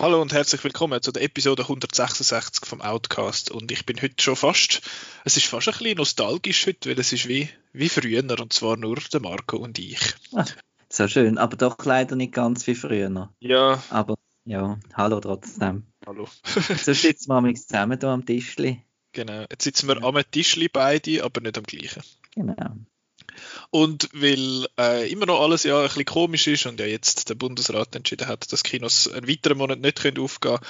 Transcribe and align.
Hallo 0.00 0.20
und 0.20 0.32
herzlich 0.32 0.64
willkommen 0.64 1.00
zu 1.00 1.12
der 1.12 1.22
Episode 1.22 1.62
166 1.62 2.66
vom 2.66 2.82
Outcast. 2.82 3.50
Und 3.50 3.72
ich 3.72 3.86
bin 3.86 4.00
heute 4.02 4.14
schon 4.18 4.36
fast, 4.36 4.82
es 5.24 5.38
ist 5.38 5.46
fast 5.46 5.68
ein 5.68 5.72
bisschen 5.72 5.96
nostalgisch 5.96 6.66
heute, 6.66 6.90
weil 6.90 6.98
es 6.98 7.12
ist 7.14 7.28
wie, 7.28 7.48
wie 7.72 7.88
früher 7.88 8.22
und 8.40 8.52
zwar 8.52 8.76
nur 8.76 8.96
der 8.96 9.20
Marco 9.20 9.56
und 9.56 9.78
ich. 9.78 10.00
Ah, 10.34 10.44
so 10.92 11.08
schön, 11.08 11.38
aber 11.38 11.56
doch 11.56 11.76
leider 11.84 12.16
nicht 12.16 12.32
ganz 12.32 12.66
wie 12.66 12.74
früher. 12.74 13.30
Ja. 13.40 13.82
Aber 13.90 14.16
ja, 14.44 14.78
hallo 14.94 15.20
trotzdem. 15.20 15.86
Hallo. 16.06 16.26
so 16.44 16.92
sitzen 16.92 17.28
wir 17.28 17.36
amigs 17.36 17.66
zusammen 17.66 17.98
hier 18.00 18.08
am 18.08 18.26
Tischli. 18.26 18.82
Genau, 19.12 19.44
jetzt 19.50 19.62
sitzen 19.62 19.88
wir 19.88 20.02
am 20.02 20.20
Tischli 20.30 20.68
beide, 20.68 21.24
aber 21.24 21.40
nicht 21.40 21.58
am 21.58 21.64
gleichen. 21.64 22.02
Genau. 22.34 22.76
Und 23.70 24.08
weil 24.12 24.66
äh, 24.78 25.10
immer 25.10 25.26
noch 25.26 25.40
alles 25.40 25.62
ja 25.62 25.78
ein 25.78 25.84
bisschen 25.84 26.04
komisch 26.04 26.46
ist 26.46 26.66
und 26.66 26.80
ja 26.80 26.86
jetzt 26.86 27.28
der 27.28 27.34
Bundesrat 27.34 27.94
entschieden 27.94 28.26
hat, 28.26 28.52
dass 28.52 28.62
Kinos 28.62 29.08
einen 29.08 29.28
weiteren 29.28 29.58
Monat 29.58 29.80
nicht 29.80 30.00
können 30.00 30.18
aufgehen 30.18 30.56
können, 30.56 30.66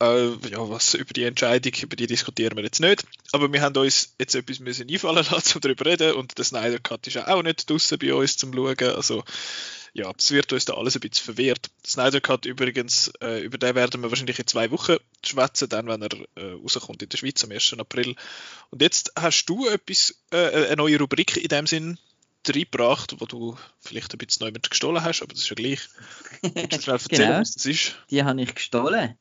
äh, 0.00 0.30
ja, 0.48 0.68
was 0.68 0.94
über 0.94 1.12
die 1.12 1.24
Entscheidung, 1.24 1.72
über 1.82 1.96
die 1.96 2.06
diskutieren 2.06 2.56
wir 2.56 2.64
jetzt 2.64 2.80
nicht. 2.80 3.04
Aber 3.32 3.52
wir 3.52 3.60
haben 3.60 3.76
uns 3.76 4.14
jetzt 4.18 4.34
etwas 4.34 4.58
müssen 4.58 4.88
einfallen 4.90 5.26
lassen, 5.30 5.56
um 5.56 5.60
darüber 5.60 5.86
reden. 5.86 6.14
Und 6.14 6.38
der 6.38 6.44
Snyder 6.44 6.78
Cut 6.78 7.06
ist 7.06 7.14
ja 7.14 7.28
auch 7.28 7.42
nicht 7.42 7.68
draußen 7.68 7.98
bei 7.98 8.14
uns 8.14 8.36
zum 8.36 8.52
Schauen. 8.52 8.96
Also, 8.96 9.24
ja, 9.92 10.10
es 10.16 10.30
wird 10.30 10.52
uns 10.52 10.64
da 10.64 10.74
alles 10.74 10.96
ein 10.96 11.00
bisschen 11.00 11.24
verwehrt. 11.24 11.70
Snyder 11.84 12.20
Cut 12.20 12.46
übrigens, 12.46 13.12
äh, 13.20 13.40
über 13.40 13.58
den 13.58 13.74
werden 13.74 14.02
wir 14.02 14.10
wahrscheinlich 14.10 14.38
in 14.38 14.46
zwei 14.46 14.70
Wochen 14.70 14.96
schwätzen, 15.24 15.68
dann, 15.68 15.86
wenn 15.86 16.02
er 16.02 16.12
äh, 16.36 16.52
rauskommt 16.52 17.02
in 17.02 17.08
der 17.08 17.18
Schweiz 17.18 17.44
am 17.44 17.50
1. 17.50 17.74
April. 17.78 18.16
Und 18.70 18.82
jetzt 18.82 19.12
hast 19.16 19.46
du 19.46 19.68
etwas, 19.68 20.14
äh, 20.30 20.66
eine 20.66 20.76
neue 20.76 20.98
Rubrik 20.98 21.36
in 21.36 21.48
dem 21.48 21.66
Sinn 21.66 21.98
reingebracht, 22.48 23.20
wo 23.20 23.26
du 23.26 23.58
vielleicht 23.80 24.14
ein 24.14 24.18
bisschen 24.18 24.46
neu 24.46 24.52
gestohlen 24.52 25.04
hast, 25.04 25.20
aber 25.20 25.34
das 25.34 25.42
ist 25.42 25.50
ja 25.50 25.56
gleich. 25.56 25.80
Kannst 26.42 26.72
du 26.72 26.80
schnell 26.80 26.96
erzählen, 26.96 27.28
genau. 27.28 27.40
was 27.40 27.52
das 27.52 27.66
ist? 27.66 27.96
Die 28.08 28.24
habe 28.24 28.40
ich 28.40 28.54
gestohlen. 28.54 29.18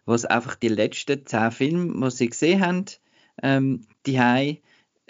wo 0.08 0.14
es 0.14 0.26
einfach 0.26 0.56
die 0.56 0.70
letzten 0.70 1.26
10 1.26 1.52
Filme, 1.52 2.10
die 2.10 2.16
sie 2.16 2.30
gesehen 2.30 2.66
haben, 2.66 2.86
ähm, 3.44 3.82
die 4.06 4.20
haben, 4.20 4.58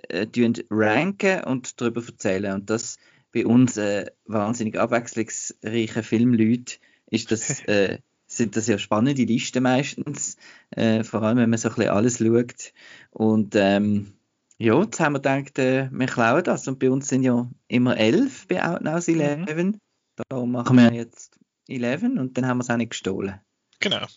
äh, 0.09 0.27
ranken 0.69 1.43
und 1.45 1.79
darüber 1.79 2.03
erzählen. 2.05 2.55
Und 2.55 2.69
das 2.69 2.97
bei 3.31 3.45
uns 3.45 3.77
äh, 3.77 4.07
wahnsinnig 4.25 4.77
abwechslungsreichen 4.77 6.03
Filmleuten 6.03 6.79
ist 7.11 7.31
das, 7.31 7.61
äh, 7.67 7.99
sind 8.25 8.57
das 8.57 8.67
ja 8.67 8.77
spannende 8.77 9.23
Listen 9.23 9.63
meistens, 9.63 10.35
äh, 10.71 11.03
vor 11.03 11.21
allem 11.21 11.37
wenn 11.37 11.49
man 11.49 11.59
so 11.59 11.69
ein 11.69 11.75
bisschen 11.75 11.91
alles 11.91 12.17
schaut. 12.17 12.73
Und 13.11 13.55
ähm, 13.55 14.13
ja, 14.57 14.81
jetzt 14.81 14.99
haben 14.99 15.13
wir 15.13 15.19
gedacht, 15.19 15.59
äh, 15.59 15.89
wir 15.91 16.07
klauen 16.07 16.43
das. 16.43 16.67
Und 16.67 16.79
bei 16.79 16.89
uns 16.89 17.07
sind 17.07 17.21
ja 17.21 17.47
immer 17.67 17.95
elf 17.95 18.47
bei 18.47 18.65
Outnows 18.65 19.07
11. 19.07 19.55
Mhm. 19.55 19.79
Darum 20.27 20.51
machen 20.51 20.75
wir 20.75 20.91
jetzt 20.91 21.39
11 21.67 22.03
und 22.03 22.35
dann 22.35 22.47
haben 22.47 22.57
wir 22.57 22.63
es 22.63 22.69
auch 22.71 22.77
nicht 22.77 22.89
gestohlen. 22.89 23.39
Genau. 23.79 24.07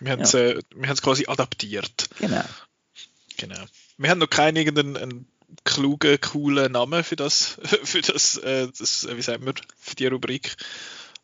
Wir 0.00 0.12
haben 0.12 0.22
es 0.22 0.32
ja. 0.32 0.50
äh, 0.50 0.62
quasi 1.00 1.26
adaptiert. 1.26 2.08
Genau. 2.18 2.44
Genau. 3.36 3.64
Wir 3.96 4.10
haben 4.10 4.18
noch 4.18 4.30
keinen 4.30 4.56
irgendeinen 4.56 5.26
klugen, 5.64 6.20
coolen 6.20 6.72
Namen 6.72 7.04
für 7.04 7.16
das, 7.16 7.58
für 7.84 8.02
das, 8.02 8.36
äh, 8.38 8.68
das, 8.76 9.06
wie 9.10 9.22
sagen 9.22 9.46
wir, 9.46 9.54
für 9.78 9.96
die 9.96 10.06
Rubrik. 10.06 10.56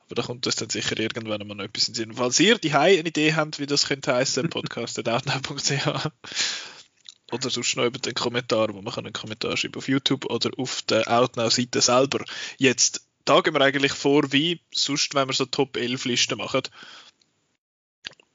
Aber 0.07 0.15
da 0.17 0.23
kommt 0.23 0.47
das 0.47 0.57
dann 0.57 0.71
sicher 0.71 0.99
irgendwann 0.99 1.47
mal 1.47 1.55
noch 1.55 1.65
etwas 1.65 1.89
in 1.89 1.95
den 1.95 1.99
Sinn. 1.99 2.15
Falls 2.15 2.41
ihr 2.41 2.59
die 2.59 2.73
eine 2.73 3.09
Idee 3.09 3.35
habt, 3.35 3.59
wie 3.59 3.67
das 3.67 3.87
könnte 3.87 4.15
heißen, 4.15 4.51
podcast.outnow.ch 4.51 6.11
oder 7.33 7.49
sonst 7.49 7.77
noch 7.77 7.85
über 7.85 7.99
den 7.99 8.15
Kommentar, 8.15 8.75
wo 8.75 8.83
man 8.83 8.93
kann 8.93 9.05
einen 9.05 9.13
Kommentar 9.13 9.57
schreiben 9.57 9.77
auf 9.77 9.89
YouTube 9.89 10.25
oder 10.27 10.51
auf 10.59 10.83
der 10.83 11.09
Outnow-Seite 11.09 11.81
selber. 11.81 12.25
Jetzt 12.59 13.07
da 13.25 13.41
gehen 13.41 13.55
wir 13.55 13.61
eigentlich 13.61 13.93
vor, 13.93 14.33
wie 14.33 14.61
sonst, 14.73 15.15
wenn 15.15 15.29
wir 15.29 15.35
so 15.35 15.45
Top 15.45 15.77
11 15.77 16.05
Listen 16.07 16.39
machen. 16.39 16.63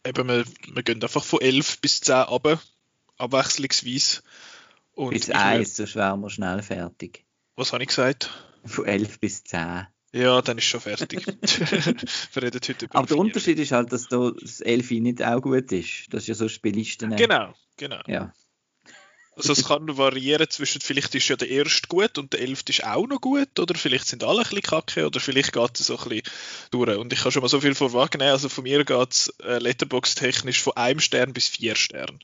Eben, 0.06 0.28
wir, 0.28 0.46
wir 0.74 0.84
gehen 0.84 1.02
einfach 1.02 1.24
von 1.24 1.42
11 1.42 1.82
bis 1.82 2.02
10 2.02 2.16
ab, 2.16 2.60
abwechslungsweise. 3.18 4.22
Und 4.94 5.10
bis 5.10 5.30
1, 5.30 5.76
sonst 5.76 5.96
wären 5.96 6.22
wir 6.22 6.30
schnell 6.30 6.62
fertig. 6.62 7.26
Was 7.56 7.74
habe 7.74 7.84
ich 7.84 7.90
gesagt? 7.90 8.30
Von 8.66 8.86
11 8.86 9.20
bis 9.20 9.44
10. 9.44 9.88
Ja, 10.14 10.42
dann 10.42 10.58
ist 10.58 10.66
schon 10.66 10.80
fertig. 10.80 11.26
wir 12.34 12.44
reden 12.44 12.62
heute 12.66 12.86
über 12.86 12.96
Aber 12.96 13.08
der 13.08 13.18
Unterschied 13.18 13.60
ist 13.60 13.74
halt, 13.74 13.92
dass 13.92 14.08
da 14.08 14.32
das 14.32 14.62
11 14.62 14.92
nicht 14.92 15.24
auch 15.24 15.42
gut 15.42 15.72
ist. 15.72 16.06
Das 16.12 16.24
ist 16.24 16.28
ja 16.28 16.36
so 16.36 16.48
Spielisten. 16.48 17.16
Genau, 17.16 17.54
genau. 17.76 18.00
Ja. 18.08 18.32
Also 19.36 19.52
es 19.52 19.68
kann 19.68 19.98
variieren 19.98 20.50
zwischen, 20.50 20.80
vielleicht 20.80 21.14
ist 21.14 21.28
ja 21.28 21.36
der 21.36 21.50
erste 21.50 21.88
gut 21.90 22.18
und 22.18 22.32
der 22.32 22.40
elfte 22.40 22.72
ist 22.72 22.86
auch 22.86 23.06
noch 23.06 23.20
gut, 23.20 23.60
oder 23.60 23.76
vielleicht 23.76 24.08
sind 24.08 24.24
alle 24.24 24.40
ein 24.40 24.44
bisschen 24.44 24.62
kacke, 24.62 25.06
oder 25.06 25.20
vielleicht 25.20 25.52
geht 25.52 25.80
es 25.80 25.88
so 25.88 25.98
ein 25.98 26.10
bisschen 26.10 26.24
durch. 26.72 26.98
Und 26.98 27.12
ich 27.12 27.22
kann 27.22 27.32
schon 27.34 27.42
mal 27.42 27.50
so 27.50 27.60
viel 27.60 27.76
vorwegnehmen, 27.76 28.32
also 28.32 28.48
von 28.48 28.64
mir 28.64 28.86
geht 28.86 29.12
es 29.12 29.34
äh, 29.44 29.58
Letterbox-technisch 29.60 30.62
von 30.62 30.78
einem 30.78 31.02
Stern 31.02 31.34
bis 31.34 31.50
vier 31.50 31.76
Sternen. 31.76 32.20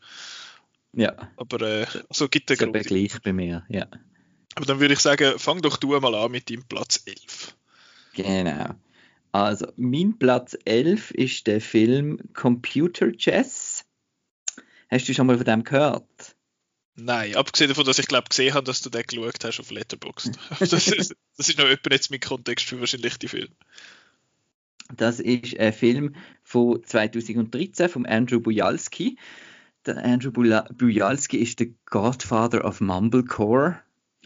Ja. 0.93 1.31
Aber 1.35 1.61
äh, 1.61 1.85
also 2.09 2.29
gibt 2.29 2.49
es 2.49 2.59
so 2.59 2.71
gleich 2.71 3.21
bei 3.21 3.33
mir, 3.33 3.65
ja. 3.67 3.87
Aber 4.55 4.65
dann 4.65 4.79
würde 4.79 4.93
ich 4.93 4.99
sagen, 4.99 5.37
fang 5.37 5.61
doch 5.61 5.77
du 5.77 5.99
mal 5.99 6.15
an 6.15 6.31
mit 6.31 6.49
deinem 6.49 6.63
Platz 6.63 7.03
11. 7.05 7.55
Genau. 8.13 8.75
Also, 9.31 9.67
mein 9.77 10.17
Platz 10.17 10.57
11 10.65 11.11
ist 11.11 11.47
der 11.47 11.61
Film 11.61 12.19
Computer 12.33 13.11
Chess. 13.13 13.85
Hast 14.89 15.07
du 15.07 15.13
schon 15.13 15.27
mal 15.27 15.37
von 15.37 15.45
dem 15.45 15.63
gehört? 15.63 16.05
Nein, 16.95 17.35
abgesehen 17.35 17.69
davon, 17.69 17.85
dass 17.85 17.99
ich 17.99 18.07
glaube 18.07 18.29
gesehen 18.29 18.53
habe, 18.53 18.65
dass 18.65 18.81
du 18.81 18.89
den 18.89 19.03
geschaut 19.03 19.43
hast 19.43 19.59
auf 19.59 19.71
Letterboxd. 19.71 20.37
das, 20.59 20.73
ist, 20.73 21.15
das 21.37 21.49
ist 21.49 21.57
noch 21.57 21.65
etwa 21.65 21.93
jetzt 21.93 22.11
mein 22.11 22.19
Kontext 22.19 22.65
für 22.65 22.79
wahrscheinlich 22.79 23.17
die 23.17 23.27
Film. 23.27 23.49
Das 24.95 25.19
ist 25.19 25.57
ein 25.57 25.73
Film 25.73 26.15
von 26.43 26.83
2013 26.83 27.89
von 27.89 28.05
Andrew 28.05 28.41
Bujalski. 28.41 29.17
Der 29.85 30.03
Andrew 30.03 30.31
Bujalski 30.31 31.37
ist 31.37 31.59
der 31.59 31.67
Godfather 31.85 32.65
of 32.65 32.81
Mumblecore. 32.81 33.79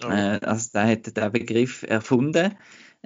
Oh. 0.03 0.07
Äh, 0.07 0.39
also 0.41 0.69
der 0.73 0.87
hat 0.87 1.15
den 1.15 1.31
Begriff 1.31 1.83
erfunden. 1.83 2.57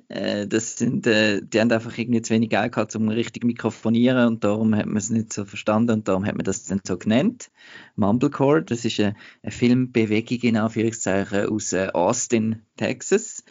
Äh, 0.07 0.47
das 0.47 0.77
sind, 0.77 1.05
äh, 1.07 1.41
die 1.41 1.59
haben 1.59 1.71
einfach 1.71 1.97
irgendwie 1.97 2.21
zu 2.21 2.33
wenig 2.33 2.49
Geld 2.49 2.73
gehabt, 2.73 2.95
um 2.95 3.09
richtig 3.09 3.43
mikrofonieren 3.43 4.27
und 4.27 4.43
darum 4.43 4.75
hat 4.75 4.85
man 4.85 4.97
es 4.97 5.09
nicht 5.09 5.33
so 5.33 5.45
verstanden 5.45 5.91
und 5.91 6.07
darum 6.07 6.25
hat 6.25 6.35
man 6.35 6.43
das 6.43 6.65
dann 6.65 6.81
so 6.85 6.97
genannt. 6.97 7.51
Mumblecore, 7.95 8.63
das 8.63 8.85
ist 8.85 8.99
eine, 8.99 9.15
eine 9.43 9.51
Filmbewegung 9.51 10.39
in 10.41 10.57
Anführungszeichen 10.57 11.49
aus 11.49 11.73
äh, 11.73 11.89
Austin, 11.93 12.61
Texas, 12.77 13.43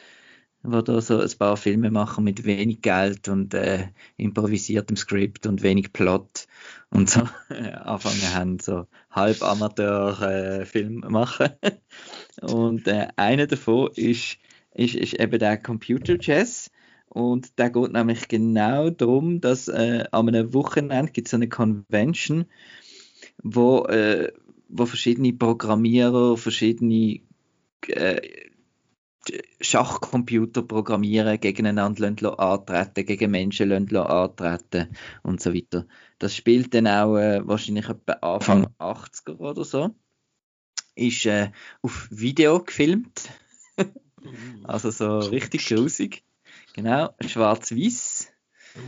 wo 0.63 0.81
da 0.81 1.01
so 1.01 1.21
ein 1.21 1.31
paar 1.39 1.57
Filme 1.57 1.91
machen 1.91 2.25
mit 2.25 2.45
wenig 2.45 2.83
Geld 2.83 3.29
und 3.29 3.55
äh, 3.55 3.89
improvisiertem 4.17 4.97
Skript 4.97 5.47
und 5.47 5.63
wenig 5.63 5.93
Plot 5.93 6.47
und 6.91 7.11
so 7.11 7.29
äh, 7.51 7.73
anfangen 7.73 8.35
haben, 8.35 8.59
so 8.59 8.87
halb 9.11 9.43
Amateur 9.43 10.21
äh, 10.23 10.67
Film 10.67 11.05
machen. 11.09 11.51
und 12.43 12.87
äh, 12.87 13.09
einer 13.17 13.47
davon 13.47 13.91
ist 13.95 14.39
ist, 14.75 14.95
ist 14.95 15.15
eben 15.15 15.39
der 15.39 15.57
Computer 15.57 16.19
Chess. 16.19 16.71
Und 17.09 17.59
da 17.59 17.69
geht 17.69 17.93
nämlich 17.93 18.29
genau 18.29 18.91
darum, 18.91 19.41
dass 19.41 19.69
äh, 19.69 20.05
an 20.13 20.29
einem 20.29 20.53
Wochenende 20.53 21.11
gibt 21.11 21.29
es 21.29 21.35
eine 21.35 21.49
Convention, 21.49 22.47
wo, 23.43 23.85
äh, 23.87 24.33
wo 24.69 24.85
verschiedene 24.85 25.33
Programmierer 25.33 26.37
verschiedene 26.37 27.21
äh, 27.87 28.49
Schachcomputer 29.61 30.63
programmieren, 30.63 31.41
gegeneinander 31.41 32.39
antreten, 32.39 33.07
gegen 33.07 33.31
Menschen 33.31 33.97
antreten 33.97 34.89
und 35.23 35.41
so 35.41 35.55
weiter. 35.55 35.87
Das 36.19 36.35
spielt 36.35 36.75
dann 36.75 36.87
auch 36.87 37.17
äh, 37.17 37.47
wahrscheinlich 37.47 37.89
etwa 37.89 38.13
Anfang 38.13 38.69
80er 38.79 39.39
oder 39.39 39.65
so. 39.65 39.95
Ist 40.95 41.27
äh, 41.27 41.51
auf 41.83 42.09
Video 42.11 42.63
gefilmt. 42.63 43.31
Also 44.65 44.91
so 44.91 45.09
Kunst. 45.09 45.33
richtig 45.33 45.67
grusig. 45.67 46.23
Genau, 46.75 47.11
schwarz-weiß. 47.21 48.29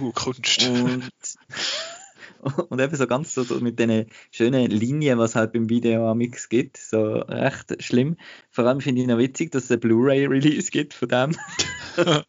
Uh, 0.00 0.12
Kunst. 0.12 0.68
Und, 0.68 1.10
Und 2.68 2.80
eben 2.80 2.96
so 2.96 3.06
ganz 3.06 3.34
so, 3.34 3.44
mit 3.60 3.78
den 3.78 4.06
schönen 4.30 4.70
Linien, 4.70 5.18
was 5.18 5.34
halt 5.34 5.52
beim 5.52 5.68
Video 5.68 6.10
amix 6.10 6.48
gibt, 6.48 6.78
so 6.78 7.18
recht 7.18 7.82
schlimm. 7.82 8.16
Vor 8.50 8.64
allem 8.64 8.80
finde 8.80 9.02
ich 9.02 9.08
noch 9.08 9.18
witzig, 9.18 9.50
dass 9.52 9.64
es 9.64 9.70
ein 9.70 9.80
Blu-ray-Release 9.80 10.70
gibt 10.70 10.94
von 10.94 11.08
dem. 11.08 11.36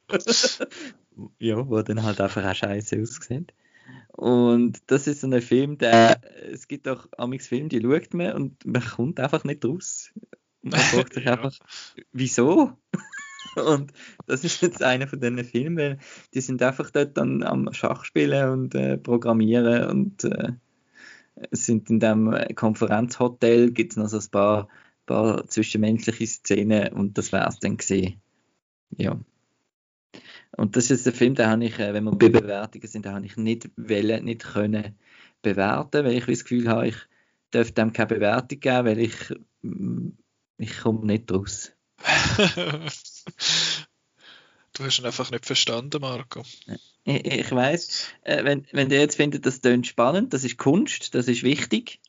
ja, 1.39 1.67
wo 1.67 1.81
dann 1.81 2.03
halt 2.03 2.19
einfach 2.19 2.45
auch 2.45 2.55
scheiße 2.55 3.01
aussieht. 3.01 3.53
Und 4.11 4.79
das 4.87 5.07
ist 5.07 5.21
so 5.21 5.27
ein 5.27 5.41
Film, 5.41 5.77
der, 5.77 6.21
es 6.51 6.67
gibt 6.67 6.87
auch 6.87 7.07
amix 7.17 7.47
Filme, 7.47 7.69
die 7.69 7.81
schaut 7.81 8.13
man 8.13 8.33
und 8.33 8.65
man 8.65 8.83
kommt 8.83 9.19
einfach 9.19 9.43
nicht 9.45 9.63
raus. 9.63 10.11
Man 10.61 10.79
fragt 10.79 11.13
sich 11.13 11.27
einfach, 11.27 11.53
wieso? 12.11 12.73
Und 13.55 13.91
das 14.27 14.43
ist 14.43 14.61
jetzt 14.61 14.81
einer 14.81 15.07
von 15.07 15.19
diesen 15.19 15.43
Filmen, 15.43 15.99
die 16.33 16.41
sind 16.41 16.61
einfach 16.61 16.89
dort 16.91 17.17
dann 17.17 17.43
am 17.43 17.73
Schachspielen 17.73 18.49
und 18.49 18.75
äh, 18.75 18.97
Programmieren 18.97 19.89
und 19.89 20.23
äh, 20.23 20.53
sind 21.51 21.89
in 21.89 21.99
dem 21.99 22.33
Konferenzhotel, 22.55 23.71
gibt 23.71 23.91
es 23.91 23.97
noch 23.97 24.07
so 24.07 24.19
ein 24.19 24.31
paar, 24.31 24.69
paar 25.05 25.47
zwischenmenschliche 25.47 26.27
Szenen 26.27 26.93
und 26.93 27.17
das 27.17 27.33
wäre 27.33 27.49
es 27.49 27.59
dann 27.59 27.75
gesehen. 27.75 28.21
Ja. 28.97 29.19
Und 30.55 30.75
das 30.75 30.91
ist 30.91 31.07
ein 31.07 31.13
Film, 31.13 31.35
den 31.35 31.47
habe 31.47 31.65
ich, 31.65 31.79
äh, 31.79 31.93
wenn 31.93 32.03
wir 32.03 32.11
bei 32.11 32.29
Bewertungen 32.29 32.87
sind, 32.87 33.05
den 33.05 33.13
habe 33.13 33.25
ich 33.25 33.37
nicht 33.37 33.69
wollen, 33.75 34.25
nicht 34.25 34.43
können 34.43 34.95
bewerten, 35.41 36.05
weil 36.05 36.13
ich 36.13 36.25
das 36.25 36.43
Gefühl 36.43 36.67
habe, 36.69 36.87
ich 36.89 36.97
darf 37.51 37.71
dem 37.71 37.93
keine 37.93 38.07
Bewertung 38.07 38.59
geben, 38.59 38.85
weil 38.85 38.99
ich, 38.99 39.33
ich 40.61 40.79
komme 40.79 41.05
nicht 41.05 41.31
raus. 41.31 41.71
du 44.73 44.83
hast 44.83 44.99
ihn 44.99 45.05
einfach 45.05 45.31
nicht 45.31 45.45
verstanden, 45.45 46.01
Marco. 46.01 46.43
Ich, 47.03 47.25
ich 47.25 47.51
weiß, 47.51 48.07
äh, 48.23 48.43
wenn, 48.43 48.67
wenn 48.71 48.91
ihr 48.91 48.99
jetzt 48.99 49.15
findet, 49.15 49.45
das 49.45 49.61
klingt 49.61 49.87
spannend, 49.87 50.33
das 50.33 50.43
ist 50.43 50.57
Kunst, 50.57 51.15
das 51.15 51.27
ist 51.27 51.43
wichtig, 51.43 51.99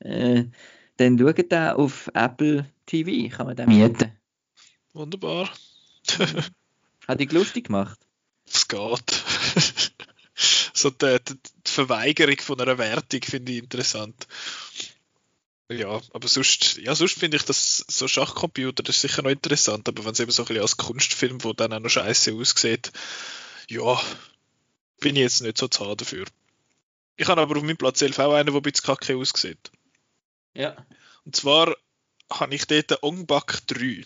äh, 0.00 0.44
dann 0.98 1.18
schaut 1.18 1.52
da 1.52 1.74
auf 1.74 2.10
Apple 2.14 2.70
TV, 2.86 3.34
kann 3.34 3.46
man 3.46 3.56
den 3.56 3.68
mieten. 3.68 4.12
Wunderbar. 4.92 5.50
Hat 7.08 7.20
dich 7.20 7.32
lustig 7.32 7.66
gemacht? 7.66 7.98
Es 8.46 8.68
geht. 8.68 9.24
so 10.74 10.90
die, 10.90 11.18
die, 11.26 11.36
Verweigerung 11.64 12.38
von 12.38 12.60
einer 12.60 12.78
Wertung 12.78 13.22
finde 13.22 13.52
ich 13.52 13.58
interessant. 13.58 14.26
Ja, 15.70 16.00
aber 16.12 16.28
sonst, 16.28 16.78
ja, 16.78 16.94
sonst 16.94 17.18
finde 17.18 17.36
ich 17.36 17.42
das 17.42 17.84
so 17.88 18.08
Schachcomputer, 18.08 18.82
das 18.82 18.96
ist 18.96 19.02
sicher 19.02 19.22
noch 19.22 19.30
interessant, 19.30 19.86
aber 19.86 20.04
wenn 20.04 20.12
es 20.12 20.20
eben 20.20 20.30
so 20.30 20.42
ein 20.42 20.46
bisschen 20.46 20.62
als 20.62 20.76
Kunstfilm, 20.78 21.44
wo 21.44 21.52
dann 21.52 21.74
auch 21.74 21.80
noch 21.80 21.90
scheiße 21.90 22.32
aussieht, 22.34 22.90
ja, 23.68 24.00
bin 24.98 25.16
ich 25.16 25.22
jetzt 25.22 25.42
nicht 25.42 25.58
so 25.58 25.68
haben 25.68 25.96
dafür. 25.96 26.24
Ich 27.16 27.28
habe 27.28 27.42
aber 27.42 27.56
auf 27.56 27.62
meinem 27.62 27.76
Platz 27.76 28.00
11 28.00 28.18
auch 28.18 28.32
einen, 28.32 28.46
der 28.46 28.54
ein 28.54 28.62
bisschen 28.62 28.86
kacke 28.86 29.16
aussieht. 29.16 29.70
Ja. 30.54 30.76
Und 31.24 31.36
zwar 31.36 31.76
habe 32.30 32.54
ich 32.54 32.66
dort 32.66 32.90
den 32.90 32.98
Ongbak 33.02 33.66
3. 33.66 34.04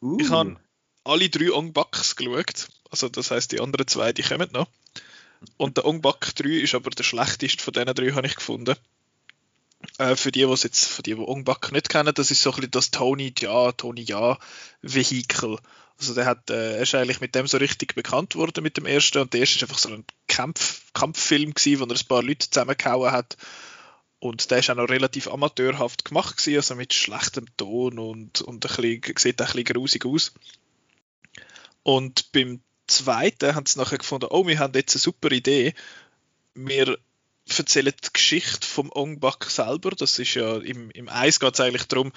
Uh. 0.00 0.18
Ich 0.20 0.30
habe 0.30 0.56
alle 1.04 1.28
drei 1.28 1.52
Ongbaks 1.52 2.16
geschaut. 2.16 2.68
Also 2.90 3.08
das 3.08 3.30
heißt 3.30 3.52
die 3.52 3.60
anderen 3.60 3.86
zwei, 3.86 4.12
die 4.12 4.22
kommen 4.22 4.48
noch. 4.52 4.68
Und 5.58 5.76
der 5.76 5.84
Ongbak 5.84 6.34
3 6.36 6.48
ist 6.48 6.74
aber 6.74 6.90
der 6.90 7.02
schlechteste 7.02 7.62
von 7.62 7.74
diesen 7.74 7.94
drei, 7.94 8.12
habe 8.12 8.26
ich 8.26 8.36
gefunden. 8.36 8.76
Äh, 9.98 10.16
für 10.16 10.32
die, 10.32 10.44
die 10.44 10.50
jetzt, 10.50 10.86
für 10.86 11.02
die, 11.02 11.14
die 11.14 11.20
Ongbak 11.20 11.72
nicht 11.72 11.88
kennen, 11.88 12.14
das 12.14 12.30
ist 12.30 12.42
so 12.42 12.50
ein 12.50 12.56
bisschen 12.56 12.70
das 12.72 12.90
Tony 12.90 13.32
Ja, 13.38 13.72
Tony 13.72 14.02
Ja 14.02 14.38
Vehikel. 14.82 15.58
Also 15.98 16.14
der 16.14 16.26
hat, 16.26 16.50
äh, 16.50 16.82
ist 16.82 16.94
eigentlich 16.94 17.20
mit 17.20 17.34
dem 17.34 17.46
so 17.46 17.56
richtig 17.58 17.94
bekannt 17.94 18.34
worden 18.34 18.64
mit 18.64 18.76
dem 18.76 18.86
ersten 18.86 19.18
und 19.18 19.32
der 19.32 19.40
erste 19.40 19.56
ist 19.56 19.62
einfach 19.62 19.78
so 19.78 19.90
ein 19.90 20.04
Kampf, 20.26 20.82
Kampffilm 20.92 21.54
gewesen, 21.54 21.80
wo 21.80 21.84
er 21.84 21.96
ein 21.98 22.08
paar 22.08 22.22
Leute 22.22 22.50
zusammengehauen 22.50 23.12
hat 23.12 23.36
und 24.24 24.50
der 24.50 24.58
ist 24.58 24.70
auch 24.70 24.74
noch 24.74 24.88
relativ 24.88 25.28
amateurhaft 25.28 26.04
gemacht 26.04 26.38
gewesen, 26.38 26.56
also 26.56 26.74
mit 26.74 26.94
schlechtem 26.94 27.46
Ton 27.56 27.98
und, 27.98 28.40
und 28.40 28.64
ein 28.66 29.00
bisschen, 29.00 29.16
sieht 29.18 29.40
auch 29.42 29.48
ein 29.48 29.52
bisschen 29.52 29.64
grusig 29.64 30.06
aus. 30.06 30.32
Und 31.82 32.32
beim 32.32 32.62
zweiten 32.86 33.54
haben 33.54 33.66
sie 33.66 33.78
nachher 33.78 33.98
gefunden, 33.98 34.28
oh, 34.30 34.46
wir 34.46 34.58
haben 34.58 34.72
jetzt 34.74 34.94
eine 34.96 35.02
super 35.02 35.30
Idee. 35.30 35.74
Wir 36.54 36.98
erzählen 37.46 37.92
die 38.02 38.12
Geschichte 38.12 38.66
vom 38.66 38.90
Ong 38.94 39.20
Bak 39.20 39.50
selber. 39.50 39.90
Das 39.90 40.18
ist 40.18 40.34
ja 40.34 40.56
im, 40.56 40.90
im 40.90 41.08
Eis 41.08 41.40
geht 41.40 41.54
es 41.54 41.60
eigentlich 41.60 41.84
darum, 41.84 42.12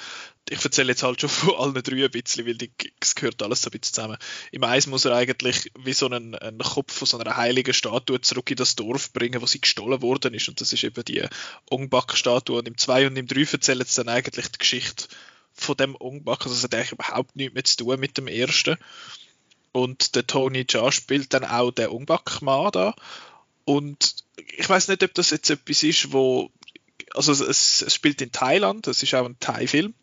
ich 0.50 0.64
erzähle 0.64 0.90
jetzt 0.90 1.04
halt 1.04 1.20
schon 1.20 1.30
von 1.30 1.56
allen 1.56 1.84
drei 1.84 2.06
ein 2.06 2.12
bisschen, 2.12 2.46
weil 2.46 2.58
es 3.00 3.16
gehört 3.16 3.44
alles 3.44 3.62
so 3.62 3.70
ein 3.70 3.72
bisschen 3.72 3.94
zusammen. 3.94 4.18
Im 4.52 4.64
Eis 4.64 4.88
muss 4.88 5.06
er 5.06 5.16
eigentlich 5.16 5.72
wie 5.78 5.94
so 5.94 6.06
einen, 6.06 6.36
einen 6.36 6.60
Kopf 6.60 6.94
von 6.94 7.08
so 7.08 7.18
einer 7.18 7.36
heiligen 7.36 7.74
Statue 7.74 8.22
zurück 8.22 8.50
in 8.50 8.56
das 8.56 8.76
Dorf 8.76 9.12
bringen, 9.12 9.42
wo 9.42 9.46
sie 9.46 9.60
gestohlen 9.60 10.02
worden 10.02 10.34
ist. 10.34 10.48
Und 10.48 10.62
das 10.62 10.72
ist 10.72 10.84
eben 10.84 11.04
die 11.04 11.24
Ong 11.70 11.90
Bak 11.90 12.16
Statue. 12.16 12.60
Und 12.60 12.68
im 12.68 12.78
2 12.78 13.08
und 13.08 13.18
im 13.18 13.28
3 13.28 13.42
erzählen 13.52 13.86
sie 13.86 14.04
dann 14.04 14.14
eigentlich 14.14 14.50
die 14.50 14.60
Geschichte 14.60 15.08
von 15.54 15.76
dem 15.76 15.96
Ong 16.00 16.24
Bak. 16.24 16.46
Also 16.46 16.56
das 16.56 16.64
hat 16.64 16.76
eigentlich 16.76 16.94
überhaupt 16.94 17.36
nichts 17.36 17.54
mehr 17.54 17.64
zu 17.66 17.78
tun 17.78 18.00
mit 18.00 18.18
dem 18.18 18.28
ersten. 18.28 18.78
Und 19.74 20.16
der 20.16 20.26
Tony 20.26 20.66
Jaa 20.68 20.92
spielt 20.92 21.34
dann 21.34 21.44
auch 21.44 21.72
den 21.72 21.90
Ungbak-Mann 21.90 22.72
da. 22.72 22.96
Und 23.68 24.16
ich 24.56 24.70
weiß 24.70 24.88
nicht, 24.88 25.04
ob 25.04 25.14
das 25.14 25.32
jetzt 25.32 25.50
etwas 25.50 25.84
ist, 25.84 26.14
wo. 26.14 26.50
Also 27.14 27.34
es, 27.34 27.82
es 27.82 27.94
spielt 27.94 28.22
in 28.22 28.32
Thailand, 28.32 28.88
es 28.88 29.04
ist 29.04 29.14
auch 29.14 29.26
ein 29.26 29.38
Thai-Film. 29.42 29.94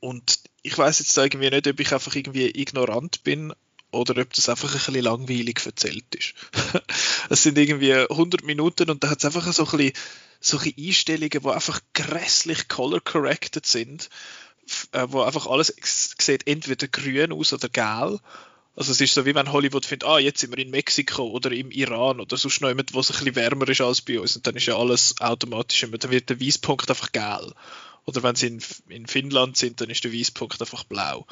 Und 0.00 0.40
ich 0.62 0.76
weiß 0.76 0.98
jetzt 0.98 1.16
irgendwie 1.16 1.48
nicht, 1.48 1.68
ob 1.68 1.78
ich 1.78 1.92
einfach 1.92 2.16
irgendwie 2.16 2.50
ignorant 2.60 3.22
bin 3.22 3.52
oder 3.92 4.20
ob 4.20 4.32
das 4.32 4.48
einfach 4.48 4.70
ein 4.70 4.78
bisschen 4.78 5.04
langweilig 5.04 5.64
erzählt 5.64 6.12
ist. 6.16 6.34
es 7.30 7.44
sind 7.44 7.56
irgendwie 7.56 7.94
100 7.94 8.42
Minuten 8.42 8.90
und 8.90 9.04
da 9.04 9.10
hat 9.10 9.18
es 9.18 9.24
einfach 9.24 9.52
so 9.52 9.64
ein 9.64 9.70
bisschen 9.78 9.92
solche 10.40 10.74
Einstellungen, 10.76 11.40
die 11.42 11.48
einfach 11.48 11.80
grässlich 11.94 12.66
color-corrected 12.66 13.64
sind, 13.64 14.10
äh, 14.90 15.06
wo 15.08 15.22
einfach 15.22 15.46
alles 15.46 15.72
sieht 16.18 16.48
entweder 16.48 16.88
grün 16.88 17.32
aus 17.32 17.52
oder 17.52 17.68
gelb 17.68 18.20
also 18.76 18.92
es 18.92 19.00
ist 19.00 19.14
so, 19.14 19.24
wie 19.24 19.34
wenn 19.34 19.52
Hollywood 19.52 19.86
findet, 19.86 20.06
ah, 20.08 20.18
jetzt 20.18 20.40
sind 20.40 20.54
wir 20.54 20.62
in 20.62 20.70
Mexiko 20.70 21.24
oder 21.30 21.50
im 21.50 21.70
Iran 21.70 22.20
oder 22.20 22.36
sonst 22.36 22.60
noch 22.60 22.68
jemand, 22.68 22.92
wo 22.92 23.00
es 23.00 23.10
ein 23.10 23.18
bisschen 23.18 23.34
wärmer 23.34 23.68
ist 23.68 23.80
als 23.80 24.02
bei 24.02 24.20
uns. 24.20 24.36
Und 24.36 24.46
dann 24.46 24.54
ist 24.54 24.66
ja 24.66 24.76
alles 24.76 25.18
automatisch 25.20 25.82
immer, 25.82 25.96
dann 25.96 26.10
wird 26.10 26.28
der 26.28 26.40
Weißpunkt 26.40 26.88
einfach 26.90 27.10
gelb. 27.10 27.54
Oder 28.04 28.22
wenn 28.22 28.36
sie 28.36 28.48
in, 28.48 28.62
in 28.88 29.06
Finnland 29.06 29.56
sind, 29.56 29.80
dann 29.80 29.88
ist 29.88 30.04
der 30.04 30.12
Weißpunkt 30.12 30.60
einfach 30.60 30.84
blau. 30.84 31.26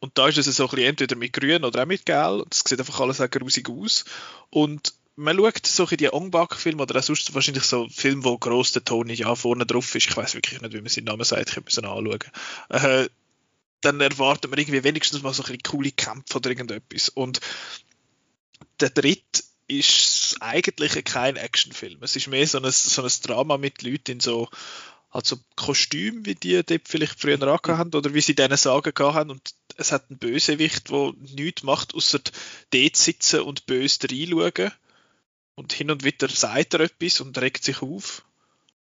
Und 0.00 0.16
da 0.16 0.28
ist 0.28 0.38
es 0.38 0.44
so 0.44 0.64
ein 0.64 0.70
bisschen 0.70 0.86
entweder 0.86 1.16
mit 1.16 1.32
grün 1.32 1.64
oder 1.64 1.82
auch 1.82 1.86
mit 1.86 2.06
gelb. 2.06 2.46
Das 2.50 2.62
sieht 2.64 2.78
einfach 2.78 3.00
alles 3.00 3.20
auch 3.20 3.30
grusig 3.30 3.68
aus. 3.70 4.04
Und 4.50 4.92
man 5.16 5.36
schaut 5.36 5.66
so 5.66 5.84
in 5.86 5.96
die 5.96 6.12
Ongbak-Filme 6.12 6.82
oder 6.82 7.00
auch 7.00 7.02
sonst 7.02 7.34
wahrscheinlich 7.34 7.64
so 7.64 7.88
Filme, 7.90 8.24
wo 8.24 8.38
gross 8.38 8.72
der 8.72 8.84
Tony 8.84 9.14
ja 9.14 9.34
vorne 9.34 9.66
drauf 9.66 9.92
ist. 9.94 10.08
Ich 10.08 10.16
weiß 10.16 10.34
wirklich 10.34 10.60
nicht, 10.60 10.72
wie 10.72 10.80
man 10.80 10.88
seinen 10.88 11.04
Namen 11.04 11.24
sagt. 11.24 11.50
Ich 11.50 11.64
muss 11.64 11.78
ihn 11.78 11.86
anschauen. 11.86 12.18
Äh, 12.68 13.08
dann 13.80 14.00
erwartet 14.00 14.50
man 14.50 14.58
irgendwie 14.58 14.84
wenigstens 14.84 15.22
mal 15.22 15.34
so 15.34 15.44
ein 15.44 15.58
coole 15.62 15.92
Kämpfe 15.92 16.36
oder 16.36 16.50
irgendetwas. 16.50 17.08
Und 17.08 17.40
der 18.80 18.90
dritte 18.90 19.42
ist 19.68 20.36
eigentlich 20.40 21.04
kein 21.04 21.36
Actionfilm. 21.36 22.02
Es 22.02 22.16
ist 22.16 22.26
mehr 22.26 22.46
so 22.46 22.58
ein, 22.58 22.70
so 22.70 23.02
ein 23.02 23.10
Drama 23.22 23.58
mit 23.58 23.82
Leuten 23.82 24.12
in 24.12 24.20
so 24.20 24.48
also 25.10 25.38
Kostüm, 25.56 26.26
wie 26.26 26.34
die 26.34 26.62
dort 26.62 26.86
vielleicht 26.86 27.20
früher 27.20 27.40
angehabt 27.40 27.94
oder 27.94 28.12
wie 28.12 28.20
sie 28.20 28.34
denen 28.34 28.56
sagen 28.56 28.92
haben 28.98 29.30
und 29.30 29.54
es 29.76 29.92
hat 29.92 30.10
einen 30.10 30.18
Bösewicht, 30.18 30.90
der 30.90 31.12
nichts 31.34 31.62
macht, 31.62 31.94
außer 31.94 32.20
dort 32.70 32.96
sitzen 32.96 33.40
und 33.40 33.66
böse 33.66 34.08
reinschauen 34.10 34.72
und 35.54 35.72
hin 35.72 35.90
und 35.90 36.04
wieder 36.04 36.28
sagt 36.28 36.74
er 36.74 36.80
etwas 36.80 37.20
und 37.20 37.38
regt 37.38 37.64
sich 37.64 37.80
auf 37.80 38.22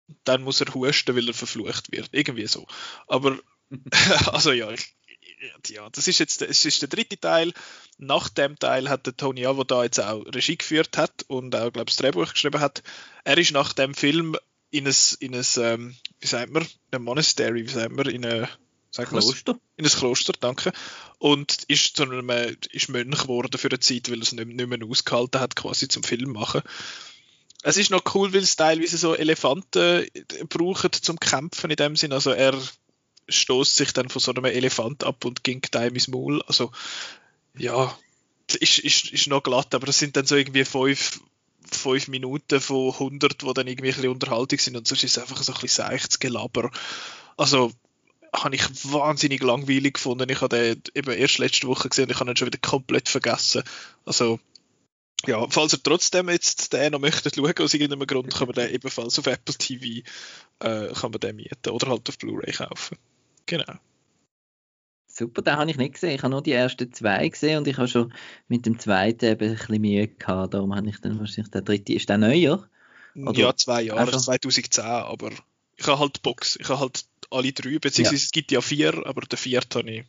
und 0.09 0.17
dann 0.25 0.43
muss 0.43 0.61
er 0.61 0.73
husten, 0.75 1.15
weil 1.15 1.29
er 1.29 1.35
verflucht 1.35 1.93
wird. 1.93 2.09
Irgendwie 2.13 2.47
so. 2.47 2.67
Aber 3.07 3.39
also 4.26 4.52
ja, 4.52 4.71
ich, 4.71 4.95
ja, 5.69 5.88
das 5.90 6.09
ist 6.09 6.19
jetzt 6.19 6.40
das 6.40 6.64
ist 6.64 6.83
der 6.83 6.88
dritte 6.88 7.19
Teil. 7.19 7.52
Nach 7.99 8.28
dem 8.28 8.59
Teil 8.59 8.88
hat 8.88 9.07
der 9.07 9.16
Tony 9.16 9.47
Avo 9.47 9.64
da 9.64 9.85
jetzt 9.85 10.00
auch 10.00 10.25
Regie 10.26 10.57
geführt 10.57 10.97
hat 10.97 11.25
und 11.28 11.54
auch, 11.54 11.73
glaube 11.73 11.90
ich, 11.90 11.97
das 11.97 11.97
Drehbuch 11.97 12.33
geschrieben 12.33 12.61
hat. 12.61 12.83
Er 13.25 13.38
ist 13.38 13.52
nach 13.52 13.73
dem 13.73 13.95
Film 13.95 14.37
in 14.71 14.87
ein, 14.88 14.95
in 15.21 15.35
ein 15.35 15.47
ähm, 15.59 15.97
wie 16.21 16.26
sagt 16.26 16.52
man, 16.52 16.66
ein 16.90 17.02
Monastery, 17.02 17.66
wie 17.66 17.71
sagt 17.71 17.93
man, 17.93 18.09
in 18.09 18.26
ein 18.26 18.49
Kloster? 18.93 19.59
In 19.76 19.85
ein 19.85 19.90
Kloster, 19.90 20.33
danke. 20.38 20.73
Und 21.19 21.64
ist, 21.69 21.97
zu 21.97 22.04
einem, 22.04 22.31
ist 22.73 22.88
Mönch 22.88 23.23
geworden 23.23 23.59
für 23.59 23.69
eine 23.69 23.81
Zeit, 23.81 24.11
weil 24.11 24.19
er 24.19 24.23
es 24.23 24.33
nicht, 24.33 24.47
nicht 24.47 24.69
mehr 24.69 24.88
ausgehalten 24.88 25.40
hat, 25.40 25.57
quasi 25.57 25.88
zum 25.88 26.02
Film 26.02 26.33
machen. 26.33 26.62
Es 27.62 27.76
ist 27.76 27.90
noch 27.90 28.14
cool, 28.14 28.33
weil 28.33 28.43
es 28.43 28.57
teilweise 28.57 28.99
so 28.99 29.14
Elefanten 29.14 30.07
brauchen 30.49 30.93
zum 30.93 31.19
Kämpfen 31.19 31.71
in 31.71 31.76
dem 31.76 31.97
Sinn. 31.97 32.12
Also 32.12 32.31
er 32.31 32.54
stoßt 33.28 33.76
sich 33.76 33.93
dann 33.93 34.09
von 34.09 34.21
so 34.21 34.33
einem 34.33 34.45
Elefant 34.45 35.04
ab 35.04 35.25
und 35.25 35.45
ging 35.45 35.62
da 35.71 35.85
ins 35.85 36.09
Maul. 36.09 36.43
Also, 36.43 36.73
ja, 37.57 37.97
ist, 38.61 38.78
ist, 38.78 39.12
ist 39.12 39.26
noch 39.26 39.43
glatt, 39.43 39.75
aber 39.75 39.87
das 39.87 39.99
sind 39.99 40.16
dann 40.16 40.26
so 40.26 40.37
irgendwie 40.37 40.64
fünf, 40.64 41.21
fünf 41.71 42.09
Minuten 42.09 42.61
von 42.61 42.93
100, 42.93 43.43
wo 43.45 43.52
dann 43.52 43.66
irgendwie 43.66 43.90
ein 43.90 43.95
bisschen 43.95 44.11
Unterhaltung 44.11 44.59
sind 44.59 44.76
und 44.76 44.87
sonst 44.87 45.04
ist 45.04 45.16
es 45.16 45.23
einfach 45.23 45.43
so 45.43 45.52
ein 45.52 45.61
bisschen 45.61 45.87
seichtes 45.87 46.19
Gelaber. 46.19 46.71
Also, 47.37 47.73
habe 48.35 48.57
ich 48.57 48.62
wahnsinnig 48.93 49.43
langweilig 49.43 49.95
gefunden. 49.95 50.28
Ich 50.28 50.40
habe 50.40 50.57
den 50.57 50.83
eben 50.95 51.12
erst 51.12 51.38
letzte 51.38 51.69
Woche 51.69 51.88
gesehen 51.88 52.07
und 52.07 52.11
ich 52.11 52.21
habe 52.21 52.31
ihn 52.31 52.37
schon 52.37 52.47
wieder 52.47 52.59
komplett 52.59 53.09
vergessen. 53.09 53.62
Also, 54.04 54.40
Ja, 55.26 55.47
falls 55.49 55.73
ihr 55.73 55.83
trotzdem 55.83 56.28
jetzt 56.28 56.73
den 56.73 56.93
noch 56.93 56.99
möchtet 57.00 57.37
schauen, 57.37 57.54
aus 57.59 57.75
irgendeinem 57.75 58.07
Grund, 58.07 58.35
kann 58.35 58.49
man 58.49 58.54
den 58.54 58.71
ebenfalls 58.75 59.19
auf 59.19 59.26
Apple 59.26 59.54
TV 59.54 60.07
äh, 60.61 60.93
kann 60.93 61.11
man 61.12 61.21
den 61.21 61.37
mieten 61.37 61.71
oder 61.71 61.88
halt 61.88 62.09
auf 62.09 62.19
Blu-ray 62.19 62.52
kaufen. 62.52 62.99
Genau. 63.47 63.75
Super, 65.07 65.43
den 65.43 65.57
habe 65.57 65.71
ich 65.71 65.77
nicht 65.77 65.95
gesehen. 65.95 66.17
Ich 66.17 66.23
habe 66.23 66.31
nur 66.31 66.43
die 66.43 66.53
ersten 66.53 66.93
zwei 66.93 67.29
gesehen 67.29 67.59
und 67.59 67.69
ich 67.69 67.77
habe 67.79 67.87
schon 67.87 68.13
mit 68.49 68.67
dem 68.67 68.79
zweiten 68.79 69.27
eben 69.27 69.51
ein 69.51 69.57
bisschen 69.57 69.81
Mühe 69.81 70.09
gehabt. 70.09 70.55
Darum 70.55 70.75
habe 70.75 70.89
ich 70.89 71.01
dann 71.01 71.21
wahrscheinlich 71.21 71.53
der 71.53 71.63
dritte. 71.63 71.93
Ist 71.93 72.09
der 72.09 72.19
neuer? 72.19 72.69
Oder 73.15 73.39
ja, 73.39 73.57
zwei 73.57 73.83
Jahre, 73.83 74.01
einfach? 74.01 74.21
2010, 74.21 74.85
aber 74.85 75.31
ich 75.77 75.87
habe 75.87 76.01
halt 76.01 76.17
die 76.17 76.21
Box. 76.21 76.57
Ich 76.61 76.69
habe 76.69 76.81
halt 76.81 77.05
alle 77.31 77.53
drei, 77.53 77.79
beziehungsweise 77.79 78.23
ja. 78.23 78.25
es 78.25 78.33
gibt 78.33 78.51
ja 78.51 78.61
vier, 78.61 79.07
aber 79.07 79.21
der 79.21 79.39
vierte 79.39 79.79
habe 79.79 79.91
ich 79.91 80.05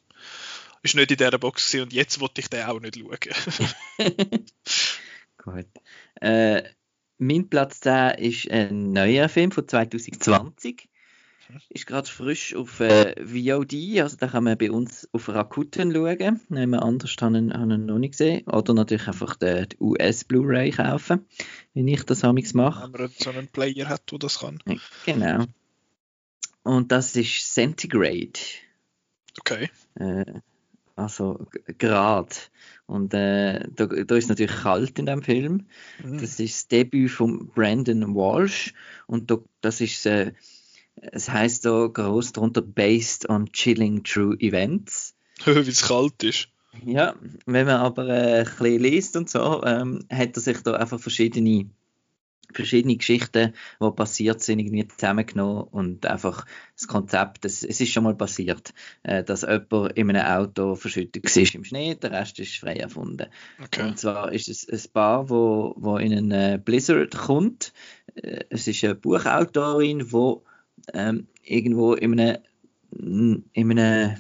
ist 0.86 0.96
nicht 0.96 1.12
in 1.12 1.18
dieser 1.18 1.38
Box 1.40 1.74
und 1.76 1.92
jetzt 1.92 2.20
wollte 2.20 2.42
ich 2.42 2.48
den 2.48 2.64
auch 2.66 2.80
nicht 2.80 2.98
schauen. 2.98 3.18
Gut. 5.38 5.68
Äh, 6.22 6.64
mein 7.18 7.50
Platz 7.50 7.80
10 7.82 8.20
ist 8.20 8.50
ein 8.52 8.92
neuer 8.92 9.28
Film 9.28 9.52
von 9.52 9.68
2020. 9.68 10.88
Ist 11.70 11.86
gerade 11.86 12.10
frisch 12.10 12.56
auf 12.56 12.80
äh, 12.80 13.16
VOD, 13.24 14.02
also 14.02 14.18
da 14.18 14.28
kann 14.28 14.44
man 14.44 14.58
bei 14.58 14.72
uns 14.72 15.08
auf 15.12 15.30
Rakuten 15.30 15.94
schauen. 15.94 16.42
Nehmen 16.50 16.80
anders 16.80 17.16
habe 17.22 17.38
ich 17.38 17.42
ihn 17.44 17.86
noch 17.86 18.00
nicht 18.00 18.12
gesehen. 18.12 18.48
Oder 18.48 18.74
natürlich 18.74 19.08
einfach 19.08 19.36
den, 19.36 19.70
den 19.70 19.78
US 19.80 20.24
Blu-ray 20.24 20.72
kaufen, 20.72 21.26
wenn 21.74 21.88
ich 21.88 22.04
das 22.04 22.24
amigs 22.24 22.54
mache. 22.54 22.92
Wenn 22.92 23.02
man 23.02 23.12
so 23.18 23.30
einen 23.30 23.48
Player 23.48 23.88
hat, 23.88 24.12
der 24.12 24.20
das 24.20 24.40
kann. 24.40 24.60
Genau. 25.06 25.46
Und 26.64 26.92
das 26.92 27.16
ist 27.16 27.54
Centigrade. 27.54 28.40
Okay. 29.40 29.70
Äh, 29.96 30.26
also 30.96 31.46
Grad. 31.78 32.50
Und 32.88 33.14
äh, 33.14 33.68
da, 33.70 33.86
da 33.86 34.16
ist 34.16 34.30
natürlich 34.30 34.56
kalt 34.56 34.98
in 34.98 35.06
dem 35.06 35.22
Film. 35.22 35.68
Mhm. 36.04 36.20
Das 36.20 36.40
ist 36.40 36.40
das 36.40 36.68
Debüt 36.68 37.12
von 37.12 37.48
Brandon 37.50 38.16
Walsh 38.16 38.74
und 39.08 39.30
da, 39.30 39.38
das 39.62 39.82
ist 39.82 40.06
äh, 40.06 40.34
es 40.96 41.30
heißt 41.30 41.66
da 41.66 41.88
groß 41.88 42.34
drunter 42.34 42.62
based 42.62 43.30
on 43.30 43.52
chilling 43.52 44.04
true 44.04 44.36
events. 44.40 45.16
Wie 45.46 45.52
es 45.60 45.88
kalt 45.88 46.24
ist. 46.24 46.50
Ja, 46.86 47.16
wenn 47.46 47.68
man 47.68 47.78
aber 47.78 48.08
äh, 48.10 48.40
ein 48.40 48.46
bisschen 48.46 48.82
liest 48.82 49.16
und 49.16 49.30
so, 49.30 49.64
ähm, 49.64 50.06
hat 50.12 50.36
er 50.36 50.42
sich 50.42 50.62
da 50.62 50.74
einfach 50.74 51.00
verschiedene 51.00 51.70
verschiedene 52.54 52.96
Geschichten, 52.96 53.54
die 53.82 53.92
passiert 53.92 54.42
sind, 54.42 54.60
irgendwie 54.60 54.88
zusammengenommen 54.88 55.64
und 55.64 56.06
einfach 56.06 56.46
das 56.76 56.88
Konzept, 56.88 57.46
das, 57.46 57.64
es 57.64 57.82
ist 57.82 57.92
schon 57.92 58.04
mal 58.04 58.16
passiert, 58.16 58.74
äh, 59.04 59.24
dass 59.24 59.42
jemand 59.42 59.98
in 59.98 60.16
einem 60.16 60.26
Auto 60.26 60.76
verschüttet 60.76 61.24
war 61.24 61.56
im 61.56 61.64
Schnee, 61.64 61.96
der 61.96 62.12
Rest 62.12 62.40
ist 62.40 62.58
frei 62.58 62.76
erfunden. 62.76 63.28
Okay. 63.64 63.84
Und 63.84 64.00
zwar 64.00 64.32
ist 64.32 64.48
es 64.48 64.68
ein 64.70 64.92
Paar, 64.94 65.30
wo, 65.30 65.76
wo 65.78 65.98
in 65.98 66.14
einen 66.14 66.32
äh, 66.32 66.60
Blizzard 66.64 67.16
kommt. 67.16 67.74
Äh, 68.16 68.46
es 68.50 68.68
ist 68.68 68.84
eine 68.84 68.96
Buchautorin, 68.96 70.00
die 70.00 70.36
ähm, 70.94 71.28
irgendwo 71.44 71.94
in 71.94 72.20
einem, 72.20 72.38
in 73.54 73.72
einem 73.80 74.18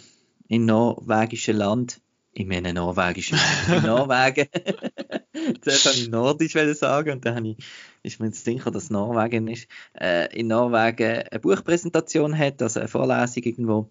in 0.48 0.65
norwegischen 0.65 1.57
Land 1.57 2.01
in 2.36 2.51
einem 2.51 2.75
norwegischen 2.75 3.39
in 3.74 3.84
Norwegen. 3.84 4.48
Zuerst 5.62 5.86
habe 5.86 5.95
ich 5.95 6.10
Nordisch 6.10 6.53
sagen 6.77 7.12
und 7.12 7.25
dann 7.25 7.36
habe 7.36 7.48
ich, 7.50 7.57
ist 8.03 8.19
mir 8.19 8.27
jetzt 8.27 8.43
sicher, 8.43 8.72
dass 8.72 8.89
Norwegen 8.89 9.48
ist. 9.48 9.67
Äh, 10.00 10.38
in 10.38 10.48
Norwegen 10.48 11.24
eine 11.29 11.39
Buchpräsentation 11.39 12.38
hat, 12.38 12.62
also 12.62 12.79
eine 12.79 12.89
Vorlesung 12.89 13.43
irgendwo. 13.43 13.89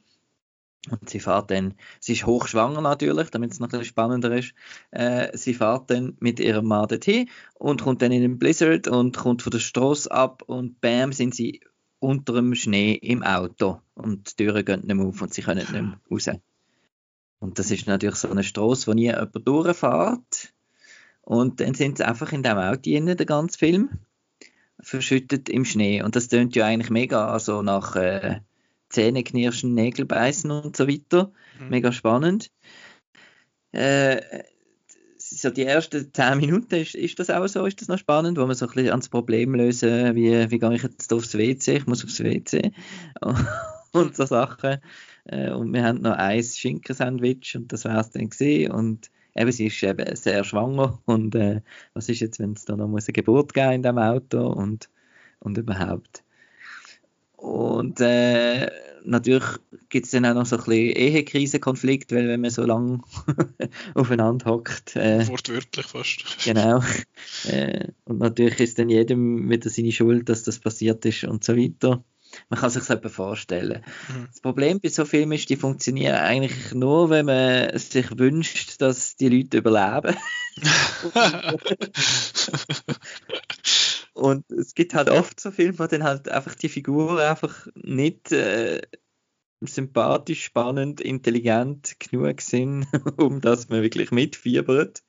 Und 0.90 1.09
sie 1.09 1.21
fährt 1.21 1.50
dann, 1.50 1.75
sie 1.99 2.12
ist 2.12 2.26
hochschwanger 2.26 2.83
natürlich, 2.83 3.31
damit 3.31 3.52
es 3.52 3.59
noch 3.59 3.69
ein 3.69 3.71
bisschen 3.71 3.87
spannender 3.87 4.37
ist. 4.37 4.52
Äh, 4.90 5.35
sie 5.37 5.54
fährt 5.54 5.90
dann 5.90 6.16
mit 6.21 6.40
ihrem 6.40 6.66
Mann 6.66 6.88
dorthin 6.88 7.31
und 7.54 7.83
kommt 7.83 8.02
dann 8.02 8.12
in 8.12 8.21
den 8.21 8.38
Blizzard 8.38 8.87
und 8.88 9.16
kommt 9.16 9.40
von 9.40 9.50
der 9.50 9.61
Straße 9.61 10.11
ab 10.11 10.43
und 10.47 10.83
bam, 10.83 11.12
sind 11.12 11.35
sie 11.35 11.62
unter 12.04 12.34
dem 12.34 12.54
Schnee 12.54 12.92
im 12.94 13.23
Auto 13.23 13.80
und 13.94 14.38
die 14.38 14.44
Türen 14.44 14.64
gehen 14.64 14.80
nicht 14.84 14.94
mehr 14.94 15.06
auf 15.06 15.23
und 15.23 15.32
sie 15.32 15.42
können 15.42 15.61
nicht 15.61 15.73
mehr 15.73 15.99
raus. 16.11 16.28
Und 17.38 17.58
das 17.58 17.70
ist 17.70 17.87
natürlich 17.87 18.16
so 18.16 18.30
eine 18.30 18.44
Straße, 18.44 18.87
wo 18.87 18.92
nie 18.94 19.04
jemand 19.04 19.46
durchfährt. 19.46 20.52
Und 21.23 21.61
dann 21.61 21.75
sind 21.75 21.99
sie 21.99 22.06
einfach 22.06 22.32
in 22.32 22.42
dem 22.42 22.58
Auto 22.58 22.82
drin, 22.82 23.06
der 23.06 23.26
ganze 23.26 23.58
Film, 23.58 23.90
verschüttet 24.80 25.49
im 25.49 25.64
Schnee. 25.64 26.02
Und 26.02 26.16
das 26.16 26.28
tönt 26.28 26.54
ja 26.54 26.66
eigentlich 26.66 26.90
mega, 26.90 27.28
also 27.28 27.62
nach 27.62 27.96
äh, 27.96 28.40
Zähneknirschen, 28.90 29.75
Nägelbeißen 29.75 30.50
und 30.50 30.76
so 30.76 30.87
weiter. 30.87 31.32
Mhm. 31.58 31.68
Mega 31.70 31.92
spannend. 31.92 32.50
Äh, 33.73 34.44
so 35.44 35.50
die 35.50 35.64
ersten 35.64 36.12
zehn 36.12 36.38
Minuten 36.38 36.74
ist, 36.74 36.94
ist 36.94 37.18
das 37.18 37.30
auch 37.30 37.46
so, 37.46 37.66
ist 37.66 37.80
das 37.80 37.88
noch 37.88 37.98
spannend, 37.98 38.38
wo 38.38 38.46
man 38.46 38.54
so 38.54 38.66
ein 38.66 38.72
bisschen 38.72 38.90
ans 38.90 39.08
Problem 39.08 39.54
lösen, 39.54 40.14
wie, 40.14 40.50
wie 40.50 40.58
gehe 40.58 40.74
ich 40.74 40.82
jetzt 40.82 41.12
aufs 41.12 41.36
WC, 41.36 41.76
ich 41.76 41.86
muss 41.86 42.04
aufs 42.04 42.20
WC 42.20 42.72
und 43.92 44.16
so 44.16 44.24
Sachen. 44.24 44.78
Äh, 45.26 45.50
und 45.52 45.72
wir 45.72 45.84
haben 45.84 46.00
noch 46.00 46.16
ein 46.16 46.42
Schinkensandwich 46.42 47.56
und 47.56 47.72
das 47.72 47.84
war 47.84 48.00
es 48.00 48.10
dann 48.10 48.30
gesehen 48.30 48.72
und 48.72 49.10
eben, 49.34 49.52
sie 49.52 49.66
ist 49.66 49.82
eben 49.82 50.16
sehr 50.16 50.44
schwanger. 50.44 50.98
Und 51.04 51.34
äh, 51.34 51.60
was 51.92 52.08
ist 52.08 52.20
jetzt, 52.20 52.38
wenn 52.38 52.52
es 52.52 52.64
da 52.64 52.76
noch 52.76 52.88
eine 52.88 53.00
Geburt 53.00 53.52
geben 53.52 53.72
in 53.72 53.82
dem 53.82 53.98
Auto? 53.98 54.46
Und, 54.46 54.88
und 55.40 55.58
überhaupt. 55.58 56.24
Und 57.37 58.00
äh, 58.00 58.71
natürlich 59.05 59.45
gibt 59.88 60.07
es 60.07 60.12
dann 60.12 60.26
auch 60.26 60.35
noch 60.35 60.47
so 60.47 60.57
ein 60.57 60.64
bisschen 60.64 60.97
Ehekrisenkonflikt, 60.97 62.12
weil 62.12 62.29
wenn 62.29 62.41
man 62.41 62.50
so 62.50 62.64
lange 62.64 63.00
aufeinander 63.95 64.50
hockt. 64.50 64.97
Äh, 64.97 65.26
Wortwörtlich 65.29 65.87
fast. 65.87 66.45
Genau. 66.45 66.83
Äh, 67.47 67.88
und 68.05 68.19
natürlich 68.19 68.61
ist 68.61 68.79
dann 68.79 68.88
jedem 68.88 69.50
wieder 69.50 69.71
seine 69.71 69.93
Schuld, 69.93 70.29
dass 70.29 70.43
das 70.43 70.59
passiert 70.59 71.05
ist 71.05 71.25
und 71.25 71.45
so 71.45 71.57
weiter. 71.57 72.03
Man 72.49 72.59
kann 72.59 72.71
sich 72.71 72.85
das 72.85 73.12
vorstellen. 73.12 73.85
Mhm. 74.09 74.26
Das 74.26 74.41
Problem 74.41 74.81
bei 74.81 74.88
so 74.88 75.05
Filmen 75.05 75.33
ist, 75.33 75.50
die 75.50 75.57
funktionieren 75.57 76.17
eigentlich 76.17 76.75
nur, 76.75 77.11
wenn 77.11 77.26
man 77.26 77.79
sich 77.79 78.19
wünscht, 78.19 78.81
dass 78.81 79.17
die 79.17 79.29
Leute 79.29 79.59
überleben. 79.59 80.17
Und 84.14 84.50
es 84.50 84.75
gibt 84.75 84.94
halt 84.94 85.11
oft 85.11 85.40
so 85.40 85.50
Filme, 85.50 85.78
wo 85.78 85.87
dann 85.87 86.04
halt 86.04 86.28
einfach 86.28 86.54
die 86.54 86.68
Figuren 86.68 87.18
einfach 87.18 87.66
nicht 87.75 88.30
äh, 88.33 88.80
sympathisch, 89.61 90.44
spannend, 90.44 91.00
intelligent 91.00 91.97
genug 91.99 92.40
sind, 92.40 92.87
um 93.16 93.40
dass 93.40 93.68
man 93.68 93.83
wirklich 93.83 94.12
mitfiebert. 94.12 95.02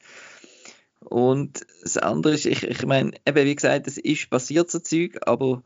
Und 1.00 1.66
das 1.84 1.98
andere 1.98 2.34
ist, 2.34 2.46
ich, 2.46 2.64
ich 2.64 2.86
meine, 2.86 3.12
eben 3.28 3.46
wie 3.46 3.56
gesagt, 3.56 3.88
es 3.88 4.00
ist 4.00 4.30
passiert 4.30 4.72
so 4.72 4.80
Zeug, 4.80 5.20
aber 5.28 5.64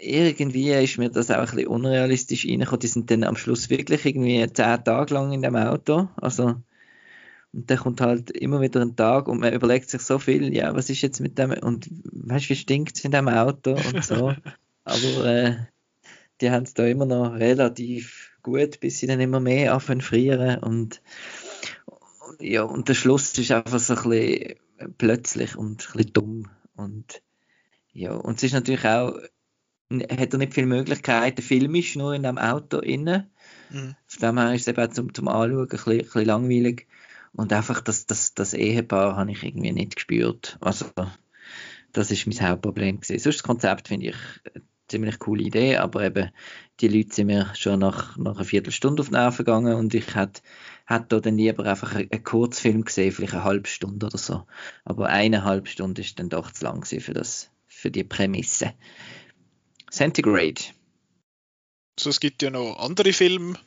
irgendwie 0.00 0.72
ist 0.72 0.98
mir 0.98 1.10
das 1.10 1.30
auch 1.30 1.36
ein 1.36 1.44
bisschen 1.44 1.66
unrealistisch 1.66 2.46
reingekommen. 2.46 2.80
Die 2.80 2.86
sind 2.88 3.10
dann 3.10 3.24
am 3.24 3.36
Schluss 3.36 3.68
wirklich 3.68 4.06
irgendwie 4.06 4.50
zehn 4.52 4.84
Tage 4.84 5.14
lang 5.14 5.32
in 5.32 5.42
dem 5.42 5.54
Auto. 5.54 6.08
Also, 6.16 6.56
und 7.52 7.70
dann 7.70 7.78
kommt 7.78 8.00
halt 8.00 8.30
immer 8.30 8.60
wieder 8.60 8.80
ein 8.80 8.96
Tag 8.96 9.28
und 9.28 9.40
man 9.40 9.52
überlegt 9.52 9.90
sich 9.90 10.00
so 10.02 10.18
viel, 10.18 10.54
ja, 10.54 10.74
was 10.74 10.90
ist 10.90 11.02
jetzt 11.02 11.20
mit 11.20 11.38
dem, 11.38 11.50
und 11.50 11.88
weißt 11.90 12.46
du, 12.46 12.50
wie 12.50 12.56
stinkt 12.56 12.96
es 12.96 13.04
in 13.04 13.10
dem 13.10 13.28
Auto 13.28 13.72
und 13.72 14.04
so. 14.04 14.34
Aber 14.84 15.24
äh, 15.26 15.56
die 16.40 16.50
haben 16.50 16.64
es 16.64 16.74
da 16.74 16.86
immer 16.86 17.06
noch 17.06 17.34
relativ 17.34 18.30
gut, 18.42 18.80
bis 18.80 18.98
sie 18.98 19.06
dann 19.06 19.20
immer 19.20 19.38
mehr 19.38 19.74
anfangen 19.74 20.00
frieren 20.00 20.58
und 20.58 21.02
ja, 22.40 22.62
und 22.62 22.88
der 22.88 22.94
Schluss 22.94 23.38
ist 23.38 23.52
einfach 23.52 23.78
so 23.78 23.94
ein 23.94 24.10
bisschen 24.10 24.56
plötzlich 24.98 25.56
und 25.56 25.86
ein 25.88 25.92
bisschen 25.92 26.12
dumm 26.12 26.48
und 26.74 27.22
ja, 27.92 28.12
und 28.14 28.38
es 28.38 28.42
ist 28.42 28.54
natürlich 28.54 28.84
auch 28.86 29.14
hat 30.00 30.32
er 30.32 30.38
nicht 30.38 30.54
viele 30.54 30.66
Möglichkeiten. 30.66 31.42
filmisch 31.42 31.96
nur 31.96 32.14
in 32.14 32.22
dem 32.22 32.38
Auto 32.38 32.78
innen. 32.78 33.30
Mhm. 33.70 33.94
Von 34.06 34.20
dem 34.20 34.38
her 34.38 34.54
ist 34.54 34.62
es 34.62 34.68
eben 34.68 34.92
zum, 34.92 35.14
zum 35.14 35.28
Anschauen 35.28 35.62
ein 35.62 35.68
bisschen, 35.68 35.92
ein 35.92 35.98
bisschen 35.98 36.24
langweilig. 36.24 36.86
Und 37.34 37.52
einfach 37.52 37.80
das, 37.80 38.06
das, 38.06 38.34
das 38.34 38.54
Ehepaar 38.54 39.16
habe 39.16 39.32
ich 39.32 39.42
irgendwie 39.42 39.72
nicht 39.72 39.96
gespürt. 39.96 40.58
Also, 40.60 40.86
das 41.92 42.10
ist 42.10 42.26
mein 42.26 42.48
Hauptproblem 42.48 43.00
gewesen. 43.00 43.18
Sonst 43.18 43.36
das 43.38 43.42
Konzept 43.42 43.88
finde 43.88 44.08
ich 44.08 44.16
eine 44.54 44.64
ziemlich 44.88 45.18
coole 45.18 45.44
Idee, 45.44 45.76
aber 45.76 46.04
eben 46.04 46.30
die 46.80 46.88
Leute 46.88 47.14
sind 47.14 47.28
mir 47.28 47.52
schon 47.54 47.80
nach, 47.80 48.16
nach 48.16 48.36
einer 48.36 48.44
Viertelstunde 48.44 49.00
auf 49.00 49.08
die 49.08 49.14
Nerven 49.14 49.44
gegangen 49.44 49.74
und 49.74 49.94
ich 49.94 50.14
hätte, 50.14 50.42
hätte 50.86 51.20
dann 51.20 51.38
lieber 51.38 51.64
einfach 51.64 51.94
einen, 51.94 52.24
Kurzfilm 52.24 52.84
gesehen, 52.84 53.12
vielleicht 53.12 53.34
eine 53.34 53.44
halbe 53.44 53.68
Stunde 53.68 54.06
oder 54.06 54.18
so. 54.18 54.46
Aber 54.84 55.08
eine 55.08 55.44
halbe 55.44 55.68
Stunde 55.68 56.02
ist 56.02 56.18
dann 56.18 56.28
doch 56.28 56.50
zu 56.50 56.64
lang 56.64 56.84
für 56.84 57.14
das, 57.14 57.50
für 57.66 57.90
die 57.90 58.04
Prämisse. 58.04 58.74
Centigrade. 59.90 60.62
So, 61.98 62.10
es 62.10 62.20
gibt 62.20 62.42
ja 62.42 62.50
noch 62.50 62.78
andere 62.78 63.12
Filme, 63.12 63.58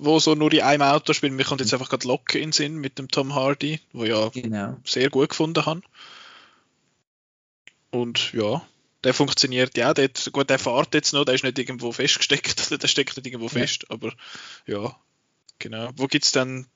wo 0.00 0.18
so 0.18 0.34
nur 0.34 0.52
in 0.52 0.62
einem 0.62 0.82
Auto 0.82 1.12
spielen. 1.12 1.36
Mir 1.36 1.44
kommt 1.44 1.60
jetzt 1.60 1.72
einfach 1.74 1.90
gerade 1.90 2.08
Locke 2.08 2.38
in 2.38 2.46
den 2.46 2.52
Sinn 2.52 2.76
mit 2.76 2.98
dem 2.98 3.08
Tom 3.08 3.34
Hardy, 3.34 3.80
wo 3.92 4.04
ja 4.04 4.30
genau. 4.30 4.76
sehr 4.84 5.10
gut 5.10 5.28
gefunden 5.28 5.66
habe. 5.66 5.82
Und 7.90 8.32
ja, 8.32 8.62
der 9.04 9.14
funktioniert 9.14 9.76
ja. 9.76 9.92
Der, 9.92 10.10
gut, 10.32 10.48
der 10.48 10.58
fährt 10.58 10.94
jetzt 10.94 11.12
noch, 11.12 11.24
der 11.24 11.34
ist 11.34 11.44
nicht 11.44 11.58
irgendwo 11.58 11.92
festgesteckt, 11.92 12.70
der 12.82 12.88
steckt 12.88 13.16
nicht 13.16 13.26
irgendwo 13.26 13.46
ja. 13.46 13.52
fest, 13.52 13.90
aber 13.90 14.12
ja, 14.66 14.96
genau. 15.58 15.90
Wo 15.96 16.06
gibt 16.06 16.24
es 16.24 16.32
dann 16.32 16.66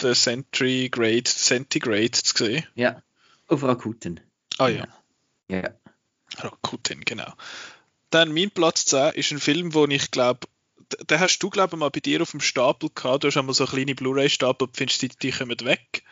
den 0.00 0.14
Centigrade, 0.14 1.24
Centigrade 1.24 2.12
zu 2.12 2.44
sehen? 2.44 2.66
Ja, 2.74 3.02
Auf 3.48 3.62
Rakuten. 3.62 4.20
Ah 4.58 4.68
ja. 4.68 4.88
Ja. 5.48 5.74
Rakuten, 6.38 7.04
genau. 7.04 7.32
Dann 8.10 8.32
mein 8.32 8.50
Platz 8.50 8.86
10 8.86 9.14
ist 9.14 9.30
ein 9.32 9.40
Film, 9.40 9.74
wo 9.74 9.84
ich 9.86 10.10
glaube, 10.10 10.46
den 11.08 11.20
hast 11.20 11.38
du, 11.38 11.50
glaube 11.50 11.76
ich, 11.76 11.78
mal 11.78 11.90
bei 11.90 12.00
dir 12.00 12.22
auf 12.22 12.30
dem 12.30 12.40
Stapel 12.40 12.90
gehabt. 12.94 13.24
Du 13.24 13.28
hast 13.28 13.36
einmal 13.36 13.54
so 13.54 13.64
eine 13.64 13.72
kleine 13.72 13.94
Blu-ray-Stapel, 13.94 14.68
findest 14.72 15.02
die, 15.02 15.08
die 15.08 15.30
kommen 15.30 15.58
weg. 15.60 16.02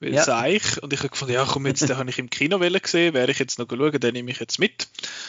Weil 0.00 0.14
Ja. 0.14 0.26
ja. 0.26 0.46
ich. 0.46 0.82
Und 0.82 0.92
ich 0.92 1.00
habe 1.00 1.10
gefunden, 1.10 1.34
ja 1.34 1.44
komm, 1.44 1.66
jetzt, 1.66 1.88
den 1.88 1.96
habe 1.96 2.10
ich 2.10 2.18
im 2.18 2.30
Kino 2.30 2.58
gesehen, 2.58 3.14
wäre 3.14 3.30
ich 3.30 3.38
jetzt 3.38 3.58
noch 3.58 3.68
schauen, 3.68 4.00
den 4.00 4.12
nehme 4.12 4.30
ich 4.30 4.40
jetzt 4.40 4.58
mit. 4.58 4.88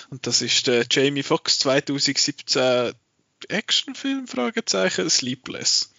Und 0.10 0.28
das 0.28 0.42
ist 0.42 0.68
der 0.68 0.86
Jamie 0.90 1.24
Foxx 1.24 1.60
2017 1.60 2.94
Actionfilm, 3.50 4.28
Fragezeichen, 4.28 5.10
Sleepless. 5.10 5.94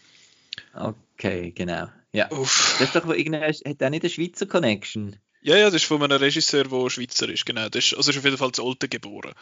Okay, 0.75 1.53
genau. 1.53 1.89
Ja. 2.13 2.31
Uff. 2.33 2.77
Das 2.79 2.89
ist 2.89 2.97
doch, 2.97 3.07
hat 3.07 3.81
der 3.81 3.91
nicht 3.91 4.03
eine 4.03 4.11
Schweizer 4.11 4.47
Connection? 4.47 5.17
Ja, 5.41 5.57
ja, 5.57 5.67
das 5.67 5.83
ist 5.83 5.85
von 5.85 6.03
einem 6.03 6.19
Regisseur, 6.19 6.65
der 6.65 6.91
Schweizer 6.91 7.29
ist, 7.29 7.47
genau. 7.47 7.69
Das 7.69 7.85
ist, 7.85 7.95
also 7.95 8.11
ist 8.11 8.19
auf 8.19 8.25
jeden 8.25 8.39
Fall 8.39 8.53
zu 8.53 8.65
Olten 8.65 8.91
geboren. 8.91 9.33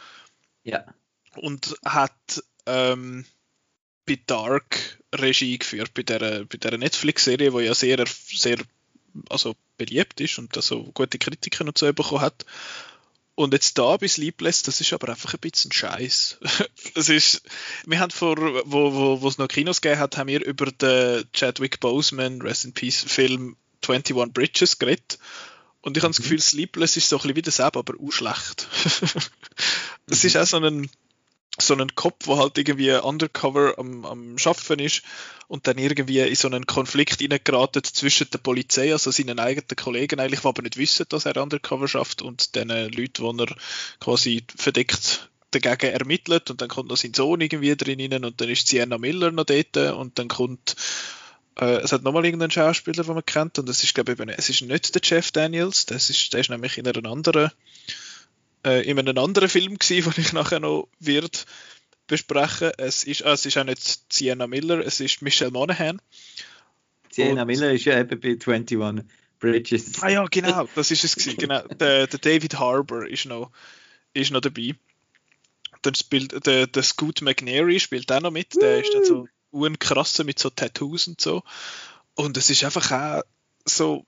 Ja. 0.63 0.85
und 1.35 1.75
hat 1.85 2.43
ähm, 2.67 3.25
bei 4.05 4.19
Dark 4.25 4.99
Regie 5.13 5.57
geführt, 5.57 5.93
bei 5.93 6.03
der, 6.03 6.45
bei 6.45 6.57
der 6.57 6.77
Netflix-Serie, 6.77 7.51
die 7.51 7.65
ja 7.65 7.73
sehr, 7.73 8.03
sehr 8.07 8.57
also 9.29 9.55
beliebt 9.77 10.21
ist 10.21 10.37
und 10.37 10.55
also 10.55 10.83
gute 10.93 11.17
Kritiken 11.17 11.67
und 11.67 11.77
so 11.77 11.91
bekommen 11.91 12.21
hat. 12.21 12.45
Und 13.35 13.53
jetzt 13.53 13.77
da 13.77 13.97
bei 13.97 14.07
Sleepless, 14.07 14.63
das 14.63 14.81
ist 14.81 14.93
aber 14.93 15.09
einfach 15.09 15.33
ein 15.33 15.39
bisschen 15.39 15.71
Scheiß. 15.71 16.39
es 16.95 17.09
ist, 17.09 17.43
wir 17.85 17.99
haben 17.99 18.09
vor, 18.09 18.35
wo, 18.65 18.93
wo, 18.93 19.21
wo 19.21 19.27
es 19.27 19.37
noch 19.37 19.47
Kinos 19.47 19.81
gegeben 19.81 19.99
hat, 19.99 20.17
haben 20.17 20.27
wir 20.27 20.43
über 20.43 20.65
den 20.71 21.23
Chadwick 21.33 21.79
Boseman 21.79 22.41
Rest 22.41 22.65
in 22.65 22.73
Peace 22.73 23.03
Film 23.07 23.55
21 23.87 24.33
Bridges 24.33 24.79
geredet. 24.79 25.19
Und 25.81 25.95
ich 25.95 26.03
habe 26.03 26.13
das 26.13 26.21
Gefühl, 26.21 26.41
Sleepless 26.41 26.97
ist 26.97 27.09
so 27.09 27.17
ein 27.17 27.21
bisschen 27.21 27.35
wie 27.35 27.41
das 27.43 27.59
App, 27.59 27.77
aber 27.77 27.93
auch 27.99 28.11
schlecht. 28.11 28.67
Es 30.09 30.23
ist 30.23 30.37
auch 30.37 30.45
so 30.45 30.57
ein, 30.57 30.89
so 31.59 31.75
ein 31.75 31.95
Kopf, 31.95 32.25
der 32.25 32.37
halt 32.37 32.57
irgendwie 32.57 32.91
undercover 32.91 33.75
am, 33.77 34.05
am 34.05 34.37
Schaffen 34.37 34.79
ist 34.79 35.01
und 35.47 35.67
dann 35.67 35.77
irgendwie 35.77 36.19
in 36.19 36.35
so 36.35 36.47
einen 36.47 36.67
Konflikt 36.67 37.19
hineingeraten 37.19 37.83
zwischen 37.83 38.29
der 38.29 38.37
Polizei, 38.39 38.91
also 38.91 39.11
seinen 39.11 39.39
eigenen 39.39 39.75
Kollegen 39.75 40.19
eigentlich, 40.19 40.41
die 40.41 40.47
aber 40.47 40.61
nicht 40.61 40.77
wissen, 40.77 41.05
dass 41.09 41.25
er 41.25 41.41
undercover 41.41 41.87
schafft 41.87 42.21
und 42.21 42.55
den 42.55 42.69
Leuten, 42.69 43.37
die 43.37 43.43
er 43.43 43.55
quasi 43.99 44.43
verdeckt 44.55 45.29
dagegen 45.51 45.93
ermittelt. 45.93 46.51
Und 46.51 46.61
dann 46.61 46.69
kommt 46.69 46.89
noch 46.89 46.97
sein 46.97 47.13
Sohn 47.13 47.41
irgendwie 47.41 47.75
drin 47.75 48.11
rein 48.11 48.25
und 48.25 48.39
dann 48.39 48.49
ist 48.49 48.67
Sienna 48.67 48.97
Miller 48.97 49.31
noch 49.31 49.45
dort. 49.45 49.77
Und 49.77 50.19
dann 50.19 50.27
kommt 50.27 50.75
äh, 51.59 51.77
es 51.77 51.91
hat 51.91 52.03
nochmal 52.03 52.25
irgendeinen 52.25 52.51
Schauspieler, 52.51 53.03
den 53.03 53.13
man 53.13 53.25
kennt. 53.25 53.59
Und 53.59 53.69
es 53.69 53.83
ist 53.83 53.95
glaube 53.95 54.13
ich 54.13 54.19
eben, 54.19 54.29
es 54.29 54.49
ist 54.49 54.61
nicht 54.61 54.93
der 54.93 55.01
Jeff 55.03 55.31
Daniels, 55.31 55.85
das 55.85 56.09
ist, 56.09 56.33
der 56.33 56.41
ist 56.41 56.49
nämlich 56.49 56.77
in 56.77 56.87
einer 56.87 57.09
anderen 57.09 57.51
äh, 58.65 58.81
in 58.89 58.99
einem 58.99 59.17
anderen 59.17 59.49
Film 59.49 59.77
gewesen, 59.77 60.11
den 60.15 60.23
ich 60.23 60.33
nachher 60.33 60.59
noch 60.59 60.87
wird 60.99 61.45
besprechen. 62.07 62.71
Es 62.77 63.03
ist, 63.03 63.25
ah, 63.25 63.33
es 63.33 63.45
ist 63.45 63.57
auch 63.57 63.63
nicht 63.65 64.13
Sienna 64.13 64.47
Miller, 64.47 64.79
es 64.85 64.99
ist 64.99 65.21
Michelle 65.21 65.51
Monaghan. 65.51 66.01
Sienna 67.11 67.41
Und- 67.41 67.47
Miller 67.47 67.71
ist 67.71 67.85
ja 67.85 67.99
eben 67.99 68.19
bei 68.19 68.29
21 68.29 69.05
Bridges. 69.39 70.01
Ah 70.01 70.09
ja, 70.09 70.25
genau, 70.25 70.67
das 70.75 70.91
ist 70.91 71.03
es 71.03 71.15
gewesen. 71.15 71.37
Genau, 71.39 71.61
der, 71.67 72.07
der 72.07 72.19
David 72.19 72.57
Harbour 72.57 73.07
ist 73.07 73.25
noch, 73.25 73.51
ist 74.13 74.31
noch 74.31 74.41
dabei. 74.41 74.73
Dann 75.83 75.93
spielt 75.95 76.45
der, 76.45 76.65
der 76.67 76.83
Scoot 76.83 77.21
McNairy 77.21 77.79
spielt 77.79 78.11
auch 78.11 78.21
noch 78.21 78.31
mit. 78.31 78.55
Der 78.55 78.79
ist 78.81 78.93
dann 78.93 79.05
so 79.05 79.27
unkrasser 79.51 80.23
mit 80.23 80.39
so 80.39 80.49
Tattoos 80.49 81.07
und 81.07 81.21
so. 81.21 81.43
Und 82.15 82.35
es 82.37 82.49
ist 82.49 82.63
einfach 82.63 82.91
auch 82.91 83.23
so. 83.65 84.05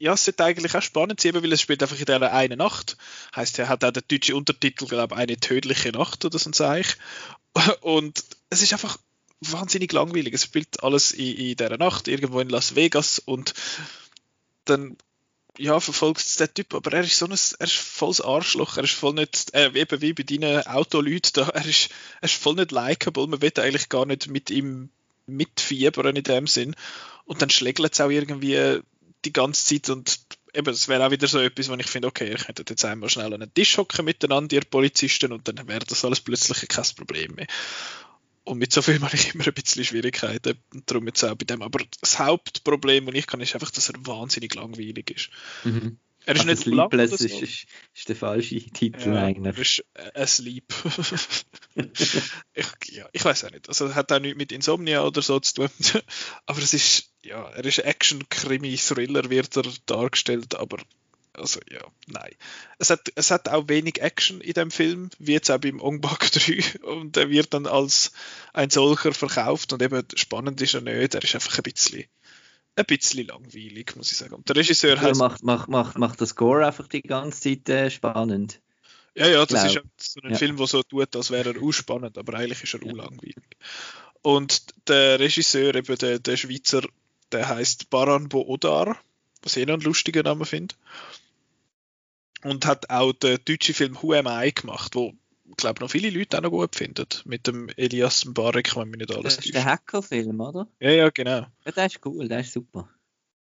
Ja, 0.00 0.14
es 0.14 0.24
sollte 0.24 0.44
eigentlich 0.44 0.74
auch 0.74 0.80
spannend 0.80 1.20
sein, 1.20 1.34
weil 1.34 1.52
es 1.52 1.60
spielt 1.60 1.82
einfach 1.82 1.98
in 1.98 2.06
dieser 2.06 2.32
einen 2.32 2.56
Nacht. 2.56 2.96
Heißt, 3.36 3.58
er 3.58 3.68
hat 3.68 3.84
auch 3.84 3.90
den 3.90 4.02
deutschen 4.08 4.34
Untertitel, 4.34 4.86
glaube 4.86 5.14
ich, 5.14 5.20
eine 5.20 5.36
tödliche 5.36 5.92
Nacht 5.92 6.24
oder 6.24 6.38
so 6.38 6.48
ein 6.48 6.54
Zeichen. 6.54 6.98
Und 7.82 8.24
es 8.48 8.62
ist 8.62 8.72
einfach 8.72 8.96
wahnsinnig 9.42 9.92
langweilig. 9.92 10.32
Es 10.32 10.44
spielt 10.44 10.82
alles 10.82 11.10
in, 11.12 11.36
in 11.36 11.56
dieser 11.56 11.76
Nacht 11.76 12.08
irgendwo 12.08 12.40
in 12.40 12.48
Las 12.48 12.74
Vegas 12.76 13.18
und 13.18 13.52
dann 14.64 14.96
ja, 15.58 15.78
verfolgt 15.80 16.20
es 16.20 16.36
den 16.36 16.54
Typ, 16.54 16.72
aber 16.72 16.94
er 16.94 17.04
ist 17.04 17.18
so 17.18 17.26
ein, 17.26 17.32
er 17.32 17.66
ist 17.66 17.76
volles 17.76 18.22
Arschloch, 18.22 18.78
er 18.78 18.84
ist 18.84 18.94
voll 18.94 19.12
nicht, 19.12 19.52
äh, 19.52 19.70
eben 19.74 20.00
wie 20.00 20.14
bei 20.14 20.22
deinen 20.22 20.66
Autoleuten 20.66 21.32
da, 21.34 21.48
er 21.48 21.66
ist, 21.66 21.90
er 22.22 22.24
ist 22.24 22.40
voll 22.40 22.54
nicht 22.54 22.72
likable, 22.72 23.26
man 23.26 23.42
will 23.42 23.52
eigentlich 23.56 23.90
gar 23.90 24.06
nicht 24.06 24.28
mit 24.28 24.48
ihm 24.48 24.88
mitfiebern 25.26 26.16
in 26.16 26.22
dem 26.22 26.46
Sinn 26.46 26.74
und 27.26 27.42
dann 27.42 27.50
schlägelt 27.50 27.92
es 27.92 28.00
auch 28.00 28.08
irgendwie 28.08 28.80
die 29.24 29.32
ganze 29.32 29.64
Zeit 29.64 29.90
und 29.90 30.20
eben, 30.54 30.72
es 30.72 30.88
wäre 30.88 31.06
auch 31.06 31.10
wieder 31.10 31.26
so 31.26 31.38
etwas, 31.38 31.68
wo 31.68 31.74
ich 31.74 31.86
finde, 31.86 32.08
okay, 32.08 32.28
ihr 32.28 32.36
könntet 32.36 32.70
jetzt 32.70 32.84
einmal 32.84 33.10
schnell 33.10 33.32
an 33.32 33.42
einen 33.42 33.54
Tisch 33.54 33.76
hocken 33.78 34.04
miteinander, 34.04 34.56
ihr 34.56 34.64
Polizisten, 34.64 35.32
und 35.32 35.46
dann 35.46 35.68
wäre 35.68 35.84
das 35.86 36.04
alles 36.04 36.20
plötzlich 36.20 36.68
kein 36.68 36.84
Problem 36.96 37.34
mehr. 37.34 37.46
Und 38.44 38.58
mit 38.58 38.72
so 38.72 38.82
viel 38.82 39.00
habe 39.00 39.14
ich 39.14 39.34
immer 39.34 39.46
ein 39.46 39.54
bisschen 39.54 39.84
Schwierigkeiten. 39.84 40.58
Darum 40.86 41.06
jetzt 41.06 41.22
auch 41.22 41.36
bei 41.36 41.44
dem. 41.44 41.62
Aber 41.62 41.84
das 42.00 42.18
Hauptproblem, 42.18 43.06
und 43.06 43.14
ich 43.14 43.26
kann, 43.26 43.40
ist 43.40 43.54
einfach, 43.54 43.70
dass 43.70 43.90
er 43.90 44.06
wahnsinnig 44.06 44.54
langweilig 44.54 45.10
ist. 45.10 45.30
Mhm. 45.64 45.98
Er 46.26 46.34
ist 46.34 46.40
Also 46.40 46.50
nicht 46.50 46.62
Sleepless 46.62 47.12
oder 47.12 47.24
ist, 47.24 47.32
so. 47.32 47.40
ist, 47.40 47.66
ist 47.94 48.08
der 48.08 48.16
falsche 48.16 48.56
Titel 48.60 49.08
Ja, 49.08 49.14
er 49.14 49.22
eigentlich. 49.24 49.58
ist 49.58 49.84
äh, 49.94 50.20
asleep. 50.20 50.72
ich, 52.54 52.66
ja, 52.90 53.08
ich 53.12 53.24
weiß 53.24 53.44
auch 53.44 53.50
nicht. 53.50 53.68
Also 53.68 53.86
es 53.86 53.94
hat 53.94 54.12
auch 54.12 54.20
nichts 54.20 54.36
mit 54.36 54.52
Insomnia 54.52 55.02
oder 55.04 55.22
so 55.22 55.40
zu 55.40 55.54
tun. 55.54 55.70
aber 56.46 56.58
es 56.60 56.74
ist, 56.74 57.10
ja, 57.22 57.48
er 57.50 57.64
ist 57.64 57.78
Action, 57.78 58.28
Krimi, 58.28 58.76
Thriller 58.76 59.30
wird 59.30 59.56
er 59.56 59.64
dargestellt, 59.86 60.54
aber 60.54 60.78
also 61.32 61.60
ja, 61.70 61.80
nein. 62.08 62.32
Es 62.78 62.90
hat, 62.90 63.12
es 63.14 63.30
hat 63.30 63.48
auch 63.48 63.68
wenig 63.68 64.00
Action 64.02 64.40
in 64.40 64.52
dem 64.52 64.70
Film, 64.70 65.10
wie 65.18 65.32
jetzt 65.32 65.50
auch 65.50 65.58
beim 65.58 65.80
Ong 65.80 66.00
Bak 66.00 66.30
3 66.32 66.80
und 66.82 67.16
er 67.16 67.30
wird 67.30 67.54
dann 67.54 67.66
als 67.66 68.12
ein 68.52 68.70
solcher 68.70 69.12
verkauft 69.14 69.72
und 69.72 69.80
eben 69.82 70.04
spannend 70.16 70.60
ist 70.60 70.74
er 70.74 70.80
nicht, 70.80 71.14
er 71.14 71.22
ist 71.22 71.34
einfach 71.34 71.56
ein 71.58 71.62
bisschen 71.62 72.04
ein 72.76 72.84
bisschen 72.86 73.26
langweilig, 73.26 73.94
muss 73.96 74.12
ich 74.12 74.18
sagen. 74.18 74.34
Und 74.34 74.48
der 74.48 74.56
Regisseur 74.56 74.96
Ja, 74.96 75.14
macht, 75.14 75.42
macht, 75.42 75.68
macht, 75.68 75.98
macht 75.98 76.20
das 76.20 76.30
Score 76.30 76.66
einfach 76.66 76.88
die 76.88 77.02
ganze 77.02 77.40
Zeit 77.40 77.68
äh, 77.68 77.90
spannend. 77.90 78.60
Ja, 79.14 79.26
ja, 79.26 79.44
das 79.44 79.48
Glaub. 79.48 79.66
ist 79.66 79.74
ja 79.74 79.82
so 79.96 80.20
ein 80.22 80.30
Ja. 80.30 80.38
Film, 80.38 80.56
der 80.56 80.66
so 80.66 80.82
tut, 80.82 81.14
als 81.16 81.30
wäre 81.30 81.54
er 81.54 81.62
auch 81.62 81.72
spannend, 81.72 82.16
aber 82.16 82.34
eigentlich 82.34 82.62
ist 82.62 82.74
er 82.74 82.80
auch 82.82 82.92
langweilig. 82.92 83.36
Und 84.22 84.62
der 84.88 85.18
Regisseur, 85.18 85.74
eben 85.74 85.96
der, 85.96 86.18
der 86.18 86.36
Schweizer, 86.36 86.82
der 87.32 87.48
heißt 87.48 87.90
Baran 87.90 88.28
Boodar, 88.28 88.96
was 89.42 89.56
ich 89.56 89.62
eh 89.62 89.66
noch 89.66 89.74
einen 89.74 89.82
lustigen 89.82 90.22
Namen 90.22 90.44
finde. 90.44 90.74
Und 92.42 92.66
hat 92.66 92.88
auch 92.88 93.12
den 93.12 93.38
deutschen 93.44 93.74
Film 93.74 93.98
Who 94.00 94.14
Am 94.14 94.26
I 94.26 94.52
gemacht, 94.52 94.94
wo 94.94 95.14
glaube 95.56 95.80
noch 95.80 95.90
viele 95.90 96.10
Leute 96.10 96.38
auch 96.38 96.42
noch 96.42 96.50
gut 96.50 96.76
finden. 96.76 97.06
Mit 97.24 97.46
dem 97.46 97.68
Elias 97.76 98.24
Mbarek, 98.24 98.76
wenn 98.76 98.88
mich 98.90 98.98
nicht 98.98 99.10
alles 99.10 99.36
Das 99.36 99.44
ist 99.44 99.54
der 99.54 99.62
täuscht. 99.62 99.72
Hacker-Film, 99.72 100.40
oder? 100.40 100.68
Ja, 100.80 100.90
ja, 100.90 101.10
genau. 101.10 101.46
Ja, 101.64 101.72
der 101.72 101.86
ist 101.86 102.00
cool, 102.04 102.28
der 102.28 102.40
ist 102.40 102.52
super. 102.52 102.88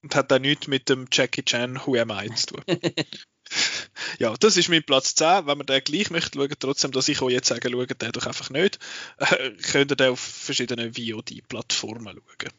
Und 0.04 0.16
hat 0.16 0.32
auch 0.32 0.40
nichts 0.40 0.68
mit 0.68 0.90
dem 0.90 1.08
Jackie 1.12 1.44
Chan 1.44 1.80
Who 1.86 1.96
Am 1.96 2.12
I 2.12 2.34
zu 2.36 2.56
tun. 2.56 2.64
ja, 4.20 4.34
das 4.40 4.58
ist 4.58 4.70
mein 4.70 4.84
Platz 4.84 5.16
10. 5.16 5.48
Wenn 5.48 5.58
man 5.58 5.66
den 5.66 5.84
gleich 5.84 6.12
möchte 6.12 6.38
schauen, 6.38 6.54
trotzdem, 6.60 6.92
dass 6.92 7.08
ich 7.08 7.22
euch 7.22 7.34
jetzt 7.34 7.48
sage, 7.48 7.70
schaut 7.70 8.02
den 8.02 8.12
doch 8.12 8.26
einfach 8.26 8.50
nicht, 8.50 8.80
äh, 9.18 9.52
könnt 9.72 9.92
ihr 9.92 9.96
den 9.96 10.12
auf 10.12 10.20
verschiedenen 10.20 10.94
VOD-Plattformen 10.94 12.16
schauen. 12.16 12.52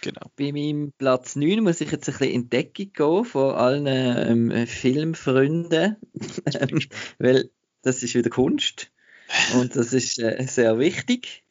Genau. 0.00 0.30
Bei 0.36 0.52
meinem 0.52 0.92
Platz 0.98 1.34
9 1.34 1.60
muss 1.60 1.80
ich 1.80 1.90
jetzt 1.90 2.08
ein 2.08 2.18
bisschen 2.18 2.34
in 2.34 2.50
Deckung 2.50 2.92
gehen 2.92 3.24
von 3.24 3.54
allen 3.54 3.86
ähm, 3.86 4.66
Filmfreunden, 4.66 5.96
weil 7.18 7.50
das 7.84 8.02
ist 8.02 8.14
wieder 8.14 8.30
Kunst 8.30 8.90
und 9.54 9.76
das 9.76 9.92
ist 9.92 10.18
äh, 10.18 10.44
sehr 10.46 10.78
wichtig. 10.78 11.44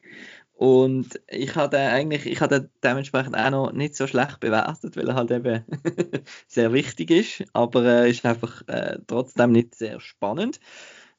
Und 0.55 1.19
ich 1.27 1.55
habe 1.55 1.75
den 1.75 1.87
eigentlich, 1.87 2.25
ich 2.25 2.39
habe 2.39 2.59
den 2.59 2.69
dementsprechend 2.83 3.35
auch 3.35 3.49
noch 3.49 3.71
nicht 3.73 3.95
so 3.95 4.05
schlecht 4.07 4.39
bewertet, 4.39 4.95
weil 4.95 5.09
er 5.09 5.15
halt 5.15 5.31
eben 5.31 5.65
sehr 6.47 6.71
wichtig 6.71 7.09
ist, 7.09 7.43
aber 7.53 7.83
er 7.83 8.07
ist 8.07 8.25
einfach 8.25 8.65
äh, 8.67 8.99
trotzdem 9.07 9.51
nicht 9.51 9.75
sehr 9.75 9.99
spannend. 9.99 10.59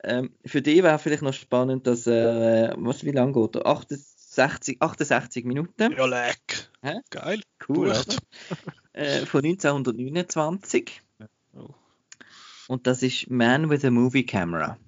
Ähm, 0.04 0.32
für 0.44 0.62
die 0.62 0.82
wäre 0.82 0.98
vielleicht 0.98 1.22
noch 1.22 1.32
spannend, 1.32 1.86
dass 1.86 2.06
er, 2.06 2.72
äh, 2.72 2.74
was, 2.78 3.04
wie 3.04 3.10
lange 3.10 3.32
geht 3.32 3.56
er? 3.56 3.66
68, 3.66 4.80
68 4.80 5.44
Minuten. 5.44 5.92
Ja, 5.92 6.06
leck. 6.06 6.70
Hä? 6.82 7.00
Geil. 7.10 7.40
Cool, 7.68 7.92
äh, 8.92 9.26
von 9.26 9.44
1929. 9.44 11.02
Oh. 11.54 11.74
Und 12.68 12.86
das 12.86 13.02
ist 13.02 13.30
Man 13.30 13.70
with 13.70 13.84
a 13.84 13.90
Movie 13.90 14.26
Camera. 14.26 14.78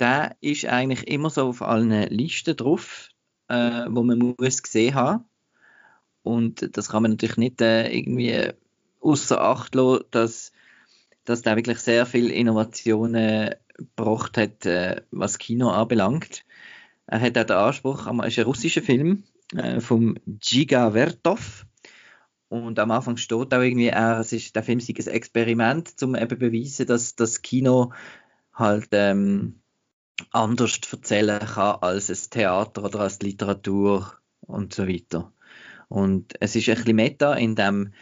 Der 0.00 0.36
ist 0.40 0.64
eigentlich 0.64 1.06
immer 1.06 1.30
so 1.30 1.48
auf 1.48 1.62
allen 1.62 1.90
Listen 2.08 2.56
drauf, 2.56 3.10
äh, 3.48 3.84
wo 3.88 4.02
man 4.02 4.34
muss 4.38 4.62
gesehen 4.62 4.94
haben. 4.94 5.24
Und 6.22 6.76
das 6.76 6.88
kann 6.88 7.02
man 7.02 7.12
natürlich 7.12 7.36
nicht 7.36 7.60
äh, 7.60 7.90
irgendwie 7.90 8.52
außer 9.00 9.40
Acht 9.40 9.74
lassen, 9.74 10.04
dass, 10.10 10.52
dass 11.24 11.42
der 11.42 11.56
wirklich 11.56 11.78
sehr 11.78 12.06
viel 12.06 12.30
Innovationen 12.30 13.54
gebracht 13.76 14.36
hat, 14.36 14.66
äh, 14.66 15.02
was 15.10 15.38
Kino 15.38 15.70
anbelangt. 15.70 16.44
Er 17.06 17.20
hat 17.20 17.38
auch 17.38 17.44
den 17.44 17.56
Anspruch, 17.56 18.06
es 18.06 18.28
ist 18.28 18.38
ein 18.38 18.44
russischer 18.44 18.82
Film 18.82 19.24
äh, 19.54 19.80
vom 19.80 20.16
Giga 20.26 20.92
Vertov. 20.92 21.66
Und 22.48 22.78
am 22.78 22.90
Anfang 22.90 23.16
steht 23.16 23.54
auch 23.54 23.60
irgendwie, 23.60 23.88
er, 23.88 24.18
es 24.18 24.32
ist, 24.32 24.56
der 24.56 24.64
Film 24.64 24.80
sei 24.80 24.94
ein 24.98 25.06
Experiment, 25.06 25.94
um 26.02 26.16
eben 26.16 26.38
beweisen, 26.38 26.86
dass 26.86 27.14
das 27.14 27.42
Kino 27.42 27.92
halt 28.52 28.88
ähm, 28.92 29.59
anders 30.30 30.80
erzählen 30.90 31.40
kann 31.40 31.78
als 31.80 32.10
ein 32.10 32.30
Theater 32.30 32.84
oder 32.84 33.00
als 33.00 33.20
Literatur 33.20 34.12
und 34.40 34.74
so 34.74 34.86
weiter. 34.86 35.32
Und 35.88 36.34
es 36.40 36.54
ist 36.54 36.68
ein 36.68 36.76
bisschen 36.76 36.96
Meta, 36.96 37.34
in 37.34 37.56
dem 37.56 37.92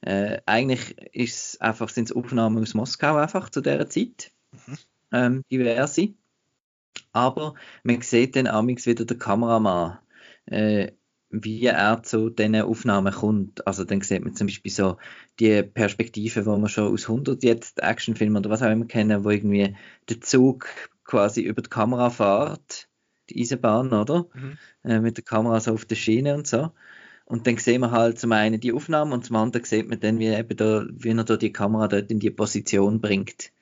äh, 0.00 0.40
eigentlich 0.46 0.96
ist 1.12 1.60
einfach, 1.60 1.88
sind 1.88 2.10
es 2.10 2.16
Aufnahmen 2.16 2.62
aus 2.62 2.74
Moskau 2.74 3.16
einfach 3.16 3.50
zu 3.50 3.60
dieser 3.60 3.88
Zeit, 3.88 4.32
mhm. 4.52 4.78
ähm, 5.12 5.44
diverse. 5.50 6.14
Aber 7.12 7.54
man 7.82 8.02
sieht 8.02 8.36
dann 8.36 8.46
amigs 8.46 8.86
wieder 8.86 9.04
den 9.04 9.18
Kameramann, 9.18 9.98
äh, 10.46 10.92
wie 11.30 11.66
er 11.66 12.02
zu 12.02 12.30
diesen 12.30 12.56
Aufnahmen 12.56 13.12
kommt. 13.12 13.66
Also 13.66 13.84
dann 13.84 14.00
sieht 14.00 14.24
man 14.24 14.34
zum 14.34 14.46
Beispiel 14.46 14.72
so 14.72 14.96
die 15.40 15.62
Perspektive, 15.62 16.46
wo 16.46 16.56
man 16.56 16.68
schon 16.68 16.92
aus 16.92 17.08
100 17.08 17.42
jetzt 17.42 17.82
Actionfilmen 17.82 18.38
oder 18.38 18.50
was 18.50 18.62
auch 18.62 18.70
immer 18.70 18.86
kennen, 18.86 19.24
wo 19.24 19.30
irgendwie 19.30 19.76
der 20.08 20.20
Zug 20.20 20.68
quasi 21.04 21.42
über 21.42 21.62
die 21.62 21.70
Kamera 21.70 22.10
fährt, 22.10 22.88
die 23.28 23.40
Eisenbahn, 23.40 23.92
oder? 23.92 24.26
Mhm. 24.34 24.58
Äh, 24.84 25.00
mit 25.00 25.16
der 25.16 25.24
Kamera 25.24 25.60
so 25.60 25.72
auf 25.72 25.84
der 25.84 25.96
Schiene 25.96 26.34
und 26.34 26.46
so. 26.46 26.70
Und 27.26 27.46
dann 27.46 27.58
sehen 27.58 27.82
wir 27.82 27.90
halt 27.90 28.18
zum 28.18 28.32
einen 28.32 28.58
die 28.58 28.72
Aufnahmen 28.72 29.12
und 29.12 29.26
zum 29.26 29.36
anderen 29.36 29.64
sieht 29.66 29.86
man 29.86 30.00
dann, 30.00 30.18
wie, 30.18 30.28
eben 30.28 30.56
da, 30.56 30.86
wie 30.90 31.10
er 31.10 31.24
da 31.24 31.36
die 31.36 31.52
Kamera 31.52 31.88
dort 31.88 32.10
in 32.10 32.20
die 32.20 32.30
Position 32.30 33.02
bringt. 33.02 33.52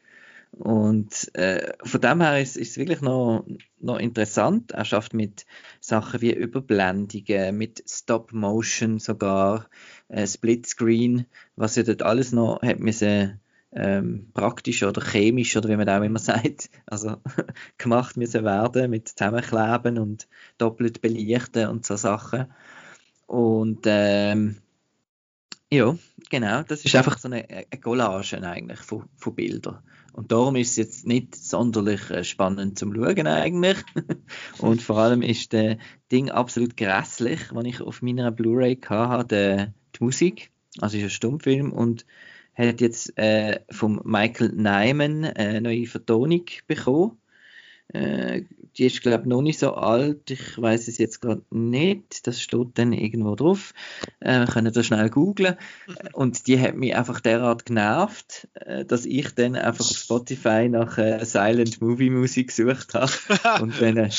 Und 0.59 1.35
äh, 1.35 1.75
von 1.85 2.01
dem 2.01 2.23
her 2.23 2.41
ist 2.41 2.57
es 2.57 2.79
wirklich 2.79 3.03
noch, 3.03 3.45
noch 3.79 3.99
interessant. 3.99 4.73
Er 4.73 4.87
schafft 4.87 5.13
mit 5.13 5.45
Sachen 5.81 6.23
wie 6.23 6.33
Überblendungen, 6.33 7.59
mit 7.59 7.85
Stop 7.87 8.33
Motion 8.33 8.99
sogar, 8.99 9.69
äh, 10.09 10.27
Splitscreen, 10.27 11.27
was 11.57 11.77
ja 11.77 11.83
dort 11.83 12.03
alles 12.03 12.33
noch 12.33 12.63
hat 12.63 12.81
müssen, 12.81 13.39
ähm, 13.73 14.31
praktisch 14.33 14.83
oder 14.83 15.03
chemisch 15.03 15.55
oder 15.59 15.69
wie 15.69 15.77
man 15.77 15.91
auch 15.91 16.03
immer 16.03 16.19
sagt, 16.21 16.71
also 16.87 17.17
gemacht 17.79 18.17
müssen 18.17 18.43
werden 18.45 18.91
mit 18.91 19.09
Zusammenkleben 19.09 19.99
und 19.99 20.27
doppelt 20.57 21.03
belichten 21.03 21.69
und 21.69 21.85
so 21.85 21.97
Sachen. 21.97 22.47
Und 23.27 23.81
ähm, 23.85 24.63
ja, 25.73 25.97
genau, 26.31 26.63
das 26.63 26.85
ist 26.85 26.95
einfach 26.95 27.19
so 27.19 27.29
eine, 27.29 27.49
eine 27.49 27.81
Collage 27.81 28.41
eigentlich 28.43 28.81
von, 28.81 29.05
von 29.17 29.35
Bildern. 29.35 29.83
Und 30.13 30.33
darum 30.33 30.57
ist 30.57 30.71
es 30.71 30.77
jetzt 30.77 31.07
nicht 31.07 31.35
sonderlich 31.37 32.11
äh, 32.11 32.25
spannend 32.25 32.79
zum 32.79 32.95
Schauen 32.95 33.27
eigentlich. 33.27 33.77
und 34.59 34.81
vor 34.81 34.99
allem 34.99 35.21
ist 35.21 35.53
das 35.53 35.77
Ding 36.11 36.31
absolut 36.31 36.77
grässlich, 36.77 37.55
wenn 37.55 37.67
ich 37.67 37.83
auf 37.83 38.01
meiner 38.01 38.31
Blu-ray 38.31 38.79
hatte, 38.89 39.75
die 39.95 40.05
Musik. 40.05 40.51
Also 40.81 40.97
ist 40.97 41.03
ein 41.03 41.11
Stummfilm 41.11 41.73
und 41.73 42.07
hat 42.55 42.81
jetzt 42.81 43.17
äh, 43.19 43.61
vom 43.71 44.01
Michael 44.05 44.53
Nyman 44.53 45.25
eine 45.25 45.61
neue 45.61 45.87
Vertonung 45.87 46.47
bekommen. 46.67 47.19
Äh, 47.89 48.43
die 48.79 48.85
ist, 48.85 49.01
glaube 49.01 49.23
ich, 49.23 49.29
noch 49.29 49.43
nicht 49.43 49.59
so 49.59 49.75
alt. 49.75 50.31
Ich 50.31 50.61
weiß 50.61 50.89
es 50.89 50.99
jetzt 50.99 51.21
gerade 51.21 51.43
nicht. 51.51 52.27
Das 52.27 52.41
steht 52.43 52.69
dann 52.75 52.93
irgendwo 52.93 53.35
drauf. 53.35 53.73
Äh, 54.21 54.41
wir 54.41 54.47
können 54.47 54.73
das 54.73 54.87
schnell 54.87 55.09
googlen. 55.09 55.57
Und 56.13 56.47
die 56.47 56.61
hat 56.61 56.77
mich 56.77 56.95
einfach 56.95 57.21
derart 57.21 57.65
genervt, 57.65 58.49
äh, 58.55 58.85
dass 58.85 59.07
ich 59.07 59.35
dann 59.35 59.57
einfach 59.57 59.85
auf 59.91 59.97
Spotify 59.97 60.69
nach 60.69 60.99
äh, 60.99 61.25
Silent 61.25 61.81
Movie 61.81 62.11
Musik 62.11 62.49
gesucht 62.49 62.95
habe. 62.95 63.13
und, 63.63 63.81
dann, 63.81 63.97
äh, 63.97 64.11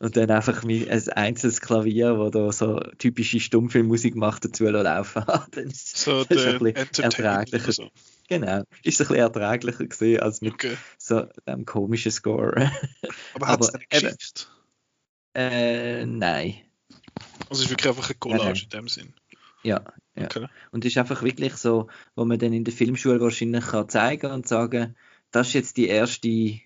und 0.00 0.16
dann 0.16 0.30
einfach 0.30 0.64
ein 0.64 1.10
einzelnes 1.12 1.60
Klavier, 1.60 2.18
wo 2.18 2.30
da 2.30 2.50
so 2.50 2.80
typische 2.98 3.38
Stummfilmmusik 3.38 4.16
macht, 4.16 4.44
dazu 4.44 4.64
laufen 4.64 5.26
hat. 5.26 5.50
so 5.72 6.24
das 6.24 6.38
ist 6.38 6.46
ein 6.46 6.58
bisschen 6.58 7.04
erträglicher. 7.04 7.72
So. 7.72 7.90
Genau. 8.30 8.62
Ist 8.84 9.00
ein 9.00 9.08
bisschen 9.08 9.16
erträglicher 9.16 9.86
gesehen 9.86 10.20
als 10.20 10.40
mit 10.40 10.54
okay. 10.54 10.76
so 10.98 11.26
einem 11.46 11.64
komischen 11.64 12.12
Score. 12.12 12.54
Aber 13.34 13.48
hat 13.48 13.60
es 13.60 13.74
eine 13.74 13.84
Geschichte? 13.88 14.46
Äh, 15.34 16.06
nein. 16.06 16.54
Also 17.48 17.54
es 17.54 17.60
ist 17.62 17.70
wirklich 17.70 17.88
einfach 17.88 18.08
eine 18.08 18.18
Collage 18.18 18.62
in 18.62 18.70
dem 18.70 18.88
Sinn. 18.88 19.14
Ja, 19.64 19.82
ja. 20.14 20.26
Okay. 20.26 20.46
Und 20.70 20.84
es 20.84 20.92
ist 20.92 20.98
einfach 20.98 21.24
wirklich 21.24 21.54
so, 21.56 21.88
wo 22.14 22.24
man 22.24 22.38
dann 22.38 22.52
in 22.52 22.62
der 22.62 22.72
Filmschule 22.72 23.20
wahrscheinlich 23.20 23.66
kann 23.66 23.88
zeigen 23.88 24.30
und 24.30 24.46
sagen, 24.46 24.96
das 25.32 25.48
ist 25.48 25.54
jetzt 25.54 25.76
die 25.76 25.88
erste, 25.88 26.60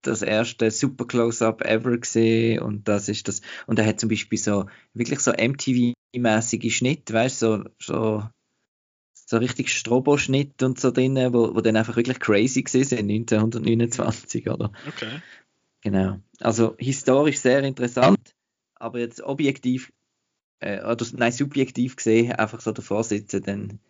das 0.00 0.22
erste 0.22 0.70
Super 0.70 1.06
Close-Up 1.06 1.60
ever 1.60 1.98
gesehen 1.98 2.62
und 2.62 2.88
das 2.88 3.10
ist 3.10 3.28
das. 3.28 3.42
Und 3.66 3.78
er 3.78 3.84
hat 3.84 4.00
zum 4.00 4.08
Beispiel 4.08 4.38
so 4.38 4.64
wirklich 4.94 5.20
so 5.20 5.30
MTV-mäßige 5.32 6.74
Schnitt, 6.74 7.12
weißt 7.12 7.42
du, 7.42 7.46
so, 7.46 7.64
so 7.78 8.28
so 9.26 9.38
richtig 9.38 9.72
Strobo-Schnitt 9.72 10.62
und 10.62 10.78
so 10.78 10.90
drin, 10.90 11.16
wo, 11.32 11.54
wo 11.54 11.60
dann 11.60 11.76
einfach 11.76 11.96
wirklich 11.96 12.20
crazy 12.20 12.64
sind 12.66 13.10
1929, 13.10 14.48
oder? 14.48 14.72
Okay. 14.86 15.20
Genau. 15.80 16.18
Also 16.40 16.74
historisch 16.78 17.38
sehr 17.38 17.62
interessant, 17.62 18.34
aber 18.74 18.98
jetzt 19.00 19.22
objektiv, 19.22 19.92
äh, 20.60 20.82
oder 20.82 21.06
nein, 21.12 21.32
subjektiv 21.32 21.96
gesehen, 21.96 22.32
einfach 22.32 22.60
so 22.60 22.72
davor 22.72 23.04
sitzen, 23.04 23.42
dann, 23.42 23.80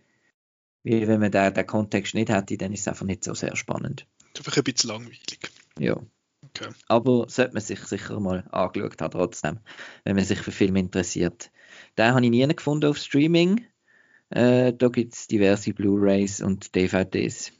wie 0.82 1.06
wenn 1.06 1.20
man 1.20 1.30
den, 1.30 1.54
den 1.54 1.66
Kontext 1.66 2.14
nicht 2.14 2.30
hätte, 2.30 2.56
dann 2.56 2.72
ist 2.72 2.80
es 2.80 2.88
einfach 2.88 3.06
nicht 3.06 3.24
so 3.24 3.34
sehr 3.34 3.54
spannend. 3.56 4.06
Einfach 4.36 4.56
ein 4.56 4.64
bisschen 4.64 4.90
langweilig. 4.90 5.38
Ja. 5.78 6.00
Okay. 6.42 6.70
Aber 6.88 7.26
sollte 7.28 7.54
man 7.54 7.62
sich 7.62 7.80
sicher 7.80 8.20
mal 8.20 8.44
angeschaut 8.50 9.00
haben, 9.00 9.12
trotzdem, 9.12 9.60
wenn 10.04 10.16
man 10.16 10.24
sich 10.24 10.40
für 10.40 10.52
Filme 10.52 10.80
interessiert. 10.80 11.50
Den 11.96 12.12
habe 12.14 12.24
ich 12.24 12.30
nie 12.30 12.46
gefunden 12.46 12.90
auf 12.90 12.98
Streaming. 12.98 13.64
Äh, 14.30 14.72
da 14.72 14.88
gibt 14.88 15.14
es 15.14 15.26
diverse 15.26 15.72
Blu-rays 15.72 16.40
und 16.40 16.74
DVDs. 16.74 17.52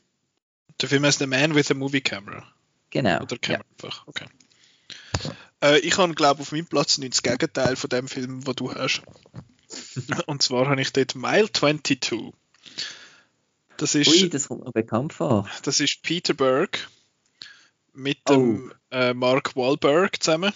Der 0.81 0.89
Film 0.89 1.05
heißt 1.05 1.21
The 1.21 1.27
Man 1.27 1.55
with 1.55 1.71
a 1.71 1.75
Movie 1.75 2.01
Camera. 2.01 2.45
Genau. 2.91 3.23
Oder 3.23 3.39
Camera 3.39 3.63
ja. 3.63 3.71
einfach, 3.71 4.07
okay. 4.07 4.27
Äh, 5.63 5.79
ich 5.81 5.97
habe, 5.99 6.15
glaube 6.15 6.43
ich, 6.43 6.49
auf 6.49 6.53
meinem 6.53 6.67
Platz 6.67 6.99
nicht 6.99 7.15
das 7.15 7.23
Gegenteil 7.23 7.77
von 7.77 7.91
dem 7.91 8.09
Film, 8.09 8.43
den 8.43 8.55
du 8.57 8.73
hast. 8.75 9.03
und 10.27 10.43
zwar 10.43 10.69
habe 10.69 10.81
ich 10.81 10.93
dort 10.93 11.15
Mile 11.15 11.51
22. 11.51 12.33
Das 13.77 13.95
ist, 13.95 14.09
Ui, 14.09 14.29
das 14.29 14.49
kommt 14.49 14.65
mir 14.65 14.73
bekannt 14.73 15.13
vor. 15.13 15.49
Das 15.63 15.81
ist 15.81 16.03
Peter 16.03 16.35
Berg 16.35 16.89
mit 17.93 18.19
oh. 18.29 18.33
dem 18.33 18.73
äh, 18.91 19.15
Mark 19.15 19.57
Wahlberg 19.57 20.23
zusammen. 20.23 20.53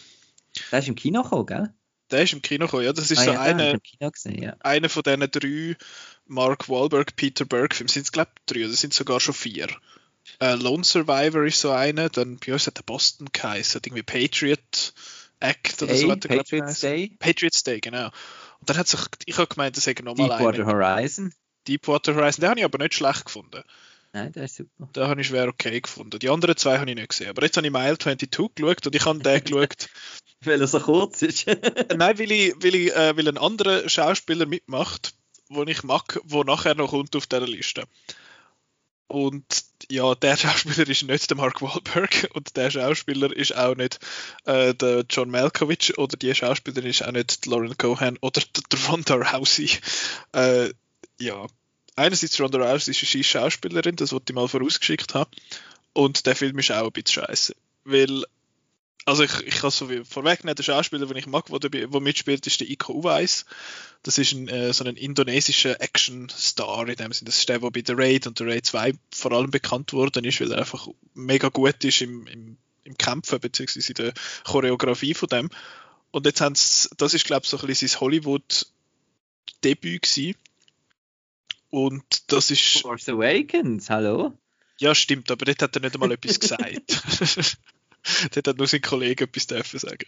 Der 0.70 0.78
ist 0.78 0.88
im 0.88 0.94
Kino 0.94 1.22
gekommen, 1.22 1.46
gell? 1.46 1.74
Der 2.10 2.22
ist 2.22 2.32
im 2.32 2.42
Kino 2.42 2.66
gekommen, 2.66 2.84
ja. 2.84 2.92
Das 2.92 3.10
ist 3.10 3.18
ah, 3.18 3.24
so 3.24 3.32
ja, 3.32 3.40
eine, 3.40 3.80
gesehen, 4.00 4.42
ja. 4.42 4.56
einer 4.60 4.88
von 4.88 5.02
diesen 5.02 5.30
drei 5.30 5.76
Mark 6.26 6.68
Wahlberg, 6.68 7.16
Peter 7.16 7.44
Berg 7.44 7.74
Filme. 7.74 7.90
Sind 7.90 8.04
es, 8.04 8.12
glaube 8.12 8.30
ich, 8.38 8.46
drei 8.46 8.64
oder 8.64 8.74
sind 8.74 8.94
sogar 8.94 9.20
schon 9.20 9.34
vier? 9.34 9.68
Äh, 10.40 10.54
Lone 10.54 10.84
Survivor 10.84 11.44
ist 11.44 11.60
so 11.60 11.70
einer, 11.70 12.08
dann 12.08 12.38
bei 12.38 12.52
uns 12.52 12.66
hat 12.66 12.76
der 12.76 12.82
Boston 12.82 13.28
geheißen, 13.32 13.80
irgendwie 13.84 14.02
Patriot 14.02 14.92
Act 15.40 15.82
oder 15.82 15.92
Day, 15.92 16.02
so. 16.02 16.10
Hat 16.10 16.24
er, 16.24 16.36
Patriots 16.36 16.80
Day? 16.80 17.16
Patriots 17.18 17.62
Day, 17.62 17.80
genau. 17.80 18.06
Und 18.06 18.70
dann 18.70 18.76
hat 18.76 18.88
sich, 18.88 19.00
ich 19.26 19.38
habe 19.38 19.48
gemeint, 19.48 19.76
das 19.76 19.84
sei 19.84 19.94
nochmal 20.02 20.32
einer. 20.32 20.52
Deepwater 20.52 20.66
Horizon? 20.66 21.32
Deepwater 21.66 22.14
Horizon, 22.14 22.42
den 22.42 22.50
habe 22.50 22.60
ich 22.60 22.64
aber 22.64 22.78
nicht 22.78 22.94
schlecht 22.94 23.24
gefunden. 23.26 23.62
Nein, 24.12 24.32
der 24.32 24.44
ist 24.44 24.56
super. 24.56 24.88
Den 24.94 25.04
habe 25.04 25.20
ich 25.20 25.26
schwer 25.26 25.48
okay 25.48 25.80
gefunden. 25.80 26.18
Die 26.18 26.30
anderen 26.30 26.56
zwei 26.56 26.78
habe 26.78 26.88
ich 26.90 26.96
nicht 26.96 27.10
gesehen. 27.10 27.30
Aber 27.30 27.42
jetzt 27.42 27.56
habe 27.56 27.66
ich 27.66 27.72
Mile 27.72 27.98
22 27.98 28.30
geschaut 28.30 28.86
und 28.86 28.94
ich 28.94 29.04
habe 29.04 29.18
den 29.18 29.44
geschaut. 29.44 29.88
weil 30.44 30.60
er 30.60 30.66
so 30.66 30.80
kurz 30.80 31.22
ist. 31.22 31.46
Nein, 31.46 32.18
weil, 32.18 32.32
ich, 32.32 32.54
weil, 32.62 32.74
ich, 32.74 32.94
äh, 32.94 33.16
weil 33.16 33.28
ein 33.28 33.38
anderer 33.38 33.88
Schauspieler 33.88 34.46
mitmacht, 34.46 35.14
den 35.50 35.68
ich 35.68 35.82
mag, 35.82 36.20
der 36.24 36.44
nachher 36.44 36.74
noch 36.74 36.90
kommt 36.90 37.16
auf 37.16 37.26
dieser 37.26 37.46
Liste. 37.46 37.84
Und 39.08 39.64
ja, 39.90 40.14
der 40.14 40.36
Schauspieler 40.38 40.88
ist 40.88 41.02
nicht 41.02 41.30
der 41.30 41.36
Mark 41.36 41.62
Wahlberg 41.62 42.28
und 42.34 42.56
der 42.56 42.70
Schauspieler 42.70 43.34
ist 43.34 43.56
auch 43.56 43.74
nicht 43.74 43.98
äh, 44.44 44.74
der 44.74 45.04
John 45.08 45.30
Malkovich 45.30 45.98
oder 45.98 46.16
die 46.16 46.34
Schauspielerin 46.34 46.90
ist 46.90 47.04
auch 47.04 47.12
nicht 47.12 47.46
Lauren 47.46 47.76
Cohan 47.76 48.18
oder 48.20 48.42
der 48.72 48.78
Ronda 48.86 49.14
Rousey. 49.14 49.70
Äh, 50.32 50.72
ja, 51.18 51.46
einerseits 51.98 52.40
Ronda 52.40 52.58
Rousey 52.58 52.92
ist 52.92 53.14
eine 53.14 53.24
Schauspielerin, 53.24 53.96
das 53.96 54.12
wollte 54.12 54.32
ich 54.32 54.34
mal 54.34 54.48
vorausgeschickt 54.48 55.14
haben. 55.14 55.30
Und 55.92 56.26
der 56.26 56.36
Film 56.36 56.58
ist 56.58 56.70
auch 56.70 56.86
ein 56.86 56.92
bisschen 56.92 57.24
scheiße. 57.24 57.54
Weil, 57.84 58.24
also 59.04 59.24
ich, 59.24 59.46
ich 59.46 59.56
kann 59.56 59.70
so 59.70 59.90
wie 59.90 60.04
vorwegnehmen, 60.04 60.54
der 60.54 60.62
Schauspieler, 60.62 61.06
den 61.06 61.16
ich 61.16 61.26
mag, 61.26 61.46
der, 61.46 61.70
der 61.70 62.00
mitspielt, 62.00 62.46
ist 62.46 62.60
der 62.60 62.70
Iko 62.70 62.92
Uweis. 62.92 63.46
Das 64.02 64.18
ist 64.18 64.32
ein, 64.32 64.48
äh, 64.48 64.72
so 64.72 64.84
ein 64.84 64.96
indonesischer 64.96 65.80
Action-Star 65.80 66.88
in 66.88 66.96
dem 66.96 67.12
Sinne. 67.12 67.26
Das 67.26 67.38
ist 67.38 67.48
der, 67.48 67.58
der 67.58 67.70
bei 67.70 67.82
The 67.84 67.94
Raid 67.96 68.26
und 68.26 68.38
The 68.38 68.44
Raid 68.44 68.66
2 68.66 68.92
vor 69.12 69.32
allem 69.32 69.50
bekannt 69.50 69.92
worden 69.92 70.24
ist, 70.24 70.40
weil 70.40 70.52
er 70.52 70.58
einfach 70.58 70.86
mega 71.14 71.48
gut 71.48 71.82
ist 71.84 72.00
im, 72.00 72.26
im, 72.28 72.56
im 72.84 72.96
Kämpfen, 72.96 73.40
beziehungsweise 73.40 73.88
in 73.88 73.94
der 73.94 74.14
Choreografie 74.44 75.14
von 75.14 75.28
dem. 75.28 75.50
Und 76.10 76.26
jetzt 76.26 76.40
haben 76.40 76.54
sie, 76.54 76.88
das 76.96 77.12
ist 77.12 77.26
glaube 77.26 77.42
ich 77.44 77.50
so 77.50 77.58
ein 77.58 77.66
bisschen 77.66 77.88
sein 77.88 78.00
Hollywood-Debüt 78.00 80.02
gewesen 80.02 80.36
und 81.70 82.32
das 82.32 82.50
ist. 82.50 82.80
Force 82.80 83.08
Awakens, 83.08 83.90
hallo? 83.90 84.38
Ja, 84.80 84.94
stimmt, 84.94 85.30
aber 85.30 85.44
dort 85.44 85.62
hat 85.62 85.76
er 85.76 85.82
nicht 85.82 85.94
einmal 85.94 86.12
etwas 86.12 86.38
gesagt. 86.38 87.02
dort 88.34 88.48
hat 88.48 88.58
nur 88.58 88.66
sein 88.66 88.80
Kollege 88.80 89.24
etwas 89.24 89.46
dürfen 89.46 89.78
sagen. 89.78 90.06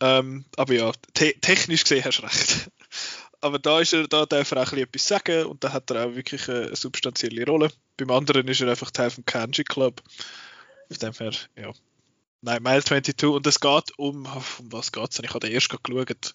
Ähm, 0.00 0.44
aber 0.56 0.74
ja, 0.74 0.92
te 1.12 1.34
technisch 1.40 1.82
gesehen 1.82 2.04
hast 2.04 2.18
du 2.18 2.22
recht. 2.22 2.70
aber 3.40 3.58
da, 3.58 3.80
ist 3.80 3.92
er, 3.92 4.08
da 4.08 4.24
darf 4.24 4.50
er 4.52 4.62
auch 4.62 4.72
etwas 4.72 5.06
sagen 5.06 5.46
und 5.46 5.62
da 5.62 5.72
hat 5.72 5.90
er 5.90 6.06
auch 6.06 6.14
wirklich 6.14 6.48
eine 6.48 6.74
substanzielle 6.74 7.44
Rolle. 7.44 7.70
Beim 7.98 8.10
anderen 8.10 8.48
ist 8.48 8.60
er 8.60 8.70
einfach 8.70 8.90
Teil 8.90 9.10
vom 9.10 9.24
Kanji 9.24 9.64
Club. 9.64 10.02
Auf 10.90 10.98
dem 10.98 11.12
her, 11.12 11.32
ja. 11.56 11.72
Nein, 12.40 12.62
Mile 12.62 12.84
22 12.84 13.28
und 13.30 13.46
es 13.46 13.60
geht 13.60 13.98
um, 13.98 14.26
um 14.26 14.72
was 14.72 14.92
geht 14.92 15.10
es? 15.10 15.18
Ich 15.18 15.30
habe 15.30 15.40
den 15.40 15.52
erst 15.52 15.70
geschaut. 15.70 16.34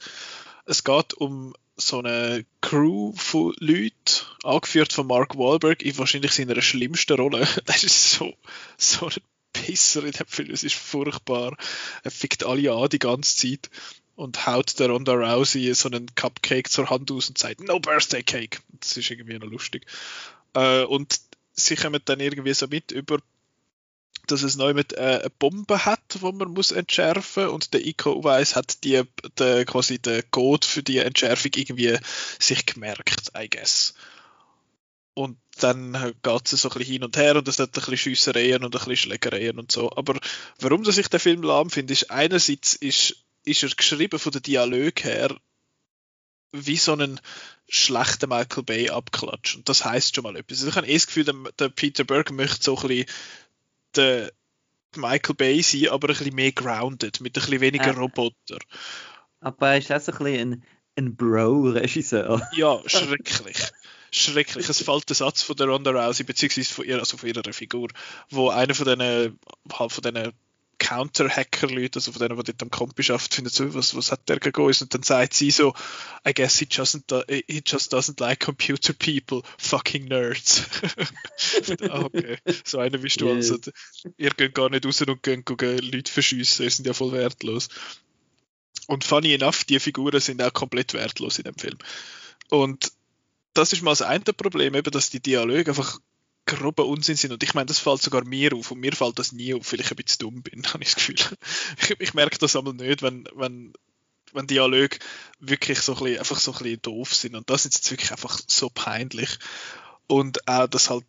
Es 0.66 0.84
geht 0.84 1.14
um 1.16 1.54
so 1.80 2.00
eine 2.00 2.46
Crew 2.62 3.14
von 3.16 3.54
Leuten, 3.60 3.94
angeführt 4.44 4.94
von 4.94 5.08
Mark 5.08 5.38
Wahlberg, 5.38 5.82
in 5.82 5.98
wahrscheinlich 5.98 6.34
seiner 6.34 6.62
schlimmsten 6.62 7.20
Rolle. 7.20 7.48
Das 7.66 7.84
ist 7.84 8.12
so, 8.12 8.34
so 8.78 9.08
ein 9.08 9.14
Pisser 9.54 10.04
in 10.04 10.12
dem 10.12 10.28
Film, 10.28 10.52
es 10.52 10.64
ist 10.64 10.76
furchtbar. 10.76 11.56
Er 12.04 12.12
fickt 12.12 12.46
alle 12.46 12.72
an 12.72 12.90
die 12.90 13.00
ganze 13.00 13.36
Zeit 13.36 13.70
und 14.16 14.46
haut 14.46 14.80
der 14.80 14.90
Ronda 14.90 15.14
Rousey 15.14 15.74
so 15.74 15.90
einen 15.90 16.14
Cupcake 16.16 16.70
zur 16.70 16.90
Hand 16.90 17.12
aus 17.12 17.30
und 17.30 17.38
sagt, 17.38 17.62
no 17.62 17.80
Birthday 17.80 18.22
Cake. 18.22 18.60
Das 18.80 18.98
ist 18.98 19.10
irgendwie 19.10 19.40
noch 19.40 19.48
lustig. 19.50 19.86
Äh, 20.54 20.84
und 20.84 21.20
sie 21.54 21.76
kommen 21.76 22.02
dann 22.04 22.20
irgendwie 22.20 22.54
so 22.54 22.68
mit 22.68 22.92
über 22.92 23.20
dass 24.32 24.44
es 24.44 24.56
neu 24.56 24.74
mit 24.74 24.94
äh, 24.94 25.20
eine 25.22 25.30
Bombe 25.30 25.86
hat, 25.86 26.18
wo 26.20 26.32
man 26.32 26.50
muss 26.50 26.72
entschärfen 26.72 27.48
und 27.48 27.74
der 27.74 27.86
Ico 27.86 28.24
weiß 28.24 28.56
hat 28.56 28.84
die 28.84 29.04
der, 29.38 29.66
quasi 29.66 30.00
den 30.00 30.24
Code 30.32 30.66
für 30.66 30.84
die 30.84 31.00
Entschärfung 31.00 31.52
irgendwie 31.56 31.98
sich 32.40 32.66
gemerkt, 32.66 33.32
I 33.38 33.50
guess. 33.50 33.94
Und 35.14 35.38
dann 35.60 36.14
geht 36.24 36.54
es 36.54 36.62
so 36.62 36.70
ein 36.70 36.78
bisschen 36.78 36.94
hin 36.94 37.04
und 37.04 37.18
her 37.18 37.36
und 37.36 37.48
es 37.48 37.60
hat 37.60 37.70
ein 37.70 37.72
bisschen 37.72 37.98
Schiessereien 37.98 38.64
und 38.64 38.74
ein 38.76 38.80
bisschen 38.80 38.96
Schlägereien 38.96 39.60
und 39.60 39.72
so. 39.72 39.92
Aber 39.96 40.18
warum 40.60 40.84
dass 40.84 40.98
ich 40.98 41.10
den 41.10 41.20
Film 41.20 41.44
lahm 41.44 41.70
finde, 41.70 41.94
ist 41.94 42.10
einerseits 42.10 42.76
ist 42.76 43.18
ist 43.46 43.64
er 43.64 43.70
geschrieben 43.70 44.20
von 44.20 44.32
der 44.32 44.42
Dialog 44.42 45.04
her 45.04 45.36
wie 46.52 46.78
so 46.78 46.94
einen 46.94 47.20
schlechten 47.68 48.30
Michael 48.30 48.64
Bay 48.64 48.90
abklatsch. 48.90 49.56
Und 49.56 49.70
das 49.70 49.86
heißt 49.86 50.16
schon 50.16 50.24
mal 50.24 50.36
etwas. 50.36 50.60
Also 50.60 50.70
ich 50.70 50.76
habe 50.76 50.88
eh 50.88 50.94
das 50.94 51.08
Gefühl, 51.08 51.26
der, 51.26 51.36
der 51.60 51.70
Peter 51.70 52.04
Berg 52.04 52.32
möchte 52.32 52.64
so 52.64 52.78
ein 52.78 52.88
bisschen 52.88 53.06
der 53.96 54.32
Michael 54.96 55.36
Bay 55.36 55.62
sein, 55.62 55.90
aber 55.90 56.10
ein 56.10 56.16
bisschen 56.16 56.36
mehr 56.36 56.52
grounded, 56.52 57.22
mit 57.22 57.38
ein 57.38 57.42
bisschen 57.42 57.62
weniger 57.62 57.88
äh, 57.88 57.98
Roboter. 57.98 58.60
Aber 59.40 59.70
er 59.70 59.78
ist 59.78 59.92
auch 59.92 60.00
so 60.00 60.12
ein 60.12 60.18
bisschen 60.18 60.54
ein, 60.54 60.64
ein 60.98 61.16
Bro-Regisseur. 61.16 62.42
Ja, 62.56 62.80
schrecklich. 62.86 63.72
schrecklich. 64.12 64.70
Es 64.70 64.82
fällt 64.82 65.10
der 65.10 65.16
Satz 65.16 65.42
von 65.44 65.56
der 65.56 65.68
Ronda 65.68 65.92
Rousey, 65.92 66.24
beziehungsweise 66.24 66.74
von, 66.74 66.86
ihr, 66.86 67.00
also 67.00 67.18
von 67.18 67.30
ihrer 67.30 67.54
Figur, 67.54 67.90
wo 68.30 68.50
einer 68.50 68.74
von 68.74 68.86
diesen, 68.86 69.40
halt 69.72 69.92
von 69.92 70.02
diesen 70.04 70.34
Counter-Hacker-Leute, 70.80 71.98
also 72.00 72.12
von 72.12 72.20
denen, 72.22 72.38
die 72.38 72.44
dort 72.52 72.64
am 72.64 72.72
Kompi 72.72 73.04
schafft, 73.04 73.36
findet 73.36 73.54
so, 73.54 73.74
was, 73.74 73.96
was 73.96 74.12
hat 74.12 74.28
der 74.28 74.40
gegen 74.40 74.62
uns? 74.62 74.82
Und 74.82 74.94
dann 74.94 75.04
sagt 75.04 75.34
sie 75.34 75.52
so, 75.52 75.76
I 76.28 76.34
guess 76.34 76.58
he 76.58 76.68
just, 76.70 76.98
he 77.30 77.62
just 77.66 77.94
doesn't 77.94 78.20
like 78.20 78.40
computer 78.40 78.94
people, 78.94 79.44
fucking 79.58 80.06
nerds. 80.06 80.64
Ah, 81.90 82.02
okay, 82.04 82.38
so 82.66 82.80
einer 82.80 82.98
bist 82.98 83.22
du 83.22 83.28
yes. 83.28 83.52
also. 83.52 83.72
Ihr 84.18 84.32
geht 84.32 84.54
gar 84.54 84.70
nicht 84.70 84.86
raus 84.86 85.02
und 85.02 85.24
geht, 85.24 85.46
geht 85.46 85.84
Leute 85.84 86.12
verschiessen, 86.12 86.64
ihr 86.64 86.72
sind 86.72 86.86
ja 86.86 86.94
voll 86.94 87.12
wertlos. 87.12 87.70
Und 88.88 89.04
funny 89.04 89.34
enough, 89.34 89.64
die 89.64 89.80
Figuren 89.80 90.20
sind 90.20 90.42
auch 90.42 90.54
komplett 90.54 90.94
wertlos 90.94 91.38
in 91.38 91.46
dem 91.46 91.56
Film. 91.56 91.78
Und 92.50 92.92
das 93.54 93.74
ist 93.74 93.82
mal 93.82 93.92
das 93.92 94.02
eine 94.02 94.22
Problem, 94.22 94.76
eben, 94.76 94.92
dass 94.92 95.10
die 95.10 95.20
Dialoge 95.20 95.72
einfach 95.72 96.00
grober 96.50 96.86
Unsinn 96.86 97.16
sind. 97.16 97.32
Und 97.32 97.44
ich 97.44 97.54
meine, 97.54 97.68
das 97.68 97.80
fällt 97.80 98.02
sogar 98.02 98.26
mir 98.26 98.54
auf. 98.54 98.72
Und 98.72 98.80
mir 98.80 98.94
fällt 98.94 99.20
das 99.20 99.32
nie 99.32 99.54
auf, 99.54 99.72
weil 99.72 99.82
ich 99.82 99.92
ein 99.92 99.96
bisschen 99.96 100.20
dumm 100.20 100.42
bin, 100.42 100.64
habe 100.74 100.84
ich 100.84 100.94
das 100.94 100.96
Gefühl. 100.96 101.38
Ich, 101.82 102.00
ich 102.00 102.14
merke 102.14 102.38
das 102.38 102.56
aber 102.56 102.74
nicht, 102.74 103.02
wenn, 103.02 103.28
wenn, 103.36 103.74
wenn 104.34 104.48
Dialoge 104.48 104.98
wirklich 105.40 105.80
so 105.80 105.96
ein 105.96 106.04
bisschen, 106.04 106.20
einfach 106.20 106.40
so 106.40 106.52
ein 106.52 106.58
bisschen 106.58 106.82
doof 106.82 107.14
sind. 107.14 107.36
Und 107.36 107.50
das 107.50 107.66
ist 107.66 107.76
jetzt 107.76 107.92
wirklich 107.92 108.12
einfach 108.12 108.40
so 108.48 108.70
peinlich. 108.70 109.38
Und 110.08 110.48
auch, 110.48 110.68
dass 110.68 110.90
halt 110.90 111.06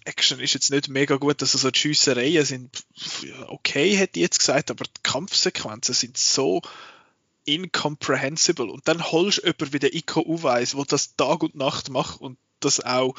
die 0.00 0.06
Action 0.06 0.38
ist 0.38 0.54
jetzt 0.54 0.70
nicht 0.70 0.88
mega 0.88 1.16
gut, 1.16 1.40
dass 1.40 1.54
also 1.54 1.70
die 1.70 1.78
Schiessereien 1.78 2.44
sind 2.44 2.84
okay, 3.46 3.96
hätte 3.96 4.18
ich 4.18 4.22
jetzt 4.22 4.38
gesagt, 4.38 4.70
aber 4.70 4.84
die 4.84 5.02
Kampfsequenzen 5.02 5.94
sind 5.94 6.18
so 6.18 6.60
incomprehensible. 7.46 8.70
Und 8.70 8.86
dann 8.88 9.10
holst 9.10 9.38
du 9.38 9.46
jemanden 9.46 9.72
wie 9.72 9.78
der 9.78 9.94
Iko 9.94 10.20
Uweis, 10.20 10.72
der 10.72 10.84
das 10.84 11.16
Tag 11.16 11.42
und 11.42 11.54
Nacht 11.54 11.88
macht 11.90 12.20
und 12.20 12.38
das 12.64 12.80
auch 12.80 13.14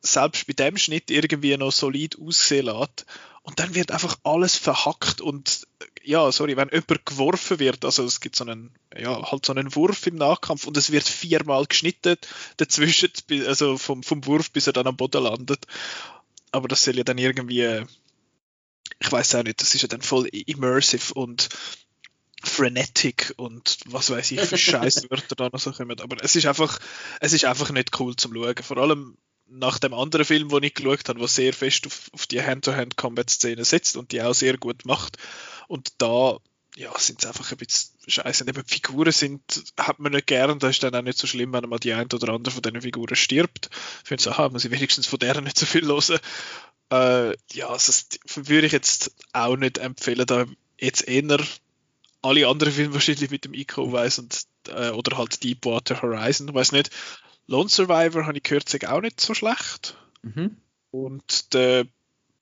selbst 0.00 0.46
bei 0.46 0.52
dem 0.52 0.76
Schnitt 0.76 1.10
irgendwie 1.10 1.56
noch 1.56 1.72
solid 1.72 2.18
aussehen 2.18 2.66
lässt. 2.66 3.06
Und 3.42 3.58
dann 3.58 3.74
wird 3.74 3.92
einfach 3.92 4.18
alles 4.24 4.56
verhackt 4.56 5.20
und 5.20 5.66
ja, 6.02 6.30
sorry, 6.32 6.56
wenn 6.56 6.68
jemand 6.70 7.06
geworfen 7.06 7.58
wird, 7.58 7.84
also 7.84 8.04
es 8.04 8.20
gibt 8.20 8.36
so 8.36 8.44
einen, 8.44 8.74
ja, 8.96 9.30
halt 9.30 9.44
so 9.44 9.52
einen 9.52 9.74
Wurf 9.74 10.06
im 10.06 10.16
Nahkampf 10.16 10.66
und 10.66 10.76
es 10.76 10.90
wird 10.90 11.04
viermal 11.04 11.66
geschnitten 11.66 12.16
dazwischen, 12.56 13.10
also 13.46 13.78
vom, 13.78 14.02
vom 14.02 14.24
Wurf 14.26 14.50
bis 14.50 14.66
er 14.66 14.72
dann 14.72 14.86
am 14.86 14.96
Boden 14.96 15.22
landet. 15.22 15.66
Aber 16.50 16.68
das 16.68 16.84
soll 16.84 16.96
ja 16.96 17.04
dann 17.04 17.18
irgendwie, 17.18 17.82
ich 19.00 19.12
weiß 19.12 19.34
auch 19.34 19.42
nicht, 19.42 19.60
das 19.60 19.74
ist 19.74 19.82
ja 19.82 19.88
dann 19.88 20.02
voll 20.02 20.26
immersive 20.28 21.14
und 21.14 21.48
frenetic 22.42 23.34
und 23.36 23.78
was 23.86 24.10
weiß 24.10 24.32
ich 24.32 24.40
für 24.40 24.58
Scheißwörter 24.58 25.34
da 25.34 25.48
noch 25.52 25.60
so 25.60 25.72
kommen. 25.72 26.00
Aber 26.00 26.16
es 26.22 26.36
ist 26.36 26.46
einfach, 26.46 26.78
es 27.20 27.32
ist 27.32 27.44
einfach 27.44 27.70
nicht 27.70 27.98
cool 28.00 28.16
zum 28.16 28.34
Schauen. 28.34 28.56
Vor 28.62 28.78
allem 28.78 29.16
nach 29.48 29.78
dem 29.78 29.94
anderen 29.94 30.24
Film, 30.24 30.48
den 30.48 30.62
ich 30.62 30.74
geschaut 30.74 31.08
habe, 31.08 31.18
der 31.18 31.28
sehr 31.28 31.52
fest 31.52 31.86
auf, 31.86 32.10
auf 32.12 32.26
die 32.26 32.42
Hand-to-Hand-Combat-Szene 32.42 33.64
setzt 33.64 33.96
und 33.96 34.12
die 34.12 34.22
auch 34.22 34.34
sehr 34.34 34.58
gut 34.58 34.84
macht. 34.84 35.16
Und 35.68 35.92
da 35.98 36.38
ja, 36.76 36.96
sind 36.96 37.20
es 37.20 37.26
einfach 37.26 37.50
ein 37.50 37.58
bisschen 37.58 37.98
scheiße. 38.06 38.44
Und 38.44 38.50
eben 38.50 38.64
die 38.64 38.74
Figuren 38.74 39.10
sind, 39.10 39.42
hat 39.76 39.98
man 39.98 40.12
nicht 40.12 40.26
gern, 40.26 40.58
da 40.58 40.68
ist 40.68 40.82
dann 40.82 40.94
auch 40.94 41.02
nicht 41.02 41.18
so 41.18 41.26
schlimm, 41.26 41.52
wenn 41.52 41.68
mal 41.68 41.78
die 41.78 41.92
eine 41.92 42.06
oder 42.12 42.32
andere 42.32 42.54
von 42.54 42.62
diesen 42.62 42.82
Figuren 42.82 43.16
stirbt. 43.16 43.70
Ich 44.02 44.08
finde 44.08 44.22
so, 44.22 44.30
aha, 44.30 44.48
muss 44.50 44.64
ich 44.64 44.70
wenigstens 44.70 45.06
von 45.06 45.18
deren 45.18 45.44
nicht 45.44 45.58
so 45.58 45.66
viel 45.66 45.86
hören. 45.86 46.20
Äh, 46.90 47.36
ja, 47.52 47.72
das 47.72 48.08
würde 48.34 48.66
ich 48.66 48.72
jetzt 48.72 49.12
auch 49.32 49.56
nicht 49.56 49.78
empfehlen, 49.78 50.26
da 50.26 50.46
jetzt 50.78 51.08
eher 51.08 51.38
alle 52.22 52.46
anderen 52.48 52.72
Filme 52.72 52.94
wahrscheinlich 52.94 53.30
mit 53.30 53.44
dem 53.44 53.54
Ico 53.54 53.90
weiß 53.92 54.18
und 54.18 54.42
äh, 54.68 54.90
oder 54.90 55.16
halt 55.18 55.42
Deepwater 55.42 56.02
Horizon, 56.02 56.52
weiß 56.52 56.72
nicht. 56.72 56.90
Lone 57.46 57.68
Survivor 57.68 58.26
habe 58.26 58.36
ich 58.38 58.42
gehört, 58.42 58.86
auch 58.86 59.00
nicht 59.00 59.20
so 59.20 59.34
schlecht. 59.34 59.96
Mhm. 60.22 60.56
Und 60.90 61.54
der 61.54 61.86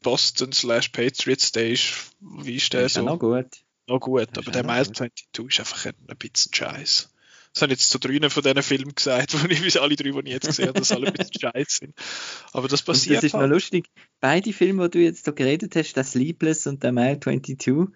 Boston 0.03 0.53
slash 0.53 0.89
Patriots, 0.91 1.53
der 1.53 1.71
ist, 1.71 2.12
wie 2.21 2.57
ist 2.57 2.73
der 2.73 2.87
ist 2.87 2.95
so? 2.95 3.03
Noch 3.03 3.19
gut. 3.19 3.47
Noch 3.89 4.01
gut, 4.01 4.37
aber 4.37 4.51
der 4.51 4.65
Mile 4.65 4.91
22 4.93 5.49
ist 5.49 5.61
einfach 5.61 5.87
ein, 5.87 5.95
ein 6.09 6.17
bisschen 6.17 6.53
scheiß. 6.53 7.09
Das 7.53 7.62
habe 7.62 7.73
ich 7.73 7.79
jetzt 7.79 7.91
zu 7.91 7.99
drei 7.99 8.29
von 8.29 8.43
diesen 8.43 8.62
Filmen 8.62 8.95
gesagt, 8.95 9.33
wo 9.43 9.49
ich 9.49 9.81
alle 9.81 9.97
drei, 9.97 10.11
die 10.11 10.19
ich 10.27 10.33
jetzt 10.33 10.47
gesehen 10.49 10.69
habe, 10.69 10.79
dass 10.79 10.93
alle 10.93 11.07
ein 11.07 11.12
bisschen 11.12 11.41
scheiß 11.41 11.67
sind. 11.69 11.95
Aber 12.53 12.69
das 12.69 12.83
passiert. 12.83 13.11
Und 13.11 13.17
das 13.17 13.25
ist 13.25 13.35
halt. 13.35 13.49
noch 13.49 13.55
lustig. 13.55 13.89
Beide 14.21 14.53
Filme, 14.53 14.91
die 14.91 14.99
du 14.99 15.05
jetzt 15.05 15.27
da 15.27 15.31
geredet 15.31 15.75
hast, 15.77 15.95
das 15.95 16.12
Sleepless 16.12 16.67
und 16.67 16.83
der 16.83 16.93
Mile 16.93 17.19
22, 17.19 17.89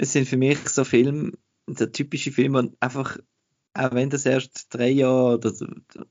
es 0.00 0.12
sind 0.12 0.26
für 0.26 0.38
mich 0.38 0.58
so 0.68 0.84
Filme, 0.84 1.32
so 1.66 1.84
typische 1.84 2.32
Filme, 2.32 2.70
die 2.70 2.76
einfach, 2.80 3.18
auch 3.74 3.92
wenn 3.92 4.08
das 4.08 4.24
erst 4.24 4.66
drei 4.70 4.88
Jahre 4.88 5.34
oder, 5.34 5.52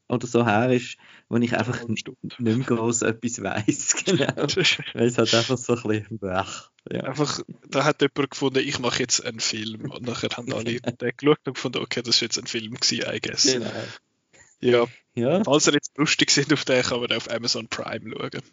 oder 0.08 0.28
so 0.28 0.46
her 0.46 0.72
ist, 0.72 0.98
wo 1.28 1.38
ich 1.38 1.58
einfach 1.58 1.88
nicht 1.88 2.08
mehr 2.38 2.58
groß 2.58 3.02
etwas 3.02 3.42
weiß, 3.42 3.96
genau. 4.06 4.28
Weil 4.94 5.08
es 5.08 5.18
halt 5.18 5.34
einfach 5.34 5.58
so 5.58 5.76
ein 5.76 5.82
bisschen, 5.82 6.20
blech. 6.20 6.70
Ja. 6.92 7.04
Einfach, 7.04 7.42
da 7.68 7.84
hat 7.84 8.02
jemand 8.02 8.30
gefunden, 8.30 8.60
ich 8.60 8.78
mache 8.78 9.00
jetzt 9.00 9.26
einen 9.26 9.40
Film. 9.40 9.90
Und 9.90 10.06
nachher 10.06 10.30
haben 10.38 10.54
alle 10.54 10.80
den 10.82 11.12
geschaut 11.18 11.40
und 11.46 11.56
gefunden, 11.56 11.80
okay, 11.80 12.04
das 12.04 12.16
ist 12.16 12.22
jetzt 12.22 12.38
ein 12.38 12.46
Film 12.46 12.76
gewesen, 12.76 13.04
I 13.12 13.20
guess. 13.20 13.52
Genau. 13.52 13.72
Ja. 14.62 14.86
ja. 15.16 15.44
Falls 15.44 15.66
ihr 15.68 15.74
jetzt 15.74 15.98
lustig 15.98 16.30
sind 16.30 16.54
auf 16.54 16.64
den, 16.64 16.84
kann 16.84 17.00
man 17.00 17.12
auf 17.12 17.30
Amazon 17.32 17.68
Prime 17.68 18.12
schauen. 18.12 18.44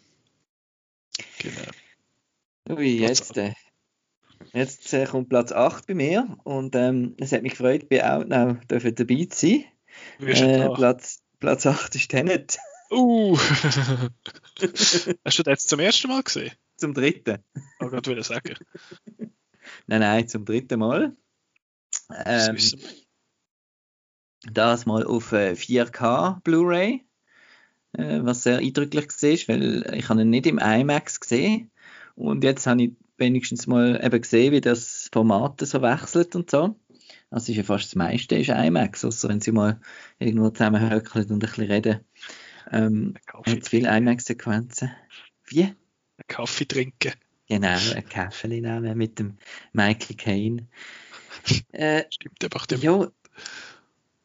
Genau. 1.39 2.77
Ui, 2.79 2.99
jetzt, 2.99 3.37
äh, 3.37 3.53
Jetzt 4.53 4.93
äh, 4.93 5.05
kommt 5.05 5.29
Platz 5.29 5.51
8 5.51 5.87
bei 5.87 5.93
mir 5.93 6.37
und 6.43 6.75
ähm, 6.75 7.15
es 7.19 7.31
hat 7.31 7.43
mich 7.43 7.53
gefreut, 7.53 7.85
ich 7.89 8.03
auch 8.03 8.23
noch 8.25 8.57
dabei 8.67 8.91
zu 8.91 9.35
sein. 9.35 9.63
Äh, 10.19 10.69
Platz, 10.73 11.21
Platz 11.39 11.65
8 11.65 11.95
ist 11.95 12.09
Tenet. 12.09 12.57
Uh! 12.89 13.37
Hast 15.25 15.39
du 15.39 15.43
das 15.43 15.45
jetzt 15.45 15.69
zum 15.69 15.79
ersten 15.79 16.07
Mal 16.07 16.23
gesehen? 16.23 16.51
Zum 16.77 16.93
dritten. 16.93 17.43
Oh 17.79 17.89
Gott, 17.89 18.07
will 18.07 18.19
ich 18.19 18.25
sagen. 18.25 18.55
nein, 19.87 19.99
nein, 19.99 20.27
zum 20.27 20.45
dritten 20.45 20.79
Mal. 20.79 21.15
Ähm, 22.25 22.55
das, 22.55 22.75
das 24.51 24.85
mal 24.85 25.05
auf 25.05 25.31
äh, 25.31 25.51
4K 25.53 26.41
Blu-ray, 26.43 27.05
äh, 27.93 28.19
was 28.21 28.43
sehr 28.43 28.59
eindrücklich 28.59 29.07
war, 29.07 29.55
weil 29.55 29.95
ich 29.95 30.09
habe 30.09 30.21
ihn 30.21 30.29
nicht 30.29 30.45
im 30.45 30.59
IMAX 30.59 31.19
gesehen 31.19 31.71
und 32.15 32.43
jetzt 32.43 32.67
habe 32.67 32.83
ich 32.83 32.91
wenigstens 33.17 33.67
mal 33.67 33.99
eben 34.03 34.21
gesehen, 34.21 34.51
wie 34.53 34.61
das 34.61 35.09
Format 35.11 35.59
so 35.61 35.81
wechselt 35.81 36.35
und 36.35 36.49
so. 36.49 36.75
Also 37.29 37.51
ist 37.51 37.57
ja 37.57 37.63
fast 37.63 37.85
das 37.85 37.95
meiste 37.95 38.35
ist 38.35 38.49
IMAX, 38.49 39.03
also 39.03 39.27
wenn 39.27 39.41
sie 39.41 39.51
mal 39.51 39.79
irgendwo 40.19 40.49
zusammenhöckeln 40.49 41.25
und 41.25 41.33
ein 41.33 41.39
bisschen 41.39 41.65
reden. 41.65 41.99
Ähm, 42.71 43.15
hat 43.27 43.67
viele 43.67 43.95
IMAX-Sequenzen. 43.95 44.91
Wie? 45.45 45.63
Ein 45.63 45.75
Kaffee 46.27 46.65
trinken. 46.65 47.13
Genau, 47.47 47.77
ein 47.95 48.09
Kaffee 48.09 48.47
nehmen 48.47 48.97
mit 48.97 49.19
dem 49.19 49.37
Michael 49.73 50.15
Caine. 50.15 50.67
Äh, 51.71 52.03
Stimmt 52.09 52.43
einfach 52.43 52.65
dem. 52.65 52.81
Ja, 52.81 53.07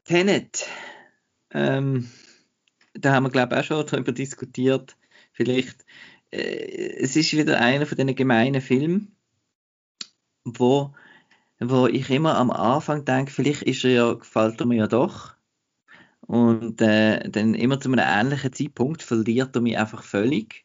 Tenet. 0.04 0.66
ähm, 1.52 2.08
da 2.94 3.12
haben 3.12 3.24
wir 3.24 3.30
glaube 3.30 3.54
ich 3.54 3.60
auch 3.60 3.64
schon 3.64 3.86
darüber 3.86 4.12
diskutiert, 4.12 4.96
vielleicht, 5.32 5.84
äh, 6.32 6.96
es 6.98 7.16
ist 7.16 7.32
wieder 7.32 7.60
einer 7.60 7.86
von 7.86 7.96
diesen 7.96 8.14
gemeinen 8.14 8.60
Filmen, 8.60 9.16
wo, 10.44 10.94
wo 11.60 11.86
ich 11.86 12.10
immer 12.10 12.36
am 12.36 12.50
Anfang 12.50 13.04
denke, 13.04 13.30
vielleicht 13.30 13.62
ist 13.62 13.84
er 13.84 13.90
ja, 13.90 14.12
gefällt 14.14 14.60
er 14.60 14.66
mir 14.66 14.78
ja 14.78 14.86
doch. 14.88 15.34
Und 16.22 16.80
äh, 16.80 17.28
dann 17.28 17.54
immer 17.54 17.80
zu 17.80 17.92
einem 17.92 18.04
ähnlichen 18.04 18.52
Zeitpunkt 18.52 19.02
verliert 19.02 19.54
er 19.54 19.62
mich 19.62 19.76
einfach 19.76 20.02
völlig. 20.02 20.64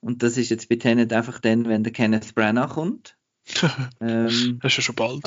Und 0.00 0.22
das 0.22 0.36
ist 0.36 0.50
jetzt 0.50 0.68
bei 0.68 0.76
Tenet 0.76 1.12
einfach 1.12 1.40
dann, 1.40 1.66
wenn 1.66 1.82
der 1.82 1.92
Kenneth 1.92 2.34
Branagh 2.34 2.72
kommt. 2.74 3.16
ähm, 4.00 4.58
das 4.62 4.72
ist 4.72 4.76
ja 4.78 4.82
schon 4.82 4.94
bald. 4.94 5.24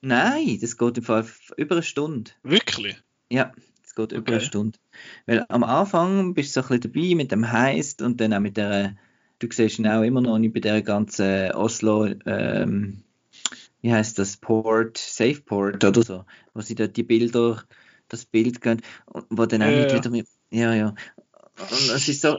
Nein, 0.00 0.58
das 0.60 0.76
geht 0.76 0.98
im 0.98 1.04
Fall 1.04 1.26
über 1.56 1.74
eine 1.74 1.82
Stunde. 1.82 2.30
Wirklich? 2.42 2.96
Ja, 3.30 3.52
geht 3.98 4.12
okay. 4.12 4.16
über 4.16 4.32
eine 4.32 4.40
Stunde. 4.40 4.78
Weil 5.26 5.44
am 5.48 5.64
Anfang 5.64 6.34
bist 6.34 6.56
du 6.56 6.62
so 6.62 6.68
ein 6.68 6.80
bisschen 6.80 6.92
dabei 6.92 7.14
mit 7.14 7.32
dem 7.32 7.50
Heist 7.50 8.02
und 8.02 8.20
dann 8.20 8.32
auch 8.32 8.40
mit 8.40 8.56
der, 8.56 8.96
du 9.40 9.48
siehst 9.50 9.78
ihn 9.78 9.88
auch 9.88 10.02
immer 10.02 10.20
noch 10.20 10.38
nicht 10.38 10.54
bei 10.54 10.60
der 10.60 10.82
ganzen 10.82 11.52
Oslo, 11.52 12.06
ähm, 12.26 13.02
wie 13.80 13.92
heißt 13.92 14.18
das, 14.18 14.36
Port, 14.36 14.98
Safe 14.98 15.40
Port 15.40 15.84
oder 15.84 16.02
so, 16.02 16.24
wo 16.54 16.60
sie 16.60 16.74
da 16.74 16.86
die 16.86 17.02
Bilder, 17.02 17.62
das 18.08 18.24
Bild 18.24 18.60
gehen, 18.60 18.80
wo 19.28 19.46
dann 19.46 19.62
auch 19.62 19.66
ja, 19.66 19.82
nicht 19.82 19.94
wieder 19.94 20.10
mit, 20.10 20.26
ja, 20.50 20.74
ja. 20.74 20.94
Und 21.60 21.90
es 21.90 22.08
ist 22.08 22.22
so, 22.22 22.38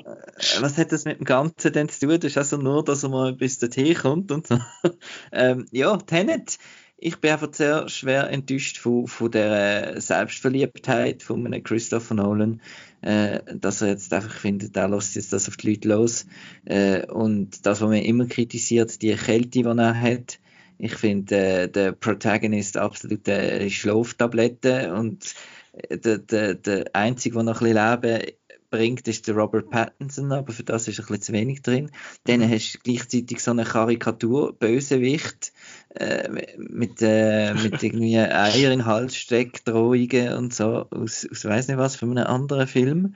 was 0.61 0.77
hat 0.77 0.93
das 0.93 1.03
mit 1.03 1.19
dem 1.19 1.25
Ganzen 1.25 1.73
denn 1.73 1.89
zu 1.89 2.07
tun? 2.07 2.19
Das 2.19 2.31
ist 2.31 2.37
also 2.37 2.55
nur, 2.55 2.85
dass 2.85 3.03
er 3.03 3.09
mal 3.09 3.33
bis 3.33 3.59
dorthin 3.59 3.93
kommt 3.93 4.31
und 4.31 4.47
so. 4.47 4.57
ähm, 5.33 5.65
ja, 5.71 5.97
Tenet 5.97 6.57
ich 7.01 7.17
bin 7.17 7.31
einfach 7.31 7.53
sehr 7.53 7.87
schwer 7.87 8.29
enttäuscht 8.29 8.77
von, 8.77 9.07
von 9.07 9.31
der 9.31 9.99
Selbstverliebtheit 10.01 11.23
von 11.23 11.45
einem 11.45 11.63
Christopher 11.63 12.15
Nolan, 12.15 12.61
äh, 13.01 13.39
dass 13.55 13.81
er 13.81 13.89
jetzt 13.89 14.13
einfach 14.13 14.33
findet, 14.33 14.75
er 14.75 14.89
lässt 14.89 15.15
jetzt 15.15 15.31
das 15.31 15.47
auf 15.47 15.57
die 15.57 15.71
Leute 15.71 15.87
los. 15.87 16.25
Äh, 16.65 17.05
und 17.07 17.65
das, 17.65 17.81
was 17.81 17.89
man 17.89 17.97
immer 17.97 18.25
kritisiert, 18.25 19.01
die 19.01 19.15
Kälte, 19.15 19.49
die 19.49 19.63
er 19.63 20.01
hat, 20.01 20.39
ich 20.77 20.95
finde 20.95 21.35
äh, 21.35 21.69
der 21.69 21.91
Protagonist 21.93 22.77
absolut 22.77 23.27
eine 23.27 23.69
Schlaftablette 23.69 24.93
und 24.93 25.35
äh, 25.73 25.97
der, 25.97 26.17
der, 26.19 26.55
der 26.55 26.85
Einzige, 26.93 27.35
der 27.35 27.43
noch 27.43 27.61
ein 27.61 27.73
bisschen 27.73 28.01
Leben 28.01 28.31
bringt, 28.69 29.07
ist 29.07 29.27
der 29.27 29.35
Robert 29.35 29.69
Pattinson, 29.69 30.31
aber 30.31 30.53
für 30.53 30.63
das 30.63 30.87
ist 30.87 30.99
ein 30.99 31.05
bisschen 31.07 31.21
zu 31.21 31.33
wenig 31.33 31.61
drin. 31.61 31.91
Dann 32.25 32.47
hast 32.47 32.73
du 32.73 32.79
gleichzeitig 32.83 33.39
so 33.39 33.51
eine 33.51 33.63
Karikatur, 33.63 34.53
Bösewicht, 34.53 35.47
äh, 35.47 35.58
mit, 36.57 37.01
äh, 37.01 37.53
mit 37.55 37.81
irgendwie 37.81 38.17
Eier 38.17 38.71
in 38.71 38.85
Hals 38.85 39.15
steck, 39.15 39.65
Drohungen 39.65 40.33
und 40.33 40.53
so, 40.53 40.87
aus, 40.91 41.27
aus 41.31 41.45
weiß 41.45 41.67
nicht 41.67 41.77
was, 41.77 41.95
von 41.95 42.17
einem 42.17 42.27
anderen 42.27 42.67
Film. 42.67 43.15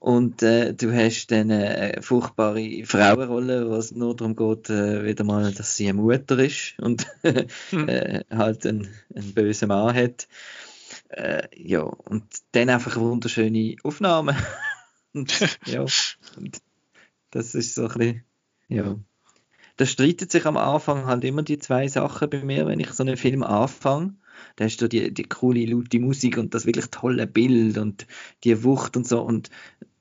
Und 0.00 0.42
äh, 0.42 0.72
du 0.72 0.94
hast 0.94 1.26
dann 1.30 1.50
eine 1.50 2.00
furchtbare 2.00 2.84
Frauenrolle, 2.86 3.68
wo 3.68 3.74
es 3.74 3.92
nur 3.92 4.16
darum 4.16 4.34
geht, 4.34 4.70
äh, 4.70 5.04
wieder 5.04 5.24
mal, 5.24 5.52
dass 5.52 5.76
sie 5.76 5.90
eine 5.90 6.00
Mutter 6.00 6.38
ist 6.38 6.74
und 6.78 7.06
hm. 7.70 7.86
äh, 7.86 8.24
halt 8.30 8.66
einen, 8.66 8.88
einen 9.14 9.34
bösen 9.34 9.68
Mann 9.68 9.94
hat. 9.94 10.26
Äh, 11.10 11.48
ja, 11.54 11.82
und 11.82 12.24
dann 12.52 12.70
einfach 12.70 12.96
eine 12.96 13.04
wunderschöne 13.04 13.76
Aufnahme. 13.82 14.36
und, 15.12 15.38
ja, 15.66 15.82
und 15.82 16.62
das 17.30 17.54
ist 17.54 17.74
so 17.74 17.82
ein 17.82 17.98
bisschen, 17.98 18.24
ja. 18.68 18.96
Da 19.80 19.86
streitet 19.86 20.30
sich 20.30 20.44
am 20.44 20.58
Anfang 20.58 21.06
halt 21.06 21.24
immer 21.24 21.42
die 21.42 21.58
zwei 21.58 21.88
Sachen 21.88 22.28
bei 22.28 22.44
mir, 22.44 22.66
wenn 22.66 22.80
ich 22.80 22.90
so 22.90 23.02
einen 23.02 23.16
Film 23.16 23.42
anfange. 23.42 24.12
Da 24.56 24.66
hast 24.66 24.76
du 24.82 24.90
die, 24.90 25.10
die 25.10 25.22
coole, 25.22 25.64
laute 25.64 25.98
Musik 26.00 26.36
und 26.36 26.52
das 26.52 26.66
wirklich 26.66 26.88
tolle 26.90 27.26
Bild 27.26 27.78
und 27.78 28.06
die 28.44 28.62
Wucht 28.62 28.98
und 28.98 29.08
so. 29.08 29.22
Und 29.22 29.48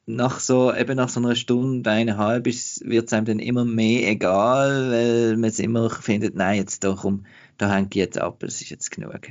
nach 0.06 0.42
so, 0.42 0.76
eben 0.76 0.98
nach 0.98 1.08
so 1.08 1.22
einer 1.22 1.34
Stunde, 1.38 1.90
eineinhalb, 1.90 2.44
wird 2.46 3.08
es 3.08 3.14
einem 3.14 3.26
dann 3.26 3.40
immer 3.40 3.64
mehr 3.64 4.10
egal, 4.10 4.92
weil 4.92 5.38
man 5.38 5.50
es 5.50 5.60
immer 5.60 5.90
findet, 5.90 6.36
nein, 6.36 6.58
jetzt 6.58 6.84
doch 6.84 7.06
um, 7.06 7.26
da 7.58 7.74
hängt 7.74 7.96
jetzt 7.96 8.18
ab, 8.18 8.42
das 8.42 8.60
ist 8.60 8.72
jetzt 8.72 8.92
genug. 8.92 9.30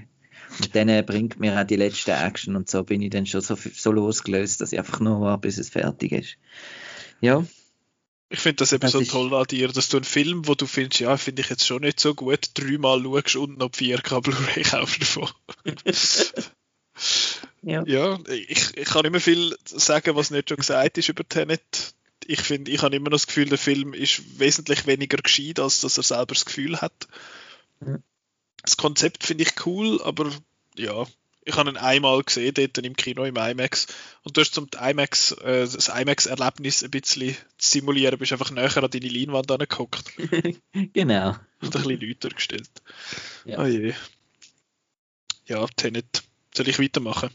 Und 0.60 0.74
dann 0.74 1.04
bringt 1.04 1.38
mir 1.38 1.60
auch 1.60 1.64
die 1.64 1.76
letzte 1.76 2.14
Action 2.14 2.56
und 2.56 2.70
so 2.70 2.84
bin 2.84 3.02
ich 3.02 3.10
dann 3.10 3.26
schon 3.26 3.42
so, 3.42 3.54
so 3.54 3.92
losgelöst, 3.92 4.62
dass 4.62 4.72
ich 4.72 4.78
einfach 4.78 5.00
nur 5.00 5.20
war, 5.20 5.36
bis 5.36 5.58
es 5.58 5.68
fertig 5.68 6.12
ist. 6.12 6.38
Ja. 7.20 7.44
Ich 8.30 8.40
finde 8.40 8.56
das 8.56 8.72
eben 8.72 8.82
das 8.82 8.92
so 8.92 9.02
toll 9.02 9.34
an 9.34 9.46
dir, 9.46 9.68
dass 9.68 9.88
du 9.88 9.96
einen 9.96 10.04
Film, 10.04 10.46
wo 10.46 10.54
du 10.54 10.66
findest, 10.66 11.00
ja, 11.00 11.16
finde 11.16 11.42
ich 11.42 11.48
jetzt 11.48 11.66
schon 11.66 11.82
nicht 11.82 11.98
so 11.98 12.14
gut, 12.14 12.50
dreimal 12.54 13.02
schaust 13.02 13.36
und 13.36 13.58
noch 13.58 13.70
4K 13.70 14.20
Blu-ray 14.20 14.62
kaufst 14.64 15.00
davon. 15.00 15.30
ja. 17.62 17.84
ja, 17.86 18.18
ich, 18.28 18.76
ich 18.76 18.84
kann 18.84 19.10
mehr 19.10 19.20
viel 19.20 19.56
sagen, 19.64 20.14
was 20.14 20.30
nicht 20.30 20.50
schon 20.50 20.58
gesagt 20.58 20.98
ist 20.98 21.08
über 21.08 21.26
Tenet. 21.26 21.94
Ich 22.26 22.40
finde, 22.40 22.70
ich 22.70 22.82
habe 22.82 22.94
immer 22.94 23.08
noch 23.08 23.16
das 23.16 23.26
Gefühl, 23.26 23.48
der 23.48 23.56
Film 23.56 23.94
ist 23.94 24.38
wesentlich 24.38 24.86
weniger 24.86 25.16
gescheit, 25.16 25.58
als 25.58 25.80
dass 25.80 25.96
er 25.96 26.02
selber 26.02 26.34
das 26.34 26.44
Gefühl 26.44 26.82
hat. 26.82 27.08
Ja 27.80 27.98
das 28.68 28.76
Konzept 28.76 29.24
finde 29.24 29.44
ich 29.44 29.66
cool, 29.66 30.02
aber 30.02 30.30
ja, 30.76 31.06
ich 31.48 31.56
habe 31.56 31.70
ihn 31.70 31.78
einmal 31.78 32.22
gesehen, 32.22 32.52
dort 32.52 32.76
im 32.78 32.94
Kino 32.94 33.24
im 33.24 33.36
IMAX. 33.36 33.86
Und 34.22 34.36
du 34.36 34.42
hast 34.42 34.52
zum 34.52 34.68
IMAX, 34.78 35.32
äh, 35.32 35.60
das 35.60 35.88
IMAX-Erlebnis 35.88 36.84
ein 36.84 36.90
bisschen 36.90 37.34
zu 37.56 37.70
simulieren, 37.70 38.18
bist 38.18 38.32
einfach 38.32 38.50
näher 38.50 38.76
an 38.76 38.90
deine 38.90 39.08
Leinwand 39.08 39.50
angeguckt. 39.50 40.04
genau. 40.92 41.30
Und 41.60 41.74
ein 41.74 41.82
bisschen 41.82 42.00
Leute 42.00 42.28
gestellt. 42.28 42.70
Ja. 43.46 43.60
Oh 43.60 43.64
je. 43.64 43.94
Ja, 45.46 45.66
Tenet. 45.76 46.22
Soll 46.54 46.68
ich 46.68 46.78
weitermachen? 46.78 47.30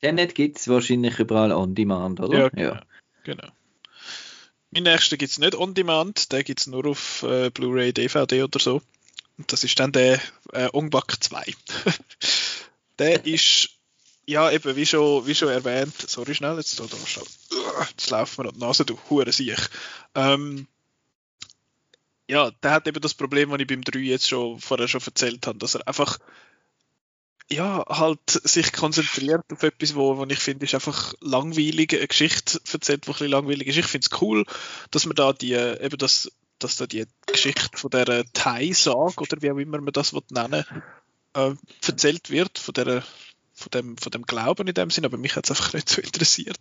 Tenet 0.00 0.34
gibt 0.34 0.58
es 0.58 0.66
wahrscheinlich 0.66 1.20
überall 1.20 1.52
on 1.52 1.76
demand, 1.76 2.18
oder? 2.18 2.38
Ja, 2.38 2.48
genau. 2.48 2.72
Ja. 2.74 2.82
genau. 3.22 3.48
Mein 4.72 4.82
nächster 4.82 5.16
gibt 5.16 5.30
es 5.30 5.38
nicht 5.38 5.54
on 5.54 5.74
demand, 5.74 6.32
der 6.32 6.42
gibt 6.42 6.60
es 6.60 6.66
nur 6.66 6.86
auf 6.86 7.22
äh, 7.22 7.50
Blu-ray, 7.50 7.92
DVD 7.92 8.42
oder 8.42 8.58
so. 8.58 8.82
Und 9.38 9.52
das 9.52 9.62
ist 9.62 9.78
dann 9.78 9.92
der 9.92 10.20
äh, 10.52 10.68
Ongback 10.72 11.14
2. 11.20 11.44
der 12.98 13.24
ist, 13.26 13.70
ja, 14.26 14.50
eben, 14.50 14.76
wie 14.76 14.86
schon, 14.86 15.26
wie 15.26 15.34
schon 15.34 15.48
erwähnt, 15.48 15.94
sorry 16.06 16.34
schnell, 16.34 16.56
jetzt, 16.56 16.78
da, 16.78 16.84
da, 16.84 16.96
jetzt 17.90 18.10
laufen 18.10 18.44
wir 18.44 18.48
an 18.48 18.54
die 18.54 18.60
Nase, 18.60 18.84
du 18.84 18.98
hure 19.08 19.32
sich. 19.32 19.58
Ähm, 20.14 20.66
ja, 22.28 22.50
der 22.62 22.72
hat 22.72 22.86
eben 22.86 23.00
das 23.00 23.14
Problem, 23.14 23.50
was 23.50 23.60
ich 23.60 23.66
beim 23.66 23.82
3 23.82 23.98
jetzt 24.00 24.28
schon 24.28 24.60
vorher 24.60 24.88
schon 24.88 25.00
erzählt 25.00 25.46
habe, 25.46 25.58
dass 25.58 25.74
er 25.74 25.88
einfach 25.88 26.18
ja, 27.50 27.82
halt 27.88 28.20
sich 28.28 28.72
konzentriert 28.72 29.44
auf 29.50 29.62
etwas, 29.62 29.94
wo, 29.94 30.18
wo 30.18 30.24
ich 30.26 30.38
finde, 30.38 30.66
ist 30.66 30.74
einfach 30.74 31.14
langweilig, 31.20 31.94
eine 31.94 32.06
Geschichte 32.06 32.60
erzählt, 32.70 33.06
die 33.06 33.08
ein 33.08 33.12
bisschen 33.12 33.28
langweilig 33.28 33.68
ist. 33.68 33.78
Ich 33.78 33.86
finde 33.86 34.06
es 34.10 34.20
cool, 34.20 34.44
dass 34.90 35.06
man 35.06 35.16
da 35.16 35.32
die, 35.32 35.54
eben 35.54 35.96
das 35.96 36.30
dass 36.58 36.76
da 36.76 36.86
die 36.86 37.06
Geschichte 37.26 37.76
von 37.76 37.90
der 37.90 38.24
Thai-Sage 38.32 39.14
oder 39.18 39.40
wie 39.42 39.50
auch 39.50 39.58
immer 39.58 39.80
man 39.80 39.92
das 39.92 40.12
nennen 40.30 40.64
äh, 41.38 41.54
erzählt 41.86 42.30
wird, 42.30 42.58
von, 42.58 42.74
der, 42.74 43.02
von, 43.54 43.70
dem, 43.70 43.96
von 43.96 44.10
dem 44.10 44.22
Glauben 44.22 44.68
in 44.68 44.74
dem 44.74 44.90
Sinn, 44.90 45.04
aber 45.04 45.18
mich 45.18 45.36
hat 45.36 45.44
es 45.44 45.50
einfach 45.50 45.72
nicht 45.74 45.88
so 45.88 46.00
interessiert. 46.00 46.58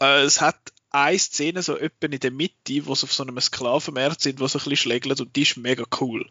Äh, 0.00 0.22
es 0.22 0.40
hat 0.40 0.58
eine 0.90 1.18
Szene 1.18 1.62
so 1.62 1.76
etwa 1.76 2.06
in 2.06 2.18
der 2.18 2.32
Mitte, 2.32 2.86
wo 2.86 2.94
sie 2.94 3.04
auf 3.04 3.12
so 3.12 3.22
einem 3.22 3.40
Sklavenmarkt 3.40 4.20
sind, 4.20 4.40
wo 4.40 4.48
sie 4.48 4.58
ein 4.58 4.64
bisschen 4.64 4.76
schlägeln 4.76 5.18
und 5.18 5.36
die 5.36 5.42
ist 5.42 5.56
mega 5.56 5.84
cool. 6.00 6.28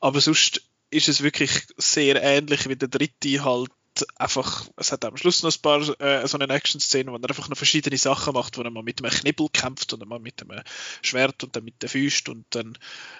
Aber 0.00 0.20
sonst 0.20 0.62
ist 0.90 1.08
es 1.08 1.22
wirklich 1.22 1.66
sehr 1.76 2.22
ähnlich 2.22 2.68
wie 2.68 2.76
der 2.76 2.88
dritte 2.88 3.44
halt 3.44 3.70
einfach, 4.16 4.66
es 4.76 4.92
hat 4.92 5.04
am 5.04 5.16
Schluss 5.16 5.42
noch 5.42 5.54
ein 5.54 5.62
paar 5.62 6.00
äh, 6.00 6.26
so 6.26 6.38
eine 6.38 6.52
Action-Szenen, 6.52 7.12
wo 7.12 7.16
er 7.16 7.28
einfach 7.28 7.48
noch 7.48 7.56
verschiedene 7.56 7.96
Sachen 7.98 8.34
macht, 8.34 8.58
wo 8.58 8.62
er 8.62 8.70
mal 8.70 8.82
mit 8.82 9.02
einem 9.02 9.12
Knibbel 9.12 9.48
kämpft 9.52 9.92
und 9.92 10.06
mal 10.06 10.18
mit 10.18 10.42
einem 10.42 10.62
Schwert 11.02 11.42
und 11.44 11.54
dann 11.56 11.64
mit 11.64 11.82
der 11.82 11.88
Füßt 11.88 12.28
und 12.28 12.46
dann, 12.50 12.76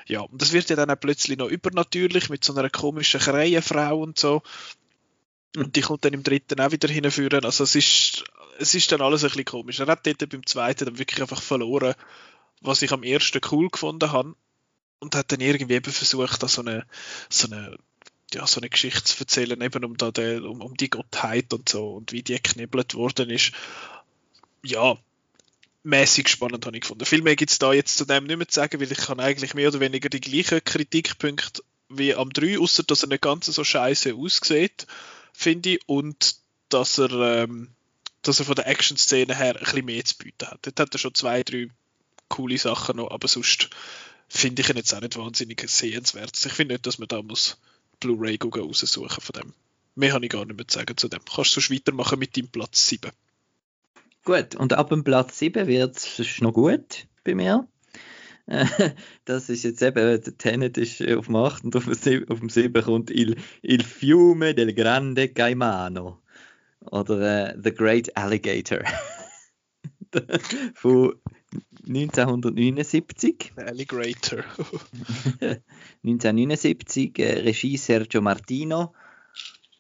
ja, 0.07 0.21
und 0.21 0.41
das 0.41 0.53
wird 0.53 0.71
ja 0.71 0.77
dann 0.77 0.91
auch 0.91 1.01
plötzlich 1.01 1.39
noch 1.39 1.49
übernatürlich 1.49 2.29
mit 2.29 2.45
so 2.45 2.55
einer 2.55 2.71
komischen 2.71 3.21
Krähenfrau 3.21 4.01
und 4.01 4.19
so. 4.19 4.43
Und 5.57 5.77
die 5.77 5.81
kommt 5.81 6.05
dann 6.05 6.13
im 6.13 6.23
dritten 6.23 6.61
auch 6.61 6.71
wieder 6.71 6.89
hinführen. 6.89 7.45
Also 7.45 7.65
es 7.65 7.75
ist, 7.75 8.25
es 8.59 8.75
ist 8.75 8.93
dann 8.93 9.01
alles 9.01 9.25
ein 9.25 9.29
bisschen 9.29 9.47
komisch. 9.47 9.81
Er 9.81 9.87
hat 9.87 10.07
dort 10.07 10.29
beim 10.29 10.45
zweiten 10.45 10.85
dann 10.85 10.99
wirklich 10.99 11.23
einfach 11.23 11.41
verloren, 11.41 11.95
was 12.61 12.83
ich 12.83 12.93
am 12.93 13.03
ersten 13.03 13.41
cool 13.51 13.71
gefunden 13.71 14.13
habe. 14.13 14.35
Und 14.99 15.15
hat 15.15 15.31
dann 15.31 15.41
irgendwie 15.41 15.75
eben 15.75 15.93
versucht, 15.93 16.43
da 16.43 16.49
so 16.49 16.63
eine, 16.63 16.87
so 17.29 17.49
eine 17.49 17.77
ja, 18.35 18.47
so 18.47 18.61
eine 18.61 18.71
Geschichte 18.71 19.05
zu 19.05 19.21
erzählen, 19.21 19.61
eben 19.61 19.85
um, 19.85 19.97
da 19.97 20.11
den, 20.11 20.45
um, 20.45 20.61
um 20.61 20.77
die 20.77 20.91
Gottheit 20.91 21.53
und 21.53 21.69
so 21.69 21.95
und 21.95 22.13
wie 22.13 22.23
die 22.23 22.35
geknibbelt 22.35 22.95
worden 22.95 23.31
ist. 23.31 23.53
Ja, 24.65 24.99
mäßig 25.85 26.29
spannend 26.29 26.67
habe 26.67 26.77
ich 26.77 26.83
gefunden. 26.83 27.05
Viel 27.05 27.23
mehr 27.23 27.37
gibt 27.37 27.53
es 27.53 27.59
da 27.59 27.73
jetzt 27.73 27.97
zu 27.97 28.05
dem 28.05 28.25
nicht 28.25 28.37
mehr 28.37 28.49
zu 28.49 28.55
sagen, 28.55 28.81
weil 28.81 28.91
ich 28.91 28.99
kann 28.99 29.21
eigentlich 29.21 29.55
mehr 29.55 29.69
oder 29.69 29.81
weniger 29.81 30.09
die 30.09 30.21
gleichen 30.21 30.63
Kritikpunkte 30.65 31.63
wie 31.89 32.15
am 32.15 32.31
3, 32.31 32.59
außer 32.59 32.83
dass 32.83 33.03
er 33.03 33.09
nicht 33.09 33.23
ganz 33.23 33.47
so 33.47 33.63
scheiße 33.63 34.15
aussieht, 34.15 34.87
finde 35.33 35.71
ich, 35.71 35.81
und 35.87 36.37
dass 36.69 36.99
er, 36.99 37.13
ähm, 37.13 37.71
dass 38.23 38.41
er 38.41 38.45
von 38.45 38.57
der 38.57 38.67
Action-Szene 38.67 39.37
her 39.37 39.55
ein 39.55 39.63
bisschen 39.63 39.85
mehr 39.85 40.05
zu 40.05 40.17
bieten 40.19 40.49
hat. 40.49 40.59
Dort 40.63 40.81
hat 40.81 40.95
er 40.95 40.99
schon 40.99 41.15
zwei, 41.15 41.45
drei 41.45 41.69
coole 42.29 42.59
Sachen 42.59 42.97
noch, 42.97 43.13
aber 43.13 43.29
sonst 43.29 43.71
finde 44.29 44.63
ich 44.63 44.69
ihn 44.69 44.77
jetzt 44.77 44.93
auch 44.93 45.01
nicht 45.01 45.17
wahnsinnig 45.17 45.63
sehenswert. 45.69 46.45
Ich 46.45 46.53
finde 46.53 46.75
nicht, 46.75 46.87
dass 46.87 46.99
man 46.99 47.07
da 47.07 47.23
muss 47.23 47.59
Blu-ray 48.01 48.39
raussuchen 48.43 49.21
von 49.21 49.41
dem. 49.41 49.53
Mehr 49.95 50.13
habe 50.13 50.27
ich 50.27 50.31
gar 50.31 50.45
nicht 50.45 50.57
mehr 50.57 50.69
zu 50.69 50.79
sagen 50.79 50.97
zu 50.97 51.09
dem. 51.09 51.21
Kannst 51.25 51.57
du 51.57 51.61
sonst 51.61 51.71
weitermachen 51.71 52.19
mit 52.19 52.37
deinem 52.37 52.49
Platz 52.49 52.89
7. 52.89 53.11
Gut, 54.25 54.55
und 54.57 54.73
ab 54.73 54.91
dem 54.91 55.05
Platz 55.05 55.39
7 55.39 55.67
wird 55.67 55.97
es 55.97 56.41
noch 56.41 56.53
gut 56.53 57.07
bei 57.25 57.35
mir. 57.35 57.67
das 59.25 59.49
ist 59.49 59.65
jetzt 59.65 59.83
eben, 59.83 59.95
der 59.95 60.39
Tenet 60.39 60.79
ist 60.79 61.03
auf 61.03 61.27
dem 61.27 61.37
8 61.37 61.65
und 61.65 61.77
auf 61.77 61.85
dem 61.85 61.95
7, 61.95 62.29
auf 62.29 62.39
dem 62.39 62.49
7 62.49 62.83
kommt 62.83 63.11
Il, 63.11 63.37
Il 63.63 63.83
Fiume 63.83 64.55
del 64.55 64.73
Grande 64.73 65.29
Caimano 65.29 66.21
oder 66.81 67.55
äh, 67.55 67.57
The 67.63 67.73
Great 67.73 68.17
Alligator 68.17 68.81
von 70.75 71.15
1979. 71.87 73.53
Alligator. 73.57 74.45
1979, 76.05 77.19
äh, 77.19 77.41
Regie 77.41 77.77
Sergio 77.77 78.21
Martino. 78.21 78.95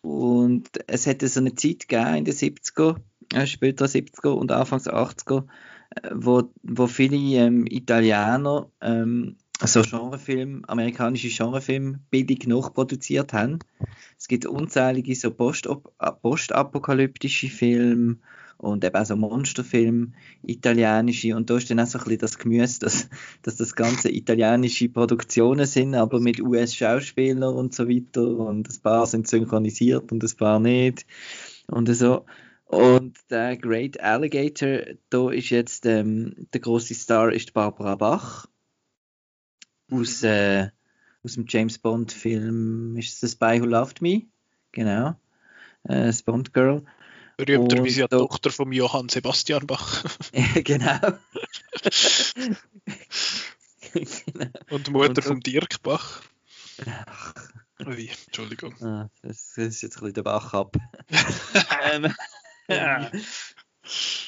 Und 0.02 0.68
es 0.86 1.06
hätte 1.06 1.28
so 1.28 1.40
eine 1.40 1.54
Zeit 1.54 1.88
gegeben 1.88 2.16
in 2.16 2.24
den 2.24 2.34
70er, 2.34 2.96
äh, 3.34 3.46
später 3.46 3.86
70er 3.86 4.28
und 4.28 4.52
Anfangs 4.52 4.88
80er, 4.88 5.46
äh, 5.90 6.10
wo, 6.14 6.52
wo 6.62 6.86
viele 6.86 7.16
ähm, 7.16 7.66
Italiener 7.66 8.70
ähm, 8.80 9.36
so 9.64 9.82
Genrefilm, 9.82 10.64
amerikanische 10.66 11.28
Genrefilme 11.28 12.00
billig 12.10 12.46
nachproduziert 12.46 13.32
haben. 13.32 13.60
Es 14.18 14.28
gibt 14.28 14.44
unzählige 14.46 15.14
so 15.14 15.30
postapokalyptische 15.30 17.48
Filme 17.48 18.18
und 18.58 18.84
eben 18.84 18.96
auch 18.96 19.04
so 19.04 19.16
Monsterfilme, 19.16 20.12
italienische 20.42 21.36
und 21.36 21.50
da 21.50 21.56
ist 21.56 21.70
dann 21.70 21.80
auch 21.80 21.86
so 21.86 21.98
ein 21.98 22.04
bisschen 22.04 22.18
das 22.18 22.38
Gemüse, 22.38 22.80
dass, 22.80 23.08
dass 23.42 23.56
das 23.56 23.74
ganze 23.74 24.10
italienische 24.10 24.88
Produktionen 24.88 25.66
sind, 25.66 25.94
aber 25.94 26.20
mit 26.20 26.40
US-Schauspielern 26.40 27.54
und 27.54 27.74
so 27.74 27.88
weiter 27.88 28.26
und 28.26 28.68
ein 28.68 28.82
paar 28.82 29.06
sind 29.06 29.28
synchronisiert 29.28 30.10
und 30.12 30.24
ein 30.24 30.36
paar 30.36 30.60
nicht 30.60 31.06
und 31.68 31.92
so. 31.94 32.24
Und 32.64 33.16
der 33.30 33.56
Great 33.56 34.00
Alligator, 34.00 34.96
da 35.08 35.30
ist 35.30 35.50
jetzt 35.50 35.86
ähm, 35.86 36.48
der 36.52 36.60
große 36.60 36.94
Star 36.94 37.32
ist 37.32 37.54
Barbara 37.54 37.94
Bach 37.94 38.48
aus, 39.90 40.24
äh, 40.24 40.70
aus 41.22 41.34
dem 41.34 41.44
James 41.48 41.78
Bond 41.78 42.10
Film, 42.12 42.96
ist 42.96 43.22
es 43.22 43.32
Spy 43.32 43.60
Who 43.60 43.66
Loved 43.66 44.02
Me? 44.02 44.22
Genau, 44.72 45.10
äh, 45.84 46.06
das 46.06 46.22
Bond 46.22 46.52
Girl. 46.52 46.82
Berühmterweise 47.36 48.00
ja 48.00 48.08
Tochter 48.08 48.50
von 48.50 48.72
Johann 48.72 49.08
Sebastian 49.08 49.66
Bach. 49.66 50.04
genau. 50.64 50.98
genau. 51.02 51.18
Und 54.70 54.90
Mutter 54.90 55.22
von 55.22 55.40
Dirk 55.40 55.82
Bach. 55.82 56.22
Ach. 56.86 57.34
Ui, 57.84 58.08
Entschuldigung. 58.26 58.74
Ah, 58.82 59.10
das, 59.22 59.52
das, 59.54 59.66
ist 59.66 59.82
jetzt 59.82 59.96
ein 59.96 60.00
bisschen 60.00 60.14
der 60.14 60.22
Bach 60.22 60.54
ab. 60.54 60.76
ähm, 61.92 62.12
ja. 62.68 63.10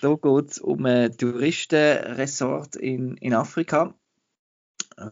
Da 0.03 0.15
geht 0.15 0.51
es 0.51 0.59
um 0.59 0.85
ein 0.85 1.17
Touristenresort 1.17 2.77
in, 2.77 3.17
in 3.17 3.35
Afrika, 3.35 3.95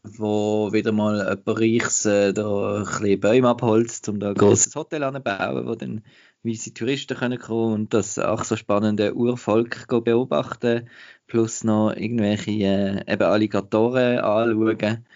wo 0.05 0.73
wieder 0.73 0.93
mal 0.93 1.19
jemand 1.19 1.61
Reichs 1.61 2.05
äh, 2.05 2.33
da 2.33 2.77
ein 2.77 2.85
bisschen 2.85 3.21
Bäume 3.21 3.49
abholzt, 3.49 4.09
um 4.09 4.21
da 4.21 4.29
ein 4.29 4.35
grosses 4.35 4.75
Hotel 4.77 5.03
anzubauen, 5.03 5.67
wo 5.67 5.75
dann 5.75 6.05
weiße 6.47 6.75
Touristen 6.75 7.17
können 7.17 7.39
kommen 7.39 7.75
und 7.75 7.95
das 7.95 8.19
auch 8.19 8.45
so 8.45 8.57
spannende 8.57 9.15
Urvolk 9.15 9.87
beobachten, 10.05 10.89
plus 11.27 11.65
noch 11.65 11.93
irgendwelche 11.93 12.51
äh, 12.51 13.13
eben 13.13 13.23
Alligatoren 13.23 14.19
anschauen. 14.19 15.07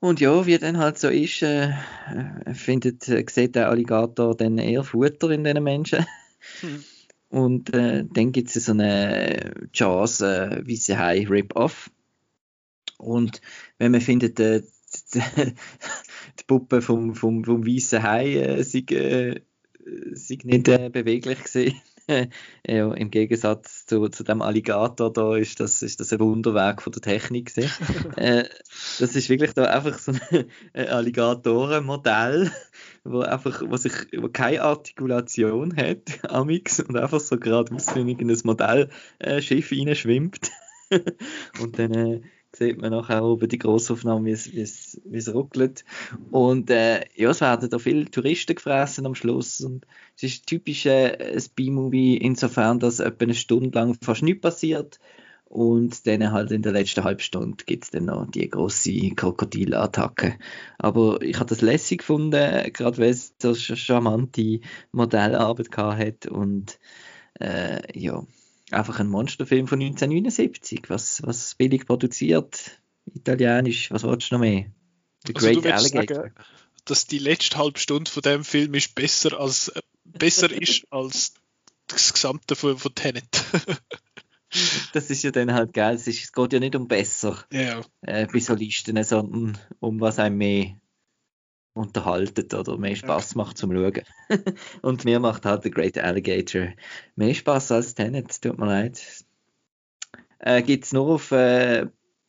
Und 0.00 0.20
ja, 0.20 0.46
wie 0.46 0.58
dann 0.58 0.78
halt 0.78 0.98
so 0.98 1.08
ist, 1.08 1.42
äh, 1.42 1.70
äh 2.44 2.54
findet, 2.54 3.08
äh, 3.08 3.24
sieht 3.28 3.54
der 3.54 3.68
Alligator 3.68 4.36
dann 4.36 4.58
eher 4.58 4.82
Futter 4.82 5.30
in 5.30 5.44
diesen 5.44 5.62
Menschen. 5.62 6.04
Hm. 6.60 6.82
Und 7.28 7.72
äh, 7.72 8.04
dann 8.12 8.32
gibt 8.32 8.54
es 8.54 8.66
so 8.66 8.72
eine 8.72 9.54
Jaws 9.72 10.20
äh, 10.20 10.62
Weisse 10.66 10.98
Hai 10.98 11.26
Rip-Off. 11.28 11.90
Und 12.98 13.40
wenn 13.78 13.92
man 13.92 14.00
findet, 14.00 14.38
äh, 14.40 14.62
die, 15.14 15.20
die 16.38 16.44
Puppe 16.46 16.82
vom, 16.82 17.14
vom, 17.14 17.44
vom 17.44 17.66
Weißen 17.66 18.02
Hai 18.02 18.34
äh, 18.34 18.62
sei, 18.64 19.42
sei 20.12 20.38
nicht 20.44 20.68
äh, 20.68 20.88
beweglich 20.90 21.44
gewesen. 21.44 21.80
ja, 22.66 22.92
Im 22.94 23.10
Gegensatz 23.10 23.86
zu, 23.86 24.08
zu 24.08 24.24
dem 24.24 24.42
Alligator 24.42 25.12
da 25.12 25.36
ist 25.36 25.60
das, 25.60 25.82
ist 25.82 26.00
das 26.00 26.12
ein 26.12 26.20
Wunderwerk 26.20 26.82
von 26.82 26.92
der 26.92 27.02
Technik. 27.02 27.52
äh, 28.16 28.44
das 28.98 29.16
ist 29.16 29.28
wirklich 29.28 29.52
da 29.52 29.64
einfach 29.64 29.98
so 29.98 30.12
ein, 30.72 30.88
Alligatorenmodell, 30.88 32.50
wo 33.04 33.20
einfach, 33.20 33.62
wo 33.66 33.76
sich, 33.76 33.92
wo 34.16 34.28
keine 34.28 34.62
Artikulation 34.62 35.76
hat, 35.76 36.24
amix 36.28 36.80
und 36.80 36.96
einfach 36.96 37.20
so 37.20 37.38
geradeaus 37.38 37.94
in 37.94 38.08
ein 38.08 38.38
Modellschiff 38.44 39.72
äh, 39.72 39.74
reinschwimmt. 39.78 40.50
und 41.60 41.78
dann 41.78 41.94
äh, 41.94 42.20
sieht 42.54 42.80
man 42.80 42.90
nachher 42.90 43.24
oben 43.24 43.48
die 43.48 43.58
Grossaufnahme, 43.58 44.26
wie 44.26 44.60
es, 44.60 45.34
ruckelt. 45.34 45.84
Und 46.30 46.70
äh, 46.70 47.00
ja, 47.14 47.30
es 47.30 47.40
werden 47.40 47.70
da 47.70 47.78
viele 47.78 48.10
Touristen 48.10 48.54
gefressen 48.54 49.06
am 49.06 49.14
Schluss. 49.14 49.60
Und 49.60 49.86
es 50.16 50.24
ist 50.24 50.46
typisch 50.46 50.86
äh, 50.86 51.34
ein 51.34 51.42
B-Movie 51.54 52.16
insofern, 52.18 52.78
dass 52.78 53.00
etwa 53.00 53.24
eine 53.24 53.34
Stunde 53.34 53.78
lang 53.78 53.96
fast 54.02 54.22
nichts 54.22 54.42
passiert. 54.42 54.98
Und 55.46 56.06
dann 56.06 56.32
halt 56.32 56.50
in 56.50 56.62
der 56.62 56.72
letzten 56.72 57.04
halben 57.04 57.20
Stunde 57.20 57.62
gibt 57.66 57.84
es 57.84 57.90
dann 57.90 58.06
noch 58.06 58.26
die 58.30 58.48
große 58.48 59.10
Krokodilattacke. 59.10 60.38
Aber 60.78 61.20
ich 61.20 61.36
habe 61.36 61.50
das 61.50 61.60
lässig 61.60 61.98
gefunden, 61.98 62.72
gerade 62.72 62.96
weil 62.96 63.10
es 63.10 63.34
so 63.40 63.54
charmante 63.54 64.60
Modellarbeit 64.92 65.76
hat 65.76 66.26
und 66.26 66.78
äh, 67.38 67.82
ja, 67.98 68.24
einfach 68.74 69.00
ein 69.00 69.08
Monsterfilm 69.08 69.66
von 69.66 69.80
1979, 69.80 70.82
was, 70.88 71.22
was 71.22 71.54
billig 71.54 71.86
produziert, 71.86 72.80
italienisch, 73.12 73.90
was 73.90 74.02
willst 74.04 74.30
du 74.30 74.34
noch 74.34 74.40
mehr? 74.40 74.66
The 75.26 75.34
also 75.34 75.60
Great 75.60 75.72
Alligator. 75.72 76.16
Sagen, 76.16 76.34
dass 76.84 77.06
die 77.06 77.18
letzte 77.18 77.58
halbe 77.58 77.78
Stunde 77.78 78.10
von 78.10 78.22
dem 78.22 78.44
Film 78.44 78.74
ist 78.74 78.94
besser 78.94 79.38
als 79.38 79.68
äh, 79.68 79.80
besser 80.04 80.50
ist 80.50 80.84
als 80.90 81.34
das 81.86 82.12
Gesamte 82.12 82.56
von, 82.56 82.78
von 82.78 82.94
Tenet. 82.94 83.44
das 84.92 85.10
ist 85.10 85.22
ja 85.22 85.30
dann 85.30 85.52
halt 85.52 85.72
geil. 85.72 85.94
Es, 85.94 86.06
ist, 86.06 86.24
es 86.24 86.32
geht 86.32 86.52
ja 86.52 86.60
nicht 86.60 86.74
um 86.74 86.88
besser 86.88 87.44
ja. 87.52 87.82
äh, 88.02 88.26
bei 88.26 88.40
Solisten, 88.40 89.02
sondern 89.04 89.58
um 89.80 90.00
was 90.00 90.18
einem 90.18 90.38
mehr 90.38 90.76
unterhalten 91.74 92.54
oder 92.54 92.76
mehr 92.78 92.96
Spaß 92.96 93.34
macht 93.34 93.58
zum 93.58 93.72
Schauen. 93.72 94.02
und 94.82 95.04
mir 95.04 95.20
macht 95.20 95.46
halt 95.46 95.62
The 95.62 95.70
Great 95.70 95.98
Alligator 95.98 96.68
mehr 97.16 97.34
Spaß 97.34 97.72
als 97.72 97.94
Tenet, 97.94 98.40
tut 98.42 98.58
mir 98.58 98.66
leid. 98.66 99.24
Äh, 100.38 100.62
Gibt 100.62 100.84
es 100.84 100.92
nur 100.92 101.08
auf, 101.08 101.30
äh, 101.32 101.86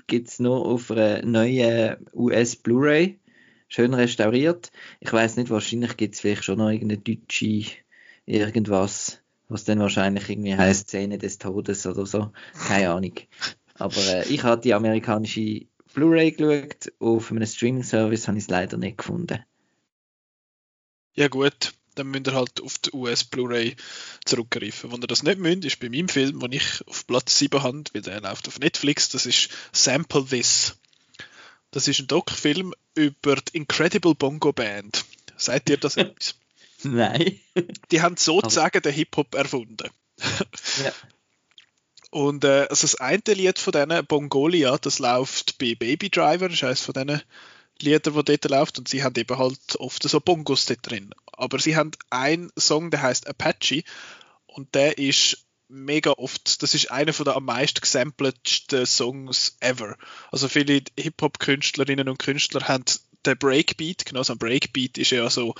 gibt's 0.07 0.39
nur 0.39 0.65
auf 0.65 0.91
einer 0.91 1.23
neuen 1.23 1.97
US 2.13 2.55
Blu-ray, 2.55 3.19
schön 3.67 3.93
restauriert. 3.93 4.71
Ich 4.99 5.11
weiß 5.11 5.37
nicht, 5.37 5.49
wahrscheinlich 5.49 5.97
gibt 5.97 6.15
es 6.15 6.21
vielleicht 6.21 6.43
schon 6.43 6.59
noch 6.59 6.69
irgendeine 6.69 7.01
deutsche 7.01 7.83
irgendwas, 8.25 9.21
was 9.49 9.65
dann 9.65 9.79
wahrscheinlich 9.79 10.29
irgendwie 10.29 10.55
heißt 10.55 10.87
Szene 10.87 11.17
des 11.17 11.37
Todes 11.37 11.85
oder 11.85 12.05
so. 12.05 12.31
Keine 12.67 12.91
Ahnung. 12.91 13.15
Aber 13.75 13.97
äh, 13.97 14.27
ich 14.27 14.43
habe 14.43 14.61
die 14.61 14.73
amerikanische 14.73 15.65
Blu-ray 15.93 16.31
geschaut, 16.31 16.91
auf 16.99 17.31
einem 17.31 17.45
Streaming-Service 17.45 18.27
habe 18.27 18.37
ich 18.37 18.45
es 18.45 18.49
leider 18.49 18.77
nicht 18.77 18.97
gefunden. 18.97 19.43
Ja 21.15 21.27
gut, 21.27 21.73
dann 21.95 22.07
müsst 22.07 22.27
ihr 22.27 22.33
halt 22.33 22.61
auf 22.61 22.77
die 22.79 22.91
US 22.93 23.23
Blu-ray 23.23 23.75
zurückgreifen. 24.25 24.91
Wenn 24.91 25.01
ihr 25.01 25.07
das 25.07 25.23
nicht 25.23 25.39
müsst, 25.39 25.65
ist 25.65 25.79
bei 25.79 25.89
meinem 25.89 26.09
Film, 26.09 26.39
den 26.39 26.51
ich 26.53 26.85
auf 26.87 27.05
Platz 27.05 27.37
7 27.37 27.61
habe, 27.61 27.83
weil 27.93 28.01
der 28.01 28.21
läuft 28.21 28.47
auf 28.47 28.59
Netflix, 28.59 29.09
das 29.09 29.25
ist 29.25 29.49
Sample 29.71 30.25
This. 30.25 30.75
Das 31.71 31.87
ist 31.87 31.99
ein 31.99 32.07
Doc-Film 32.07 32.73
über 32.95 33.35
die 33.35 33.57
Incredible 33.57 34.15
Bongo 34.15 34.53
Band. 34.53 35.05
Seid 35.37 35.69
ihr 35.69 35.77
das 35.77 35.97
etwas? 35.97 36.35
Nein. 36.83 37.39
Die 37.91 38.01
haben 38.01 38.17
sozusagen 38.17 38.81
den 38.81 38.93
Hip-Hop 38.93 39.33
erfunden. 39.35 39.89
ja. 40.83 40.91
Und 42.13 42.43
äh, 42.43 42.67
also 42.69 42.83
das 42.83 42.93
eine 42.93 43.23
Lied 43.25 43.57
von 43.57 43.71
denen, 43.71 44.05
Bongolia, 44.05 44.77
das 44.77 44.99
läuft 44.99 45.57
bei 45.57 45.73
Baby 45.73 46.11
Driver, 46.11 46.47
das 46.47 46.63
eines 46.63 46.81
von 46.81 46.93
diesen 46.93 47.23
Liedern, 47.81 48.13
die 48.13 48.23
dort 48.23 48.51
läuft 48.51 48.77
und 48.77 48.87
sie 48.87 49.01
haben 49.01 49.15
eben 49.15 49.35
halt 49.35 49.79
oft 49.79 50.07
so 50.07 50.19
Bongos 50.19 50.67
dort 50.67 50.87
drin. 50.87 51.09
Aber 51.31 51.57
sie 51.57 51.75
haben 51.75 51.89
einen 52.11 52.51
Song, 52.55 52.91
der 52.91 53.01
heißt 53.01 53.27
Apache 53.27 53.83
und 54.45 54.75
der 54.75 54.99
ist 54.99 55.39
mega 55.69 56.11
oft, 56.11 56.61
das 56.61 56.75
ist 56.75 56.91
einer 56.91 57.13
der 57.13 57.35
am 57.35 57.45
meisten 57.45 57.81
gesampelten 57.81 58.85
Songs 58.85 59.57
ever. 59.59 59.97
Also 60.31 60.47
viele 60.47 60.83
Hip-Hop-Künstlerinnen 60.99 62.09
und 62.09 62.19
Künstler 62.19 62.67
haben 62.67 62.85
den 63.25 63.39
Breakbeat, 63.39 64.05
genau 64.05 64.21
so 64.21 64.33
ein 64.33 64.37
Breakbeat 64.37 64.99
ist 64.99 65.09
ja 65.09 65.27
so 65.31 65.55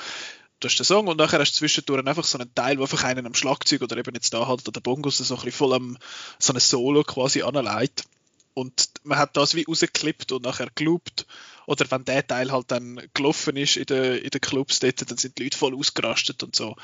du 0.63 0.69
hast 0.69 0.77
den 0.77 0.85
Song 0.85 1.07
und 1.07 1.17
nachher 1.17 1.39
hast 1.39 1.53
du 1.53 1.57
zwischendurch 1.57 2.05
einfach 2.05 2.23
so 2.23 2.37
einen 2.37 2.53
Teil, 2.55 2.77
wo 2.77 2.83
einfach 2.83 3.03
einen 3.03 3.25
am 3.25 3.33
Schlagzeug 3.33 3.81
oder 3.81 3.97
eben 3.97 4.15
jetzt 4.15 4.33
da 4.33 4.47
halt 4.47 4.65
der 4.73 4.81
Bongos 4.81 5.17
so 5.17 5.23
ein 5.33 5.35
bisschen 5.37 5.51
voll 5.51 5.73
am 5.73 5.97
so 6.39 6.53
ein 6.53 6.59
Solo 6.59 7.03
quasi 7.03 7.41
anleitet. 7.41 8.05
Und 8.53 8.89
man 9.03 9.17
hat 9.17 9.35
das 9.35 9.55
wie 9.55 9.65
rausgeklippt 9.67 10.31
und 10.31 10.43
nachher 10.43 10.69
gelobt. 10.75 11.25
Oder 11.65 11.89
wenn 11.89 12.05
der 12.05 12.25
Teil 12.25 12.51
halt 12.51 12.69
dann 12.69 13.01
gelaufen 13.13 13.57
ist 13.57 13.77
in 13.77 13.85
den, 13.85 14.19
in 14.19 14.29
den 14.29 14.41
Clubs 14.41 14.79
dort, 14.79 15.09
dann 15.09 15.17
sind 15.17 15.37
die 15.37 15.43
Leute 15.43 15.57
voll 15.57 15.75
ausgerastet 15.75 16.43
und 16.43 16.55
so. 16.55 16.75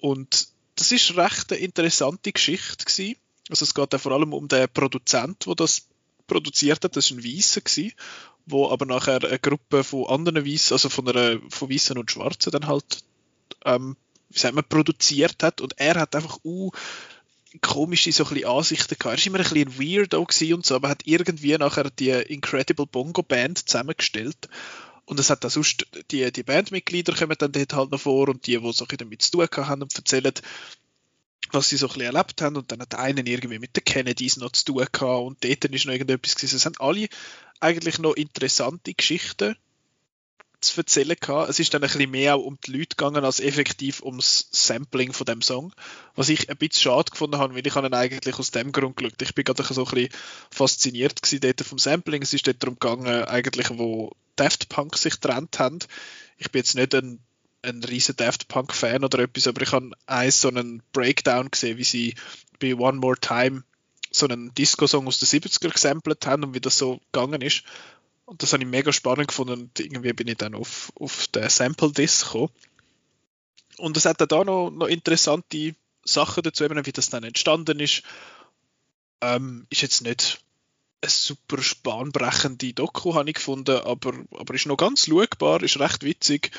Und 0.00 0.48
das 0.76 0.92
ist 0.92 1.16
recht 1.16 1.52
eine 1.52 1.60
interessante 1.60 2.32
Geschichte 2.32 2.84
gewesen. 2.84 3.16
Also 3.48 3.64
es 3.64 3.74
geht 3.74 3.92
ja 3.92 3.98
vor 3.98 4.12
allem 4.12 4.34
um 4.34 4.46
den 4.48 4.68
Produzent, 4.68 5.46
der 5.46 5.54
das 5.54 5.88
produziert 6.26 6.84
hat. 6.84 6.96
Das 6.96 7.10
war 7.10 7.18
ein 7.18 7.24
Weisser 7.24 7.60
gewesen, 7.62 7.92
wo 8.44 8.70
aber 8.70 8.84
nachher 8.84 9.24
eine 9.24 9.38
Gruppe 9.38 9.84
von 9.84 10.06
anderen 10.06 10.46
Weißen, 10.46 10.74
also 10.74 10.88
von 10.88 11.08
einer 11.08 11.40
von 11.48 11.70
Weißen 11.70 11.96
und 11.96 12.10
Schwarzen 12.10 12.50
dann 12.50 12.66
halt, 12.66 13.04
ähm, 13.66 13.96
wie 14.30 14.38
sagt 14.38 14.54
man, 14.54 14.64
produziert 14.68 15.42
hat. 15.42 15.60
Und 15.60 15.78
er 15.78 15.96
hat 16.00 16.16
einfach 16.16 16.38
uh, 16.44 16.70
komische 17.60 18.12
so 18.12 18.26
ein 18.26 18.44
Ansichten 18.44 18.96
gehabt. 18.98 19.04
Er 19.04 19.18
war 19.18 19.26
immer 19.26 19.38
ein 19.38 19.68
bisschen 19.68 19.78
Weirdo 19.78 20.26
und 20.54 20.66
so, 20.66 20.74
aber 20.74 20.88
hat 20.88 21.02
irgendwie 21.04 21.56
nachher 21.58 21.90
die 21.90 22.10
Incredible 22.10 22.86
Bongo 22.86 23.22
Band 23.22 23.68
zusammengestellt. 23.68 24.48
Und 25.04 25.20
es 25.20 25.30
hat 25.30 25.44
dann 25.44 25.50
sonst, 25.50 25.86
die, 26.10 26.32
die 26.32 26.42
Bandmitglieder 26.42 27.14
kommen 27.14 27.36
dann 27.38 27.52
dort 27.52 27.74
halt 27.74 27.90
noch 27.92 28.00
vor 28.00 28.28
und 28.28 28.46
die, 28.46 28.58
die 28.58 28.72
so 28.72 28.86
ein 28.88 28.96
damit 28.96 29.22
zu 29.22 29.32
tun 29.32 29.48
haben 29.56 29.82
und 29.82 29.94
erzählen, 29.94 30.32
was 31.52 31.68
sie 31.68 31.76
so 31.76 31.86
ein 31.86 31.94
bisschen 31.94 32.14
erlebt 32.14 32.42
haben. 32.42 32.56
Und 32.56 32.72
dann 32.72 32.80
hat 32.80 32.96
einer 32.96 33.24
irgendwie 33.24 33.60
mit 33.60 33.76
den 33.76 33.84
Kennedys 33.84 34.36
noch 34.36 34.50
zu 34.50 34.64
tun 34.64 34.86
gehabt 34.90 35.26
und 35.26 35.44
dort 35.44 35.64
ist 35.64 35.84
noch 35.84 35.92
irgendetwas 35.92 36.34
gewesen. 36.34 36.56
Es 36.56 36.62
sind 36.62 36.80
alle 36.80 37.08
eigentlich 37.60 37.98
noch 38.00 38.14
interessante 38.14 38.94
Geschichten 38.94 39.56
zu 40.60 40.80
erzählen 40.80 41.16
gehabt. 41.18 41.50
Es 41.50 41.58
ist 41.58 41.72
dann 41.74 41.82
ein 41.82 41.88
bisschen 41.88 42.10
mehr 42.10 42.40
um 42.40 42.58
die 42.66 42.72
Leute 42.72 42.96
gegangen 42.96 43.24
als 43.24 43.40
effektiv 43.40 44.02
ums 44.02 44.48
Sampling 44.50 45.12
von 45.12 45.26
dem 45.26 45.42
Song. 45.42 45.72
Was 46.14 46.28
ich 46.28 46.48
ein 46.50 46.56
bisschen 46.56 46.82
schade 46.82 47.10
gefunden 47.10 47.38
habe, 47.38 47.54
weil 47.54 47.66
ich 47.66 47.74
habe 47.74 47.86
ihn 47.86 47.94
eigentlich 47.94 48.38
aus 48.38 48.50
dem 48.50 48.72
Grund 48.72 48.96
geschaut. 48.96 49.20
Ich 49.22 49.34
bin 49.34 49.44
gerade 49.44 49.62
so 49.62 49.84
ein 49.84 49.90
bisschen 49.90 50.08
fasziniert 50.50 51.22
gewesen 51.22 51.40
dort 51.40 51.60
vom 51.62 51.78
Sampling. 51.78 52.22
Es 52.22 52.32
ist 52.32 52.46
dort 52.46 52.62
darum 52.62 52.78
gegangen, 52.78 53.24
eigentlich, 53.24 53.70
wo 53.70 54.12
Daft 54.36 54.68
Punk 54.68 54.96
sich 54.96 55.20
getrennt 55.20 55.58
haben. 55.58 55.78
Ich 56.38 56.50
bin 56.50 56.60
jetzt 56.60 56.74
nicht 56.74 56.94
ein, 56.94 57.20
ein 57.62 57.82
riesen 57.84 58.16
Daft 58.16 58.48
Punk 58.48 58.74
Fan 58.74 59.04
oder 59.04 59.20
etwas, 59.20 59.46
aber 59.46 59.62
ich 59.62 59.72
habe 59.72 59.90
eins 60.06 60.40
so 60.40 60.48
einen 60.48 60.82
Breakdown 60.92 61.50
gesehen, 61.50 61.78
wie 61.78 61.84
sie 61.84 62.14
bei 62.58 62.74
One 62.74 62.98
More 62.98 63.18
Time 63.18 63.64
so 64.10 64.26
einen 64.26 64.54
Disco-Song 64.54 65.06
aus 65.06 65.18
den 65.18 65.28
70er 65.28 65.72
gesampelt 65.72 66.26
haben 66.26 66.44
und 66.44 66.54
wie 66.54 66.60
das 66.60 66.78
so 66.78 67.00
gegangen 67.12 67.42
ist. 67.42 67.64
Und 68.26 68.42
das 68.42 68.52
habe 68.52 68.64
ich 68.64 68.68
mega 68.68 68.92
spannend 68.92 69.28
gefunden 69.28 69.52
und 69.52 69.80
irgendwie 69.80 70.12
bin 70.12 70.26
ich 70.26 70.36
dann 70.36 70.54
auf, 70.54 70.92
auf 70.96 71.28
den 71.28 71.48
Sample-Disc 71.48 72.26
gekommen. 72.26 72.50
Und 73.78 73.96
es 73.96 74.04
hat 74.04 74.20
dann 74.20 74.28
da 74.28 74.44
noch, 74.44 74.70
noch 74.70 74.88
interessante 74.88 75.74
Sachen 76.04 76.42
dazu, 76.42 76.64
eben 76.64 76.84
wie 76.86 76.92
das 76.92 77.08
dann 77.08 77.24
entstanden 77.24 77.78
ist. 77.78 78.02
Ähm, 79.20 79.66
ist 79.70 79.82
jetzt 79.82 80.02
nicht 80.02 80.40
eine 81.02 81.10
super 81.10 81.58
bahnbrechende 81.82 82.72
Doku, 82.72 83.14
habe 83.14 83.30
ich 83.30 83.36
gefunden, 83.36 83.78
aber, 83.78 84.12
aber 84.32 84.54
ist 84.54 84.66
noch 84.66 84.76
ganz 84.76 85.06
schaubar, 85.06 85.62
ist 85.62 85.78
recht 85.78 86.02
witzig. 86.02 86.50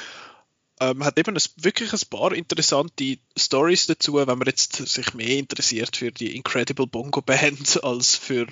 Ähm, 0.80 1.03
hat 1.03 1.18
eben 1.18 1.36
ein, 1.36 1.43
wirklich 1.57 1.91
ein 1.91 2.09
paar 2.09 2.32
interessante 2.34 3.18
Stories 3.36 3.88
dazu, 3.88 4.13
wenn 4.13 4.38
man 4.38 4.47
jetzt 4.47 4.76
sich 4.76 5.13
mehr 5.15 5.38
interessiert 5.38 5.97
für 5.97 6.11
die 6.11 6.36
Incredible 6.36 6.88
Bongo 6.88 7.22
Band 7.22 7.84
als 7.84 8.15
für 8.15 8.47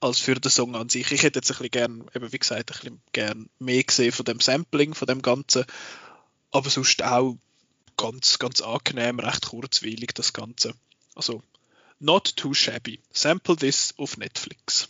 als 0.00 0.18
für 0.18 0.34
den 0.34 0.50
Song 0.50 0.76
an 0.76 0.88
sich. 0.88 1.10
Ich 1.12 1.22
hätte 1.22 1.38
jetzt 1.38 1.50
ein 1.50 1.58
bisschen 1.58 1.70
gern, 1.70 2.10
eben 2.14 2.32
wie 2.32 2.38
gesagt, 2.38 2.70
ein 2.70 2.78
bisschen 2.80 3.02
gern 3.12 3.48
mehr 3.58 3.82
gesehen 3.82 4.12
von 4.12 4.24
dem 4.24 4.40
Sampling, 4.40 4.94
von 4.94 5.06
dem 5.06 5.22
Ganzen. 5.22 5.64
Aber 6.50 6.70
sonst 6.70 7.02
auch 7.02 7.36
ganz, 7.96 8.38
ganz 8.38 8.60
angenehm, 8.60 9.18
recht 9.18 9.46
kurzweilig 9.46 10.10
das 10.14 10.32
Ganze. 10.32 10.74
Also, 11.14 11.42
not 11.98 12.36
too 12.36 12.54
shabby. 12.54 13.00
Sample 13.12 13.56
this 13.56 13.94
auf 13.98 14.16
Netflix. 14.16 14.88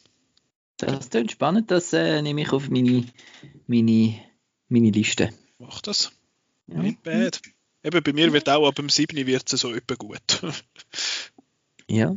Das 0.77 1.11
klingt 1.11 1.33
spannend, 1.33 1.71
das 1.71 1.93
äh, 1.93 2.23
nehme 2.23 2.43
ich 2.43 2.53
auf 2.53 2.69
meine, 2.69 3.05
meine, 3.67 4.21
meine 4.69 4.91
Liste. 4.91 5.31
Mach 5.59 5.81
das. 5.81 6.13
Ja. 6.69 6.79
Nicht 6.79 7.03
bad. 7.03 7.41
Eben 7.83 8.03
bei 8.03 8.13
mir 8.13 8.33
wird 8.33 8.49
auch 8.49 8.69
ab 8.69 8.77
dem 8.77 8.89
7. 8.89 9.27
wird 9.27 9.53
es 9.53 9.61
so 9.61 9.75
etwa 9.75 9.95
gut. 9.95 10.21
Ja. 11.91 12.15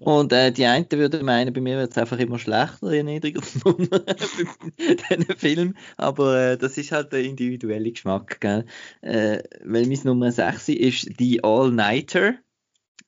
Und 0.00 0.32
äh, 0.34 0.52
die 0.52 0.66
einen 0.66 0.86
würden 0.90 1.24
meinen, 1.24 1.54
bei 1.54 1.62
mir 1.62 1.78
wird 1.78 1.92
es 1.92 1.98
einfach 1.98 2.18
immer 2.18 2.38
schlechter, 2.38 2.92
je 2.92 3.02
niedriger 3.02 3.40
diesen 3.40 5.36
Film. 5.38 5.76
Aber 5.96 6.38
äh, 6.38 6.58
das 6.58 6.76
ist 6.76 6.92
halt 6.92 7.12
der 7.12 7.22
individuelle 7.22 7.90
Geschmack. 7.90 8.38
Gell? 8.40 8.66
Äh, 9.00 9.42
weil 9.64 9.86
mein 9.86 10.00
Nummer 10.04 10.30
6 10.30 10.68
ist 10.68 11.08
The 11.18 11.42
All-Nighter. 11.42 12.34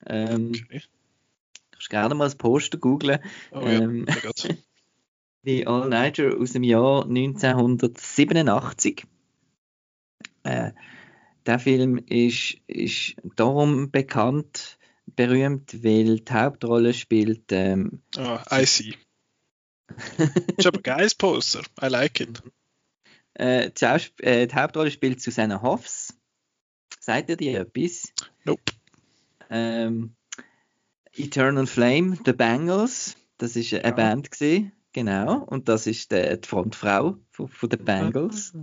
Ähm, 0.07 0.53
okay. 0.65 0.81
Kannst 1.71 1.89
gerne 1.91 2.15
mal 2.15 2.23
das 2.25 2.35
Poster 2.35 2.79
googlen. 2.79 3.19
Oh, 3.51 3.61
ähm, 3.61 4.07
ja. 4.07 4.31
The 5.43 5.67
All-Nighter 5.67 6.35
aus 6.39 6.53
dem 6.53 6.63
Jahr 6.63 7.05
1987. 7.05 9.03
Äh, 10.43 10.71
der 11.45 11.59
Film 11.59 11.97
ist, 12.07 12.57
ist 12.65 13.15
darum 13.35 13.91
bekannt, 13.91 14.76
berühmt, 15.15 15.83
weil 15.83 16.19
die 16.19 16.33
Hauptrolle 16.33 16.93
spielt. 16.93 17.51
Ähm, 17.51 18.01
oh, 18.17 18.37
I 18.51 18.65
see. 18.65 18.95
ist 20.57 20.67
aber 20.67 20.79
ein 20.79 20.83
geiles 20.83 21.15
Poster. 21.15 21.61
I 21.81 21.87
like 21.87 22.19
it. 22.19 22.41
Äh, 23.33 23.71
die, 23.71 24.23
äh, 24.23 24.47
die, 24.47 24.55
Hauptrolle 24.55 24.91
spielt 24.91 25.21
Susanna 25.21 25.61
Hoffs. 25.61 26.13
Seid 26.99 27.29
ihr 27.29 27.37
dir 27.37 27.61
etwas? 27.61 28.11
Nope. 28.43 28.73
Ähm, 29.49 30.15
Eternal 31.13 31.67
Flame, 31.67 32.17
The 32.25 32.33
Bangles. 32.33 33.15
Das 33.37 33.55
ist 33.55 33.73
eine 33.73 33.83
ja. 33.83 33.91
Band 33.91 34.31
gesehen, 34.31 34.71
genau. 34.93 35.43
Und 35.43 35.69
das 35.69 35.87
ist 35.87 36.11
die, 36.11 36.39
die 36.39 36.47
Frontfrau 36.47 37.17
von, 37.31 37.47
von 37.47 37.69
The 37.71 37.77
Bangles. 37.77 38.53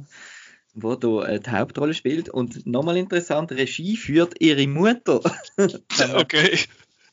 Wo 0.74 0.96
da 0.96 1.26
äh, 1.26 1.40
die 1.40 1.50
Hauptrolle 1.50 1.94
spielt. 1.94 2.28
Und 2.28 2.66
nochmal 2.66 2.96
interessant, 2.96 3.52
Regie 3.52 3.96
führt 3.96 4.40
ihre 4.40 4.66
Mutter. 4.66 5.20
okay. 6.14 6.58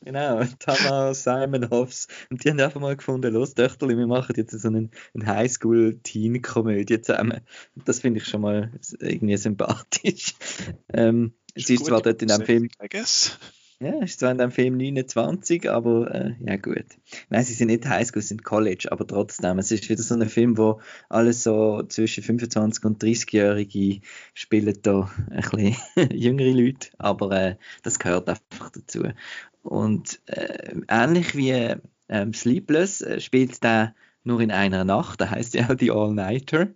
Genau, 0.04 0.42
Tama 0.58 1.14
Simon 1.14 1.70
Hoffs. 1.70 2.08
Und 2.28 2.44
die 2.44 2.50
haben 2.50 2.58
einfach 2.60 2.80
mal 2.80 2.96
gefunden, 2.96 3.32
los 3.32 3.54
Töchterli, 3.54 3.96
wir 3.96 4.06
machen 4.08 4.34
jetzt 4.36 4.50
so 4.50 4.68
einen, 4.68 4.90
eine 5.14 5.26
Highschool-Teen-Komödie 5.26 7.00
zusammen. 7.00 7.40
Das 7.84 8.00
finde 8.00 8.18
ich 8.18 8.26
schon 8.26 8.40
mal 8.40 8.72
irgendwie 8.98 9.36
sympathisch. 9.36 10.34
Ähm, 10.92 11.34
sie 11.54 11.74
ist 11.74 11.86
zwar 11.86 12.02
dort 12.02 12.20
in 12.20 12.32
einem 12.32 12.44
Film. 12.44 12.68
I 12.82 12.88
guess. 12.88 13.38
Ja, 13.82 14.00
ist 14.00 14.20
zwar 14.20 14.30
in 14.30 14.38
dem 14.38 14.52
Film 14.52 14.76
29, 14.76 15.68
aber 15.68 16.14
äh, 16.14 16.36
ja 16.38 16.56
gut. 16.56 16.86
Nein, 17.30 17.42
sie 17.42 17.52
sind 17.52 17.66
nicht 17.66 17.84
Highschool, 17.84 18.22
sie 18.22 18.28
sind 18.28 18.44
College, 18.44 18.86
aber 18.92 19.04
trotzdem, 19.04 19.58
es 19.58 19.72
ist 19.72 19.88
wieder 19.88 20.00
so 20.04 20.14
ein 20.14 20.28
Film, 20.28 20.56
wo 20.56 20.80
alles 21.08 21.42
so 21.42 21.82
zwischen 21.88 22.22
25 22.22 22.84
und 22.84 23.02
30-Jährige 23.02 24.00
spielen 24.34 24.78
da 24.82 25.10
ein 25.30 25.40
bisschen 25.40 25.76
jüngere 26.16 26.52
Leute, 26.52 26.90
aber 26.98 27.32
äh, 27.32 27.56
das 27.82 27.98
gehört 27.98 28.28
einfach 28.28 28.70
dazu. 28.70 29.02
Und 29.62 30.20
äh, 30.26 30.76
ähnlich 30.86 31.34
wie 31.34 31.74
ähm, 32.08 32.34
Sleepless 32.34 33.00
äh, 33.00 33.20
spielt 33.20 33.64
der 33.64 33.96
nur 34.22 34.40
in 34.40 34.52
einer 34.52 34.84
Nacht, 34.84 35.20
da 35.20 35.30
heißt 35.30 35.54
ja 35.54 35.74
die 35.74 35.90
All-Nighter. 35.90 36.68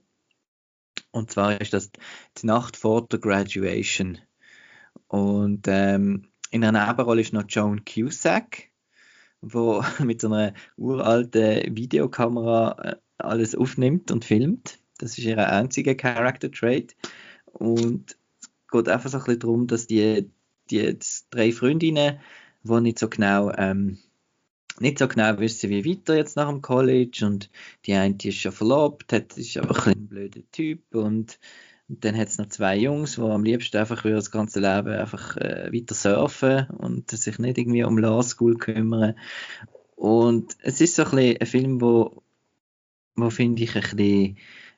Und 1.13 1.31
zwar 1.31 1.61
ist 1.61 1.73
das 1.73 1.93
die 2.43 2.47
Nacht 2.47 2.77
vor 2.77 3.07
der 3.07 3.21
Graduation. 3.21 4.19
Und 5.07 5.67
ähm, 5.69 6.27
in 6.51 6.65
einer 6.65 6.87
Nebenrolle 6.87 7.21
ist 7.21 7.33
noch 7.33 7.45
Joan 7.49 7.85
Cusack, 7.85 8.71
wo 9.41 9.83
mit 10.03 10.21
so 10.21 10.29
einer 10.29 10.55
uralten 10.77 11.77
Videokamera 11.77 12.77
äh, 12.83 12.97
alles 13.19 13.55
aufnimmt 13.55 14.11
und 14.11 14.25
filmt. 14.25 14.79
Das 14.99 15.19
ist 15.19 15.25
ihr 15.25 15.39
einziger 15.39 15.95
Character 15.95 16.51
Trait. 16.51 16.97
Und 17.47 18.17
es 18.41 18.51
geht 18.71 18.89
einfach 18.89 19.11
so 19.11 19.19
ein 19.19 19.25
bisschen 19.25 19.41
darum, 19.41 19.67
dass 19.67 19.87
die, 19.87 20.31
die 20.71 20.99
drei 21.31 21.53
Freundinnen, 21.53 22.21
die 22.63 22.81
nicht 22.81 22.99
so 22.99 23.09
genau 23.09 23.53
ähm, 23.57 23.99
nicht 24.81 24.99
so 24.99 25.09
genau 25.09 25.39
wissen, 25.39 25.71
wie 25.71 25.85
weiter 25.85 26.17
jetzt 26.17 26.37
nach 26.37 26.49
dem 26.49 26.63
College 26.63 27.25
und 27.25 27.51
die 27.87 27.95
eine 27.95 28.15
die 28.15 28.29
ist 28.29 28.39
schon 28.39 28.53
verlobt, 28.53 29.13
hat, 29.13 29.37
ist 29.37 29.57
einfach 29.57 29.87
ein 29.87 30.07
blöder 30.07 30.43
Typ 30.53 30.95
und 30.95 31.39
und 31.89 32.05
dann 32.05 32.17
hat 32.17 32.29
es 32.29 32.39
noch 32.39 32.49
zwei 32.49 32.77
Jungs, 32.77 33.15
die 33.15 33.21
am 33.21 33.45
liebsten 33.45 33.77
einfach 33.77 34.05
über 34.05 34.17
das 34.17 34.31
ganze 34.31 34.61
Leben 34.61 34.89
einfach 34.89 35.37
äh, 35.37 35.71
weiter 35.73 35.95
surfen 35.95 36.67
und 36.71 37.11
sich 37.11 37.39
nicht 37.39 37.59
irgendwie 37.59 37.85
um 37.85 37.99
Law 37.99 38.23
School 38.23 38.57
kümmern. 38.57 39.15
Und 39.95 40.57
es 40.63 40.81
ist 40.81 40.97
so 40.97 41.05
ein, 41.05 41.11
bisschen 41.11 41.41
ein 41.41 41.47
Film, 41.47 41.81
wo, 41.81 42.23
wo 43.15 43.31
finde 43.31 43.63
ich 43.63 43.77
ein 43.77 43.83
bisschen 43.83 44.37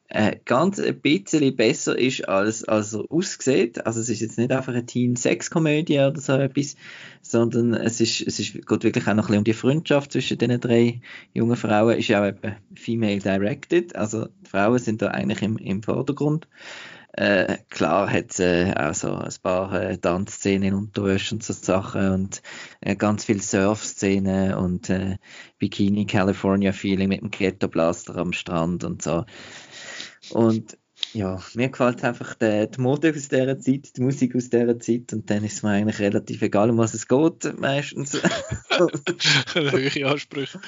äh, 0.09 0.37
ganz 0.45 0.81
ein 0.81 1.01
bisschen 1.01 1.57
besser 1.57 1.99
ist, 1.99 2.29
als, 2.29 2.65
als 2.65 2.95
er 2.95 3.11
aussieht. 3.11 3.87
Also 3.87 4.01
es 4.01 4.09
ist 4.09 4.21
jetzt 4.21 4.39
nicht 4.39 4.53
einfach 4.53 4.73
eine 4.73 4.87
Teen-Sex-Komödie 4.87 5.99
oder 5.99 6.21
so 6.21 6.35
etwas, 6.35 6.77
sondern 7.23 7.75
es 7.75 8.01
ist, 8.01 8.21
es 8.21 8.39
ist, 8.39 8.67
geht 8.67 8.85
wirklich 8.85 9.07
auch 9.07 9.15
noch 9.15 9.25
ein 9.25 9.27
bisschen 9.27 9.39
um 9.39 9.45
die 9.45 9.53
Freundschaft 9.55 10.13
zwischen 10.13 10.39
den 10.39 10.61
drei 10.61 11.01
jungen 11.35 11.57
Frauen. 11.57 11.99
Ist 11.99 12.09
ja 12.09 12.23
auch 12.23 12.29
eben 12.29 12.57
female 12.75 13.19
directed, 13.19 13.97
also 13.97 14.27
die 14.27 14.51
Frauen 14.51 14.79
sind 14.79 15.03
da 15.03 15.09
eigentlich 15.09 15.43
im, 15.43 15.57
im 15.59 15.83
Vordergrund. 15.83 16.49
Äh, 17.13 17.59
klar 17.71 18.13
hat 18.13 18.31
es 18.31 18.39
äh, 18.39 18.73
auch 18.77 18.95
so 18.95 19.13
ein 19.15 19.33
paar 19.43 19.73
äh, 19.73 19.97
Tanzszenen 19.97 20.75
und 20.75 20.97
Unterwäsche 20.97 21.35
und 21.35 21.43
so 21.43 21.53
Sachen 21.53 22.11
und 22.11 22.43
äh, 22.81 22.97
ganz 22.97 23.25
viel 23.25 23.41
Surf-Szenen 23.41 24.55
und 24.55 24.91
äh, 24.91 25.17
Bikini 25.59 26.07
California 26.07 26.73
Feeling 26.73 27.09
mit 27.09 27.23
dem 27.23 27.31
Ghetto 27.31 27.69
Blaster 27.69 28.17
am 28.17 28.33
Strand 28.33 28.85
und 28.85 29.03
so. 29.03 29.25
Und 30.31 30.77
ja, 31.15 31.41
mir 31.55 31.71
gefällt 31.71 32.05
einfach 32.05 32.35
die, 32.35 32.69
die 32.71 32.81
Mode 32.81 33.11
aus 33.11 33.29
dieser 33.29 33.59
Zeit, 33.59 33.97
die 33.97 34.01
Musik 34.03 34.37
aus 34.37 34.51
dieser 34.51 34.79
Zeit 34.79 35.13
und 35.13 35.31
dann 35.31 35.45
ist 35.45 35.55
es 35.55 35.63
mir 35.63 35.71
eigentlich 35.71 36.01
relativ 36.01 36.43
egal, 36.43 36.71
um 36.71 36.79
was 36.79 36.93
es 36.93 37.09
geht, 37.09 37.59
meistens. 37.59 38.15
Höhere 39.55 40.11
Ansprüche. 40.11 40.61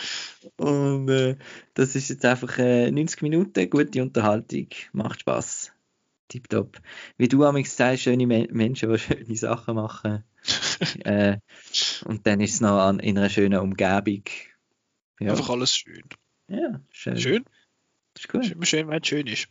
Und 0.57 1.09
äh, 1.11 1.37
das 1.75 1.95
ist 1.95 2.09
jetzt 2.09 2.25
einfach 2.25 2.59
äh, 2.59 2.91
90 2.91 3.23
Minuten, 3.23 3.69
gute 3.69 4.03
Unterhaltung, 4.03 4.69
macht 4.93 5.21
Spaß. 5.21 5.73
Tipptopp. 6.31 6.81
Wie 7.19 7.29
du 7.29 7.45
am 7.45 7.63
sagst, 7.65 8.05
schöne 8.05 8.27
Men 8.27 8.49
Menschen, 8.53 8.91
die 8.91 8.99
schöne 8.99 9.37
Sachen 9.37 9.75
machen. 9.75 10.25
äh, 11.05 11.37
und 12.05 12.27
dann 12.27 12.41
ist 12.41 12.55
es 12.55 12.61
noch 12.61 12.79
an, 12.79 12.99
in 13.01 13.19
einer 13.19 13.29
schönen 13.29 13.61
Umgebung. 13.61 14.25
Ja. 15.19 15.33
Einfach 15.33 15.51
alles 15.51 15.77
schön. 15.77 16.05
Ja, 16.49 16.81
schön. 16.91 17.19
Schön? 17.19 17.45
Ist 18.17 18.29
gut. 18.29 18.45
Ist 18.45 18.53
immer 18.53 18.67
schön, 18.67 18.89
wenn 18.89 19.03
es 19.03 19.07
schön 19.07 19.27
ist. 19.27 19.49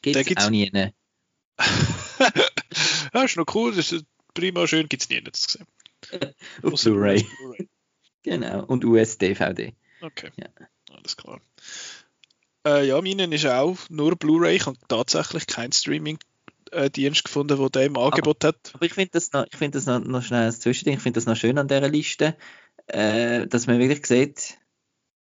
Gibt 0.00 0.16
es 0.16 0.36
auch 0.44 0.50
nie. 0.50 0.70
Ne? 0.70 0.94
ja, 3.14 3.22
ist 3.22 3.36
noch 3.36 3.46
cool, 3.54 3.74
das 3.74 3.92
ist 3.92 4.06
prima 4.34 4.66
schön, 4.66 4.88
gibt 4.88 5.02
es 5.02 5.08
nie 5.08 5.22
zu 5.22 5.58
sehen. 5.58 5.66
Auf 6.62 6.82
Blu-ray. 6.82 7.22
Blu 7.22 7.66
genau, 8.22 8.64
und 8.64 8.84
US-DVD. 8.84 9.74
Okay, 10.00 10.30
ja. 10.36 10.48
alles 10.92 11.16
klar. 11.16 11.40
Äh, 12.66 12.86
ja, 12.86 13.00
meinen 13.00 13.32
ist 13.32 13.46
auch 13.46 13.78
nur 13.90 14.16
Blu-ray. 14.16 14.56
Ich 14.56 14.66
habe 14.66 14.78
tatsächlich 14.88 15.46
keinen 15.46 15.72
Streaming-Dienst 15.72 17.24
gefunden, 17.24 17.58
der 17.58 17.68
dem 17.70 17.96
Angebot 17.96 18.44
aber, 18.44 18.48
hat. 18.48 18.70
Aber 18.74 18.86
ich 18.86 18.94
finde 18.94 19.10
das, 19.12 19.32
noch, 19.32 19.46
ich 19.50 19.56
find 19.56 19.74
das 19.74 19.86
noch, 19.86 20.00
noch 20.00 20.22
schnell 20.22 20.44
als 20.44 20.60
Zwischending. 20.60 20.96
Ich 20.96 21.02
finde 21.02 21.18
das 21.18 21.26
noch 21.26 21.36
schön 21.36 21.58
an 21.58 21.68
dieser 21.68 21.88
Liste, 21.88 22.36
äh, 22.86 23.46
dass 23.46 23.66
man 23.66 23.78
wirklich 23.78 24.06
sieht, 24.06 24.58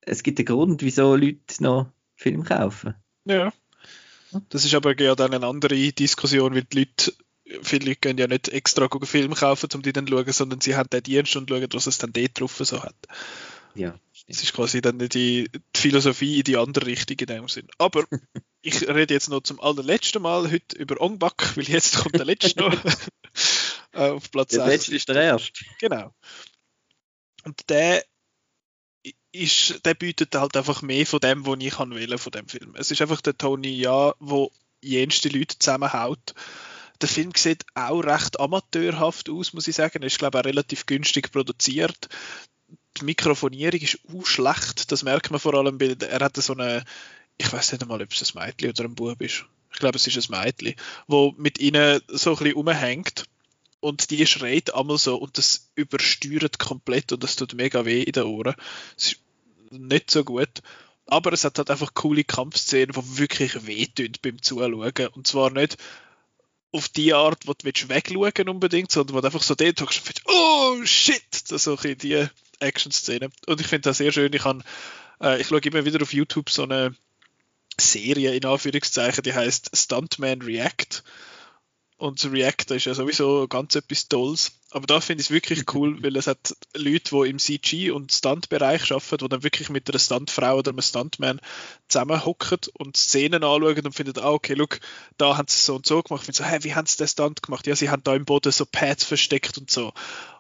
es 0.01 0.23
gibt 0.23 0.39
einen 0.39 0.47
Grund, 0.47 0.83
wieso 0.83 1.15
Leute 1.15 1.39
noch 1.61 1.93
Film 2.17 2.45
kaufen. 2.45 2.95
Ja. 3.25 3.53
Das 4.49 4.65
ist 4.65 4.75
aber 4.75 4.99
ja 5.01 5.15
dann 5.15 5.33
eine 5.33 5.47
andere 5.47 5.93
Diskussion, 5.93 6.55
weil 6.55 6.65
die 6.65 6.81
Leute, 6.81 7.13
viele 7.63 7.87
Leute 7.87 8.01
gehen 8.01 8.19
ja 8.19 8.27
nicht 8.27 8.49
extra 8.49 8.89
Film 9.05 9.35
kaufen, 9.35 9.69
um 9.75 9.83
die 9.83 9.93
dann 9.93 10.07
zu 10.07 10.13
schauen, 10.13 10.33
sondern 10.33 10.61
sie 10.61 10.77
haben 10.77 10.91
den 10.91 11.03
Dienst 11.03 11.37
und 11.37 11.49
schauen, 11.49 11.67
was 11.73 11.87
es 11.87 11.99
dann 11.99 12.13
dort 12.13 12.39
drauf 12.39 12.57
so 12.61 12.83
hat. 12.83 12.97
Ja. 13.75 13.95
Das 14.29 14.43
ist 14.43 14.53
quasi 14.53 14.83
dann 14.83 14.99
die, 14.99 15.09
die 15.09 15.51
Philosophie 15.75 16.39
in 16.39 16.45
die 16.45 16.59
andere 16.59 16.87
Richtung 16.87 17.19
in 17.19 17.27
dem 17.27 17.49
Sinn. 17.49 17.67
Aber 17.79 18.05
ich 18.63 18.87
rede 18.87 19.15
jetzt 19.15 19.31
noch 19.31 19.41
zum 19.41 19.59
allerletzten 19.59 20.21
Mal 20.21 20.51
heute 20.51 20.77
über 20.77 21.01
Ongbak, 21.01 21.57
weil 21.57 21.65
jetzt 21.65 21.97
kommt 21.97 22.17
der 22.17 22.27
letzte 22.27 22.61
noch 22.61 22.75
äh, 23.93 24.11
auf 24.11 24.31
Platz 24.31 24.51
Der 24.51 24.67
letzte 24.67 24.95
ist 24.95 25.09
der 25.09 25.23
erste. 25.23 25.65
Genau. 25.81 26.15
Und 27.45 27.71
der 27.71 28.05
ist, 29.33 29.85
der 29.87 29.95
bietet 29.95 30.35
halt 30.35 30.57
einfach 30.57 30.83
mehr 30.83 31.07
von 31.07 31.21
dem, 31.21 31.47
was 31.47 31.57
ich 31.61 31.75
kann 31.75 31.95
wählen 31.95 32.19
von 32.19 32.33
dem 32.33 32.49
Film. 32.49 32.75
Es 32.77 32.91
ist 32.91 33.01
einfach 33.01 33.23
der 33.23 33.39
Tony 33.39 33.71
Ja, 33.71 34.15
wo 34.19 34.53
jenste 34.83 35.31
Leute 35.31 35.59
zusammenhaut. 35.59 36.35
Der 37.01 37.09
Film 37.09 37.33
sieht 37.35 37.65
auch 37.75 38.01
recht 38.01 38.41
amateurhaft 38.41 39.31
aus, 39.31 39.55
muss 39.55 39.69
ich 39.69 39.77
sagen. 39.77 40.03
Er 40.03 40.07
ist, 40.07 40.19
glaube 40.19 40.39
ich, 40.39 40.45
auch 40.45 40.49
relativ 40.49 40.85
günstig 40.85 41.31
produziert. 41.33 42.09
Die 43.01 43.05
Mikrofonierung 43.05 43.81
ist 43.81 43.99
auch 44.13 44.27
schlecht. 44.27 44.91
Das 44.91 45.03
merkt 45.03 45.31
man 45.31 45.41
vor 45.41 45.55
allem, 45.55 45.81
weil 45.81 45.97
er 46.03 46.21
hat 46.21 46.37
so 46.37 46.53
eine, 46.55 46.85
ich 47.37 47.53
weiß 47.53 47.73
nicht 47.73 47.83
einmal, 47.83 48.03
ob 48.03 48.13
es 48.13 48.35
ein 48.35 48.45
Mädchen 48.45 48.71
oder 48.71 48.85
ein 48.85 48.95
Bub 48.95 49.21
ist. 49.21 49.45
Ich 49.73 49.79
glaube, 49.79 49.97
es 49.97 50.07
ist 50.07 50.31
ein 50.31 50.45
Mädchen, 50.45 50.75
wo 51.07 51.35
mit 51.37 51.59
ihnen 51.59 52.01
so 52.09 52.31
ein 52.31 52.37
bisschen 52.37 52.55
umhängt 52.55 53.25
und 53.81 54.11
die 54.11 54.27
schreit 54.27 54.75
einmal 54.75 54.99
so 54.99 55.17
und 55.17 55.39
das 55.39 55.71
übersteuert 55.75 56.59
komplett 56.59 57.13
und 57.13 57.23
das 57.23 57.37
tut 57.37 57.55
mega 57.55 57.85
weh 57.85 58.03
in 58.03 58.13
den 58.13 58.25
Ohren. 58.25 58.55
Es 58.97 59.13
ist 59.13 59.21
nicht 59.71 60.11
so 60.11 60.25
gut. 60.25 60.63
Aber 61.07 61.33
es 61.33 61.45
hat 61.45 61.59
halt 61.59 61.71
einfach 61.71 61.95
coole 61.95 62.25
Kampfszenen, 62.25 62.93
die 62.93 63.19
wirklich 63.19 63.67
wehtun 63.67 64.13
beim 64.21 64.43
Zuschauen. 64.43 65.07
Und 65.15 65.27
zwar 65.27 65.51
nicht 65.51 65.79
auf 66.71 66.89
die 66.91 67.15
Art, 67.15 67.47
wo 67.47 67.55
du 67.55 67.65
wegschauen 67.65 68.49
unbedingt, 68.49 68.93
sondern 68.93 69.17
wo 69.17 69.21
du 69.21 69.27
einfach 69.27 69.43
so 69.43 69.55
dort 69.55 69.81
hockst 69.81 69.99
und 69.99 70.05
findest, 70.05 70.29
oh 70.29 70.85
shit! 70.85 71.23
So 71.33 71.79
ein 71.79 71.99
die 71.99 72.29
Action-Szene. 72.61 73.31
Und 73.47 73.61
ich 73.61 73.67
finde 73.67 73.89
das 73.89 73.99
sehr 73.99 74.13
schön. 74.13 74.33
Ich, 74.33 74.43
kann, 74.43 74.63
äh, 75.21 75.41
ich 75.41 75.49
schaue 75.49 75.61
immer 75.61 75.85
wieder 75.85 76.03
auf 76.03 76.13
YouTube 76.13 76.51
so 76.51 76.63
eine 76.65 76.95
Serie 77.81 78.35
in 78.35 78.45
Anführungszeichen, 78.45 79.23
die 79.23 79.35
heißt 79.35 79.71
Stuntman 79.75 80.43
React. 80.43 81.03
Und 81.99 82.25
React 82.31 82.77
ist 82.77 82.85
ja 82.85 82.95
sowieso 82.95 83.49
ganz 83.49 83.75
etwas 83.75 84.09
Tolles. 84.09 84.53
Aber 84.71 84.87
da 84.87 85.01
finde 85.01 85.21
ich 85.21 85.29
es 85.29 85.31
wirklich 85.33 85.65
cool, 85.75 86.01
weil 86.03 86.17
es 86.17 86.29
hat 86.29 86.55
Leute, 86.77 87.11
die 87.11 87.29
im 87.31 87.39
CG- 87.41 87.91
und 87.91 88.13
Stunt-Bereich 88.13 88.93
arbeiten, 88.93 89.19
die 89.19 89.29
dann 89.29 89.43
wirklich 89.43 89.69
mit 89.69 89.89
einer 89.89 89.99
Stuntfrau 89.99 90.59
oder 90.59 90.71
einem 90.71 90.81
Stuntman 90.81 91.41
zusammenhocken 91.89 92.59
und 92.75 92.97
Szenen 92.97 93.43
anschauen 93.43 93.85
und 93.85 93.95
finden, 93.95 94.19
ah, 94.21 94.31
okay, 94.31 94.55
look, 94.55 94.79
da 95.17 95.37
haben 95.37 95.49
sie 95.49 95.57
es 95.57 95.67
so 95.67 95.75
und 95.75 95.87
so 95.87 96.03
gemacht. 96.03 96.23
Ich 96.23 96.27
finde 96.27 96.39
so, 96.39 96.45
hey, 96.45 96.63
wie 96.63 96.75
haben 96.75 96.87
sie 96.87 96.99
den 96.99 97.09
Stunt 97.09 97.43
gemacht? 97.43 97.67
Ja, 97.67 97.75
sie 97.75 97.91
haben 97.91 98.05
da 98.05 98.15
im 98.15 98.25
Boden 98.25 98.53
so 98.53 98.65
Pads 98.65 99.03
versteckt 99.03 99.59
und 99.59 99.69
so. 99.69 99.93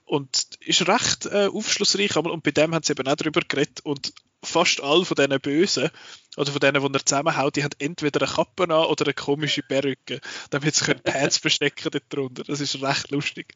Und 0.08 0.48
ist 0.60 0.88
recht 0.88 1.26
äh, 1.26 1.48
aufschlussreich, 1.52 2.16
und 2.16 2.42
bei 2.42 2.50
dem 2.50 2.74
haben 2.74 2.82
sie 2.82 2.92
eben 2.92 3.06
auch 3.06 3.14
darüber 3.14 3.42
geredet 3.46 3.80
und 3.82 4.14
fast 4.42 4.82
alle 4.82 5.04
von 5.04 5.16
diesen 5.16 5.38
Bösen, 5.38 5.90
oder 6.38 6.50
von 6.50 6.60
denen, 6.60 6.82
die 6.82 6.94
er 6.94 7.04
zusammenhaut, 7.04 7.56
die 7.56 7.62
haben 7.62 7.76
entweder 7.78 8.22
eine 8.22 8.32
Kappe 8.32 8.62
an 8.62 8.70
oder 8.70 9.04
eine 9.04 9.12
komische 9.12 9.62
Perücke, 9.62 10.20
damit 10.48 10.76
sie 10.76 10.94
Pads 10.94 11.36
verstecken 11.42 11.90
dort 11.90 12.04
drunter. 12.08 12.44
Das 12.44 12.60
ist 12.60 12.80
recht 12.80 13.10
lustig. 13.10 13.54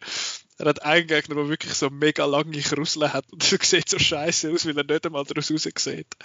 Er 0.59 0.67
hat 0.67 0.83
einen 0.83 1.07
Gegner, 1.07 1.37
der 1.37 1.49
wirklich 1.49 1.73
so 1.73 1.89
mega 1.89 2.27
lange 2.27 2.61
Krusseln 2.61 3.15
hat 3.15 3.33
und 3.33 3.51
er 3.51 3.59
sieht 3.63 3.89
so 3.89 3.99
scheiße 3.99 4.53
aus, 4.53 4.67
weil 4.67 4.77
er 4.77 4.85
nicht 4.85 5.07
einmal 5.07 5.25
daraus 5.25 5.47
sieht. 5.47 6.17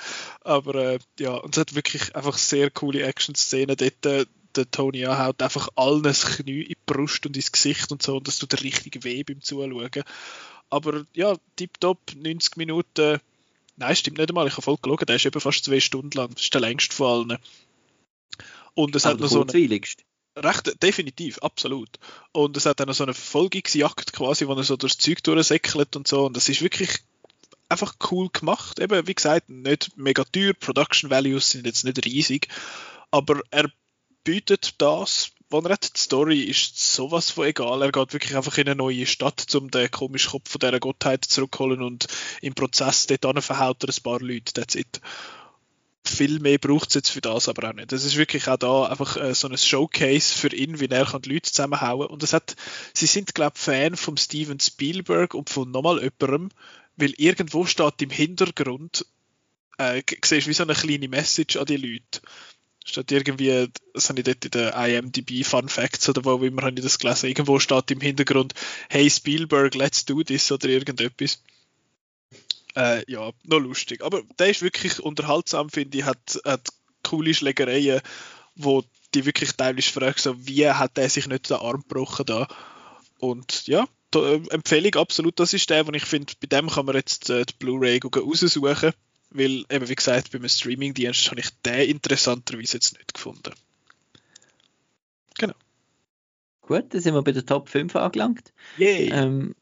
Aber 0.42 0.76
äh, 0.76 1.00
ja, 1.20 1.36
und 1.36 1.56
es 1.56 1.62
hat 1.62 1.74
wirklich 1.74 2.14
einfach 2.18 2.38
sehr 2.38 2.70
coole 2.70 3.04
Action-Szenen 3.04 3.78
dort. 3.78 4.06
Äh, 4.06 4.26
der 4.56 4.72
Tony 4.72 5.04
haut 5.04 5.42
einfach 5.42 5.70
allen 5.76 6.04
das 6.04 6.26
Knie 6.26 6.64
in 6.64 6.70
die 6.70 6.77
Brust 6.88 7.28
und 7.28 7.38
ins 7.38 7.52
Gesicht 7.52 7.92
und 7.92 8.02
so 8.02 8.18
und 8.18 8.28
das 8.28 8.40
tut 8.40 8.64
richtig 8.64 9.04
weh 9.04 9.24
beim 9.24 9.42
Zuschauen. 9.42 10.04
Aber 10.72 11.06
ja, 11.14 11.36
tipptopp, 11.56 12.16
90 12.16 12.58
Minuten 12.58 13.20
Nein, 13.78 13.96
stimmt 13.96 14.18
nicht 14.18 14.30
einmal. 14.30 14.48
Ich 14.48 14.54
habe 14.54 14.64
voll 14.64 14.78
gelogen. 14.82 15.06
Der 15.06 15.18
ist 15.18 15.26
eben 15.26 15.40
fast 15.40 15.64
zwei 15.64 15.80
Stunden 15.80 16.18
lang. 16.18 16.34
Das 16.34 16.42
ist 16.42 16.54
der 16.54 16.62
längste 16.62 16.96
von 16.96 17.30
allen. 17.30 17.40
Und 18.74 18.96
es 18.96 19.06
Aber 19.06 19.14
hat 19.14 19.20
noch 19.22 19.28
so 19.28 19.46
eine, 19.46 19.82
Recht, 20.36 20.84
definitiv, 20.84 21.40
absolut. 21.40 21.90
Und 22.32 22.58
es 22.58 22.66
hat 22.66 22.80
dann 22.80 22.88
noch 22.88 22.96
so 22.96 23.04
eine 23.04 23.14
Verfolgungsjagd 23.14 24.14
quasi, 24.14 24.48
wo 24.48 24.54
er 24.54 24.64
so 24.64 24.78
durchs 24.78 24.98
Zeug 24.98 25.24
durchsäckelt 25.24 25.96
und 25.96 26.08
so. 26.08 26.26
Und 26.26 26.36
das 26.36 26.50
ist 26.50 26.62
wirklich 26.62 27.00
einfach 27.70 27.96
cool 28.12 28.30
gemacht. 28.30 28.80
Eben, 28.80 29.08
wie 29.08 29.16
gesagt, 29.16 29.50
nicht 29.50 29.96
mega 29.96 30.24
teuer. 30.24 30.54
Production 30.54 31.10
Values 31.10 31.52
sind 31.52 31.66
jetzt 31.66 31.86
nicht 31.86 32.04
riesig. 32.06 32.50
Aber 33.10 33.42
er 33.52 33.72
bietet 34.24 34.76
das 34.80 35.32
wo 35.50 35.60
er 35.60 35.72
hat, 35.72 35.96
die 35.96 36.02
Story 36.02 36.42
ist 36.42 36.78
sowas 36.78 37.32
von 37.32 37.46
egal. 37.48 37.82
Er 37.82 37.92
geht 37.92 38.14
wirklich 38.14 38.36
einfach 38.36 38.58
in 38.58 38.68
eine 38.68 38.76
neue 38.76 39.06
Stadt, 39.06 39.54
um 39.56 39.72
den 39.72 39.90
komischen 39.90 40.32
Kopf 40.32 40.50
von 40.50 40.60
dieser 40.60 40.80
Gottheit 40.80 41.26
zurückzuholen 41.26 41.82
und 41.82 42.08
im 42.42 42.54
Prozess 42.54 43.08
dort 43.08 43.44
verhaut 43.44 43.84
er 43.84 43.90
ein 43.90 44.04
paar 44.04 44.20
Leute. 44.20 44.54
That's 44.54 44.76
it. 44.76 45.00
Viel 46.06 46.40
mehr 46.40 46.58
braucht 46.58 46.90
es 46.90 46.96
jetzt 46.96 47.10
für 47.10 47.22
das 47.22 47.50
aber 47.50 47.70
auch 47.70 47.74
nicht. 47.74 47.92
Das 47.92 48.04
ist 48.04 48.18
wirklich 48.18 48.48
auch 48.48 48.58
da 48.58 48.86
einfach 48.86 49.18
äh, 49.18 49.34
so 49.34 49.48
ein 49.48 49.58
Showcase 49.58 50.38
für 50.38 50.54
ihn, 50.54 50.80
wie 50.80 50.88
er 50.88 51.06
kann 51.06 51.22
die 51.22 51.34
Leute 51.34 51.52
zusammenhauen. 51.52 52.08
Und 52.08 52.24
das 52.24 52.34
hat, 52.34 52.56
sie 52.94 53.08
sind, 53.08 53.36
glaube 53.36 53.54
ich, 53.56 53.62
Fan 53.62 53.96
von 53.96 54.16
Steven 54.16 54.60
Spielberg 54.60 55.34
und 55.34 55.50
von 55.50 55.70
nochmal 55.70 56.02
jemandem, 56.02 56.50
weil 56.96 57.14
irgendwo 57.18 57.66
steht 57.66 58.02
im 58.02 58.10
Hintergrund, 58.10 59.06
äh, 59.78 60.02
siehst 60.24 60.48
wie 60.48 60.54
so 60.54 60.64
eine 60.64 60.74
kleine 60.74 61.10
Message 61.10 61.58
an 61.58 61.66
die 61.66 61.78
Leute 61.78 62.22
steht 62.88 63.12
irgendwie, 63.12 63.68
das 63.94 64.10
habe 64.10 64.20
ich 64.20 64.26
dort 64.26 64.46
in 64.46 64.52
den 64.52 64.74
IMDb 64.74 65.46
Fun 65.46 65.70
Facts 65.70 66.08
oder 66.10 66.24
wo 66.24 66.44
immer 66.44 66.64
habe 66.64 66.76
ich 66.78 66.84
das 66.84 67.00
gelesen, 67.00 67.28
irgendwo 67.28 67.60
steht 67.60 67.92
im 67.92 68.02
Hintergrund, 68.02 68.54
hey 68.90 69.10
Spielberg, 69.10 69.76
let's 69.76 70.06
do 70.06 70.24
this 70.24 70.52
oder 70.52 70.70
irgendetwas. 70.70 71.44
Äh, 72.76 73.04
ja, 73.12 73.32
noch 73.44 73.60
lustig. 73.60 74.04
Aber 74.04 74.22
der 74.40 74.50
ist 74.50 74.62
wirklich 74.62 75.00
unterhaltsam, 75.00 75.70
finde 75.70 75.98
ich, 75.98 76.06
hat, 76.06 76.40
hat 76.46 76.70
coole 77.04 77.34
Schlägereien, 77.34 78.02
wo 78.56 78.84
die 79.14 79.26
wirklich 79.26 79.54
teilweise 79.54 79.92
fragen, 79.92 80.18
so, 80.18 80.48
wie 80.48 80.70
hat 80.70 80.98
er 80.98 81.10
sich 81.10 81.28
nicht 81.28 81.50
den 81.50 81.58
Arm 81.58 81.82
gebrochen 81.82 82.26
da? 82.26 82.48
Und 83.20 83.68
ja, 83.68 83.88
äh, 84.16 84.42
Empfehlung 84.50 84.96
absolut, 84.96 85.40
das 85.40 85.54
ist 85.54 85.70
der, 85.70 85.88
wo 85.88 85.92
ich 85.92 86.06
finde, 86.06 86.34
bei 86.40 86.48
dem 86.48 86.70
kann 86.70 86.86
man 86.86 86.96
jetzt 86.96 87.30
äh, 87.30 87.46
die 87.46 87.54
Blu-ray 87.58 88.00
raussuchen 88.04 88.94
weil, 89.30 89.66
eben 89.70 89.90
wie 89.90 89.96
gesagt, 89.96 90.32
beim 90.32 90.48
Streaming-Dienst 90.48 91.30
habe 91.30 91.42
ich 91.42 91.50
den 91.62 91.90
interessanterweise 91.90 92.78
jetzt 92.78 92.98
nicht 92.98 93.14
gefunden. 93.14 93.54
Genau. 95.38 95.56
Gut, 96.62 96.94
dann 96.94 97.02
sind 97.02 97.14
wir 97.14 97.24
bei 97.24 97.32
der 97.32 97.46
Top 97.46 97.70
5 97.70 97.96
angelangt. 97.96 98.54
Yay! 98.78 99.10
Ähm, 99.12 99.56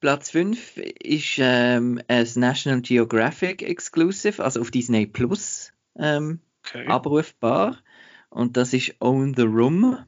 Platz 0.00 0.30
5 0.30 0.76
ist 0.76 1.36
ähm, 1.38 2.00
ein 2.08 2.26
National 2.34 2.82
Geographic 2.82 3.62
Exclusive, 3.62 4.42
also 4.42 4.60
auf 4.60 4.70
Disney 4.70 5.06
Plus 5.06 5.72
ähm, 5.96 6.40
okay. 6.66 6.86
abrufbar. 6.86 7.78
und 8.28 8.56
das 8.56 8.72
ist 8.74 8.96
Own 9.00 9.34
the 9.34 9.44
Room. 9.44 10.04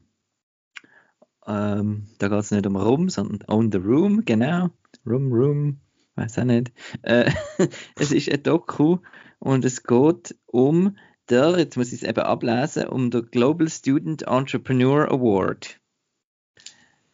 Ähm, 1.47 2.09
da 2.19 2.29
geht 2.29 2.41
es 2.41 2.51
nicht 2.51 2.67
um 2.67 2.77
Rum, 2.77 3.09
sondern 3.09 3.49
Own 3.49 3.71
the 3.73 3.79
Room, 3.79 4.25
genau. 4.25 4.71
Room, 5.07 5.33
Room, 5.33 5.81
weiß 6.17 6.39
auch 6.39 6.45
nicht. 6.45 6.73
Äh, 7.03 7.31
es 7.97 8.13
ist 8.13 8.31
ein 8.31 8.43
Doku 8.43 8.99
und 9.39 9.65
es 9.65 9.83
geht 9.83 10.37
um 10.47 10.97
der, 11.29 11.59
jetzt 11.59 11.77
muss 11.77 11.93
ich 11.93 12.03
es 12.03 12.09
eben 12.09 12.21
ablesen, 12.21 12.87
um 12.87 13.11
den 13.11 13.31
Global 13.31 13.69
Student 13.69 14.23
Entrepreneur 14.23 15.11
Award. 15.11 15.81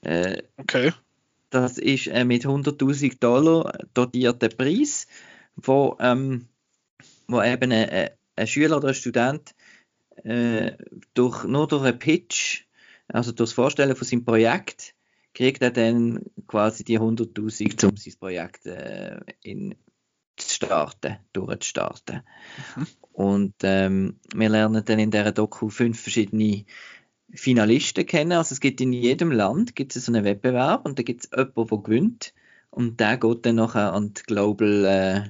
Äh, 0.02 0.42
okay. 0.58 0.92
Das 1.50 1.78
ist 1.78 2.06
äh, 2.08 2.24
mit 2.24 2.46
100.000 2.46 3.18
Dollar 3.20 3.78
dotierter 3.94 4.48
Preis, 4.48 5.06
wo, 5.56 5.96
ähm, 6.00 6.48
wo 7.28 7.42
eben 7.42 7.72
ein, 7.72 8.10
ein 8.36 8.46
Schüler 8.46 8.78
oder 8.78 8.88
ein 8.88 8.94
Student 8.94 9.54
äh, 10.24 10.72
durch, 11.14 11.44
nur 11.44 11.68
durch 11.68 11.84
einen 11.84 11.98
Pitch, 11.98 12.64
also 13.08 13.32
durch 13.32 13.50
das 13.50 13.54
Vorstellen 13.54 13.96
von 13.96 14.06
seinem 14.06 14.24
Projekt, 14.24 14.94
kriegt 15.34 15.62
er 15.62 15.70
dann 15.70 16.24
quasi 16.46 16.84
die 16.84 16.98
100.000, 16.98 17.86
um 17.86 17.96
sein 17.96 18.14
Projekt 18.18 18.66
äh, 18.66 19.20
in, 19.42 19.74
zu 20.36 20.54
starten, 20.54 21.16
durchzustarten. 21.32 22.22
Mhm. 22.76 22.86
Und 23.12 23.54
ähm, 23.62 24.20
wir 24.34 24.48
lernen 24.48 24.84
dann 24.84 24.98
in 24.98 25.10
dieser 25.10 25.32
Doku 25.32 25.68
fünf 25.68 26.00
verschiedene 26.00 26.64
Finalisten 27.34 28.06
kennen. 28.06 28.32
Also 28.32 28.54
es 28.54 28.60
gibt 28.60 28.80
in 28.80 28.92
jedem 28.92 29.30
Land 29.30 29.74
gibt 29.74 29.96
es 29.96 30.06
so 30.06 30.12
einen 30.12 30.24
Wettbewerb 30.24 30.86
und 30.86 30.98
da 30.98 31.02
gibt 31.02 31.24
es 31.24 31.30
jemanden, 31.30 31.68
der 31.68 31.78
gewinnt 31.78 32.34
und 32.70 33.00
der 33.00 33.16
geht 33.18 33.46
dann 33.46 33.56
nachher 33.56 33.92
an 33.92 34.14
die 34.14 34.22
Global, 34.22 34.84
äh, 34.84 35.22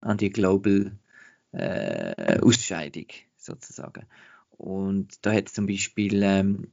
an 0.00 0.18
die 0.18 0.30
Global 0.30 0.92
äh, 1.52 2.38
Ausscheidung 2.40 3.06
sozusagen. 3.36 4.06
Und 4.50 5.24
da 5.24 5.32
hat 5.32 5.48
es 5.48 5.54
zum 5.54 5.66
Beispiel 5.66 6.22
ähm, 6.22 6.72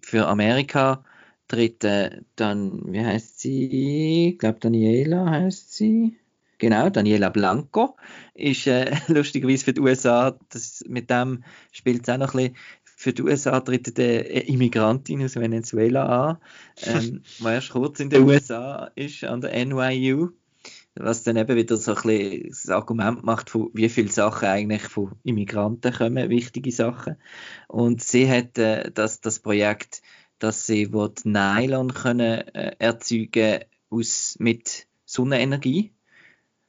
für 0.00 0.26
Amerika 0.26 1.04
tritt 1.50 1.84
äh, 1.84 2.22
dann, 2.36 2.92
wie 2.92 3.04
heißt 3.04 3.40
sie? 3.40 4.30
Ich 4.30 4.38
glaube 4.38 4.60
Daniela 4.60 5.28
heißt 5.28 5.74
sie. 5.74 6.16
Genau, 6.58 6.90
Daniela 6.90 7.30
Blanco 7.30 7.96
ist 8.34 8.66
äh, 8.66 8.94
lustigerweise 9.08 9.64
für 9.64 9.72
die 9.72 9.80
USA, 9.80 10.38
das, 10.50 10.84
mit 10.86 11.10
dem 11.10 11.42
spielt 11.72 12.02
es 12.02 12.08
auch 12.14 12.18
noch 12.18 12.34
ein 12.34 12.52
bisschen 12.52 12.56
für 13.00 13.14
die 13.14 13.22
USA 13.22 13.60
tritt 13.60 13.98
eine 13.98 14.20
Immigrantin 14.20 15.24
aus 15.24 15.36
Venezuela 15.36 16.04
an, 16.28 16.38
ähm, 16.82 17.22
die 17.38 17.44
erst 17.44 17.70
kurz 17.70 17.98
in 17.98 18.10
den 18.10 18.24
USA 18.24 18.90
ist, 18.94 19.24
an 19.24 19.40
der 19.40 19.64
NYU, 19.64 20.32
was 20.96 21.22
dann 21.22 21.38
eben 21.38 21.56
wieder 21.56 21.78
so 21.78 21.94
ein 21.94 22.02
bisschen 22.02 22.48
das 22.50 22.68
Argument 22.68 23.24
macht, 23.24 23.48
von 23.48 23.70
wie 23.72 23.88
viele 23.88 24.12
Sachen 24.12 24.48
eigentlich 24.48 24.82
von 24.82 25.12
Immigranten 25.24 25.94
kommen, 25.94 26.28
wichtige 26.28 26.72
Sachen. 26.72 27.16
Und 27.68 28.02
sie 28.02 28.30
hat 28.30 28.58
äh, 28.58 28.90
das, 28.92 29.22
das 29.22 29.38
Projekt, 29.38 30.02
dass 30.40 30.66
sie 30.66 30.92
Nylon 31.24 31.94
können, 31.94 32.48
äh, 32.48 32.76
erzeugen 32.78 33.64
aus, 33.90 34.36
mit 34.38 34.86
Sonnenenergie. 35.04 35.92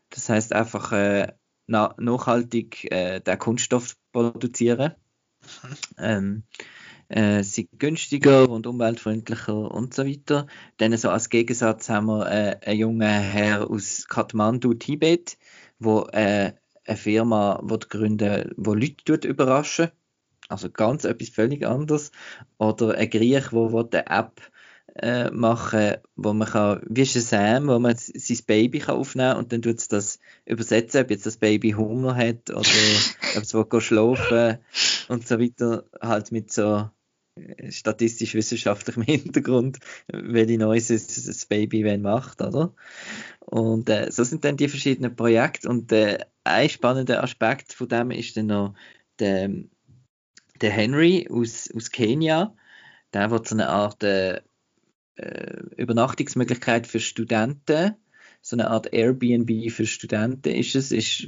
Das 0.09 0.30
heißt 0.30 0.53
einfach 0.53 0.91
äh, 0.91 1.34
na, 1.67 1.95
nachhaltig 1.97 2.91
äh, 2.91 3.19
den 3.22 3.39
Kunststoff 3.39 3.95
produzieren 4.11 4.93
ähm, 5.97 6.43
äh, 7.09 7.43
sind 7.43 7.69
günstiger 7.80 8.49
und 8.49 8.67
umweltfreundlicher 8.67 9.72
und 9.72 9.93
so 9.93 10.05
weiter. 10.05 10.47
Dann 10.78 10.95
so 10.97 11.09
als 11.09 11.30
Gegensatz 11.30 11.89
haben 11.89 12.07
wir 12.07 12.28
äh, 12.32 12.57
einen 12.65 12.80
jungen 12.80 13.07
Herr 13.07 13.69
aus 13.69 14.07
Kathmandu, 14.07 14.74
Tibet, 14.74 15.38
wo 15.80 16.07
äh, 16.11 16.53
eine 16.86 16.97
Firma 16.97 17.59
wo 17.63 17.78
gründen, 17.78 18.51
wo 18.57 18.74
Leute 18.74 19.28
überraschen. 19.28 19.91
Also 20.52 20.70
ganz 20.70 21.04
etwas 21.06 21.30
völlig 21.30 21.66
anderes. 21.66 22.12
Oder 22.58 22.95
ein 22.95 23.10
Griech, 23.10 23.49
der 23.49 24.08
eine 24.08 24.08
App 24.08 24.41
äh, 24.95 25.30
machen, 25.32 25.95
wo 26.16 26.34
man 26.34 26.47
kann, 26.47 26.82
wie 26.88 27.06
Shazam, 27.06 27.68
wo 27.68 27.80
man 27.80 27.95
sein 27.97 28.38
Baby 28.45 28.80
kann 28.80 28.95
aufnehmen 28.95 29.38
und 29.38 29.52
dann 29.52 29.62
tut 29.62 29.78
es 29.78 29.88
das 29.88 30.20
übersetzen, 30.45 31.02
ob 31.02 31.12
jetzt 31.12 31.26
das 31.26 31.38
Baby 31.38 31.72
Hunger 31.72 32.16
hat 32.16 32.49
oder 32.49 32.60
ob 33.38 33.43
es 33.43 33.54
will 33.54 33.82
schlafen 33.82 34.58
und 35.08 35.28
so 35.28 35.39
weiter, 35.39 35.86
halt 36.02 36.32
mit 36.32 36.52
so 36.52 36.89
äh, 37.36 37.72
statistisch-wissenschaftlichem 37.72 39.04
Hintergrund, 39.08 39.80
welche 40.08 40.58
Neues 40.58 40.88
das 40.88 41.45
Baby 41.45 41.84
wenn 41.84 42.02
macht, 42.02 42.41
oder? 42.41 42.74
Und 43.39 43.89
äh, 43.89 44.12
so 44.12 44.24
sind 44.24 44.43
dann 44.43 44.58
die 44.58 44.70
verschiedenen 44.70 45.16
Projekte 45.16 45.70
und 45.70 45.91
äh, 45.91 46.20
ein 46.43 46.70
spannender 46.70 47.24
Aspekt 47.24 47.74
von 47.74 47.88
dem 47.88 48.12
ist 48.12 48.36
dann 48.36 48.47
noch 48.47 48.74
der, 49.20 49.49
der 50.62 50.72
Henry 50.72 51.28
aus, 51.30 51.70
aus 51.76 51.91
Kenia, 51.91 52.55
der 53.14 53.32
wird 53.32 53.47
so 53.47 53.55
eine 53.55 53.70
Art 53.70 54.03
äh, 54.03 54.41
äh, 55.16 55.59
Übernachtungsmöglichkeit 55.78 56.88
für 56.88 56.99
Studenten, 56.99 57.95
so 58.41 58.55
eine 58.55 58.70
Art 58.70 58.91
Airbnb 58.93 59.72
für 59.72 59.86
Studenten 59.86 60.49
ist 60.49 60.76
es, 60.76 60.91
ist, 60.91 61.28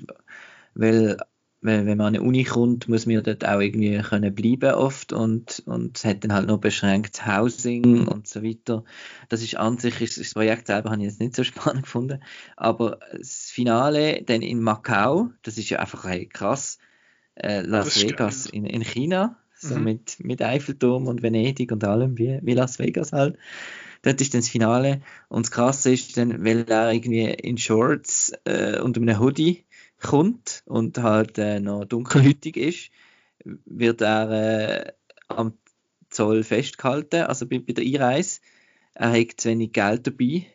weil 0.73 1.17
wenn, 1.63 1.85
man 1.85 2.01
an 2.01 2.07
eine 2.07 2.21
Uni 2.21 2.43
kommt, 2.43 2.89
muss 2.89 3.05
man 3.05 3.23
dort 3.23 3.45
auch 3.45 3.61
irgendwie 3.61 3.97
können 3.99 4.35
bleiben 4.35 4.73
oft 4.73 5.13
und, 5.13 5.63
und 5.65 5.97
es 5.97 6.03
hat 6.03 6.23
dann 6.23 6.33
halt 6.33 6.47
noch 6.47 6.57
beschränktes 6.57 7.25
Housing 7.25 8.07
und 8.07 8.27
so 8.27 8.43
weiter. 8.43 8.83
Das 9.29 9.41
ist 9.41 9.55
an 9.55 9.77
sich, 9.77 10.01
ist, 10.01 10.19
das 10.19 10.33
Projekt 10.33 10.67
selber 10.67 10.91
habe 10.91 11.01
ich 11.01 11.07
jetzt 11.07 11.21
nicht 11.21 11.35
so 11.35 11.43
spannend 11.45 11.83
gefunden, 11.83 12.21
aber 12.57 12.99
das 13.17 13.49
Finale 13.49 14.23
dann 14.23 14.41
in 14.41 14.61
Macau, 14.61 15.29
das 15.41 15.57
ist 15.57 15.69
ja 15.69 15.79
einfach 15.79 16.03
hey, 16.03 16.27
krass, 16.27 16.79
äh, 17.35 17.61
Las 17.61 18.01
Vegas 18.01 18.45
in, 18.45 18.65
in 18.65 18.83
China, 18.83 19.37
so 19.55 19.75
mhm. 19.75 19.83
mit, 19.83 20.17
mit 20.19 20.41
Eiffelturm 20.41 21.07
und 21.07 21.23
Venedig 21.23 21.71
und 21.71 21.83
allem, 21.83 22.17
wie, 22.17 22.39
wie 22.41 22.53
Las 22.53 22.79
Vegas 22.79 23.13
halt. 23.13 23.37
Dort 24.01 24.19
ist 24.19 24.33
dann 24.33 24.41
das 24.41 24.49
Finale 24.49 25.01
und 25.29 25.45
das 25.45 25.51
Krasse 25.51 25.93
ist 25.93 26.17
dann, 26.17 26.43
weil 26.43 26.65
er 26.69 26.91
irgendwie 26.91 27.23
in 27.23 27.57
Shorts 27.57 28.33
äh, 28.43 28.79
und 28.79 28.97
einem 28.97 29.19
Hoodie 29.19 29.63
kommt 30.01 30.63
und 30.65 30.97
halt 30.97 31.37
äh, 31.37 31.59
noch 31.59 31.85
dunkelhütig 31.85 32.57
ist, 32.57 32.91
wird 33.65 34.01
er 34.01 34.29
äh, 34.87 34.91
am 35.29 35.53
Zoll 36.09 36.43
festgehalten, 36.43 37.23
also 37.23 37.47
bei, 37.47 37.59
bei 37.59 37.73
der 37.73 37.83
Einreise. 37.85 38.41
Er 38.93 39.13
hat 39.13 39.33
zu 39.37 39.49
wenig 39.49 39.71
Geld 39.73 40.05
dabei, 40.05 40.45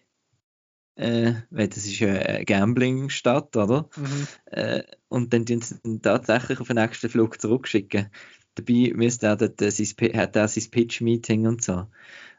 äh, 0.98 1.34
weil 1.50 1.68
das 1.68 1.86
ist 1.86 2.02
eine 2.02 2.44
Gambling-Stadt, 2.44 3.56
oder? 3.56 3.88
Mhm. 3.96 4.26
Äh, 4.46 4.82
und 5.08 5.32
dann 5.32 5.46
tun 5.46 5.60
sie 5.62 5.76
ihn 5.84 6.02
tatsächlich 6.02 6.58
auf 6.60 6.66
den 6.66 6.76
nächsten 6.76 7.08
Flug 7.08 7.40
zurückschicken. 7.40 8.08
Dabei 8.56 8.92
müsste 8.94 9.26
er 9.28 9.36
dort, 9.36 9.62
äh, 9.62 9.70
sein, 9.70 9.86
hat 10.14 10.34
er 10.34 10.48
sein 10.48 10.70
Pitch-Meeting 10.70 11.46
und 11.46 11.62
so. 11.62 11.86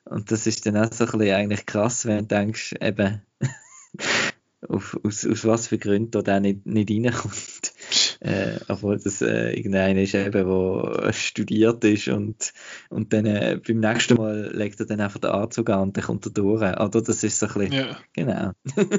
Und 0.04 0.32
das 0.32 0.46
ist 0.46 0.66
dann 0.66 0.76
auch 0.76 0.92
so 0.92 1.06
ein 1.06 1.12
bisschen 1.20 1.36
eigentlich 1.36 1.66
krass, 1.66 2.06
wenn 2.06 2.28
du 2.28 2.36
denkst, 2.36 2.76
eben, 2.82 3.22
auf, 4.68 5.00
aus, 5.04 5.26
aus 5.26 5.46
was 5.46 5.68
für 5.68 5.78
Gründen 5.78 6.24
da 6.24 6.40
nicht, 6.42 6.66
nicht 6.66 6.92
reinkommt. 6.92 7.74
Äh, 8.22 8.60
obwohl 8.68 9.00
das 9.00 9.22
äh, 9.22 9.54
irgendeiner 9.54 10.02
ist 10.02 10.14
eben, 10.14 10.34
der 10.34 11.14
studiert 11.14 11.84
ist 11.86 12.10
und, 12.10 12.52
und 12.90 13.14
dann 13.14 13.26
äh, 13.26 13.60
beim 13.66 13.80
nächsten 13.80 14.16
Mal 14.16 14.52
legt 14.54 14.80
er 14.82 14.86
dann 14.86 15.00
einfach 15.00 15.22
den 15.22 15.30
Anzug 15.30 15.70
an 15.70 15.84
und 15.84 15.98
dann 15.98 16.04
kommt 16.04 16.26
er 16.26 16.32
durch. 16.32 16.62
Oder 16.62 17.02
das 17.02 17.24
ist 17.24 17.40
so 17.40 17.46
ein 17.48 17.54
bisschen, 17.54 17.72
ja. 17.72 17.98
genau, 18.12 18.52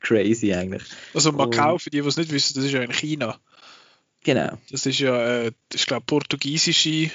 crazy 0.00 0.54
eigentlich. 0.54 0.84
Also 1.14 1.32
Macau, 1.32 1.72
und, 1.72 1.82
für 1.82 1.90
die, 1.90 2.00
die 2.00 2.06
es 2.06 2.16
nicht 2.16 2.30
wissen, 2.30 2.54
das 2.54 2.64
ist 2.64 2.72
ja 2.72 2.82
in 2.82 2.92
China. 2.92 3.40
Genau. 4.22 4.58
Das 4.70 4.86
ist 4.86 5.00
ja, 5.00 5.16
äh, 5.16 5.52
ich 5.72 5.86
glaube, 5.86 6.04
portugiesische 6.06 7.10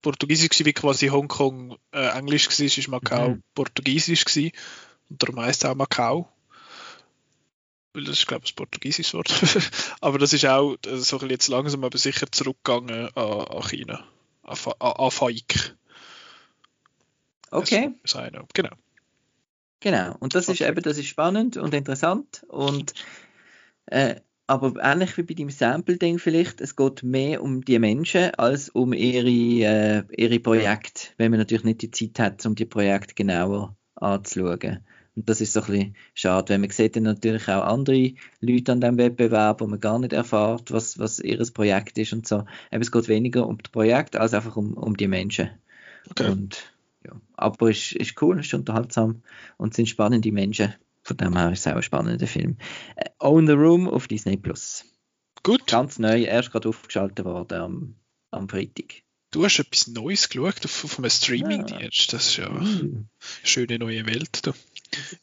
Portugiesisch 0.00 0.64
wie 0.64 0.72
quasi 0.72 1.08
Hongkong 1.08 1.76
äh, 1.92 2.16
Englisch 2.16 2.48
war, 2.48 2.66
ist 2.66 2.88
Macau 2.88 3.30
mhm. 3.30 3.42
Portugiesisch 3.54 4.24
gewesen. 4.24 4.52
Und 5.10 5.22
darum 5.22 5.40
heisst 5.40 5.64
es 5.64 5.70
auch 5.70 5.74
Macau 5.74 6.28
weil 7.92 8.04
das 8.04 8.18
ist, 8.18 8.26
glaube 8.26 8.44
ich, 8.44 8.52
ein 8.52 8.56
portugiesisches 8.56 9.14
Wort. 9.14 9.32
aber 10.00 10.18
das 10.18 10.32
ist 10.32 10.46
auch 10.46 10.76
so 10.84 11.18
ein 11.20 11.30
jetzt 11.30 11.48
langsam 11.48 11.84
aber 11.84 11.98
sicher 11.98 12.30
zurückgegangen 12.30 13.08
an, 13.16 13.40
an 13.40 13.62
China, 13.62 14.04
an, 14.42 14.56
an 14.78 15.10
Faik. 15.10 15.76
Okay. 17.50 17.94
Seine, 18.04 18.44
genau. 18.52 18.70
Genau, 19.80 20.16
und 20.18 20.34
das 20.34 20.48
ist 20.48 20.60
eben, 20.60 20.82
das 20.82 20.98
ist 20.98 21.06
spannend 21.06 21.56
und 21.56 21.72
interessant 21.72 22.44
und 22.48 22.94
äh, 23.86 24.16
aber 24.48 24.82
ähnlich 24.82 25.16
wie 25.18 25.22
bei 25.22 25.34
dem 25.34 25.50
Sample-Ding 25.50 26.18
vielleicht, 26.18 26.60
es 26.62 26.74
geht 26.74 27.02
mehr 27.02 27.42
um 27.42 27.64
die 27.64 27.78
Menschen 27.78 28.34
als 28.34 28.70
um 28.70 28.94
ihre, 28.94 29.28
äh, 29.28 30.04
ihre 30.16 30.40
Projekte, 30.40 31.10
wenn 31.18 31.30
man 31.30 31.38
natürlich 31.38 31.64
nicht 31.64 31.82
die 31.82 31.90
Zeit 31.90 32.18
hat, 32.18 32.46
um 32.46 32.54
die 32.54 32.64
Projekte 32.64 33.14
genauer 33.14 33.76
anzuschauen. 33.94 34.84
Und 35.18 35.28
das 35.28 35.40
ist 35.40 35.52
so 35.52 35.60
ein 35.62 35.66
bisschen 35.66 35.96
schade, 36.14 36.50
weil 36.50 36.58
man 36.58 36.70
sieht 36.70 36.94
dann 36.94 37.02
natürlich 37.02 37.48
auch 37.48 37.64
andere 37.64 38.12
Leute 38.40 38.72
an 38.72 38.80
diesem 38.80 38.98
Wettbewerb, 38.98 39.60
wo 39.60 39.66
man 39.66 39.80
gar 39.80 39.98
nicht 39.98 40.12
erfährt, 40.12 40.70
was, 40.70 40.98
was 41.00 41.18
ihr 41.18 41.38
Projekt 41.52 41.98
ist 41.98 42.12
und 42.12 42.26
so. 42.26 42.44
Eben, 42.70 42.82
es 42.82 42.92
geht 42.92 43.08
weniger 43.08 43.46
um 43.48 43.58
das 43.58 43.72
Projekt 43.72 44.14
als 44.14 44.32
einfach 44.32 44.56
um, 44.56 44.74
um 44.74 44.96
die 44.96 45.08
Menschen. 45.08 45.50
Okay. 46.10 46.30
Und, 46.30 46.72
ja. 47.04 47.20
Aber 47.34 47.68
es 47.70 47.78
ist, 47.78 47.96
ist 47.96 48.22
cool, 48.22 48.38
es 48.38 48.46
ist 48.46 48.54
unterhaltsam 48.54 49.22
und 49.56 49.70
es 49.70 49.76
sind 49.76 49.88
spannende 49.88 50.30
Menschen. 50.30 50.72
Von 51.02 51.16
dem 51.16 51.36
her 51.36 51.50
ist 51.50 51.60
es 51.60 51.66
auch 51.66 51.76
ein 51.76 51.82
spannender 51.82 52.26
Film. 52.28 52.56
Äh, 52.94 53.06
Own 53.18 53.48
the 53.48 53.54
Room 53.54 53.88
auf 53.88 54.06
Disney 54.06 54.36
Plus. 54.36 54.84
Gut. 55.42 55.66
Ganz 55.66 55.98
neu, 55.98 56.22
erst 56.22 56.52
gerade 56.52 56.68
aufgeschaltet 56.68 57.24
worden 57.24 57.60
am 57.60 57.94
am 58.30 58.48
Freitag. 58.48 59.02
Du 59.30 59.44
hast 59.44 59.58
etwas 59.58 59.88
Neues 59.88 60.28
geschaut 60.28 60.64
auf, 60.64 60.84
auf 60.84 60.98
einem 60.98 61.10
Streaming-Dienst. 61.10 62.12
Das 62.12 62.28
ist 62.28 62.36
ja 62.38 62.48
eine 62.48 62.60
Mm. 62.60 63.08
schöne 63.44 63.78
neue 63.78 64.06
Welt. 64.06 64.46
Du. 64.46 64.52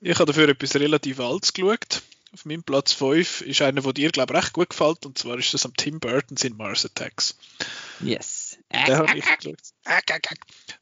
Ich 0.01 0.15
habe 0.15 0.25
dafür 0.25 0.49
etwas 0.49 0.75
relativ 0.75 1.19
Altes 1.19 1.53
geschaut. 1.53 2.01
Auf 2.33 2.43
meinem 2.43 2.63
Platz 2.63 2.91
5 2.91 3.41
ist 3.41 3.61
einer, 3.61 3.81
der 3.81 3.93
dir, 3.93 4.09
glaube 4.09 4.33
ich, 4.33 4.43
recht 4.43 4.53
gut 4.53 4.69
gefällt. 4.69 5.05
Und 5.05 5.17
zwar 5.17 5.37
ist 5.37 5.53
das 5.53 5.65
am 5.65 5.73
Tim 5.73 5.99
Burton 5.99 6.37
in 6.43 6.57
Mars 6.57 6.85
Attacks. 6.85 7.37
Yes. 8.01 8.57
Den 8.69 8.97
habe 8.97 9.17
ich 9.17 9.25
geschaut. 9.25 9.59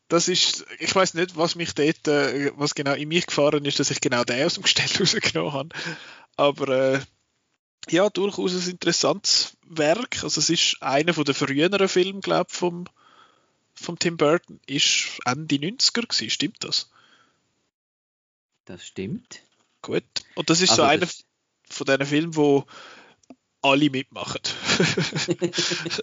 Das 0.08 0.28
ist, 0.28 0.66
ich 0.80 0.94
weiß 0.96 1.14
nicht, 1.14 1.38
was 1.38 1.56
mich 1.56 1.74
dort, 1.74 2.08
äh, 2.08 2.52
was 2.56 2.74
genau 2.74 2.94
in 2.94 3.08
mich 3.08 3.28
gefahren 3.28 3.66
ist, 3.66 3.80
dass 3.80 3.92
ich 3.92 4.02
genau 4.02 4.24
den 4.24 4.46
aus 4.46 4.56
dem 4.56 4.64
Gestell 4.64 4.88
rausgenommen 5.00 5.54
habe. 5.54 5.70
Aber 6.38 6.70
äh, 6.70 7.00
ja, 7.90 8.10
durchaus 8.10 8.54
ein 8.54 8.72
interessantes 8.72 9.56
Werk. 9.68 10.24
Also 10.24 10.40
es 10.40 10.50
ist 10.50 10.78
einer 10.82 11.14
von 11.14 11.26
den 11.26 11.36
früheren 11.36 11.88
Filmen, 11.88 12.22
glaube 12.22 12.48
ich, 12.52 12.58
vom, 12.58 12.86
vom 13.76 14.00
Tim 14.00 14.18
Burton. 14.18 14.60
Ist 14.66 15.20
Ende 15.26 15.56
90er 15.56 16.08
gewesen, 16.08 16.30
stimmt 16.30 16.64
das? 16.64 16.90
Das 18.66 18.86
stimmt. 18.86 19.42
Gut. 19.82 20.04
Und 20.36 20.50
das 20.50 20.62
ist 20.62 20.72
Also 20.72 20.84
so 20.84 20.88
einer 20.88 21.08
von 21.70 21.86
diesen 21.86 22.06
Filmen, 22.06 22.36
wo 22.36 22.66
alle 23.62 23.90
mitmachen. 23.90 24.42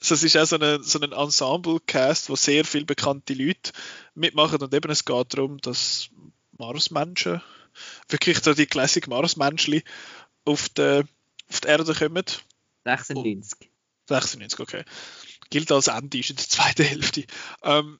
Also 0.00 0.14
es 0.14 0.22
ist 0.22 0.36
auch 0.36 0.46
so 0.46 0.58
ein, 0.58 0.82
so 0.82 1.00
ein 1.00 1.12
Ensemble-Cast, 1.12 2.30
wo 2.30 2.36
sehr 2.36 2.64
viele 2.64 2.84
bekannte 2.84 3.34
Leute 3.34 3.72
mitmachen 4.14 4.60
und 4.62 4.72
eben 4.72 4.90
es 4.90 5.04
geht 5.04 5.34
darum, 5.34 5.58
dass 5.58 6.10
Marsmenschen, 6.56 7.42
wirklich 8.08 8.38
so 8.38 8.54
die 8.54 8.66
Classic 8.66 9.06
Marsmenschli 9.06 9.82
auf 10.44 10.68
die, 10.70 11.02
auf 11.48 11.60
die 11.60 11.68
Erde 11.68 11.94
kommen. 11.94 12.24
96. 12.84 13.70
96, 14.08 14.60
okay. 14.60 14.84
Gilt 15.50 15.72
als 15.72 15.88
Ende, 15.88 16.18
ist 16.18 16.30
in 16.30 16.36
der 16.36 16.48
zweiten 16.48 16.84
Hälfte. 16.84 17.24
Ähm, 17.62 17.98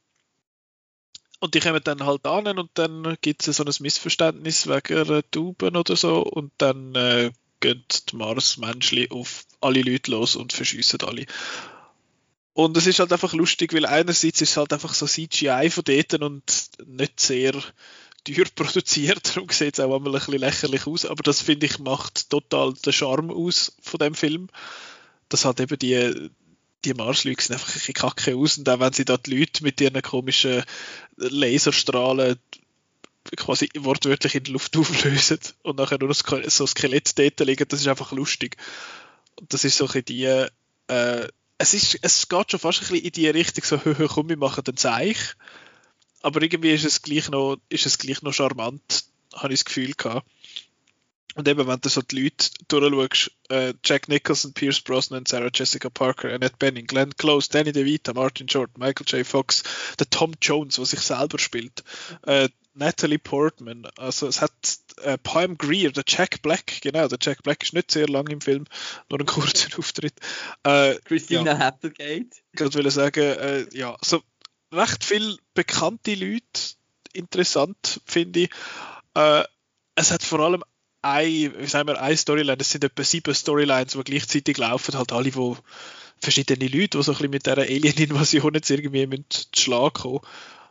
und 1.41 1.55
die 1.55 1.61
kommen 1.61 1.81
dann 1.83 2.05
halt 2.05 2.27
an 2.27 2.59
und 2.59 2.71
dann 2.75 3.17
gibt 3.23 3.47
es 3.47 3.57
so 3.57 3.65
ein 3.65 3.73
Missverständnis 3.81 4.67
wegen 4.67 4.99
einer 4.99 5.29
Tauben 5.31 5.75
oder 5.75 5.97
so. 5.97 6.23
Und 6.23 6.53
dann 6.59 6.95
äh, 6.95 7.33
gehen 7.61 7.83
die 8.11 8.17
Marsmenschli 8.17 9.09
auf 9.11 9.47
alle 9.61 9.81
Leute 9.81 10.11
los 10.11 10.37
und 10.37 10.53
verschiessen 10.53 11.01
alle. 11.03 11.25
Und 12.53 12.77
es 12.77 12.87
ist 12.87 12.99
halt 12.99 13.13
einfach 13.13 13.33
lustig, 13.33 13.73
weil 13.73 13.87
einerseits 13.87 14.43
ist 14.43 14.51
es 14.51 14.57
halt 14.59 14.73
einfach 14.75 14.93
so 14.93 15.07
CGI 15.07 15.71
von 15.71 15.85
dort 15.85 16.15
und 16.21 16.43
nicht 16.87 17.21
sehr 17.21 17.53
teuer 18.25 18.45
produziert, 18.55 19.35
darum 19.35 19.49
sieht 19.49 19.75
es 19.75 19.81
auch 19.81 19.95
einmal 19.95 20.09
ein 20.09 20.13
bisschen 20.13 20.39
lächerlich 20.39 20.87
aus, 20.87 21.07
aber 21.07 21.23
das 21.23 21.41
finde 21.41 21.67
ich 21.67 21.79
macht 21.79 22.29
total 22.29 22.75
den 22.75 22.93
Charme 22.93 23.31
aus 23.31 23.77
von 23.81 23.99
dem 23.99 24.15
Film. 24.15 24.49
Dass 25.31 25.45
halt 25.45 25.61
eben 25.61 25.79
die, 25.79 26.31
die 26.85 26.95
Marsleute 26.95 27.43
sehen 27.43 27.55
einfach 27.55 27.75
ein 27.75 27.95
kacke 27.95 28.37
aus 28.37 28.59
und 28.59 28.69
auch 28.69 28.81
wenn 28.81 28.93
sie 28.93 29.05
da 29.05 29.17
die 29.17 29.37
Leute 29.37 29.63
mit 29.63 29.81
ihren 29.81 30.01
komischen 30.03 30.63
Laserstrahlen 31.17 32.39
quasi 33.37 33.69
wortwörtlich 33.79 34.35
in 34.35 34.45
die 34.45 34.53
Luft 34.53 34.77
auflösen 34.77 35.41
und 35.63 35.79
nachher 35.79 35.99
nur 35.99 36.13
so 36.15 36.67
Skelett 36.67 37.19
dort 37.19 37.41
liegen, 37.41 37.69
das 37.69 37.81
ist 37.81 37.89
einfach 37.89 38.13
lustig. 38.13 38.57
Und 39.39 39.53
das 39.53 39.65
ist 39.65 39.77
so 39.77 39.89
ein 39.89 40.05
die, 40.05 40.25
äh, 40.25 41.29
es 41.59 41.75
ist, 41.75 41.99
es 42.01 42.29
geht 42.29 42.51
schon 42.51 42.61
fast 42.61 42.81
ein 42.81 42.89
bisschen 42.89 43.05
in 43.05 43.13
die 43.13 43.29
Richtung, 43.29 43.65
so, 43.65 43.85
«Hö, 43.85 43.95
hö, 43.97 44.09
komm, 44.09 44.31
wir 44.31 44.39
machen 44.39 44.65
den 44.65 44.77
Zeich. 44.77 45.35
Aber 46.23 46.41
irgendwie 46.43 46.73
ist 46.73 46.85
es 46.85 47.03
gleich 47.03 47.29
noch, 47.29 47.59
ist 47.69 47.87
es 47.87 47.99
gleich 47.99 48.23
noch 48.23 48.33
charmant, 48.33 49.05
habe 49.35 49.53
ich 49.53 49.61
das 49.61 49.65
Gefühl 49.67 49.93
gehabt. 49.93 50.27
Und 51.35 51.49
eben, 51.49 51.67
wenn 51.67 51.81
du 51.81 51.89
so 51.89 52.03
die 52.03 52.23
Leute 52.23 52.51
durchschaust, 52.69 53.31
äh, 53.51 53.75
Jack 53.85 54.09
Nicholson, 54.09 54.53
Pierce 54.53 54.81
Brosnan, 54.81 55.27
Sarah 55.27 55.51
Jessica 55.53 55.89
Parker, 55.89 56.33
Annette 56.33 56.57
Bening, 56.59 56.87
Glenn 56.87 57.15
Close, 57.17 57.49
Danny 57.51 57.73
DeVito, 57.73 58.15
Martin 58.15 58.49
Short, 58.49 58.77
Michael 58.79 59.07
J. 59.07 59.27
Fox, 59.27 59.63
der 59.99 60.09
Tom 60.11 60.33
Jones, 60.41 60.77
der 60.77 60.87
sich 60.87 61.01
selber 61.01 61.39
spielt, 61.39 61.85
äh, 62.27 62.49
Natalie 62.75 63.19
Portman, 63.19 63.87
also 63.99 64.29
es 64.29 64.41
hat 64.41 64.53
äh, 65.03 65.19
Pam 65.19 65.59
Greer, 65.59 65.91
der 65.91 66.05
Jack 66.07 66.41
Black, 66.43 66.81
genau, 66.81 67.09
der 67.09 67.19
Jack 67.21 67.43
Black 67.43 67.63
ist 67.63 67.75
nicht 67.75 67.91
sehr 67.91 68.07
lang 68.09 68.29
im 68.29 68.41
Film, 68.41 68.65
nur 69.09 69.19
einen 69.19 69.27
kurzen 69.27 69.75
Auftritt. 69.79 70.15
Äh, 70.63 70.95
Christina 71.05 71.53
Applegate. 71.59 72.31
gerade 72.53 72.75
will 72.75 72.91
sagen, 72.91 73.21
äh, 73.21 73.67
ja, 73.73 73.97
so 74.03 74.23
recht 74.73 75.05
viel 75.05 75.37
bekannte 75.55 76.15
Leute, 76.15 76.77
interessant 77.13 78.01
finde 78.07 78.41
ich. 78.41 78.51
Äh, 79.15 79.43
es 79.97 80.13
hat 80.13 80.23
vor 80.23 80.41
allem 80.41 80.63
ein, 81.03 81.55
wie 81.59 81.67
sagen 81.67 81.89
wir, 81.89 82.01
eine 82.01 82.17
Storyline, 82.17 82.61
es 82.61 82.71
sind 82.71 82.85
etwa 82.85 83.03
sieben 83.03 83.35
Storylines, 83.35 83.93
die 83.93 84.05
gleichzeitig 84.05 84.59
laufen, 84.59 84.97
halt 84.97 85.13
alle, 85.13 85.35
wo 85.35 85.57
verschiedene 86.21 86.69
Leute, 86.69 86.99
die 86.99 87.03
so 87.03 87.13
ein 87.13 87.17
bisschen 87.17 87.31
mit 87.31 87.47
dieser 87.47 87.59
Alien-Invasion 87.59 88.55
jetzt 88.55 88.71
irgendwie 88.71 89.25
zu 89.29 89.47
Schlag 89.57 89.95
kommen. 89.95 90.21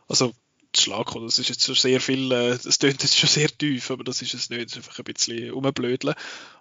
Also, 0.08 0.32
zu 0.72 0.82
Schlag 0.82 1.06
kommen, 1.06 1.26
das 1.26 1.38
ist 1.38 1.48
jetzt 1.48 1.64
schon 1.64 1.74
sehr 1.74 2.00
viel, 2.00 2.30
äh, 2.30 2.58
das 2.62 2.78
tönt 2.78 3.02
jetzt 3.02 3.18
schon 3.18 3.28
sehr 3.28 3.48
tief, 3.48 3.90
aber 3.90 4.04
das 4.04 4.22
ist 4.22 4.34
es 4.34 4.50
nicht, 4.50 4.66
das 4.66 4.72
ist 4.72 4.76
einfach 4.78 4.98
ein 4.98 5.12
bisschen 5.12 5.50
rumblödeln. 5.50 6.14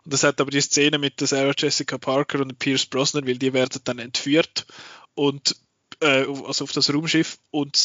Und 0.04 0.14
es 0.14 0.24
hat 0.24 0.42
aber 0.42 0.50
die 0.50 0.62
Szene 0.62 0.98
mit 0.98 1.20
Sarah 1.20 1.54
Jessica 1.56 1.98
Parker 1.98 2.40
und 2.40 2.58
Pierce 2.58 2.88
Brosnan, 2.88 3.28
weil 3.28 3.38
die 3.38 3.54
werden 3.54 3.82
dann 3.84 4.00
entführt 4.00 4.66
und 5.14 5.56
äh, 6.02 6.26
also 6.26 6.64
auf 6.64 6.72
das 6.72 6.92
Raumschiff 6.92 7.38
und 7.52 7.78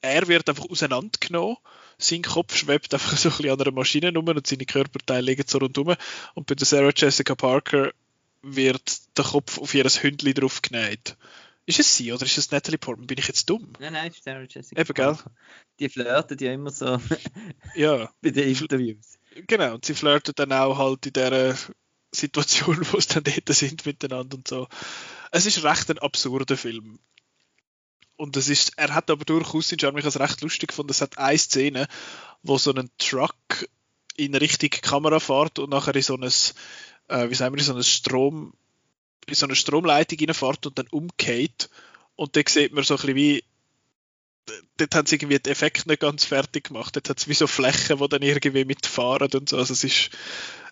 er 0.00 0.28
wird 0.28 0.48
einfach 0.48 0.68
auseinandergenommen. 0.68 1.56
Sein 1.98 2.22
Kopf 2.22 2.56
schwebt 2.56 2.92
einfach 2.94 3.16
so 3.16 3.28
ein 3.28 3.36
bisschen 3.36 3.50
an 3.50 3.60
einer 3.60 3.72
Maschine 3.72 4.12
rum 4.12 4.28
und 4.28 4.46
seine 4.46 4.66
Körperteile 4.66 5.22
liegen 5.26 5.44
so 5.46 5.58
rundherum. 5.58 5.94
Und 6.34 6.46
bei 6.46 6.54
der 6.54 6.66
Sarah 6.66 6.92
Jessica 6.94 7.34
Parker 7.34 7.92
wird 8.42 9.16
der 9.16 9.24
Kopf 9.24 9.58
auf 9.58 9.74
ihr 9.74 9.84
Hündli 9.84 10.34
drauf 10.34 10.62
genäht. 10.62 11.16
Ist 11.66 11.80
es 11.80 11.96
sie 11.96 12.12
oder 12.12 12.26
ist 12.26 12.36
es 12.36 12.50
Natalie 12.50 12.78
Portman? 12.78 13.06
Bin 13.06 13.18
ich 13.18 13.26
jetzt 13.26 13.48
dumm? 13.48 13.72
Nein, 13.78 13.94
nein, 13.94 14.12
Sarah 14.22 14.44
Jessica. 14.48 14.80
Eben, 14.80 14.92
gell? 14.92 15.16
Die 15.80 15.88
flirten 15.88 16.36
ja 16.38 16.52
immer 16.52 16.70
so 16.70 17.00
Ja, 17.74 18.10
bei 18.20 18.30
den 18.30 18.48
Interviews. 18.48 19.18
genau. 19.46 19.74
Und 19.74 19.84
sie 19.84 19.94
flirten 19.94 20.34
dann 20.36 20.52
auch 20.52 20.76
halt 20.76 21.06
in 21.06 21.14
der 21.14 21.56
Situation, 22.14 22.86
wo 22.92 23.00
sie 23.00 23.08
dann 23.14 23.24
dort 23.24 23.48
sind 23.56 23.86
miteinander 23.86 24.36
und 24.36 24.46
so. 24.46 24.68
Es 25.30 25.46
ist 25.46 25.64
recht 25.64 25.90
ein 25.90 25.98
absurder 25.98 26.56
Film. 26.56 26.98
Und 28.16 28.36
es 28.36 28.48
ist, 28.48 28.72
er 28.76 28.94
hat 28.94 29.10
aber 29.10 29.24
durchaus 29.24 29.68
seinen 29.68 29.80
Charme. 29.80 29.98
Ich 29.98 30.20
recht 30.20 30.40
lustig 30.40 30.68
gefunden. 30.68 30.92
Es 30.92 31.00
hat 31.00 31.18
eine 31.18 31.38
Szene, 31.38 31.88
wo 32.42 32.58
so 32.58 32.72
ein 32.72 32.90
Truck 32.98 33.68
in 34.16 34.34
Richtung 34.34 34.70
Kamera 34.70 35.18
fährt 35.18 35.58
und 35.58 35.70
nachher 35.70 35.96
in 35.96 36.02
so 36.02 36.16
ein, 36.16 36.22
äh, 36.22 37.30
wie 37.30 37.34
sagen 37.34 37.54
wir, 37.54 37.58
in 37.58 37.64
so 37.64 37.74
ein 37.74 37.82
Strom, 37.82 38.54
in 39.26 39.34
so 39.34 39.46
eine 39.46 39.56
Stromleitung 39.56 40.18
reinfährt 40.20 40.66
und 40.66 40.78
dann 40.78 40.86
umgeht. 40.88 41.68
Und 42.14 42.36
dann 42.36 42.44
sieht 42.46 42.72
man 42.72 42.84
so 42.84 42.94
ein 42.94 42.98
bisschen 42.98 43.16
wie, 43.16 43.44
dort 44.76 44.94
haben 44.94 45.06
sie 45.06 45.16
irgendwie 45.16 45.38
den 45.38 45.52
Effekt 45.52 45.86
nicht 45.86 46.00
ganz 46.00 46.24
fertig 46.24 46.68
gemacht. 46.68 46.94
Dort 46.94 47.08
hat 47.08 47.18
es 47.18 47.28
wie 47.28 47.34
so 47.34 47.46
Flächen, 47.46 47.98
die 47.98 48.08
dann 48.08 48.22
irgendwie 48.22 48.64
mitfahren 48.64 49.30
und 49.32 49.48
so. 49.48 49.56
Also 49.56 49.72
es 49.72 49.84
ist, 49.84 50.10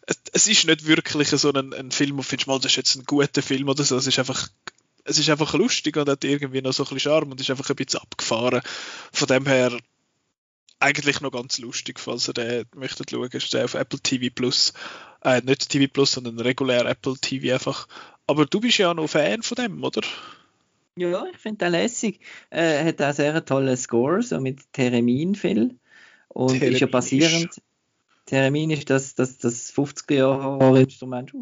es, 0.06 0.16
es 0.32 0.46
ist 0.46 0.66
nicht 0.66 0.86
wirklich 0.86 1.28
so 1.28 1.52
ein, 1.52 1.72
ein 1.72 1.90
Film, 1.90 2.12
wo 2.12 2.22
du 2.22 2.22
findest, 2.22 2.46
mal, 2.46 2.58
das 2.58 2.72
ist 2.72 2.76
jetzt 2.76 2.96
ein 2.96 3.04
guter 3.04 3.42
Film 3.42 3.68
oder 3.68 3.82
so. 3.82 3.96
Es 3.96 4.06
ist 4.06 4.18
einfach, 4.18 4.48
es 5.04 5.18
ist 5.18 5.30
einfach 5.30 5.54
lustig 5.54 5.96
und 5.96 6.08
hat 6.08 6.24
irgendwie 6.24 6.62
noch 6.62 6.72
so 6.72 6.84
ein 6.84 6.94
bisschen 6.94 7.10
Charme 7.10 7.32
und 7.32 7.40
ist 7.40 7.50
einfach 7.50 7.68
ein 7.68 7.76
bisschen 7.76 8.00
abgefahren. 8.00 8.62
Von 9.12 9.28
dem 9.28 9.46
her 9.46 9.76
eigentlich 10.78 11.20
noch 11.20 11.30
ganz 11.30 11.58
lustig, 11.58 12.00
falls 12.00 12.28
ihr 12.28 12.34
den 12.34 12.64
möchtet 12.74 13.10
schauen, 13.10 13.30
ist 13.30 13.54
der 13.54 13.64
auf 13.64 13.74
Apple 13.74 14.00
TV 14.00 14.32
Plus. 14.34 14.72
Äh, 15.22 15.40
nicht 15.42 15.68
TV 15.68 15.90
Plus, 15.92 16.12
sondern 16.12 16.38
regulär 16.40 16.84
Apple 16.86 17.16
TV 17.20 17.54
einfach. 17.54 17.86
Aber 18.26 18.46
du 18.46 18.60
bist 18.60 18.78
ja 18.78 18.92
noch 18.92 19.08
Fan 19.08 19.42
von 19.42 19.56
dem, 19.56 19.82
oder? 19.82 20.02
Ja, 20.96 21.24
ich 21.32 21.38
finde 21.38 21.64
den 21.64 21.72
lässig. 21.72 22.20
Äh, 22.50 22.84
hat 22.84 23.00
auch 23.00 23.14
sehr 23.14 23.32
einen 23.32 23.46
tollen 23.46 23.76
Score, 23.76 24.22
so 24.22 24.40
mit 24.40 24.60
Theremin 24.72 25.34
viel. 25.34 25.78
Und 26.28 26.54
ist 26.54 26.62
ja 26.62 26.70
Theremin 26.70 26.90
basierend. 26.90 27.62
Theremin 28.26 28.70
ist 28.70 28.90
das, 28.90 29.14
das, 29.14 29.38
das 29.38 29.72
50er-Jahre-Instrument. 29.74 31.32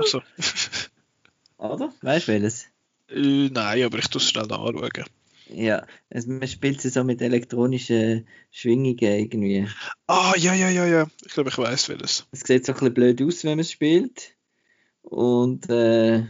Achso. 0.00 0.22
Oder? 1.58 1.92
Weißt 2.02 2.28
du 2.28 2.32
welches? 2.32 2.66
äh, 3.10 3.48
nein, 3.50 3.82
aber 3.84 3.98
ich 3.98 4.08
tue 4.08 4.20
es 4.20 4.28
schnell 4.28 4.44
anschauen. 4.52 5.04
Ja, 5.50 5.86
es, 6.10 6.26
man 6.26 6.46
spielt 6.46 6.80
sie 6.80 6.90
so 6.90 7.04
mit 7.04 7.22
elektronischen 7.22 8.26
Schwingungen 8.50 8.98
irgendwie. 9.00 9.66
Ah, 10.06 10.34
ja, 10.36 10.52
ja, 10.54 10.68
ja, 10.68 10.84
ja. 10.86 11.06
Ich 11.24 11.32
glaube, 11.32 11.48
ich 11.50 11.56
weiß 11.58 11.88
welches. 11.88 12.26
Es 12.32 12.40
sieht 12.40 12.66
so 12.66 12.72
ein 12.72 12.78
bisschen 12.78 12.94
blöd 12.94 13.22
aus, 13.22 13.44
wenn 13.44 13.52
man 13.52 13.60
es 13.60 13.72
spielt. 13.72 14.34
Und 15.02 15.68
äh, 15.70 16.24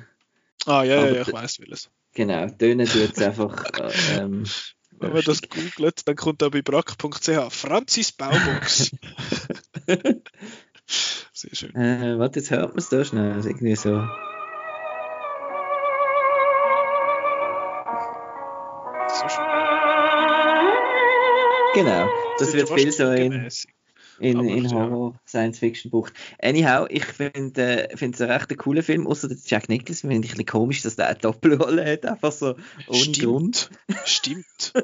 Ah, 0.67 0.83
ja, 0.85 1.05
ja, 1.05 1.09
ja, 1.09 1.23
ich 1.23 1.33
weiß 1.33 1.59
welches. 1.61 1.91
genau, 2.15 2.47
tönen 2.49 2.87
tut 2.87 3.11
es 3.17 3.23
einfach. 3.23 3.65
Äh, 3.75 4.21
ähm, 4.21 4.45
Wenn 5.01 5.13
man 5.13 5.23
das 5.23 5.43
googelt, 5.43 6.09
dann 6.09 6.17
kommt 6.17 6.43
da 6.43 6.49
bei 6.49 6.61
brack.ch 6.61 7.29
Franzis 7.51 8.11
Baubox. 8.13 8.91
Sehr 11.33 11.55
schön. 11.55 11.75
äh, 11.77 12.19
warte, 12.19 12.41
jetzt 12.41 12.51
hört 12.51 12.71
man 12.71 12.79
es 12.79 12.89
da 12.89 13.05
schnell. 13.05 13.33
Also 13.33 13.49
irgendwie 13.49 13.77
so. 13.77 14.03
Genau, 21.79 22.09
das 22.41 22.49
ist 22.49 22.55
wird 22.55 22.69
viel 22.71 22.91
so 22.91 23.13
in. 23.13 23.49
in, 24.19 24.49
in 24.49 24.69
Horror 24.73 25.15
Science 25.25 25.61
Fiction 25.61 25.93
bucht. 25.93 26.13
Anyhow, 26.43 26.89
ich 26.91 27.05
finde 27.05 27.63
äh, 27.63 27.89
es 27.93 28.21
ein 28.21 28.31
recht 28.31 28.59
cooler 28.59 28.83
Film, 28.83 29.07
außer 29.07 29.29
der 29.29 29.37
Jack 29.47 29.69
Nicholson 29.69 30.11
finde 30.11 30.27
ich 30.27 30.33
ein 30.33 30.39
bisschen 30.39 30.47
komisch, 30.47 30.83
dass 30.83 30.97
der 30.97 31.07
eine 31.07 31.19
Doppelrolle 31.21 31.89
hat, 31.89 32.05
einfach 32.05 32.33
so 32.33 32.57
ohne 32.89 32.99
Stimmt. 32.99 33.21
Grund. 33.21 33.71
Stimmt. 34.05 34.73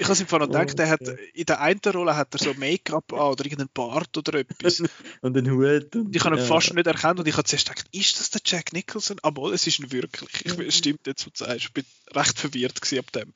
Ich 0.00 0.08
habe 0.08 0.18
im 0.18 0.26
Fall 0.28 0.38
noch 0.38 0.46
gedacht, 0.46 0.78
der 0.78 0.88
hat, 0.88 1.00
in 1.34 1.44
der 1.44 1.60
einen 1.60 1.80
Rolle 1.84 2.16
hat 2.16 2.34
er 2.34 2.38
so 2.38 2.54
Make-up 2.54 3.12
an 3.12 3.32
oder 3.32 3.44
irgendeinen 3.44 3.68
Bart 3.74 4.16
oder 4.16 4.38
etwas. 4.38 4.82
und 5.20 5.36
einen 5.36 5.50
Hut. 5.50 5.94
Und, 5.94 6.16
ich 6.16 6.24
habe 6.24 6.36
ihn 6.36 6.38
ja. 6.38 6.44
fast 6.46 6.72
nicht 6.72 6.86
erkannt 6.86 7.20
und 7.20 7.28
ich 7.28 7.36
habe 7.36 7.44
zuerst 7.44 7.68
gedacht, 7.68 7.86
ist 7.92 8.18
das 8.18 8.30
der 8.30 8.40
Jack 8.42 8.72
Nicholson? 8.72 9.18
Aber 9.22 9.52
es 9.52 9.66
ist 9.66 9.78
ihn 9.78 9.92
wirklich. 9.92 10.46
Ich, 10.46 10.58
es 10.58 10.78
stimmt 10.78 11.06
jetzt, 11.06 11.26
was 11.26 11.32
du 11.34 11.44
sagst. 11.44 11.66
Ich 11.66 11.72
bin 11.74 11.84
recht 12.14 12.38
verwirrt 12.38 12.80
ab 12.98 13.12
dem. 13.12 13.34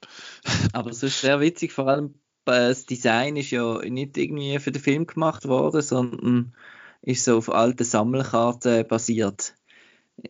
Aber 0.72 0.88
es 0.88 1.02
ist 1.02 1.20
sehr 1.20 1.38
witzig, 1.40 1.70
vor 1.70 1.86
allem 1.86 2.06
äh, 2.06 2.23
das 2.44 2.86
Design 2.86 3.36
ist 3.36 3.50
ja 3.50 3.78
nicht 3.84 4.16
irgendwie 4.16 4.58
für 4.58 4.72
den 4.72 4.82
Film 4.82 5.06
gemacht 5.06 5.46
worden, 5.46 5.82
sondern 5.82 6.54
ist 7.02 7.24
so 7.24 7.38
auf 7.38 7.52
alten 7.52 7.84
Sammelkarten 7.84 8.86
basiert. 8.86 9.54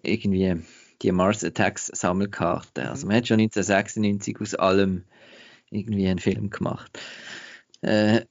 Irgendwie 0.03 0.63
die 1.03 1.13
Mars 1.13 1.45
Attacks 1.45 1.87
Sammelkarte. 1.89 2.91
Also 2.91 3.07
man 3.07 3.17
hat 3.17 3.29
schon 3.29 3.41
1996 3.41 4.41
aus 4.41 4.55
allem 4.55 5.05
irgendwie 5.71 6.09
einen 6.09 6.19
Film 6.19 6.51
gemacht. 6.51 6.99
Äh, 7.83 8.23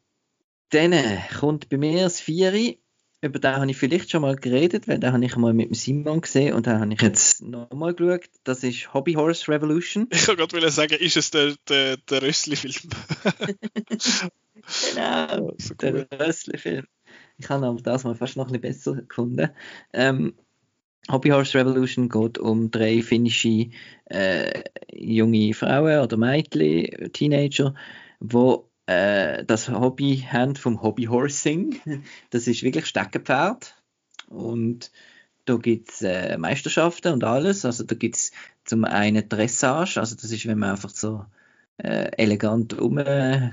dann 0.70 0.94
kommt 1.40 1.70
bei 1.70 1.78
mir 1.78 2.04
das 2.04 2.20
Vieri. 2.20 2.83
Über 3.24 3.40
den 3.40 3.56
habe 3.56 3.72
ich 3.72 3.78
vielleicht 3.78 4.12
schon 4.12 4.22
mal 4.22 4.36
geredet, 4.36 4.90
weil 4.90 5.00
den 5.00 5.14
habe 5.14 5.24
ich 5.24 5.38
mal 5.38 5.54
mit 5.54 5.70
dem 5.70 5.76
Simon 5.76 6.20
gesehen 6.20 6.54
und 6.56 6.66
den 6.66 6.82
habe 6.82 6.94
ich 6.94 7.02
jetzt 7.02 7.42
nochmal 7.42 7.94
geschaut. 7.94 8.30
Das 8.44 8.66
ist 8.66 8.94
Hobby 8.94 9.14
Horse 9.14 9.50
Revolution. 9.50 10.10
Ich 10.12 10.28
wollte 10.28 10.46
gerade 10.46 10.70
sagen, 10.70 10.96
ist 11.00 11.16
es 11.16 11.32
der, 11.32 11.56
der, 11.70 11.96
der 11.96 12.22
Rössli-Film? 12.22 12.92
genau, 14.94 15.54
so 15.58 15.74
der 15.76 16.06
Rössli-Film. 16.12 16.86
Ich 17.38 17.50
habe 17.50 17.66
aber 17.66 17.82
das 17.82 18.04
mal 18.04 18.14
fast 18.14 18.36
noch 18.36 18.52
ein 18.52 18.60
bisschen 18.60 18.94
besser 18.94 19.02
gefunden. 19.04 19.52
Ähm, 19.94 20.34
Hobby 21.10 21.30
Horse 21.30 21.58
Revolution 21.58 22.10
geht 22.10 22.38
um 22.38 22.72
drei 22.72 23.02
finnische 23.02 23.70
äh, 24.04 24.64
junge 24.92 25.54
Frauen 25.54 26.02
oder 26.02 26.18
Mädchen, 26.18 27.10
Teenager, 27.14 27.74
die 28.20 28.58
äh, 28.86 29.46
das 29.46 29.70
Hobby 29.70 30.26
haben 30.30 30.56
vom 30.56 30.82
Hobby 30.82 31.06
Horsing. 31.06 31.80
Das 32.30 32.48
ist 32.48 32.64
wirklich 32.64 32.86
Steckenpferd. 32.86 33.76
Und 34.28 34.92
da 35.46 35.56
gibt 35.58 35.92
es 35.92 36.02
äh, 36.02 36.38
Meisterschaften 36.38 37.14
und 37.14 37.24
alles. 37.24 37.66
Also 37.66 37.84
da 37.84 37.96
gibt 37.96 38.16
es 38.16 38.32
zum 38.66 38.86
einen 38.86 39.28
Dressage, 39.28 40.00
also 40.00 40.16
das 40.16 40.32
ist, 40.32 40.48
wenn 40.48 40.60
man 40.60 40.72
einfach 40.72 40.90
so 40.90 41.26
äh, 41.78 42.12
elegant 42.18 42.74
um 42.80 42.98
äh, 42.98 43.52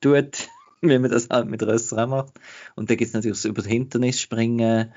tut, 0.00 0.48
wie 0.80 0.98
man 0.98 1.10
das 1.10 1.28
halt 1.28 1.48
mit 1.48 1.62
Rössern 1.62 2.10
macht. 2.10 2.34
Und 2.74 2.90
dann 2.90 2.96
gibt 2.96 3.08
es 3.08 3.14
natürlich 3.14 3.38
so 3.38 3.48
über 3.48 3.62
das 3.62 3.70
Hindernis 3.70 4.20
springen 4.20 4.92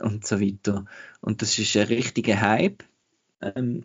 und 0.00 0.26
so 0.26 0.40
weiter. 0.40 0.84
Und 1.20 1.42
das 1.42 1.58
ist 1.58 1.76
ein 1.76 1.86
richtiger 1.86 2.40
Hype. 2.40 2.82
Ähm, 3.40 3.84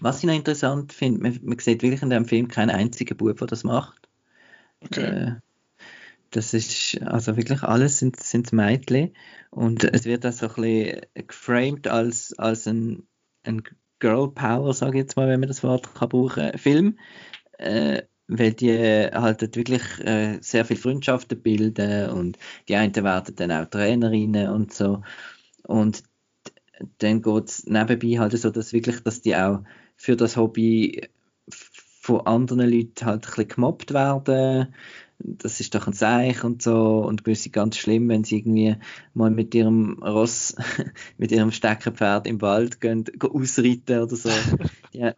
was 0.00 0.18
ich 0.18 0.24
noch 0.24 0.34
interessant 0.34 0.92
finde, 0.92 1.20
man, 1.20 1.38
man, 1.42 1.58
sieht 1.58 1.82
wirklich 1.82 2.02
in 2.02 2.10
dem 2.10 2.24
Film 2.24 2.48
keinen 2.48 2.70
einzigen 2.70 3.16
Bub, 3.16 3.38
der 3.38 3.46
das 3.46 3.64
macht. 3.64 4.08
Okay. 4.80 5.04
Äh, 5.04 5.32
das 6.30 6.52
ist, 6.52 7.00
also 7.02 7.36
wirklich 7.36 7.62
alles 7.62 7.98
sind, 7.98 8.20
sind 8.20 8.52
Mädchen 8.52 9.14
und 9.50 9.84
es 9.84 10.04
wird 10.04 10.26
auch 10.26 10.32
so 10.32 10.46
ein 10.48 10.54
bisschen 10.54 11.00
geframed 11.26 11.88
als, 11.88 12.38
als 12.38 12.66
ein, 12.66 13.06
ein 13.44 13.62
Girl 13.98 14.30
Power, 14.30 14.74
sage 14.74 14.98
ich 14.98 15.04
jetzt 15.04 15.16
mal, 15.16 15.28
wenn 15.28 15.40
man 15.40 15.48
das 15.48 15.62
Wort 15.62 15.94
kann 15.94 16.10
brauchen, 16.10 16.56
Film. 16.58 16.98
Äh, 17.58 18.02
weil 18.28 18.52
die 18.52 18.70
halt 18.70 19.56
wirklich 19.56 19.82
äh, 20.00 20.38
sehr 20.42 20.66
viel 20.66 20.76
Freundschaften 20.76 21.40
bilden 21.40 22.10
und 22.10 22.38
die 22.68 22.76
einen 22.76 22.94
werden 22.94 23.34
dann 23.36 23.50
auch 23.50 23.64
Trainerinnen 23.64 24.50
und 24.50 24.74
so. 24.74 25.02
Und 25.66 26.02
dann 26.98 27.22
geht 27.22 27.48
es 27.48 27.66
nebenbei 27.66 28.18
halt 28.18 28.36
so, 28.38 28.50
dass 28.50 28.72
wirklich, 28.72 29.00
dass 29.00 29.22
die 29.22 29.34
auch 29.34 29.60
für 29.98 30.16
das 30.16 30.36
Hobby 30.36 31.02
von 32.00 32.26
anderen 32.26 32.70
Leuten 32.70 33.04
halt 33.04 33.26
ein 33.26 33.30
bisschen 33.30 33.48
gemobbt 33.48 33.92
werden. 33.92 34.74
Das 35.18 35.60
ist 35.60 35.74
doch 35.74 35.86
ein 35.88 35.92
Seich 35.92 36.44
und 36.44 36.62
so 36.62 37.04
und 37.04 37.24
gewisse 37.24 37.50
ganz 37.50 37.76
schlimm, 37.76 38.08
wenn 38.08 38.24
sie 38.24 38.38
irgendwie 38.38 38.76
mal 39.12 39.30
mit 39.30 39.54
ihrem 39.54 40.00
Ross, 40.02 40.54
mit 41.18 41.32
ihrem 41.32 41.50
Steckerpferd 41.50 42.26
im 42.28 42.40
Wald 42.40 42.80
gehen, 42.80 43.04
gehen 43.04 43.30
ausreiten 43.30 44.00
oder 44.00 44.16
so. 44.16 44.30
ja, 44.92 45.14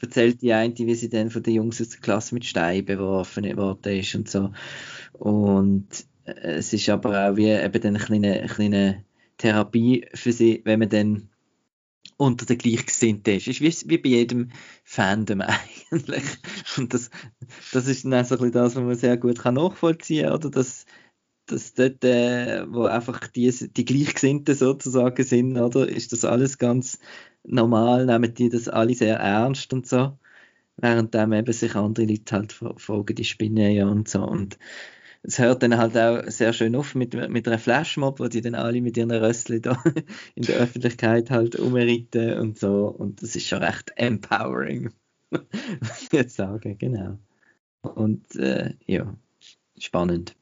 erzählt 0.00 0.40
die 0.40 0.54
eine, 0.54 0.74
wie 0.74 0.94
sie 0.94 1.10
dann 1.10 1.30
von 1.30 1.42
den 1.42 1.54
Jungs 1.54 1.80
aus 1.80 1.90
der 1.90 2.00
Klasse 2.00 2.34
mit 2.34 2.46
Steinen 2.46 2.86
beworfen 2.86 3.44
worden 3.56 3.98
ist 3.98 4.14
und 4.14 4.28
so. 4.28 4.50
Und 5.12 5.88
es 6.24 6.72
ist 6.72 6.88
aber 6.88 7.28
auch 7.30 7.36
wie 7.36 7.48
eben 7.48 7.80
dann 7.80 7.96
eine 7.96 8.04
kleine, 8.04 8.46
kleine 8.46 9.04
Therapie 9.36 10.06
für 10.14 10.32
sie, 10.32 10.62
wenn 10.64 10.80
man 10.80 10.88
dann 10.88 11.28
unter 12.16 12.46
den 12.46 12.58
Gleichgesinnten 12.58 13.36
ist. 13.36 13.46
Ist 13.48 13.60
wie, 13.60 13.90
wie 13.90 13.98
bei 13.98 14.08
jedem 14.08 14.50
Fandom 14.84 15.40
eigentlich. 15.90 16.24
Und 16.76 16.94
das, 16.94 17.10
das 17.72 17.86
ist 17.86 18.04
dann 18.04 18.14
auch 18.14 18.24
so 18.24 18.38
ein 18.38 18.52
das, 18.52 18.76
was 18.76 18.82
man 18.82 18.94
sehr 18.94 19.16
gut 19.16 19.38
kann 19.40 19.54
nachvollziehen 19.54 20.26
kann, 20.26 20.34
oder? 20.34 20.50
Dass, 20.50 20.86
dass 21.46 21.74
dort, 21.74 22.04
äh, 22.04 22.64
wo 22.68 22.84
einfach 22.84 23.26
die, 23.28 23.50
die 23.50 23.84
Gleichgesinnten 23.84 24.54
sozusagen 24.54 25.24
sind, 25.24 25.56
oder? 25.56 25.88
Ist 25.88 26.12
das 26.12 26.24
alles 26.24 26.58
ganz 26.58 26.98
normal, 27.44 28.06
nehmen 28.06 28.34
die 28.34 28.48
das 28.48 28.68
alle 28.68 28.94
sehr 28.94 29.16
ernst 29.18 29.72
und 29.72 29.86
so. 29.86 30.18
Während 30.76 31.14
dann 31.14 31.32
eben 31.32 31.52
sich 31.52 31.74
andere 31.74 32.06
Leute 32.06 32.34
halt 32.34 32.52
fragen, 32.52 33.14
die 33.14 33.24
Spinnen 33.24 33.72
ja 33.72 33.86
und 33.86 34.08
so. 34.08 34.22
Und 34.22 34.58
es 35.22 35.38
hört 35.38 35.62
dann 35.62 35.76
halt 35.76 35.96
auch 35.96 36.22
sehr 36.30 36.52
schön 36.52 36.76
auf 36.76 36.94
mit, 36.94 37.14
mit 37.14 37.46
einer 37.46 37.58
Flashmob, 37.58 38.20
wo 38.20 38.28
die 38.28 38.40
dann 38.40 38.54
alle 38.54 38.80
mit 38.80 38.96
ihren 38.96 39.10
Rössli 39.10 39.60
da 39.60 39.82
in 40.34 40.44
der 40.44 40.56
Öffentlichkeit 40.56 41.30
halt 41.30 41.56
umritten 41.56 42.38
und 42.38 42.58
so. 42.58 42.86
Und 42.86 43.22
das 43.22 43.36
ist 43.36 43.46
schon 43.46 43.62
recht 43.62 43.92
empowering, 43.96 44.92
muss 45.30 46.02
ich 46.02 46.12
jetzt 46.12 46.36
sagen, 46.36 46.78
genau. 46.78 47.18
Und 47.82 48.34
äh, 48.36 48.74
ja, 48.86 49.14
spannend. 49.78 50.36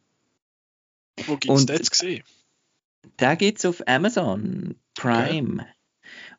Wo 1.27 1.37
gibt 1.37 1.59
es 1.59 1.67
das 1.67 1.79
jetzt 1.79 1.91
gesehen? 1.91 2.23
Da 3.17 3.35
gibt 3.35 3.59
es 3.59 3.65
auf 3.65 3.83
Amazon 3.87 4.77
Prime. 4.95 5.63
Okay. 5.63 5.71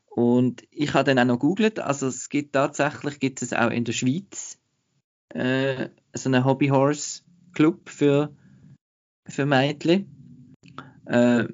Und 0.08 0.64
ich 0.72 0.94
habe 0.94 1.04
dann 1.04 1.20
auch 1.20 1.34
noch 1.34 1.40
googelt, 1.40 1.80
also 1.80 2.08
es 2.08 2.30
gibt 2.30 2.54
tatsächlich, 2.54 3.20
gibt 3.20 3.42
es 3.42 3.54
auch 3.54 3.70
in 3.70 3.84
der 3.84 3.94
Schweiz 3.94 4.60
äh, 5.30 5.90
so 6.14 6.30
einen 6.30 6.44
Hobby 6.44 6.70
Horse 6.70 7.22
Club 7.58 7.90
für, 7.90 8.32
für 9.28 9.48
Mädchen. 9.48 10.56
Äh, 11.08 11.46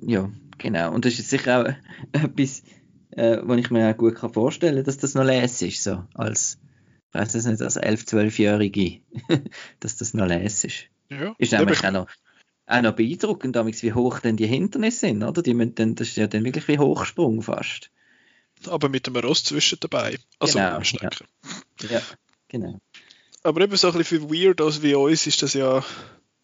ja, 0.00 0.30
genau. 0.56 0.94
Und 0.94 1.04
das 1.04 1.18
ist 1.18 1.28
sicher 1.28 1.60
auch 1.60 1.74
etwas, 2.12 2.62
äh, 3.10 3.36
was 3.42 3.58
ich 3.58 3.70
mir 3.70 3.92
auch 3.92 3.96
gut 3.96 4.14
kann 4.14 4.32
vorstellen 4.32 4.76
kann, 4.76 4.84
dass 4.84 4.96
das 4.96 5.14
noch 5.14 5.24
les 5.24 5.60
ist, 5.60 5.82
so 5.82 6.04
als, 6.14 6.58
ich 7.08 7.20
weiß 7.20 7.34
es 7.34 7.44
nicht, 7.44 7.60
als 7.60 7.78
11-, 7.78 8.08
12-Jährige, 8.08 9.02
dass 9.80 9.98
das 9.98 10.14
noch 10.14 10.26
les 10.26 10.64
ist. 10.64 10.86
Ja, 11.10 11.34
ist 11.36 11.52
nämlich 11.52 11.84
auch 11.84 11.90
noch, 11.90 12.08
auch 12.66 12.80
noch 12.80 12.92
beeindruckend, 12.94 13.54
wie 13.82 13.92
hoch 13.92 14.20
denn 14.20 14.38
die 14.38 14.46
Hindernisse 14.46 15.00
sind, 15.00 15.22
oder? 15.22 15.42
Die 15.42 15.52
müssen 15.52 15.74
dann, 15.74 15.94
das 15.94 16.08
ist 16.08 16.16
ja 16.16 16.26
dann 16.26 16.44
wirklich 16.44 16.68
wie 16.68 16.78
Hochsprung 16.78 17.42
fast. 17.42 17.90
Aber 18.66 18.88
mit 18.88 19.06
einem 19.06 19.22
Rost 19.22 19.46
zwischen 19.46 19.78
dabei. 19.80 20.16
Also 20.38 20.58
genau. 20.58 20.80
Ja. 20.80 21.10
ja, 21.90 22.02
genau. 22.48 22.80
Aber 23.42 23.60
eben 23.62 23.76
so 23.76 23.88
ein 23.90 23.96
bisschen 23.98 24.20
für 24.28 24.30
Weirdos 24.34 24.82
wie 24.82 24.94
uns 24.94 25.26
ist 25.26 25.42
das 25.42 25.54
ja, 25.54 25.84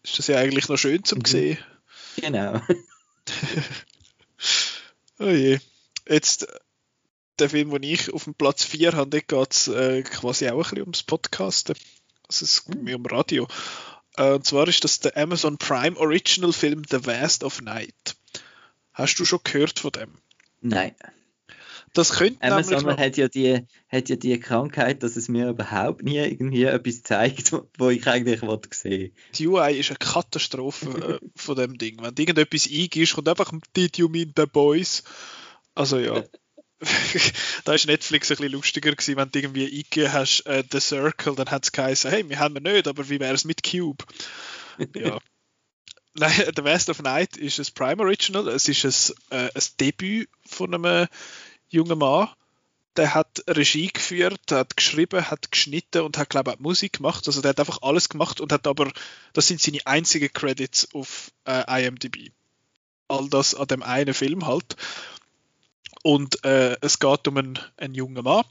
ist 0.03 0.17
das 0.19 0.27
ja 0.27 0.37
eigentlich 0.37 0.67
noch 0.67 0.77
schön 0.77 1.03
zum 1.03 1.19
Mhm. 1.19 1.25
sehen. 1.25 1.57
Genau. 2.17 2.61
Oh 5.19 5.29
je. 5.29 5.59
Jetzt 6.07 6.47
der 7.39 7.49
Film, 7.49 7.71
den 7.71 7.83
ich 7.83 8.13
auf 8.13 8.25
dem 8.25 8.35
Platz 8.35 8.63
4 8.63 8.93
habe, 8.93 9.09
da 9.09 9.19
geht 9.19 9.51
es 9.53 9.67
äh, 9.67 10.03
quasi 10.03 10.47
auch 10.47 10.53
ein 10.53 10.61
bisschen 10.61 10.81
ums 10.81 11.03
Podcasten. 11.03 11.75
Also 12.27 12.45
es 12.45 12.65
geht 12.65 12.81
mir 12.81 12.95
um 12.95 13.05
Radio. 13.05 13.47
Äh, 14.15 14.33
und 14.33 14.45
zwar 14.45 14.67
ist 14.67 14.83
das 14.83 14.99
der 14.99 15.17
Amazon 15.17 15.57
Prime 15.57 15.97
Original 15.97 16.53
Film 16.53 16.83
The 16.89 17.05
Vast 17.05 17.43
of 17.43 17.61
Night. 17.61 18.15
Hast 18.93 19.15
du 19.19 19.25
schon 19.25 19.39
gehört 19.43 19.79
von 19.79 19.91
dem? 19.91 20.11
Nein. 20.61 20.95
Das 21.93 22.11
könnte 22.11 22.41
Amazon 22.43 22.77
nämlich 22.77 22.97
hat 22.97 23.17
ja, 23.17 23.27
die, 23.27 23.65
hat 23.87 24.09
ja 24.09 24.15
die 24.15 24.39
Krankheit, 24.39 25.03
dass 25.03 25.15
es 25.15 25.29
mir 25.29 25.49
überhaupt 25.49 26.03
nie 26.03 26.17
irgendwie 26.17 26.63
etwas 26.63 27.03
zeigt, 27.03 27.53
wo 27.77 27.89
ich 27.89 28.05
eigentlich 28.07 28.41
wollte 28.41 28.69
sehen. 28.71 29.13
die 29.35 29.47
UI 29.47 29.79
ist 29.79 29.89
eine 29.89 29.97
Katastrophe 29.97 31.19
äh, 31.19 31.27
von 31.35 31.55
dem 31.55 31.77
Ding. 31.77 31.97
Wenn 32.01 32.13
du 32.13 32.21
irgendetwas 32.21 32.67
eingibst, 32.67 33.15
kommt 33.15 33.29
einfach 33.29 33.51
Did 33.75 33.97
you 33.97 34.09
mean 34.09 34.33
the 34.35 34.45
boys? 34.45 35.03
Also 35.75 35.97
ja. 35.99 36.23
da 37.65 37.73
ist 37.73 37.87
Netflix 37.87 38.29
ein 38.29 38.37
bisschen 38.37 38.51
lustiger 38.51 38.91
gewesen, 38.91 39.17
wenn 39.17 39.31
du 39.31 39.39
irgendwie 39.39 39.65
eingegeben 39.65 40.13
hast, 40.13 40.41
äh, 40.41 40.63
The 40.69 40.79
Circle, 40.79 41.35
dann 41.35 41.49
hat 41.49 41.63
es 41.63 41.71
geheißen, 41.71 42.11
hey, 42.11 42.29
wir 42.29 42.37
haben 42.37 42.53
wir 42.53 42.61
nicht, 42.61 42.87
aber 42.87 43.09
wie 43.09 43.19
wäre 43.19 43.33
es 43.33 43.45
mit 43.45 43.63
Cube? 43.63 44.05
ja. 44.95 45.17
Nein, 46.19 46.51
The 46.55 46.63
West 46.63 46.89
of 46.89 47.01
Night 47.03 47.37
ist 47.37 47.59
ein 47.59 47.67
Prime 47.75 48.01
Original. 48.01 48.47
Es 48.47 48.67
ist 48.67 49.13
ein, 49.31 49.37
äh, 49.37 49.51
ein 49.53 49.63
Debüt 49.79 50.29
von 50.47 50.73
einem 50.73 51.07
jungen 51.69 51.99
Mann. 51.99 52.29
Der 52.95 53.13
hat 53.13 53.43
Regie 53.47 53.89
geführt, 53.89 54.51
hat 54.51 54.75
geschrieben, 54.75 55.29
hat 55.29 55.51
geschnitten 55.51 56.01
und 56.01 56.17
hat, 56.17 56.31
glaube 56.31 56.51
ich, 56.51 56.57
auch 56.57 56.61
Musik 56.61 56.93
gemacht. 56.93 57.27
Also 57.27 57.41
der 57.41 57.49
hat 57.49 57.59
einfach 57.59 57.83
alles 57.83 58.09
gemacht 58.09 58.41
und 58.41 58.51
hat 58.51 58.65
aber, 58.65 58.91
das 59.33 59.47
sind 59.47 59.61
seine 59.61 59.85
einzigen 59.85 60.33
Credits 60.33 60.95
auf 60.95 61.31
äh, 61.45 61.85
IMDb. 61.85 62.31
All 63.07 63.29
das 63.29 63.53
an 63.53 63.67
dem 63.67 63.83
einen 63.83 64.15
Film 64.15 64.47
halt. 64.47 64.75
Und 66.03 66.43
äh, 66.43 66.77
es 66.81 66.99
geht 66.99 67.27
um 67.27 67.37
einen, 67.37 67.59
einen 67.77 67.93
jungen 67.93 68.23
Mann. 68.23 68.45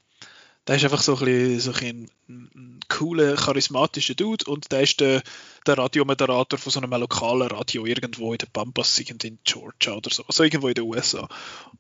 Der 0.67 0.77
ist 0.77 0.85
einfach 0.85 1.03
so 1.03 1.17
ein, 1.17 1.25
bisschen, 1.25 1.61
so 1.61 1.73
ein, 1.73 2.11
ein 2.29 2.81
cooler, 2.89 3.37
charismatischer 3.37 4.14
Dude 4.14 4.45
und 4.51 4.73
der 4.73 4.83
ist 4.83 4.99
der, 4.99 5.23
der 5.64 5.79
Radiomoderator 5.79 6.59
von 6.59 6.73
so 6.73 6.81
einem 6.81 6.91
lokalen 6.91 7.49
Radio 7.49 7.87
irgendwo 7.87 8.33
in 8.33 8.39
der 8.39 8.49
Pampas, 8.53 8.99
in 8.99 9.39
Georgia 9.45 9.95
oder 9.95 10.11
so, 10.11 10.25
also 10.27 10.43
irgendwo 10.43 10.67
in 10.67 10.75
den 10.75 10.85
USA. 10.85 11.29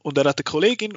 Und 0.02 0.18
er 0.18 0.24
hat 0.24 0.38
eine 0.38 0.44
Kollegin 0.44 0.92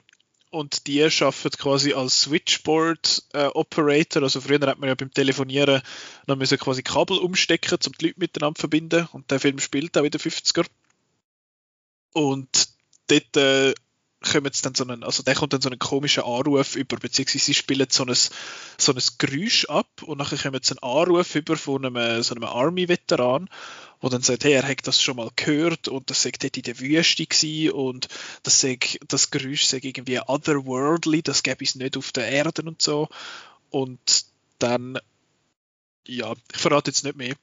und 0.52 0.88
die 0.88 1.04
arbeitet 1.04 1.58
quasi 1.58 1.94
als 1.94 2.22
Switchboard 2.22 3.24
äh, 3.34 3.46
Operator. 3.48 4.24
Also 4.24 4.42
früher 4.42 4.60
hat 4.62 4.80
man 4.80 4.90
ja 4.90 4.96
beim 4.96 5.14
Telefonieren 5.14 5.82
noch 6.28 6.36
müssen 6.36 6.58
quasi 6.58 6.82
Kabel 6.84 7.18
umstecken, 7.20 7.78
um 7.86 7.92
die 7.94 8.08
Leute 8.08 8.20
miteinander 8.20 8.56
zu 8.56 8.62
verbinden. 8.62 9.08
Und 9.12 9.30
der 9.32 9.40
Film 9.40 9.60
spielt 9.60 9.98
auch 9.98 10.04
in 10.04 10.12
den 10.12 10.20
50er. 10.20 10.66
Und 12.14 12.70
dort 13.08 13.38
äh, 13.38 13.74
kommt 14.22 14.66
dann 14.66 14.76
so 14.76 14.84
einen, 14.84 15.04
also 15.04 15.24
der 15.24 15.36
kommt 15.36 15.54
dann 15.54 15.62
so 15.62 15.70
einen 15.70 15.80
komischen 15.80 16.24
Anruf 16.24 16.76
über, 16.76 16.98
beziehungsweise 16.98 17.46
sie 17.46 17.54
spielen 17.54 17.88
so 17.90 18.06
ein, 18.06 18.14
so 18.14 18.92
ein 18.92 19.02
Geräusch 19.18 19.66
ab 19.66 20.04
und 20.04 20.18
nachher 20.18 20.38
kommt 20.38 20.66
so 20.66 20.76
einen 20.76 21.00
Anruf 21.00 21.36
über 21.36 21.56
von 21.56 21.86
einem, 21.86 22.22
so 22.22 22.36
einem 22.36 22.44
Army-Veteran, 22.44 23.50
wo 24.02 24.10
dann 24.10 24.22
sagt, 24.22 24.44
hey, 24.44 24.54
er 24.54 24.68
hat 24.68 24.88
das 24.88 25.02
schon 25.02 25.18
mal 25.18 25.30
gehört 25.36 25.88
und 25.88 26.10
das 26.10 26.22
sagt 26.22 26.44
dort 26.44 26.58
in 26.58 26.64
der 26.64 26.80
Wüste 26.80 27.26
gewesen 27.26 27.72
und 27.72 28.08
das, 28.44 28.62
sagt, 28.62 29.00
das 29.08 29.32
Geräusch 29.32 29.66
sagt 29.66 29.86
irgendwie 29.86 30.20
otherworldly, 30.20 31.22
das 31.22 31.44
gäbe 31.44 31.64
es 31.64 31.76
nicht 31.76 31.98
auf 31.98 32.12
der 32.12 32.28
Erde 32.28 32.64
und 32.64 32.82
so. 32.82 33.10
Und 33.70 34.26
dann, 34.58 35.00
ja, 36.06 36.34
ich 36.54 36.60
verrate 36.60 36.92
jetzt 36.92 37.04
nicht 37.04 37.18
mehr, 37.18 37.36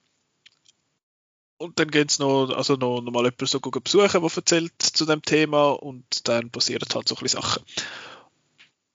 und 1.58 1.78
dann 1.78 1.90
geht 1.90 2.10
es 2.10 2.18
noch, 2.18 2.50
also 2.50 2.74
noch, 2.74 3.00
noch 3.00 3.12
mal 3.12 3.24
jemanden 3.24 3.46
so 3.46 3.60
besuchen, 3.60 4.20
der 4.20 4.36
erzählt 4.36 4.72
zu 4.78 5.06
dem 5.06 5.22
Thema 5.22 5.70
und 5.70 6.28
dann 6.28 6.50
passieren 6.50 6.86
halt 6.94 7.08
so 7.08 7.14
ein 7.16 7.22
bisschen 7.22 7.40
Sachen. 7.40 7.62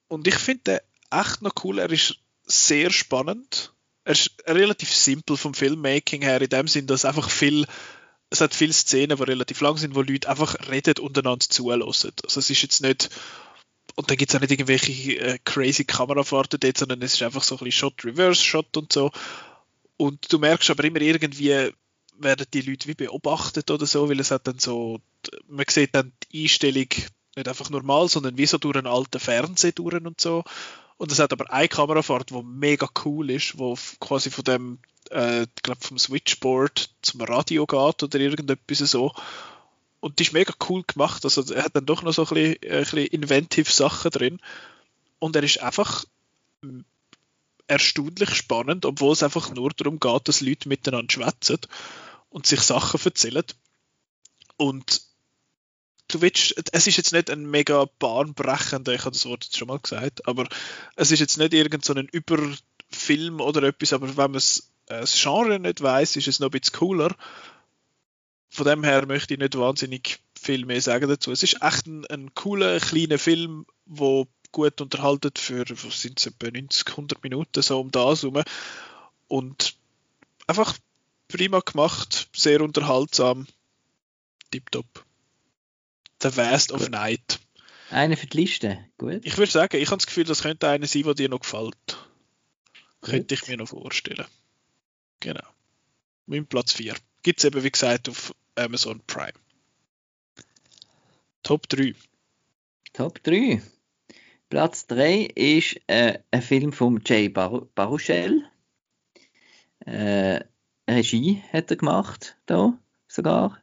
Und 0.08 0.26
ich 0.28 0.36
finde 0.36 0.62
den 0.64 0.78
echt 1.10 1.42
noch 1.42 1.52
cool, 1.64 1.78
er 1.78 1.90
ist 1.90 2.16
sehr 2.44 2.90
spannend. 2.90 3.72
Er 4.04 4.12
ist 4.12 4.32
relativ 4.46 4.92
simpel 4.92 5.36
vom 5.36 5.54
Filmmaking 5.54 6.22
her, 6.22 6.40
in 6.40 6.48
dem 6.48 6.68
Sinn, 6.68 6.86
dass 6.86 7.04
einfach 7.04 7.30
viel, 7.30 7.66
es 8.30 8.40
hat 8.40 8.54
viele 8.54 8.72
Szenen, 8.72 9.16
die 9.16 9.22
relativ 9.22 9.60
lang 9.60 9.76
sind, 9.76 9.94
wo 9.94 10.02
Leute 10.02 10.28
einfach 10.28 10.56
reden 10.68 10.98
und 10.98 11.16
einander 11.18 11.46
zuhören. 11.48 11.82
Also 11.82 12.10
es 12.24 12.50
ist 12.50 12.62
jetzt 12.62 12.82
nicht, 12.82 13.10
und 13.94 14.10
dann 14.10 14.16
gibt 14.16 14.30
es 14.30 14.36
auch 14.36 14.40
nicht 14.40 14.50
irgendwelche 14.50 15.18
äh, 15.18 15.38
crazy 15.44 15.84
Kamerafahrten 15.84 16.58
dort, 16.60 16.78
sondern 16.78 17.02
es 17.02 17.14
ist 17.14 17.22
einfach 17.22 17.42
so 17.42 17.56
ein 17.56 17.58
bisschen 17.58 17.90
Shot-Reverse-Shot 17.90 18.76
und 18.76 18.92
so. 18.92 19.10
Und 19.96 20.32
du 20.32 20.38
merkst 20.38 20.70
aber 20.70 20.84
immer 20.84 21.00
irgendwie, 21.00 21.72
werden 22.18 22.46
die 22.52 22.62
Leute 22.62 22.88
wie 22.88 22.94
beobachtet 22.94 23.70
oder 23.70 23.86
so, 23.86 24.08
weil 24.08 24.20
es 24.20 24.30
hat 24.30 24.46
dann 24.46 24.58
so, 24.58 25.00
man 25.48 25.66
sieht 25.68 25.94
dann 25.94 26.12
die 26.30 26.42
Einstellung 26.44 26.88
nicht 27.36 27.48
einfach 27.48 27.70
normal, 27.70 28.08
sondern 28.08 28.36
wie 28.36 28.46
so 28.46 28.58
durch 28.58 28.76
einen 28.76 28.86
alten 28.86 29.20
Fernseher 29.20 29.72
und 29.80 30.20
so. 30.20 30.44
Und 30.98 31.10
es 31.10 31.18
hat 31.18 31.32
aber 31.32 31.52
eine 31.52 31.68
Kamerafahrt, 31.68 32.30
die 32.30 32.42
mega 32.42 32.88
cool 33.04 33.30
ist, 33.30 33.58
wo 33.58 33.76
quasi 33.98 34.30
von 34.30 34.44
dem, 34.44 34.78
äh, 35.10 35.42
ich 35.42 35.62
glaube 35.62 35.80
vom 35.80 35.98
Switchboard 35.98 36.90
zum 37.02 37.22
Radio 37.22 37.66
geht 37.66 38.02
oder 38.02 38.20
irgendetwas 38.20 38.78
so. 38.78 39.12
Und 40.00 40.18
die 40.18 40.24
ist 40.24 40.32
mega 40.32 40.52
cool 40.68 40.82
gemacht. 40.86 41.24
Also 41.24 41.42
er 41.54 41.64
hat 41.64 41.76
dann 41.76 41.86
doch 41.86 42.02
noch 42.02 42.12
so 42.12 42.22
ein 42.22 42.28
bisschen, 42.34 42.56
ein 42.62 42.80
bisschen 42.80 43.06
inventive 43.06 43.70
Sachen 43.70 44.10
drin. 44.10 44.40
Und 45.18 45.34
er 45.36 45.42
ist 45.42 45.62
einfach 45.62 46.04
erstaunlich 47.66 48.34
spannend, 48.34 48.84
obwohl 48.84 49.12
es 49.12 49.22
einfach 49.22 49.50
nur 49.54 49.70
darum 49.70 49.98
geht, 49.98 50.28
dass 50.28 50.40
Leute 50.40 50.68
miteinander 50.68 51.12
schwätzen 51.12 51.58
und 52.28 52.46
sich 52.46 52.60
Sachen 52.60 53.00
erzählen. 53.02 53.44
Und 54.56 55.02
du 56.08 56.20
willst, 56.20 56.54
es 56.72 56.86
ist 56.86 56.96
jetzt 56.96 57.12
nicht 57.12 57.30
ein 57.30 57.50
mega 57.50 57.86
bahnbrechender, 57.98 58.92
ich 58.92 59.02
habe 59.02 59.12
das 59.12 59.26
Wort 59.26 59.44
jetzt 59.44 59.56
schon 59.56 59.68
mal 59.68 59.78
gesagt, 59.78 60.26
aber 60.26 60.48
es 60.96 61.10
ist 61.10 61.20
jetzt 61.20 61.38
nicht 61.38 61.54
irgendein 61.54 61.82
so 61.82 61.94
Überfilm 61.94 63.40
oder 63.40 63.62
etwas, 63.64 63.92
aber 63.92 64.08
wenn 64.08 64.30
man 64.30 64.32
das 64.34 64.70
Genre 65.20 65.58
nicht 65.58 65.80
weiß, 65.80 66.16
ist 66.16 66.28
es 66.28 66.40
noch 66.40 66.48
ein 66.48 66.60
bisschen 66.60 66.78
cooler. 66.78 67.14
Von 68.50 68.66
dem 68.66 68.84
her 68.84 69.06
möchte 69.06 69.34
ich 69.34 69.40
nicht 69.40 69.56
wahnsinnig 69.56 70.20
viel 70.38 70.66
mehr 70.66 70.82
sagen 70.82 71.08
dazu. 71.08 71.32
Es 71.32 71.42
ist 71.42 71.62
echt 71.62 71.86
ein, 71.86 72.04
ein 72.06 72.34
cooler, 72.34 72.78
kleiner 72.80 73.18
Film, 73.18 73.64
wo 73.86 74.28
gut 74.52 74.80
unterhalten 74.80 75.32
für, 75.36 75.64
was 75.68 76.02
sind 76.02 76.20
es, 76.20 76.26
etwa 76.26 76.50
90, 76.50 76.88
100 76.88 77.22
Minuten, 77.22 77.62
so 77.62 77.80
um 77.80 77.90
das 77.90 78.22
herum. 78.22 78.42
Und 79.28 79.76
einfach 80.46 80.76
prima 81.28 81.60
gemacht, 81.60 82.28
sehr 82.34 82.60
unterhaltsam, 82.60 83.46
tipptopp. 84.50 85.04
The 86.22 86.36
Vast 86.36 86.70
of 86.70 86.88
Night. 86.88 87.40
Eine 87.90 88.16
für 88.16 88.26
die 88.26 88.36
Liste, 88.36 88.78
gut. 88.96 89.20
Ich 89.24 89.36
würde 89.36 89.50
sagen, 89.50 89.76
ich 89.76 89.88
habe 89.88 89.98
das 89.98 90.06
Gefühl, 90.06 90.24
das 90.24 90.42
könnte 90.42 90.68
eine 90.68 90.86
sein, 90.86 91.02
die 91.02 91.14
dir 91.14 91.28
noch 91.28 91.40
gefällt. 91.40 91.76
Gut. 91.86 93.10
Könnte 93.10 93.34
ich 93.34 93.48
mir 93.48 93.56
noch 93.56 93.68
vorstellen. 93.68 94.26
Genau. 95.20 95.44
Mein 96.26 96.46
Platz 96.46 96.72
4. 96.72 96.94
Gibt 97.22 97.40
es 97.40 97.44
eben, 97.44 97.62
wie 97.62 97.70
gesagt, 97.70 98.08
auf 98.08 98.34
Amazon 98.54 99.00
Prime. 99.06 99.32
Top 101.42 101.68
3. 101.68 101.94
Top 102.92 103.22
3. 103.24 103.60
Platz 104.52 104.86
3 104.88 105.30
ist 105.34 105.80
äh, 105.86 106.18
ein 106.30 106.42
Film 106.42 106.74
von 106.74 107.00
Jay 107.06 107.30
Bar 107.30 107.68
Baruchel. 107.74 108.44
Äh, 109.86 110.40
Regie 110.86 111.42
hat 111.50 111.70
er 111.70 111.78
gemacht, 111.78 112.36
da 112.44 112.78
sogar. 113.08 113.62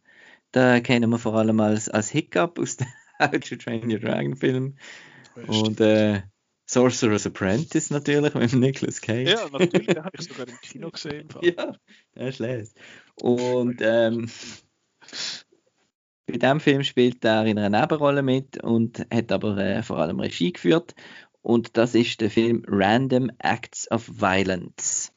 Da 0.51 0.79
kennen 0.79 1.11
wir 1.11 1.19
vor 1.19 1.35
allem 1.35 1.59
als, 1.59 1.89
als 1.89 2.09
Hiccup 2.09 2.57
aus 2.57 2.77
dem 2.77 2.87
How 3.19 3.29
to 3.29 3.55
Train 3.55 3.91
Your 3.91 3.99
Dragon 3.99 4.35
Film. 4.35 4.77
Und 5.45 5.79
äh, 5.79 6.23
Sorcerer's 6.65 7.27
Apprentice 7.27 7.91
natürlich 7.91 8.33
mit 8.33 8.53
Nicolas 8.53 8.99
Cage. 8.99 9.29
Ja, 9.29 9.47
natürlich, 9.47 9.85
den 9.89 10.03
habe 10.03 10.17
ich 10.19 10.25
sogar 10.27 10.47
im 10.47 10.59
Kino 10.59 10.89
gesehen. 10.89 11.29
ja, 11.43 11.75
der 12.15 12.29
ist 12.29 12.39
les. 12.39 12.73
Und 13.13 13.79
ähm, 13.83 14.27
bei 16.31 16.37
diesem 16.37 16.59
Film 16.59 16.83
spielt 16.83 17.25
er 17.25 17.45
in 17.45 17.57
einer 17.57 17.81
Nebenrolle 17.81 18.21
mit 18.21 18.63
und 18.63 19.05
hat 19.11 19.31
aber 19.31 19.57
äh, 19.57 19.83
vor 19.83 19.97
allem 19.97 20.19
Regie 20.19 20.53
geführt. 20.53 20.95
Und 21.41 21.77
das 21.77 21.95
ist 21.95 22.21
der 22.21 22.29
Film 22.29 22.63
Random 22.67 23.31
Acts 23.39 23.89
of 23.91 24.07
Violence. 24.07 25.11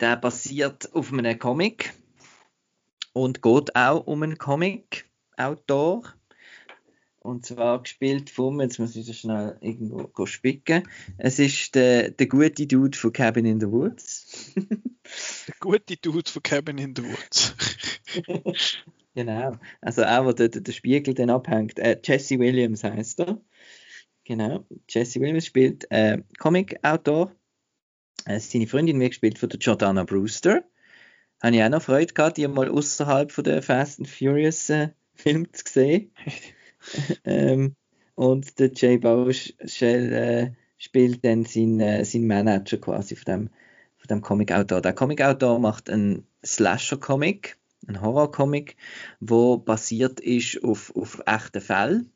Der 0.00 0.16
basiert 0.16 0.94
auf 0.94 1.12
einem 1.12 1.38
Comic 1.38 1.94
und 3.12 3.42
geht 3.42 3.74
auch 3.74 4.06
um 4.06 4.22
einen 4.22 4.38
Comic-Autor. 4.38 6.02
Und 7.20 7.46
zwar 7.46 7.82
gespielt 7.82 8.30
von, 8.30 8.60
jetzt 8.60 8.78
muss 8.78 8.96
ich 8.96 9.06
das 9.06 9.18
schnell 9.18 9.58
irgendwo 9.60 10.26
spicken. 10.26 10.88
Es 11.18 11.38
ist 11.38 11.74
der, 11.74 12.10
der 12.10 12.26
gute 12.26 12.66
Dude 12.66 12.96
von 12.96 13.12
Cabin 13.12 13.44
in 13.44 13.60
the 13.60 13.70
Woods. 13.70 14.52
der 14.56 15.54
gute 15.60 15.96
Dude 15.96 16.30
von 16.30 16.42
Cabin 16.42 16.78
in 16.78 16.94
the 16.94 17.04
Woods. 17.04 17.54
genau. 19.14 19.52
Also 19.80 20.04
auch, 20.04 20.24
wo 20.24 20.32
der, 20.32 20.48
der 20.48 20.72
Spiegel 20.72 21.14
dann 21.14 21.30
abhängt. 21.30 21.78
Äh, 21.78 22.00
Jesse 22.02 22.38
Williams 22.38 22.84
heißt 22.84 23.20
er. 23.20 23.40
Genau. 24.24 24.66
Jesse 24.88 25.20
Williams 25.20 25.46
spielt 25.46 25.90
äh, 25.90 26.18
Comic-Autor 26.38 27.32
äh, 28.28 28.40
seine 28.40 28.66
Freundin 28.66 29.00
wird 29.00 29.10
gespielt 29.10 29.38
von 29.38 29.48
der 29.48 29.58
Jordana 29.58 30.04
Brewster. 30.04 30.62
Habe 31.42 31.56
ich 31.56 31.62
auch 31.62 31.68
noch 31.70 31.82
Freude 31.82 32.12
gehabt, 32.12 32.36
die 32.36 32.46
mal 32.46 32.68
außerhalb 32.68 33.32
von 33.32 33.44
der 33.44 33.62
Fast 33.62 34.00
and 34.00 34.08
Furious 34.08 34.68
äh, 34.70 34.88
Film 35.14 35.52
zu 35.52 35.64
sehen. 35.66 36.12
ähm, 37.24 37.74
und 38.14 38.58
der 38.58 38.72
Jay 38.74 38.98
Bauschel 38.98 40.12
äh, 40.12 40.52
spielt 40.76 41.24
dann 41.24 41.44
seinen 41.44 41.80
äh, 41.80 42.04
sein 42.04 42.26
Manager 42.26 42.78
quasi 42.78 43.16
von 43.16 43.24
dem, 43.24 43.50
von 43.96 44.08
dem 44.08 44.20
Comic-Autor. 44.20 44.80
Der 44.80 44.92
Comic-Autor 44.92 45.58
macht 45.58 45.88
einen 45.88 46.26
Slasher-Comic, 46.44 47.56
einen 47.86 48.00
Horror-Comic, 48.00 48.76
wo 49.20 49.58
basiert 49.58 50.20
ist 50.20 50.62
auf, 50.64 50.94
auf 50.94 51.22
echten 51.26 51.60
Fällen 51.60 52.12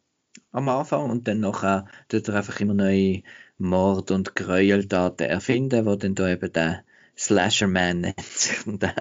am 0.50 0.68
Anfang 0.68 1.10
und 1.10 1.28
dann 1.28 1.40
nachher 1.40 1.86
tut 2.08 2.28
er 2.28 2.36
einfach 2.36 2.60
immer 2.60 2.74
neue 2.74 3.22
Mord- 3.58 4.10
und 4.10 4.34
Gräueltaten 4.34 5.26
erfinden, 5.26 5.86
wo 5.86 5.96
dann 5.96 6.14
da 6.14 6.28
eben 6.28 6.52
der 6.52 6.84
Slasherman 7.16 8.00
nennt 8.00 8.20
sich, 8.20 8.62
der, 8.66 8.94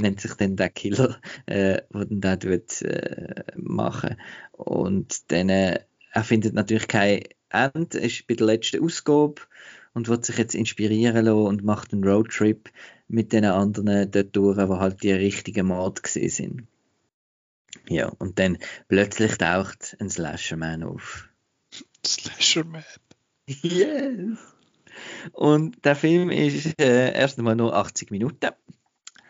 nennt 0.00 0.20
sich 0.20 0.34
dann 0.34 0.56
der 0.56 0.70
Killer, 0.70 1.20
äh, 1.46 1.82
wo 1.90 2.04
dann 2.04 2.20
da 2.20 2.36
tut, 2.36 2.82
äh, 2.82 3.44
machen. 3.56 4.16
Und 4.52 5.30
dann 5.32 5.48
äh, 5.48 5.80
er 6.12 6.24
findet 6.24 6.54
natürlich 6.54 6.88
kein 6.88 7.24
Ende, 7.50 7.98
ist 7.98 8.26
bei 8.26 8.34
der 8.34 8.46
letzten 8.46 8.84
Ausgabe 8.84 9.42
und 9.98 10.06
wird 10.06 10.24
sich 10.24 10.38
jetzt 10.38 10.54
inspirieren 10.54 11.24
lassen 11.24 11.44
und 11.44 11.64
macht 11.64 11.92
einen 11.92 12.04
Roadtrip 12.04 12.70
mit 13.08 13.32
den 13.32 13.44
anderen 13.44 14.08
dort 14.08 14.36
durch, 14.36 14.56
die 14.56 14.72
halt 14.74 15.02
die 15.02 15.10
richtigen 15.10 15.66
Mord 15.66 16.04
gesehen 16.04 16.30
sind. 16.30 16.68
Ja, 17.88 18.06
und 18.06 18.38
dann 18.38 18.58
plötzlich 18.86 19.36
taucht 19.38 19.96
ein 19.98 20.08
Slasherman 20.08 20.84
auf. 20.84 21.28
Slasherman. 22.06 22.84
Yes! 23.48 24.38
Und 25.32 25.84
der 25.84 25.96
Film 25.96 26.30
ist 26.30 26.80
äh, 26.80 27.12
erst 27.12 27.40
einmal 27.40 27.56
nur 27.56 27.74
80 27.74 28.12
Minuten. 28.12 28.50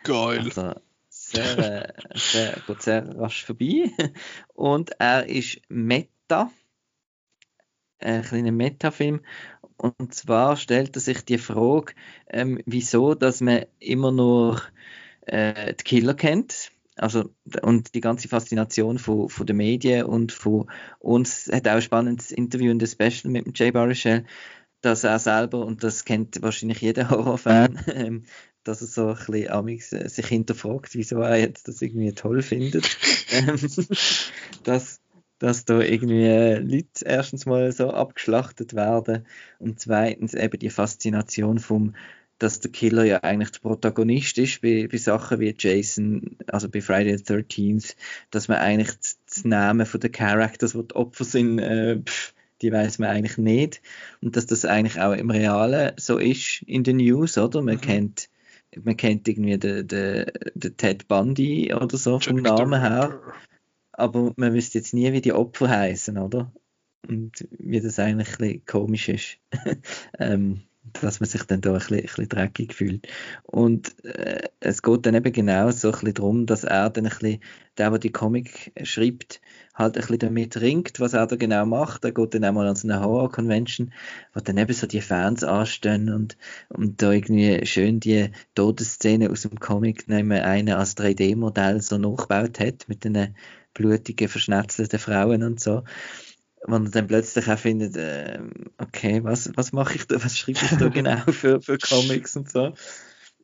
Geil. 0.04 0.40
Also 0.40 0.74
sehr, 1.08 1.58
äh, 1.58 1.92
sehr, 2.14 2.58
geht 2.66 2.82
sehr 2.82 3.16
rasch 3.16 3.42
vorbei. 3.42 3.90
Und 4.52 4.90
er 5.00 5.26
ist 5.26 5.62
Meta. 5.70 6.50
Ein 8.00 8.22
kleiner 8.22 8.52
Meta-Film. 8.52 9.22
Und 9.78 10.14
zwar 10.14 10.56
stellt 10.56 10.96
er 10.96 11.00
sich 11.00 11.24
die 11.24 11.38
Frage, 11.38 11.94
ähm, 12.28 12.60
wieso, 12.66 13.14
dass 13.14 13.40
man 13.40 13.64
immer 13.78 14.10
nur 14.10 14.60
äh, 15.22 15.74
die 15.74 15.84
Killer 15.84 16.14
kennt. 16.14 16.72
Also, 16.96 17.30
und 17.62 17.94
die 17.94 18.00
ganze 18.00 18.28
Faszination 18.28 18.98
von, 18.98 19.28
von 19.28 19.46
den 19.46 19.56
Medien 19.56 20.04
und 20.04 20.32
von 20.32 20.68
uns 20.98 21.48
hat 21.52 21.68
auch 21.68 21.74
ein 21.74 21.82
spannendes 21.82 22.32
Interview 22.32 22.72
in 22.72 22.80
der 22.80 22.88
Special 22.88 23.30
mit 23.30 23.46
dem 23.46 23.52
Jay 23.54 23.70
Baruchel, 23.70 24.24
dass 24.80 25.04
er 25.04 25.18
selber, 25.20 25.64
und 25.64 25.84
das 25.84 26.04
kennt 26.04 26.42
wahrscheinlich 26.42 26.80
jeder 26.80 27.08
Horrorfan, 27.10 27.78
ähm, 27.94 28.24
dass 28.64 28.80
er 28.80 28.88
so 28.88 29.08
ein 29.08 29.16
bisschen 29.16 29.50
amix, 29.50 29.92
äh, 29.92 30.08
sich 30.08 30.26
hinterfragt, 30.26 30.94
wieso 30.94 31.20
er 31.20 31.38
jetzt 31.38 31.68
das 31.68 31.80
irgendwie 31.82 32.12
toll 32.12 32.42
findet. 32.42 32.88
Ähm, 33.30 33.58
dass, 34.64 35.02
dass 35.38 35.64
da 35.64 35.80
irgendwie 35.80 36.26
Leute 36.26 37.04
erstens 37.04 37.46
mal 37.46 37.70
so 37.72 37.90
abgeschlachtet 37.90 38.74
werden 38.74 39.26
und 39.58 39.80
zweitens 39.80 40.34
eben 40.34 40.58
die 40.58 40.70
Faszination 40.70 41.58
vom 41.58 41.94
dass 42.38 42.60
der 42.60 42.70
Killer 42.70 43.04
ja 43.04 43.24
eigentlich 43.24 43.50
der 43.50 43.60
Protagonist 43.60 44.38
ist 44.38 44.60
bei, 44.62 44.88
bei 44.90 44.96
Sachen 44.96 45.40
wie 45.40 45.54
Jason, 45.58 46.36
also 46.46 46.68
bei 46.68 46.80
Friday 46.80 47.18
the 47.18 47.24
13th, 47.24 47.96
dass 48.30 48.46
man 48.46 48.58
eigentlich 48.58 48.90
das 49.26 49.44
Namen 49.44 49.86
von 49.86 50.00
den 50.00 50.12
Characters, 50.12 50.72
die, 50.72 50.86
die 50.86 50.94
Opfer 50.94 51.24
sind, 51.24 51.58
äh, 51.58 51.98
pff, 52.00 52.34
die 52.62 52.72
weiß 52.72 52.98
man 53.00 53.10
eigentlich 53.10 53.38
nicht. 53.38 53.82
Und 54.20 54.36
dass 54.36 54.46
das 54.46 54.64
eigentlich 54.64 55.00
auch 55.00 55.12
im 55.12 55.30
Realen 55.30 55.92
so 55.96 56.18
ist 56.18 56.62
in 56.62 56.84
den 56.84 56.98
News, 56.98 57.38
oder? 57.38 57.60
Man 57.60 57.76
mhm. 57.76 57.80
kennt 57.80 58.28
man 58.84 58.96
kennt 58.96 59.26
irgendwie 59.26 59.58
den, 59.58 59.88
den, 59.88 60.26
den 60.54 60.76
Ted 60.76 61.08
Bundy 61.08 61.72
oder 61.74 61.96
so 61.96 62.20
vom 62.20 62.36
Namen 62.36 62.80
her. 62.80 63.20
Aber 63.98 64.32
man 64.36 64.54
wüsste 64.54 64.78
jetzt 64.78 64.94
nie, 64.94 65.12
wie 65.12 65.20
die 65.20 65.32
Opfer 65.32 65.68
heißen, 65.68 66.18
oder? 66.18 66.52
Und 67.08 67.48
wie 67.50 67.80
das 67.80 67.98
eigentlich 67.98 68.28
ein 68.28 68.38
bisschen 68.38 68.64
komisch 68.64 69.08
ist. 69.08 69.38
ähm, 70.18 70.62
dass 71.00 71.20
man 71.20 71.28
sich 71.28 71.42
dann 71.42 71.60
da 71.60 71.72
ein 71.72 71.78
bisschen, 71.78 71.96
ein 71.96 72.02
bisschen 72.02 72.28
dreckig 72.28 72.74
fühlt. 72.74 73.08
Und 73.42 74.02
äh, 74.04 74.48
es 74.60 74.82
geht 74.82 75.04
dann 75.04 75.14
eben 75.14 75.32
genau 75.32 75.70
so 75.70 75.88
ein 75.88 75.92
bisschen 75.92 76.14
darum, 76.14 76.46
dass 76.46 76.64
er 76.64 76.90
dann 76.90 77.06
ein 77.06 77.10
bisschen, 77.10 77.42
der, 77.76 77.90
der 77.90 77.98
die 77.98 78.12
Comic 78.12 78.72
schreibt, 78.84 79.40
halt 79.74 79.96
ein 79.96 80.00
bisschen 80.00 80.18
damit 80.18 80.60
ringt, 80.60 81.00
was 81.00 81.12
er 81.12 81.26
da 81.26 81.36
genau 81.36 81.66
macht. 81.66 82.04
Er 82.04 82.12
geht 82.12 82.34
dann 82.34 82.44
einmal 82.44 82.66
an 82.66 82.76
so 82.76 82.88
eine 82.88 83.00
Horror-Convention, 83.00 83.92
wo 84.32 84.40
dann 84.40 84.58
eben 84.58 84.72
so 84.72 84.86
die 84.86 85.00
Fans 85.00 85.44
anstehen 85.44 86.12
und, 86.12 86.36
und 86.68 87.02
da 87.02 87.12
irgendwie 87.12 87.64
schön 87.66 88.00
die 88.00 88.30
Todesszene 88.54 89.30
aus 89.30 89.42
dem 89.42 89.58
Comic 89.58 90.08
nehmen, 90.08 90.40
eine 90.40 90.76
als 90.78 90.96
3D-Modell 90.96 91.82
so 91.82 91.98
nachgebaut 91.98 92.60
hat, 92.60 92.88
mit 92.88 93.04
den 93.04 93.34
blutigen, 93.74 94.28
verschnetzelten 94.28 94.98
Frauen 94.98 95.42
und 95.42 95.60
so 95.60 95.82
wenn 96.66 96.86
er 96.86 96.90
dann 96.90 97.06
plötzlich 97.06 97.48
auch 97.48 97.58
findet, 97.58 97.96
äh, 97.96 98.40
okay, 98.78 99.22
was, 99.22 99.50
was 99.54 99.72
mache 99.72 99.96
ich 99.96 100.06
da, 100.06 100.22
was 100.22 100.36
schreibe 100.36 100.58
ich 100.62 100.76
da 100.78 100.88
genau 100.88 101.20
für, 101.30 101.60
für 101.60 101.78
Comics 101.78 102.36
und 102.36 102.50
so. 102.50 102.72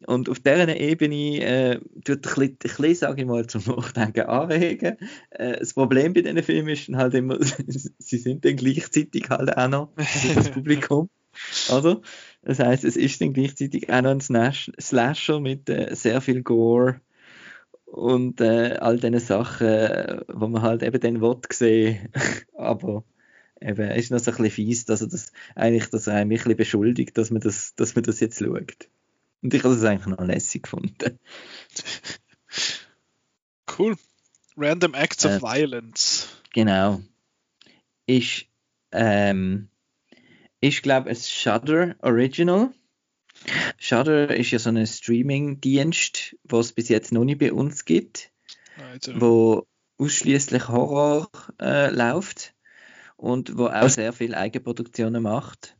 Und 0.06 0.28
auf 0.28 0.40
dieser 0.40 0.76
Ebene 0.76 1.40
äh, 1.40 1.80
tut 2.04 2.08
ein 2.08 2.20
bisschen, 2.20 2.42
ein 2.42 2.56
bisschen, 2.58 2.94
sage 2.94 3.22
ich 3.22 3.26
mal, 3.26 3.46
zum 3.46 3.62
Nachdenken 3.66 4.26
anregen. 4.26 4.98
Äh, 5.30 5.58
das 5.58 5.72
Problem 5.72 6.12
bei 6.12 6.22
diesen 6.22 6.42
Filmen 6.42 6.70
ist 6.70 6.88
halt 6.88 7.14
immer, 7.14 7.38
sie 7.68 8.18
sind 8.18 8.44
dann 8.44 8.56
gleichzeitig 8.56 9.30
halt 9.30 9.56
auch 9.56 9.68
noch 9.68 9.92
für 9.96 10.34
das 10.34 10.50
Publikum. 10.50 11.08
Oder? 11.72 12.00
Das 12.42 12.58
heißt, 12.58 12.84
es 12.84 12.96
ist 12.96 13.20
dann 13.20 13.32
gleichzeitig 13.32 13.90
auch 13.90 14.02
noch 14.02 14.10
ein 14.10 14.20
Slasher 14.20 15.40
mit 15.40 15.68
äh, 15.70 15.94
sehr 15.94 16.20
viel 16.20 16.42
Gore 16.42 17.00
und 17.94 18.40
äh, 18.40 18.76
all 18.80 18.98
diese 18.98 19.20
Sachen, 19.20 20.22
wo 20.26 20.48
man 20.48 20.62
halt 20.62 20.82
eben 20.82 20.98
dann 20.98 21.20
will 21.20 21.38
sehen. 21.52 22.08
Aber 22.58 23.04
eben, 23.60 23.88
es 23.88 24.06
ist 24.06 24.10
noch 24.10 24.18
so 24.18 24.32
ein 24.32 24.36
bisschen 24.38 24.50
fies, 24.50 24.84
dass 24.84 25.00
er 25.00 25.06
das 25.06 25.32
eigentlich, 25.54 25.90
dass 25.90 26.08
er 26.08 26.16
ein 26.16 26.28
bisschen 26.28 26.56
beschuldigt, 26.56 27.16
dass 27.16 27.30
man 27.30 27.40
das, 27.40 27.76
dass 27.76 27.94
man 27.94 28.02
das 28.02 28.18
jetzt 28.18 28.40
schaut. 28.40 28.88
Und 29.42 29.54
ich 29.54 29.62
habe 29.62 29.74
das 29.74 29.84
eigentlich 29.84 30.06
noch 30.06 30.26
lässig 30.26 30.64
gefunden. 30.64 31.18
Cool. 33.76 33.96
Random 34.56 34.94
Acts 34.94 35.26
of 35.26 35.32
äh, 35.32 35.42
Violence. 35.42 36.28
Genau. 36.52 37.00
Ist, 38.06 38.46
ähm, 38.92 39.68
ich 40.60 40.80
glaube, 40.82 41.10
es 41.10 41.28
Shudder 41.28 41.96
Original. 41.98 42.72
Shudder 43.78 44.34
ist 44.34 44.50
ja 44.50 44.58
so 44.58 44.70
ein 44.70 44.86
Streaming-Dienst, 44.86 46.36
was 46.44 46.66
es 46.66 46.72
bis 46.72 46.88
jetzt 46.88 47.12
noch 47.12 47.24
nicht 47.24 47.38
bei 47.38 47.52
uns 47.52 47.84
gibt, 47.84 48.30
also. 48.92 49.20
wo 49.20 49.66
ausschließlich 49.98 50.68
Horror 50.68 51.28
äh, 51.60 51.90
läuft 51.90 52.54
und 53.16 53.56
wo 53.56 53.66
auch 53.66 53.88
sehr 53.88 54.12
viele 54.12 54.36
Eigenproduktionen 54.36 55.22
macht, 55.22 55.76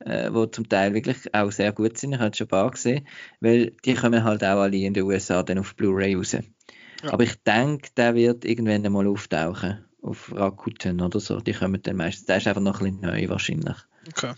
äh, 0.00 0.32
wo 0.32 0.46
zum 0.46 0.68
Teil 0.68 0.94
wirklich 0.94 1.34
auch 1.34 1.52
sehr 1.52 1.72
gut 1.72 1.98
sind. 1.98 2.14
Ich 2.14 2.20
habe 2.20 2.34
schon 2.34 2.46
ein 2.46 2.48
paar 2.48 2.70
gesehen, 2.70 3.06
weil 3.40 3.72
die 3.84 3.94
kommen 3.94 4.24
halt 4.24 4.42
auch 4.44 4.60
alle 4.60 4.76
in 4.76 4.94
den 4.94 5.04
USA 5.04 5.42
dann 5.42 5.58
auf 5.58 5.74
Blu-ray 5.76 6.14
raus. 6.14 6.32
Ja. 6.32 7.12
Aber 7.12 7.24
ich 7.24 7.42
denke, 7.42 7.90
der 7.96 8.14
wird 8.14 8.44
irgendwann 8.44 8.86
einmal 8.86 9.06
auftauchen 9.06 9.84
auf 10.02 10.34
Rakuten 10.34 11.00
oder 11.00 11.20
so. 11.20 11.40
Die 11.40 11.52
kommen 11.52 11.80
dann 11.82 11.96
meistens. 11.96 12.26
Der 12.26 12.38
ist 12.38 12.46
einfach 12.46 12.62
noch 12.62 12.80
ein 12.80 13.00
bisschen 13.00 13.10
neu 13.10 13.28
wahrscheinlich. 13.28 13.76
Okay. 14.08 14.34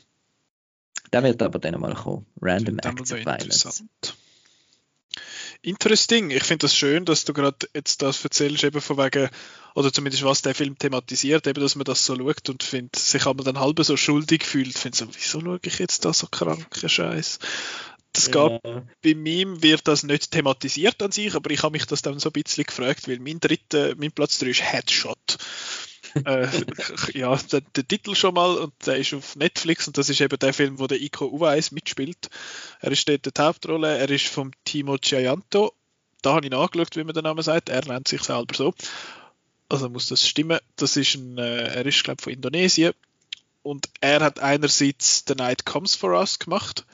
Der 1.12 1.22
wird 1.22 1.42
aber 1.42 1.58
dann 1.58 1.80
mal 1.80 1.94
kommen. 1.94 2.26
Random 2.40 2.78
Acts 2.78 3.12
of 3.12 3.18
Violence. 3.24 3.84
Interesting. 5.62 6.30
Ich 6.30 6.44
finde 6.44 6.64
das 6.64 6.76
schön, 6.76 7.06
dass 7.06 7.24
du 7.24 7.32
gerade 7.32 7.66
jetzt 7.74 8.02
das 8.02 8.22
erzählst, 8.22 8.64
eben 8.64 8.82
von 8.82 8.98
wegen, 8.98 9.30
oder 9.74 9.90
zumindest 9.92 10.22
was 10.22 10.42
der 10.42 10.54
Film 10.54 10.78
thematisiert, 10.78 11.46
eben, 11.46 11.60
dass 11.60 11.74
man 11.74 11.84
das 11.84 12.04
so 12.04 12.16
schaut 12.16 12.50
und 12.50 12.62
find, 12.62 12.94
sich 12.96 13.24
aber 13.24 13.44
dann 13.44 13.58
halb 13.58 13.82
so 13.82 13.96
schuldig 13.96 14.44
fühlt. 14.44 14.76
Finde 14.76 14.98
so, 14.98 15.06
wieso 15.10 15.40
schaue 15.40 15.60
ich 15.62 15.78
jetzt 15.78 16.04
da 16.04 16.12
so 16.12 16.26
kranke 16.26 16.88
Scheiß? 16.88 17.38
Das 18.12 18.30
ja. 18.32 18.60
bei 19.02 19.14
mir 19.14 19.62
wird 19.62 19.88
das 19.88 20.02
nicht 20.02 20.30
thematisiert 20.30 21.02
an 21.02 21.10
sich, 21.10 21.34
aber 21.34 21.50
ich 21.50 21.62
habe 21.62 21.72
mich 21.72 21.86
das 21.86 22.02
dann 22.02 22.20
so 22.20 22.28
ein 22.28 22.32
bisschen 22.32 22.64
gefragt, 22.64 23.08
weil 23.08 23.18
mein 23.18 23.40
dritter, 23.40 23.94
mein 23.96 24.12
Platz 24.12 24.38
3 24.38 24.46
ist 24.48 24.62
Headshot 24.62 25.38
äh, 26.24 26.48
ja, 27.12 27.36
der, 27.36 27.60
der, 27.60 27.88
Titel 27.88 28.14
schon 28.14 28.34
mal 28.34 28.56
und 28.56 28.72
der 28.86 28.96
ist 28.96 29.14
auf 29.14 29.36
Netflix 29.36 29.86
und 29.86 29.98
das 29.98 30.08
ist 30.08 30.20
eben 30.20 30.38
der 30.38 30.52
Film, 30.52 30.78
wo 30.78 30.86
der 30.86 31.00
Iko 31.00 31.26
Uweis 31.26 31.72
mitspielt. 31.72 32.30
Er 32.80 32.92
ist 32.92 33.08
dort 33.08 33.26
die 33.26 33.42
Hauptrolle, 33.42 33.98
er 33.98 34.10
ist 34.10 34.28
vom 34.28 34.52
Timo 34.64 34.96
Gianto. 35.00 35.72
Da 36.22 36.34
habe 36.34 36.46
ich 36.46 36.52
nachgeschaut, 36.52 36.96
wie 36.96 37.04
man 37.04 37.14
den 37.14 37.24
Namen 37.24 37.42
sagt. 37.42 37.68
Er 37.68 37.84
nennt 37.86 38.08
sich 38.08 38.22
selber 38.22 38.54
so. 38.54 38.74
Also 39.68 39.88
muss 39.88 40.08
das 40.08 40.26
stimmen. 40.26 40.58
Das 40.76 40.96
ist 40.96 41.16
ein, 41.16 41.38
äh, 41.38 41.74
er 41.74 41.86
ist 41.86 42.04
glaube 42.04 42.18
ich 42.20 42.24
von 42.24 42.32
Indonesien 42.32 42.94
und 43.62 43.88
er 44.00 44.20
hat 44.20 44.38
einerseits 44.38 45.24
The 45.26 45.34
Night 45.34 45.64
Comes 45.64 45.94
for 45.94 46.12
Us 46.18 46.38
gemacht 46.38 46.86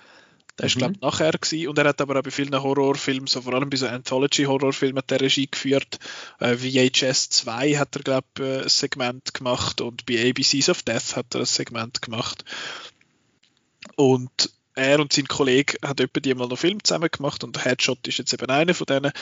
der 0.59 0.67
ist, 0.67 0.77
mhm. 0.77 0.79
glaube 0.79 0.95
ich, 0.95 1.01
nachher 1.01 1.33
gewesen. 1.33 1.69
Und 1.69 1.79
er 1.79 1.85
hat 1.87 2.01
aber 2.01 2.19
auch 2.19 2.23
bei 2.23 2.31
vielen 2.31 2.63
Horrorfilmen, 2.63 3.27
so 3.27 3.43
vor 3.43 3.55
allem 3.55 3.71
bei 3.71 3.77
so 3.77 3.87
Anthology-Horrorfilmen, 3.87 5.03
der 5.09 5.21
Regie 5.21 5.49
geführt. 5.51 5.99
Äh, 6.39 6.57
VHS 6.57 7.31
2 7.31 7.75
hat 7.77 7.97
er, 7.97 8.03
glaube 8.03 8.27
ich, 8.39 8.45
äh, 8.45 8.63
ein 8.63 8.69
Segment 8.69 9.35
gemacht 9.35 9.81
und 9.81 10.07
bei 10.07 10.31
ABCs 10.31 10.69
of 10.69 10.83
Death 10.83 11.17
hat 11.17 11.35
er 11.35 11.41
ein 11.41 11.47
Segment 11.47 12.03
gemacht. 12.03 12.45
Und 13.97 14.51
er 14.75 15.01
und 15.01 15.13
sein 15.13 15.29
Kollege 15.29 15.79
haben 15.85 16.03
etwa 16.03 16.21
die 16.21 16.35
mal 16.35 16.49
noch 16.49 16.59
Film 16.59 16.83
zusammen 16.83 17.11
gemacht 17.11 17.45
und 17.45 17.65
Headshot 17.65 18.07
ist 18.09 18.19
jetzt 18.19 18.33
eben 18.33 18.49
einer 18.49 18.75
von 18.75 18.87
denen. 18.87 19.13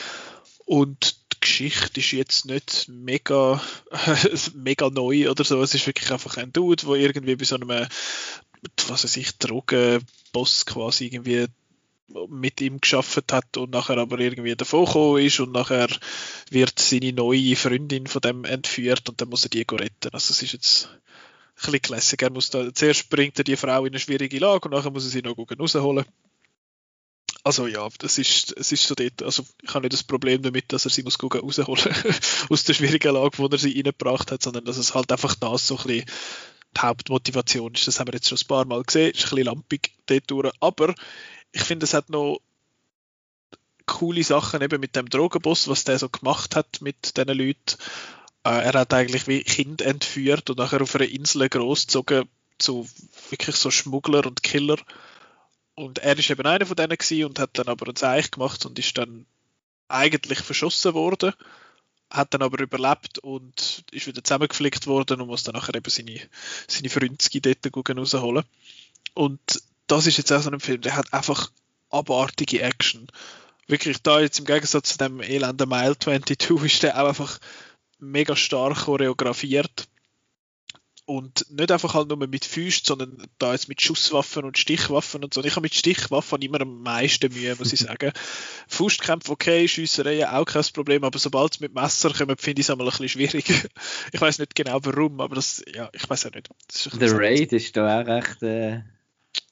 Und 0.65 1.18
Geschichte 1.39 1.99
ist 1.99 2.11
jetzt 2.11 2.45
nicht 2.45 2.87
mega, 2.89 3.61
mega 4.55 4.89
neu 4.89 5.29
oder 5.29 5.43
so. 5.43 5.61
Es 5.61 5.73
ist 5.73 5.87
wirklich 5.87 6.11
einfach 6.11 6.37
ein 6.37 6.53
Dude, 6.53 6.85
der 6.85 6.95
irgendwie 6.95 7.35
bei 7.35 7.45
so 7.45 7.55
einem 7.55 7.87
was 8.87 9.03
weiß 9.03 9.17
ich, 9.17 9.37
Drogenboss 9.37 10.65
quasi 10.65 11.05
irgendwie 11.05 11.47
mit 12.27 12.59
ihm 12.61 12.81
geschafft 12.81 13.31
hat 13.31 13.57
und 13.57 13.71
nachher 13.71 13.97
aber 13.97 14.19
irgendwie 14.19 14.55
davon 14.55 14.85
gekommen 14.85 15.23
ist 15.23 15.39
und 15.39 15.51
nachher 15.51 15.89
wird 16.49 16.79
seine 16.79 17.13
neue 17.13 17.55
Freundin 17.55 18.07
von 18.07 18.21
dem 18.21 18.45
entführt 18.45 19.07
und 19.09 19.21
dann 19.21 19.29
muss 19.29 19.43
er 19.43 19.49
die 19.49 19.65
retten. 19.69 20.09
Also 20.11 20.31
es 20.31 20.41
ist 20.41 20.53
jetzt 20.53 20.85
ein 20.87 20.99
bisschen 21.57 21.81
classic. 21.81 22.21
Er 22.21 22.31
muss 22.31 22.49
da, 22.49 22.73
zuerst 22.73 23.09
bringt 23.09 23.37
er 23.37 23.43
die 23.43 23.55
Frau 23.55 23.85
in 23.85 23.91
eine 23.91 23.99
schwierige 23.99 24.39
Lage 24.39 24.67
und 24.67 24.71
nachher 24.73 24.91
muss 24.91 25.05
er 25.05 25.11
sie 25.11 25.21
noch 25.21 25.37
rausholen. 25.37 26.05
Also 27.49 27.65
ja, 27.65 27.89
das 27.97 28.19
ist, 28.19 28.55
es 28.57 28.71
ist 28.71 28.83
so 28.83 28.93
dort, 28.93 29.23
also 29.23 29.43
ich 29.63 29.73
habe 29.73 29.81
nicht 29.81 29.93
das 29.93 30.03
Problem 30.03 30.43
damit, 30.43 30.71
dass 30.71 30.85
er 30.85 30.91
sie 30.91 31.01
muss 31.01 31.17
rausholen 31.19 31.95
aus 32.49 32.63
der 32.63 32.75
schwierigen 32.75 33.15
Lage, 33.15 33.39
wo 33.39 33.47
er 33.47 33.57
sie 33.57 33.73
reingebracht 33.73 34.31
hat, 34.31 34.43
sondern 34.43 34.65
dass 34.65 34.77
es 34.77 34.93
halt 34.93 35.11
einfach 35.11 35.33
das 35.33 35.65
so 35.65 35.75
ein 35.79 35.83
bisschen 35.87 36.05
die 36.77 36.79
Hauptmotivation 36.79 37.73
ist. 37.73 37.87
Das 37.87 37.99
haben 37.99 38.05
wir 38.09 38.13
jetzt 38.13 38.29
schon 38.29 38.37
ein 38.37 38.47
paar 38.47 38.65
Mal 38.65 38.83
gesehen. 38.83 39.09
Ist 39.09 39.23
ein 39.23 39.29
bisschen 39.29 39.45
lampig 39.45 39.93
dort 40.05 40.29
durch. 40.29 40.53
Aber 40.59 40.93
ich 41.51 41.63
finde, 41.63 41.85
es 41.85 41.95
hat 41.95 42.11
noch 42.11 42.39
coole 43.87 44.23
Sachen 44.23 44.61
eben 44.61 44.79
mit 44.79 44.95
dem 44.95 45.09
Drogenboss, 45.09 45.67
was 45.67 45.85
der 45.85 45.97
so 45.97 46.07
gemacht 46.07 46.55
hat 46.55 46.81
mit 46.81 47.17
diesen 47.17 47.35
Leuten. 47.35 47.77
Äh, 48.43 48.61
er 48.61 48.73
hat 48.73 48.93
eigentlich 48.93 49.25
wie 49.25 49.43
Kind 49.43 49.81
entführt 49.81 50.51
und 50.51 50.59
nachher 50.59 50.83
auf 50.83 50.93
einer 50.93 51.09
Insel 51.09 51.49
großgezogen. 51.49 52.29
zu 52.59 52.87
wirklich 53.31 53.55
so 53.55 53.71
Schmuggler 53.71 54.27
und 54.27 54.43
Killer. 54.43 54.77
Und 55.79 55.99
er 55.99 56.19
ist 56.19 56.29
eben 56.29 56.45
einer 56.45 56.65
von 56.65 56.75
denen 56.75 56.97
gewesen 56.97 57.23
und 57.23 57.39
hat 57.39 57.51
dann 57.57 57.69
aber 57.69 57.87
ein 57.87 57.95
Zeichen 57.95 58.31
gemacht 58.31 58.65
und 58.65 58.77
ist 58.77 58.97
dann 58.97 59.25
eigentlich 59.87 60.39
verschossen 60.39 60.93
worden, 60.93 61.31
hat 62.09 62.33
dann 62.33 62.41
aber 62.41 62.61
überlebt 62.61 63.19
und 63.19 63.85
ist 63.91 64.05
wieder 64.05 64.21
zusammengeflickt 64.21 64.87
worden 64.87 65.21
und 65.21 65.27
muss 65.27 65.43
dann 65.43 65.55
nachher 65.55 65.75
eben 65.75 65.89
seine, 65.89 66.19
seine 66.67 66.89
Freundski 66.89 67.39
dort 67.39 67.65
rausholen. 67.97 68.43
Und 69.13 69.39
das 69.87 70.05
ist 70.05 70.17
jetzt 70.17 70.33
auch 70.33 70.41
so 70.41 70.51
ein 70.51 70.59
Film, 70.59 70.81
der 70.81 70.97
hat 70.97 71.13
einfach 71.13 71.49
abartige 71.89 72.61
Action. 72.61 73.07
Wirklich 73.67 74.01
da 74.03 74.19
jetzt 74.19 74.39
im 74.39 74.45
Gegensatz 74.45 74.89
zu 74.89 74.97
dem 74.97 75.21
elenden 75.21 75.69
Mile 75.69 75.97
22 75.97 76.49
ist 76.65 76.83
der 76.83 77.01
auch 77.01 77.07
einfach 77.07 77.39
mega 77.99 78.35
stark 78.35 78.79
choreografiert 78.79 79.87
und 81.09 81.49
nicht 81.49 81.71
einfach 81.71 81.95
halt 81.95 82.07
nur 82.07 82.17
mit 82.17 82.45
Füßen, 82.45 82.83
sondern 82.85 83.27
da 83.39 83.53
jetzt 83.53 83.67
mit 83.67 83.81
Schusswaffen 83.81 84.43
und 84.43 84.59
Stichwaffen 84.59 85.23
und 85.23 85.33
so. 85.33 85.43
Ich 85.43 85.55
habe 85.55 85.63
mit 85.63 85.73
Stichwaffen 85.73 86.43
immer 86.43 86.61
am 86.61 86.83
meisten 86.83 87.33
Mühe, 87.33 87.55
muss 87.55 87.73
ich 87.73 87.79
sagen. 87.79 88.11
Faustkämpfe 88.67 89.31
okay, 89.31 89.67
Schiessereien 89.67 90.29
auch 90.29 90.45
kein 90.45 90.63
Problem, 90.71 91.03
aber 91.03 91.17
sobald 91.17 91.55
es 91.55 91.59
mit 91.61 91.73
Messer 91.73 92.13
kommt, 92.13 92.39
finde 92.39 92.59
ich 92.59 92.67
es 92.67 92.69
einmal 92.69 92.85
ein 92.85 92.91
bisschen 92.91 93.09
schwierig. 93.09 93.45
ich 94.13 94.21
weiß 94.21 94.37
nicht 94.37 94.53
genau 94.53 94.77
warum, 94.83 95.19
aber 95.19 95.33
das, 95.33 95.63
ja, 95.73 95.89
ich 95.93 96.07
weiß 96.07 96.27
auch 96.27 96.31
nicht. 96.31 96.47
Der 97.01 97.17
Raid 97.17 97.53
ist 97.53 97.75
da 97.75 98.01
auch 98.01 98.05
recht. 98.05 98.43
Äh... 98.43 98.83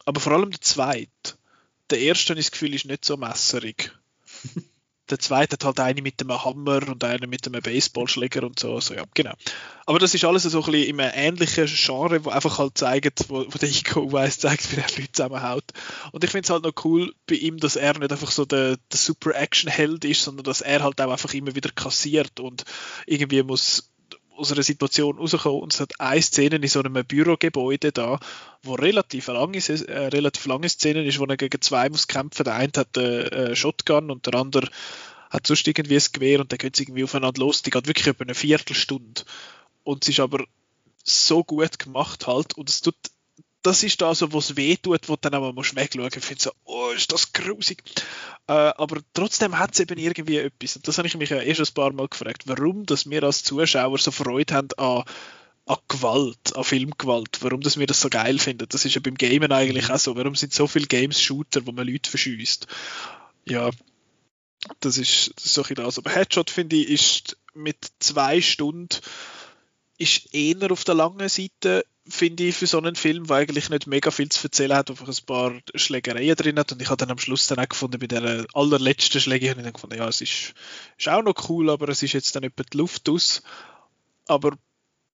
Aber 0.05 0.21
vor 0.21 0.33
allem 0.33 0.51
der 0.51 0.61
zweite. 0.61 1.09
Der 1.89 1.99
erste, 1.99 2.33
habe 2.33 2.39
ich 2.39 2.45
das 2.45 2.51
Gefühl, 2.51 2.75
ist 2.75 2.85
nicht 2.85 3.03
so 3.03 3.17
messerig. 3.17 3.97
der 5.09 5.19
zweite 5.19 5.53
hat 5.53 5.63
halt 5.63 5.79
eine 5.79 6.01
mit 6.01 6.21
einem 6.21 6.43
Hammer 6.43 6.87
und 6.87 7.03
eine 7.03 7.27
mit 7.27 7.47
einem 7.47 7.61
Baseballschläger 7.61 8.43
und 8.43 8.59
so. 8.59 8.79
so 8.79 8.93
ja, 8.93 9.03
genau. 9.13 9.33
Aber 9.85 9.99
das 9.99 10.13
ist 10.13 10.25
alles 10.25 10.43
so 10.43 10.59
ein 10.59 10.71
bisschen 10.71 10.89
in 10.89 10.99
einem 10.99 11.11
ähnlichen 11.15 11.65
Genre, 11.67 12.25
wo 12.25 12.29
einfach 12.29 12.59
halt 12.59 12.77
zeigt, 12.77 13.29
wo, 13.29 13.45
wo 13.47 13.57
der 13.57 13.69
Iko 13.69 14.01
Uweis 14.01 14.39
zeigt, 14.39 14.71
wie 14.71 14.77
er 14.77 14.87
Leute 14.97 15.11
zusammenhaut. 15.11 15.63
Und 16.11 16.23
ich 16.23 16.29
finde 16.29 16.45
es 16.45 16.49
halt 16.49 16.63
noch 16.63 16.85
cool 16.85 17.13
bei 17.25 17.35
ihm, 17.35 17.57
dass 17.57 17.75
er 17.75 17.97
nicht 17.97 18.11
einfach 18.11 18.31
so 18.31 18.45
der, 18.45 18.77
der 18.77 18.97
super 18.97 19.33
Action-Held 19.33 20.03
ist, 20.05 20.23
sondern 20.23 20.43
dass 20.43 20.61
er 20.61 20.83
halt 20.83 20.99
auch 20.99 21.11
einfach 21.11 21.33
immer 21.33 21.55
wieder 21.55 21.69
kassiert 21.71 22.39
und 22.39 22.65
irgendwie 23.05 23.43
muss 23.43 23.89
aus 24.37 24.51
einer 24.51 24.63
Situation 24.63 25.17
rausgekommen 25.17 25.61
und 25.61 25.73
es 25.73 25.79
hat 25.79 25.99
eine 25.99 26.21
Szene 26.21 26.57
in 26.57 26.67
so 26.67 26.79
einem 26.79 27.05
Bürogebäude 27.05 27.91
da, 27.91 28.19
wo 28.63 28.75
relativ 28.75 29.27
lange, 29.27 29.57
äh, 29.57 30.07
relativ 30.07 30.45
lange 30.45 30.69
Szene 30.69 31.03
ist, 31.03 31.19
wo 31.19 31.25
er 31.25 31.37
gegen 31.37 31.61
zwei 31.61 31.89
muss 31.89 32.07
kämpfen. 32.07 32.43
Der 32.43 32.55
eine 32.55 32.71
hat 32.75 32.97
eine 32.97 33.31
äh, 33.31 33.55
Shotgun 33.55 34.11
und 34.11 34.25
der 34.25 34.35
andere 34.35 34.69
hat 35.29 35.47
sonst 35.47 35.67
irgendwie 35.67 35.97
ein 35.97 36.03
Gewehr 36.13 36.39
und 36.39 36.51
dann 36.51 36.57
geht 36.57 36.75
es 36.75 36.81
irgendwie 36.81 37.03
aufeinander 37.03 37.39
los. 37.41 37.61
Die 37.61 37.69
geht 37.69 37.87
wirklich 37.87 38.07
über 38.07 38.23
eine 38.23 38.35
Viertelstunde. 38.35 39.23
Und 39.83 40.03
es 40.03 40.09
ist 40.09 40.19
aber 40.19 40.43
so 41.03 41.43
gut 41.43 41.79
gemacht 41.79 42.27
halt 42.27 42.57
und 42.57 42.69
es 42.69 42.81
tut 42.81 42.95
das 43.67 43.83
ist 43.83 44.01
da 44.01 44.15
so, 44.15 44.31
was 44.31 44.55
weh 44.55 44.77
tut, 44.77 45.09
wo 45.09 45.15
du 45.15 45.21
dann 45.21 45.33
aber 45.33 45.51
musst 45.51 45.75
wegschauen. 45.75 46.09
Ich 46.15 46.23
finde 46.23 46.41
so, 46.41 46.51
oh, 46.63 46.91
ist 46.95 47.11
das 47.11 47.33
grusig. 47.33 47.83
Äh, 48.47 48.53
aber 48.53 49.01
trotzdem 49.13 49.59
hat 49.59 49.73
es 49.73 49.81
eben 49.81 49.99
irgendwie 49.99 50.37
etwas. 50.37 50.77
Und 50.77 50.87
das 50.87 50.97
habe 50.97 51.07
ich 51.07 51.17
mich 51.17 51.31
ja 51.31 51.41
eh 51.41 51.53
schon 51.53 51.65
ein 51.65 51.73
paar 51.73 51.91
Mal 51.91 52.07
gefragt, 52.07 52.43
warum 52.45 52.85
dass 52.85 53.09
wir 53.09 53.23
als 53.23 53.43
Zuschauer 53.43 53.97
so 53.97 54.11
Freude 54.11 54.53
haben 54.53 54.69
an, 54.77 55.03
an 55.65 55.77
Gewalt, 55.89 56.55
an 56.55 56.63
Filmgewalt, 56.63 57.39
warum 57.41 57.59
dass 57.59 57.77
wir 57.77 57.87
das 57.87 57.99
so 57.99 58.07
geil 58.07 58.39
finden. 58.39 58.67
Das 58.69 58.85
ist 58.85 58.95
ja 58.95 59.01
beim 59.01 59.15
Gamen 59.15 59.51
eigentlich 59.51 59.89
auch 59.89 59.99
so. 59.99 60.15
Warum 60.15 60.35
sind 60.35 60.53
so 60.53 60.67
viele 60.67 60.87
Games 60.87 61.21
Shooter, 61.21 61.67
wo 61.67 61.73
man 61.73 61.85
Leute 61.85 62.09
verschießt? 62.09 62.67
Ja, 63.43 63.69
das 64.79 64.97
ist, 64.97 65.33
das 65.35 65.45
ist 65.45 65.53
so 65.53 65.63
ein 65.63 65.75
das. 65.75 65.97
Aber 65.97 66.09
Headshot, 66.09 66.49
finde 66.49 66.77
ich, 66.77 66.89
ist 66.89 67.37
mit 67.53 67.77
zwei 67.99 68.39
Stunden 68.39 68.87
ist 69.97 70.33
eher 70.33 70.71
auf 70.71 70.85
der 70.85 70.95
langen 70.95 71.27
Seite 71.27 71.85
finde 72.09 72.43
ich, 72.43 72.55
für 72.55 72.67
so 72.67 72.77
einen 72.77 72.95
Film, 72.95 73.27
der 73.27 73.37
eigentlich 73.37 73.69
nicht 73.69 73.87
mega 73.87 74.11
viel 74.11 74.29
zu 74.29 74.47
erzählen 74.47 74.77
hat, 74.77 74.89
einfach 74.89 75.07
ein 75.07 75.25
paar 75.25 75.53
Schlägereien 75.75 76.35
drin 76.35 76.59
hat. 76.59 76.71
Und 76.71 76.81
ich 76.81 76.89
habe 76.89 76.97
dann 76.97 77.11
am 77.11 77.19
Schluss 77.19 77.47
dann 77.47 77.59
auch 77.59 77.69
gefunden, 77.69 77.99
bei 77.99 78.07
der 78.07 78.45
allerletzten 78.53 79.21
Schläge 79.21 79.49
habe 79.49 79.59
ich 79.59 79.65
dann 79.65 79.73
gefunden, 79.73 79.97
ja, 79.97 80.07
es 80.07 80.21
ist, 80.21 80.53
ist 80.97 81.09
auch 81.09 81.23
noch 81.23 81.49
cool, 81.49 81.69
aber 81.69 81.89
es 81.89 82.03
ist 82.03 82.13
jetzt 82.13 82.35
dann 82.35 82.43
etwa 82.43 82.63
die 82.63 82.77
Luft 82.77 83.09
aus. 83.09 83.43
Aber 84.27 84.57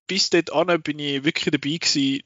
bis 0.06 0.30
dort 0.30 0.52
an 0.52 0.82
bin 0.82 0.98
ich 0.98 1.24
wirklich 1.24 1.50
dabei 1.50 1.76
gewesen. 1.76 2.22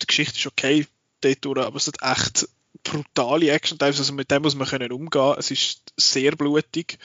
Die 0.00 0.06
Geschichte 0.06 0.38
ist 0.38 0.46
okay 0.46 0.86
dort 1.20 1.44
durch, 1.44 1.58
aber 1.58 1.76
es 1.76 1.86
hat 1.86 2.02
echt 2.02 2.48
brutale 2.82 3.50
Action 3.50 3.78
also 3.80 4.12
mit 4.14 4.30
dem 4.30 4.42
muss 4.42 4.54
man 4.54 4.68
können 4.68 4.92
umgehen. 4.92 5.34
Es 5.38 5.50
ist 5.50 5.92
sehr 5.96 6.32
blutig. 6.32 6.98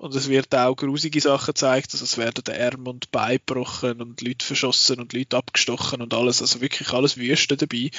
Und 0.00 0.14
es 0.14 0.30
wird 0.30 0.54
auch 0.54 0.76
grusige 0.76 1.20
Sachen 1.20 1.52
gezeigt, 1.52 1.90
also 1.92 2.06
es 2.06 2.16
werden 2.16 2.42
der 2.44 2.72
Arm 2.72 2.86
und 2.86 3.10
Bein 3.10 3.36
gebrochen 3.36 4.00
und 4.00 4.22
Leute 4.22 4.46
verschossen 4.46 4.98
und 4.98 5.12
Leute 5.12 5.36
abgestochen 5.36 6.00
und 6.00 6.14
alles, 6.14 6.40
also 6.40 6.62
wirklich 6.62 6.94
alles 6.94 7.18
Wüste 7.18 7.58
dabei. 7.58 7.90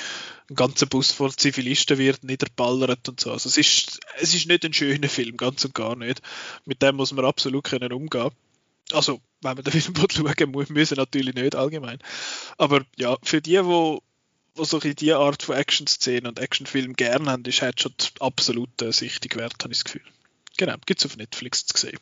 Ein 0.49 0.55
ganzer 0.55 0.87
Bus 0.87 1.11
voll 1.11 1.31
Zivilisten 1.31 1.99
wird 1.99 2.23
niederballert 2.23 3.07
und 3.07 3.19
so. 3.19 3.31
Also 3.31 3.49
es 3.49 3.57
ist, 3.57 3.99
es 4.19 4.33
ist 4.33 4.47
nicht 4.47 4.65
ein 4.65 4.73
schöner 4.73 5.09
Film, 5.09 5.37
ganz 5.37 5.63
und 5.63 5.75
gar 5.75 5.95
nicht. 5.95 6.23
Mit 6.65 6.81
dem 6.81 6.95
muss 6.95 7.11
man 7.11 7.23
absolut 7.23 7.65
können 7.65 7.93
umgehen. 7.93 8.31
Also, 8.93 9.21
wenn 9.41 9.53
man 9.57 9.63
den 9.63 9.71
Film 9.79 9.93
schauen 10.11 10.51
muss, 10.51 10.69
müssen 10.69 10.97
natürlich 10.97 11.35
nicht 11.35 11.53
allgemein. 11.53 11.99
Aber 12.57 12.81
ja, 12.97 13.15
für 13.21 13.41
die, 13.41 13.63
wo 13.63 14.01
wo 14.55 14.63
so 14.63 14.79
diese 14.79 15.17
Art 15.17 15.43
von 15.43 15.55
Action-Szenen 15.55 16.25
und 16.25 16.39
Actionfilm 16.39 16.95
gerne 16.95 17.29
haben, 17.29 17.45
ist 17.45 17.61
Headshot 17.61 18.13
absolut 18.19 18.81
äh, 18.81 18.91
sichtig 18.91 19.35
wert, 19.35 19.63
habe 19.63 19.71
ich 19.71 19.83
das 19.83 19.85
Gefühl. 19.85 20.01
Genau, 20.57 20.75
gibt 20.85 20.99
es 20.99 21.05
auf 21.05 21.17
Netflix 21.17 21.65
zu 21.65 21.77
sehen. 21.77 21.99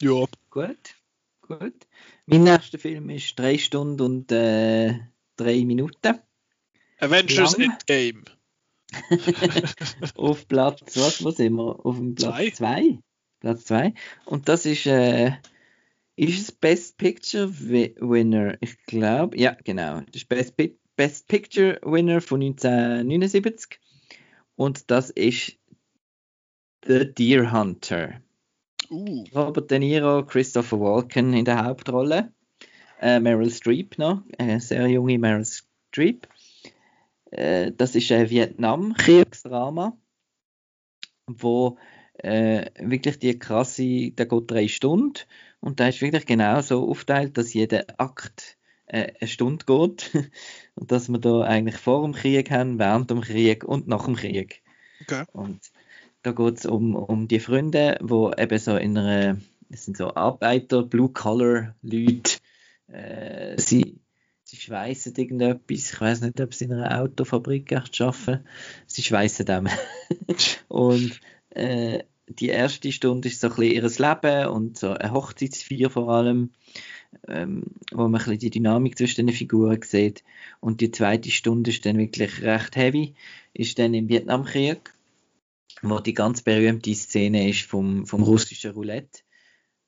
Ja. 0.00 0.26
Gut, 0.50 0.94
gut. 1.42 1.86
Mein 2.26 2.44
nächster 2.44 2.78
Film 2.78 3.10
ist 3.10 3.38
3 3.38 3.58
Stunden 3.58 4.00
und 4.00 4.32
äh, 4.32 4.98
3 5.36 5.64
Minuten. 5.64 6.20
Avengers 7.00 7.56
Lang. 7.56 7.72
Endgame. 7.72 8.24
auf 10.14 10.48
Platz, 10.48 10.96
was, 10.96 11.22
wo 11.24 11.30
sind 11.30 11.54
wir? 11.54 11.84
Auf 11.84 11.96
dem 11.96 12.14
Platz 12.14 12.56
2. 12.56 12.98
Platz 13.40 13.64
2. 13.64 13.94
Und 14.24 14.48
das 14.48 14.66
ist, 14.66 14.86
äh, 14.86 15.32
ist 16.16 16.40
es 16.40 16.52
Best 16.52 16.96
Picture 16.96 17.50
Winner? 17.50 18.56
Ich 18.60 18.82
glaube, 18.86 19.38
ja, 19.38 19.56
genau. 19.64 20.00
Das 20.00 20.22
ist 20.22 20.28
Best, 20.28 20.54
Best 20.96 21.28
Picture 21.28 21.78
Winner 21.82 22.20
von 22.20 22.40
1979. 22.40 23.78
Und 24.56 24.90
das 24.90 25.10
ist 25.10 25.57
The 26.88 27.04
Deer 27.04 27.52
Hunter. 27.52 28.22
Uh. 28.90 29.22
Robert 29.34 29.70
De 29.70 29.78
Niro, 29.78 30.24
Christopher 30.24 30.80
Walken 30.80 31.34
in 31.34 31.44
der 31.44 31.62
Hauptrolle. 31.62 32.32
Äh, 33.02 33.20
Meryl 33.20 33.50
Streep 33.50 33.98
noch, 33.98 34.22
eine 34.38 34.58
sehr 34.58 34.86
junge 34.88 35.18
Meryl 35.18 35.44
Streep. 35.44 36.26
Äh, 37.30 37.72
das 37.76 37.94
ist 37.94 38.10
ein 38.10 38.30
Vietnam-Kriegsdrama, 38.30 39.98
wo 41.26 41.76
äh, 42.14 42.70
wirklich 42.80 43.18
die 43.18 43.38
krasse, 43.38 44.10
der 44.12 44.24
geht 44.24 44.50
drei 44.50 44.66
Stunden 44.66 45.20
und 45.60 45.80
da 45.80 45.88
ist 45.88 46.00
wirklich 46.00 46.24
genau 46.24 46.62
so 46.62 46.88
aufteilt, 46.88 47.36
dass 47.36 47.52
jeder 47.52 47.84
Akt 47.98 48.56
äh, 48.86 49.12
eine 49.20 49.28
Stunde 49.28 49.66
geht 49.66 50.10
und 50.74 50.90
dass 50.90 51.10
wir 51.10 51.18
da 51.18 51.42
eigentlich 51.42 51.76
vor 51.76 52.02
dem 52.02 52.14
Krieg 52.14 52.50
haben, 52.50 52.78
während 52.78 53.10
dem 53.10 53.20
Krieg 53.20 53.62
und 53.62 53.88
nach 53.88 54.06
dem 54.06 54.16
Krieg. 54.16 54.62
Okay. 55.02 55.24
Und 55.32 55.60
da 56.22 56.32
geht 56.32 56.58
es 56.58 56.66
um, 56.66 56.94
um 56.94 57.28
die 57.28 57.40
Freunde, 57.40 57.98
wo 58.00 58.32
eben 58.32 58.58
so 58.58 58.76
in 58.76 58.96
einer, 58.98 59.38
das 59.68 59.84
sind 59.84 59.96
so 59.96 60.14
Arbeiter, 60.14 60.82
Blue-Collar-Leute, 60.82 62.38
äh, 62.88 63.60
sie, 63.60 64.00
sie 64.42 64.56
schweißen 64.56 65.14
irgendetwas, 65.14 65.92
ich 65.92 66.00
weiß 66.00 66.22
nicht, 66.22 66.40
ob 66.40 66.54
sie 66.54 66.64
in 66.64 66.72
einer 66.72 67.00
Autofabrik 67.00 67.72
arbeiten, 67.72 68.44
sie 68.86 69.02
schweißen 69.02 69.46
dem. 69.46 69.68
und 70.68 71.20
äh, 71.50 72.02
die 72.28 72.48
erste 72.48 72.92
Stunde 72.92 73.28
ist 73.28 73.40
so 73.40 73.48
ein 73.48 73.54
bisschen 73.56 73.72
ihr 73.72 74.08
Leben 74.08 74.48
und 74.48 74.78
so 74.78 74.90
eine 74.90 75.12
Hochzeitsfeier 75.12 75.88
vor 75.88 76.10
allem, 76.10 76.50
ähm, 77.26 77.62
wo 77.90 78.02
man 78.02 78.16
ein 78.16 78.24
bisschen 78.24 78.38
die 78.38 78.50
Dynamik 78.50 78.98
zwischen 78.98 79.26
den 79.26 79.34
Figuren 79.34 79.80
sieht. 79.82 80.24
Und 80.60 80.80
die 80.80 80.90
zweite 80.90 81.30
Stunde 81.30 81.70
ist 81.70 81.86
dann 81.86 81.96
wirklich 81.96 82.42
recht 82.42 82.76
heavy, 82.76 83.14
ist 83.54 83.78
dann 83.78 83.94
im 83.94 84.08
Vietnamkrieg 84.08 84.92
wo 85.82 86.00
die 86.00 86.14
ganz 86.14 86.42
berühmte 86.42 86.94
Szene 86.94 87.48
ist 87.48 87.62
vom, 87.62 88.06
vom 88.06 88.22
russischen 88.22 88.72
Roulette, 88.72 89.20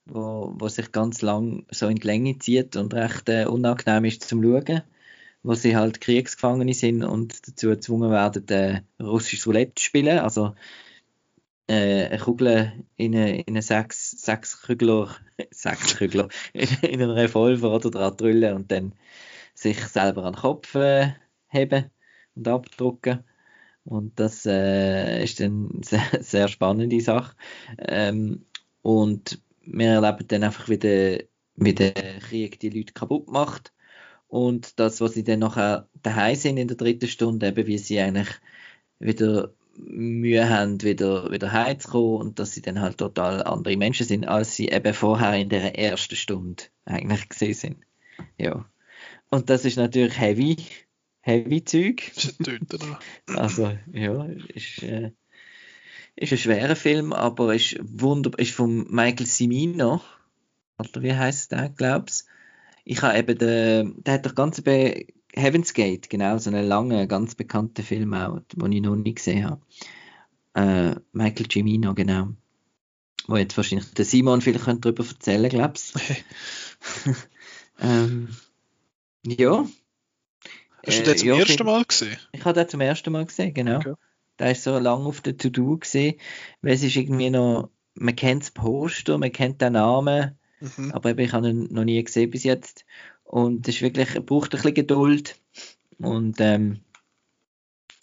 wo, 0.06 0.54
wo 0.56 0.68
sich 0.68 0.92
ganz 0.92 1.22
lang 1.22 1.66
so 1.70 1.88
in 1.88 1.96
die 1.96 2.06
Länge 2.06 2.38
zieht 2.38 2.76
und 2.76 2.94
recht 2.94 3.28
äh, 3.28 3.46
unangenehm 3.46 4.04
ist 4.04 4.24
zum 4.24 4.42
Schauen, 4.42 4.82
wo 5.42 5.54
sie 5.54 5.76
halt 5.76 6.00
Kriegsgefangene 6.00 6.74
sind 6.74 7.04
und 7.04 7.48
dazu 7.48 7.68
gezwungen 7.68 8.10
werden, 8.10 8.48
äh, 8.48 8.82
russisches 9.02 9.46
Roulette 9.46 9.74
zu 9.76 9.84
spielen, 9.84 10.18
also 10.18 10.54
äh, 11.68 12.06
eine 12.06 12.18
Kugel 12.18 12.72
in 12.96 13.14
eine, 13.14 13.40
in 13.40 13.54
eine 13.54 13.62
sechs, 13.62 14.10
sechs 14.10 14.62
Kügler, 14.62 15.16
sechs 15.50 15.96
Kügler, 15.96 16.28
in, 16.52 16.68
in 16.82 17.02
einen 17.02 17.10
Revolver 17.10 17.72
oder 17.74 17.90
dran 17.90 18.16
drüllen 18.16 18.54
und 18.54 18.70
dann 18.70 18.94
sich 19.54 19.78
selber 19.86 20.24
an 20.24 20.34
den 20.34 20.40
Kopf 20.40 20.74
äh, 20.74 21.14
heben 21.48 21.90
und 22.34 22.48
abdrucken 22.48 23.24
und 23.84 24.18
das 24.20 24.46
äh, 24.46 25.22
ist 25.22 25.40
eine 25.40 25.68
sehr, 25.82 26.06
sehr 26.20 26.48
spannende 26.48 27.00
Sache. 27.00 27.34
Ähm, 27.78 28.46
und 28.82 29.40
wir 29.62 29.88
erleben 29.88 30.28
dann 30.28 30.44
einfach, 30.44 30.68
wie 30.68 30.78
der, 30.78 31.24
wie 31.56 31.74
der 31.74 31.92
Krieg 32.20 32.60
die 32.60 32.70
Leute 32.70 32.92
kaputt 32.92 33.28
macht. 33.28 33.72
Und 34.28 34.78
das, 34.78 35.00
was 35.00 35.14
sie 35.14 35.24
dann 35.24 35.40
nachher 35.40 35.88
daheim 36.02 36.36
sind 36.36 36.56
in 36.56 36.68
der 36.68 36.76
dritten 36.76 37.08
Stunde, 37.08 37.48
eben 37.48 37.66
wie 37.66 37.78
sie 37.78 38.00
eigentlich 38.00 38.28
wieder 39.00 39.52
Mühe 39.76 40.48
haben, 40.48 40.82
wieder, 40.82 41.30
wieder 41.30 41.52
heimzukommen 41.52 42.28
und 42.28 42.38
dass 42.38 42.52
sie 42.52 42.62
dann 42.62 42.80
halt 42.80 42.98
total 42.98 43.42
andere 43.42 43.76
Menschen 43.76 44.06
sind, 44.06 44.26
als 44.26 44.54
sie 44.54 44.68
eben 44.68 44.94
vorher 44.94 45.34
in 45.34 45.48
der 45.48 45.78
ersten 45.78 46.16
Stunde 46.16 46.64
eigentlich 46.84 47.28
gesehen 47.28 47.54
sind. 47.54 47.76
Ja. 48.38 48.66
Und 49.30 49.50
das 49.50 49.64
ist 49.64 49.76
natürlich 49.76 50.18
heavy, 50.18 50.56
heavy 51.20 51.64
Zeug. 51.64 52.10
also, 53.36 53.76
ja, 53.92 54.24
ist, 54.24 54.82
äh, 54.82 55.12
ist 56.16 56.32
ein 56.32 56.38
schwerer 56.38 56.76
Film, 56.76 57.12
aber 57.12 57.54
ist 57.54 57.78
wunderbar, 57.82 58.40
ist 58.40 58.52
von 58.52 58.86
Michael 58.90 59.26
Cimino, 59.26 60.00
oder 60.78 61.02
wie 61.02 61.14
heißt 61.14 61.52
der, 61.52 61.68
glaubst 61.70 62.26
Ich 62.84 63.02
habe 63.02 63.18
eben 63.18 63.38
den, 63.38 64.02
der 64.04 64.14
hat 64.14 64.26
doch 64.26 64.34
ganz 64.34 64.60
be 64.62 65.06
Heaven's 65.32 65.74
Gate, 65.74 66.10
genau, 66.10 66.38
so 66.38 66.50
einen 66.50 66.66
langen, 66.66 67.06
ganz 67.06 67.34
bekannten 67.36 67.84
Film 67.84 68.14
auch, 68.14 68.40
den 68.52 68.72
ich 68.72 68.82
noch 68.82 68.96
nie 68.96 69.14
gesehen 69.14 69.48
habe. 69.48 69.60
Äh, 70.54 70.96
Michael 71.12 71.46
Cimino, 71.48 71.94
genau. 71.94 72.30
Wo 73.28 73.36
jetzt 73.36 73.56
wahrscheinlich 73.56 73.94
der 73.94 74.04
Simon 74.04 74.40
vielleicht 74.40 74.66
darüber 74.66 75.06
erzählen 75.06 75.48
glaubst 75.48 75.94
ähm, 77.80 78.28
Ja. 79.24 79.66
Hast 80.86 80.98
du 80.98 81.02
den 81.02 81.16
zum 81.16 81.28
äh, 81.28 81.32
ja, 81.32 81.38
ersten 81.38 81.66
Mal 81.66 81.84
gesehen? 81.84 82.18
Ich 82.32 82.44
habe 82.44 82.58
den 82.58 82.68
zum 82.68 82.80
ersten 82.80 83.12
Mal 83.12 83.26
gesehen, 83.26 83.54
genau. 83.54 83.76
Okay. 83.76 83.94
Der 84.38 84.52
ist 84.52 84.64
so 84.64 84.78
lange 84.78 85.04
auf 85.04 85.20
der 85.20 85.36
To-Do 85.36 85.76
gesehen, 85.76 86.18
weil 86.62 86.72
es 86.72 86.82
ist 86.82 86.96
irgendwie 86.96 87.30
noch, 87.30 87.70
man 87.94 88.16
kennt 88.16 88.42
das 88.42 88.50
Poster, 88.50 89.18
man 89.18 89.32
kennt 89.32 89.60
den 89.60 89.74
Namen, 89.74 90.38
mhm. 90.60 90.92
aber 90.92 91.16
ich 91.18 91.32
habe 91.32 91.50
ihn 91.50 91.68
noch 91.70 91.84
nie 91.84 92.02
gesehen 92.02 92.30
bis 92.30 92.44
jetzt. 92.44 92.86
Und 93.24 93.68
es 93.68 93.76
ist 93.76 93.82
wirklich, 93.82 94.14
braucht 94.24 94.52
ein 94.52 94.56
bisschen 94.56 94.74
Geduld. 94.74 95.38
Und, 95.98 96.40
ähm, 96.40 96.80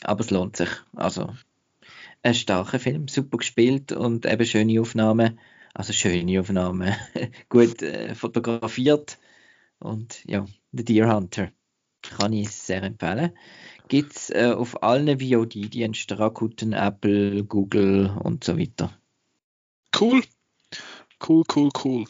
aber 0.04 0.22
es 0.22 0.30
lohnt 0.30 0.56
sich. 0.56 0.70
Also, 0.96 1.34
ein 2.22 2.36
starker 2.36 2.80
Film, 2.80 3.08
super 3.08 3.38
gespielt 3.38 3.92
und 3.92 4.26
eben 4.26 4.46
schöne 4.46 4.80
Aufnahmen. 4.80 5.40
Also 5.74 5.94
schöne 5.94 6.40
Aufnahmen, 6.40 6.96
gut 7.50 7.82
äh, 7.82 8.14
fotografiert. 8.16 9.18
Und 9.80 10.24
ja, 10.26 10.46
The 10.72 10.86
Deer 10.86 11.14
Hunter 11.14 11.52
kann 12.12 12.34
ich 12.34 12.52
sehr 12.52 12.84
empfehlen. 12.84 13.32
Gibt 13.88 14.16
es 14.16 14.30
äh, 14.30 14.54
auf 14.56 14.84
allen 14.84 15.20
VOD-Diensten, 15.20 16.18
Rakuten, 16.18 16.74
Apple, 16.74 17.44
Google 17.44 18.16
und 18.22 18.44
so 18.44 18.58
weiter. 18.58 18.92
Cool. 19.98 20.24
Cool, 21.26 21.44
cool, 21.56 21.70
cool. 21.84 22.06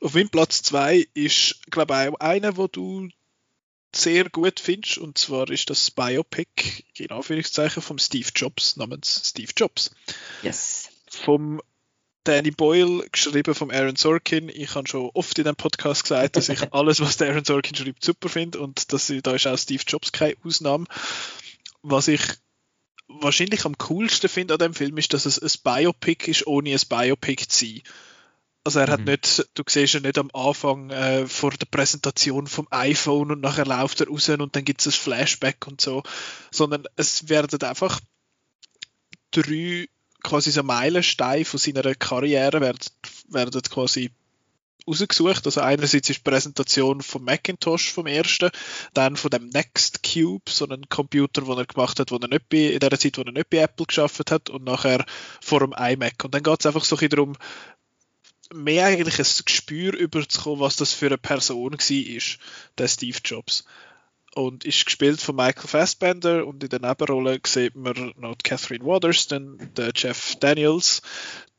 Auf 0.00 0.14
meinem 0.14 0.28
Platz 0.28 0.62
2 0.62 1.06
ist, 1.14 1.60
glaube 1.70 1.94
ich, 1.94 2.08
auch 2.08 2.20
einer, 2.20 2.56
wo 2.56 2.66
du 2.66 3.08
sehr 3.94 4.28
gut 4.30 4.60
findest, 4.60 4.98
und 4.98 5.18
zwar 5.18 5.50
ist 5.50 5.70
das 5.70 5.90
Biopic, 5.90 6.84
in 6.96 7.10
Anführungszeichen, 7.10 7.82
vom 7.82 7.98
Steve 7.98 8.28
Jobs, 8.34 8.76
namens 8.76 9.28
Steve 9.28 9.52
Jobs. 9.56 9.90
Yes. 10.42 10.90
Vom 11.08 11.60
Danny 12.24 12.50
Boyle, 12.50 13.08
geschrieben 13.10 13.54
von 13.54 13.70
Aaron 13.70 13.96
Sorkin. 13.96 14.48
Ich 14.48 14.74
habe 14.74 14.88
schon 14.88 15.10
oft 15.14 15.38
in 15.38 15.44
dem 15.44 15.56
Podcast 15.56 16.04
gesagt, 16.04 16.36
dass 16.36 16.48
ich 16.48 16.60
alles, 16.72 17.00
was 17.00 17.16
der 17.16 17.30
Aaron 17.30 17.44
Sorkin 17.44 17.74
schreibt, 17.74 18.04
super 18.04 18.28
finde 18.28 18.60
und 18.60 18.92
dass, 18.92 19.12
da 19.22 19.32
ist 19.32 19.46
auch 19.46 19.58
Steve 19.58 19.82
Jobs 19.86 20.12
keine 20.12 20.36
Ausnahme. 20.44 20.86
Was 21.82 22.08
ich 22.08 22.22
wahrscheinlich 23.08 23.64
am 23.64 23.76
coolsten 23.78 24.28
finde 24.28 24.54
an 24.54 24.60
dem 24.60 24.74
Film 24.74 24.96
ist, 24.98 25.12
dass 25.12 25.26
es 25.26 25.38
ein 25.38 25.60
Biopic 25.62 26.30
ist, 26.30 26.46
ohne 26.46 26.70
ein 26.70 26.80
Biopic 26.88 27.48
zu 27.48 27.66
sein. 27.66 27.82
Also 28.64 28.78
er 28.78 28.88
hat 28.88 29.00
mhm. 29.00 29.06
nicht, 29.06 29.48
du 29.54 29.62
siehst 29.68 29.94
ihn 29.94 30.02
nicht 30.02 30.18
am 30.18 30.30
Anfang 30.32 30.90
äh, 30.90 31.26
vor 31.26 31.50
der 31.50 31.66
Präsentation 31.66 32.46
vom 32.46 32.68
iPhone 32.70 33.32
und 33.32 33.40
nachher 33.40 33.66
läuft 33.66 34.00
er 34.00 34.08
raus 34.08 34.28
und 34.28 34.54
dann 34.54 34.64
gibt 34.64 34.80
es 34.80 34.86
ein 34.86 34.92
Flashback 34.92 35.66
und 35.66 35.80
so, 35.80 36.04
sondern 36.52 36.84
es 36.94 37.28
werden 37.28 37.60
einfach 37.62 38.00
drei 39.32 39.88
quasi 40.22 40.50
so 40.50 40.62
Meilensteine 40.62 41.44
von 41.44 41.58
seiner 41.58 41.94
Karriere 41.94 42.60
werden, 42.60 42.78
werden 43.28 43.62
quasi 43.62 44.10
rausgesucht. 44.86 45.46
Also 45.46 45.60
einerseits 45.60 46.10
ist 46.10 46.18
die 46.18 46.30
Präsentation 46.30 47.02
vom 47.02 47.24
Macintosh 47.24 47.92
vom 47.92 48.06
ersten, 48.06 48.50
dann 48.94 49.16
von 49.16 49.30
dem 49.30 49.48
Next 49.48 50.02
Cube, 50.02 50.50
so 50.50 50.66
einem 50.66 50.88
Computer, 50.88 51.42
den 51.42 51.58
er 51.58 51.66
gemacht 51.66 51.98
hat, 51.98 52.10
wo 52.10 52.16
er 52.16 52.28
nicht 52.28 52.48
bei, 52.48 52.66
in 52.72 52.80
der 52.80 52.98
Zeit, 52.98 53.18
wo 53.18 53.22
er 53.22 53.32
nicht 53.32 53.50
bei 53.50 53.58
Apple 53.58 53.86
geschafft 53.86 54.30
hat, 54.30 54.50
und 54.50 54.64
nachher 54.64 55.04
vor 55.40 55.60
dem 55.60 55.74
iMac. 55.76 56.24
Und 56.24 56.34
dann 56.34 56.42
geht 56.42 56.60
es 56.60 56.66
einfach 56.66 56.84
so 56.84 56.96
ein 56.96 57.00
bisschen 57.00 57.10
darum, 57.10 57.36
mehr 58.54 58.86
eigentlich 58.86 59.18
ein 59.18 59.44
Gespür 59.44 59.94
überzukommen, 59.94 60.60
was 60.60 60.76
das 60.76 60.92
für 60.92 61.06
eine 61.06 61.18
Person 61.18 61.72
war, 61.72 62.38
der 62.78 62.88
Steve 62.88 63.18
Jobs. 63.24 63.64
Und 64.34 64.64
ist 64.64 64.84
gespielt 64.86 65.20
von 65.20 65.36
Michael 65.36 65.68
Fassbender 65.68 66.46
und 66.46 66.62
in 66.62 66.70
der 66.70 66.80
Nebenrolle 66.80 67.38
sieht 67.46 67.76
man 67.76 68.14
noch 68.16 68.36
Catherine 68.42 68.84
Waterston, 68.84 69.70
der 69.76 69.92
Jeff 69.94 70.36
Daniels, 70.36 71.02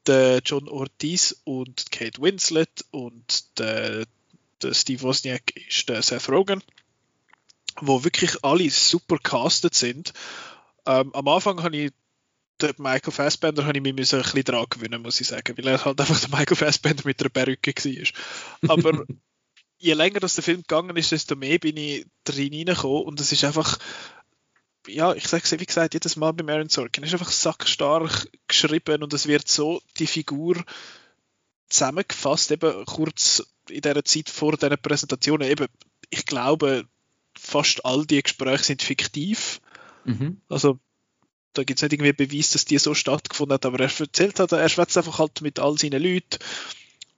der 0.08 0.41
John 0.44 0.68
Ortiz 0.68 1.40
und 1.44 1.91
Kate 1.91 2.22
Winslet 2.22 2.86
und 2.91 3.60
der, 3.60 4.06
der 4.62 4.74
Steve 4.74 5.04
Wozniak 5.04 5.56
ist 5.56 5.88
der 5.88 6.02
Seth 6.02 6.30
Rogen, 6.30 6.64
wo 7.80 8.04
wirklich 8.04 8.44
alle 8.44 8.70
super 8.70 9.18
castet 9.20 9.76
sind. 9.76 10.14
Ähm, 10.86 11.14
am 11.14 11.28
Anfang 11.28 11.62
habe 11.62 11.78
ich 11.78 11.91
den 12.62 12.74
Michael 12.78 13.12
Fassbender 13.12 13.66
habe 13.66 13.78
ich 13.78 13.84
mich 13.84 13.94
ein 13.94 13.95
bisschen 13.95 14.44
dran 14.44 14.66
gewöhnen, 14.70 15.02
muss 15.02 15.20
ich 15.20 15.28
sagen, 15.28 15.58
weil 15.58 15.68
er 15.68 15.84
halt 15.84 16.00
einfach 16.00 16.20
der 16.20 16.30
Michael 16.30 16.56
Fassbender 16.58 17.04
mit 17.06 17.20
einer 17.22 17.30
Perücke 17.30 17.74
war. 17.74 18.76
Aber 18.76 19.06
je 19.84 19.94
länger 19.94 20.22
das 20.22 20.36
der 20.36 20.44
Film 20.44 20.62
gegangen 20.62 20.96
ist, 20.96 21.12
desto 21.12 21.36
mehr 21.36 21.60
bin 21.60 21.76
ich 21.76 22.06
drin 22.24 22.54
reingekommen 22.54 23.04
und 23.04 23.20
es 23.20 23.32
ist 23.34 23.44
einfach, 23.44 23.78
ja, 24.88 25.14
ich 25.14 25.28
sage 25.28 25.44
es 25.44 25.60
wie 25.60 25.66
gesagt, 25.66 25.94
jedes 25.94 26.16
Mal 26.16 26.32
bei 26.32 26.52
Aaron 26.52 26.70
Sorkin, 26.70 27.04
es 27.04 27.10
ist 27.10 27.20
einfach 27.20 27.32
sackstark 27.32 28.30
geschrieben 28.48 29.04
und 29.04 29.14
es 29.14 29.28
wird 29.28 29.48
so 29.50 29.82
die 30.00 30.08
Figur 30.08 30.64
zusammengefasst, 31.68 32.52
eben 32.52 32.86
kurz 32.86 33.44
in 33.70 33.82
der 33.82 34.06
Zeit 34.06 34.30
vor 34.30 34.56
dieser 34.56 34.78
Präsentation, 34.78 35.42
eben, 35.42 35.68
ich 36.10 36.26
glaube, 36.26 36.88
fast 37.38 37.84
all 37.84 38.06
die 38.06 38.24
Gespräche 38.24 38.64
sind 38.64 38.84
fiktiv. 38.84 39.60
Mhm. 40.06 40.42
Also 40.48 40.80
da 41.54 41.64
gibt 41.64 41.80
es 41.80 41.84
nicht 41.84 41.94
irgendwie 41.94 42.14
Beweis, 42.14 42.52
dass 42.52 42.66
die 42.66 42.78
so 42.78 42.94
stattgefunden 42.94 43.56
hat, 43.56 43.66
aber 43.66 43.80
er 43.80 44.00
erzählt 44.00 44.40
hat, 44.40 44.52
er 44.54 44.70
schwätzt 44.70 44.98
einfach 44.98 45.20
halt 45.20 45.42
mit 45.42 45.60
all 45.60 45.78
seinen 45.78 46.02
Leuten 46.02 46.40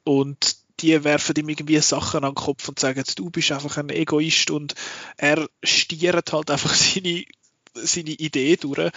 und 0.04 0.65
die 0.80 1.04
werfen 1.04 1.36
ihm 1.38 1.50
irgendwie 1.50 1.80
Sachen 1.80 2.24
an 2.24 2.32
den 2.32 2.36
Kopf 2.36 2.68
und 2.68 2.80
sagen, 2.80 3.04
du 3.16 3.30
bist 3.30 3.52
einfach 3.52 3.78
ein 3.78 3.90
Egoist 3.90 4.52
und 4.52 4.76
er 5.18 5.48
stiert 5.64 6.34
halt 6.34 6.52
einfach 6.52 6.74
seine, 6.74 7.26
seine 7.74 8.12
Idee 8.12 8.58
durch. 8.58 8.92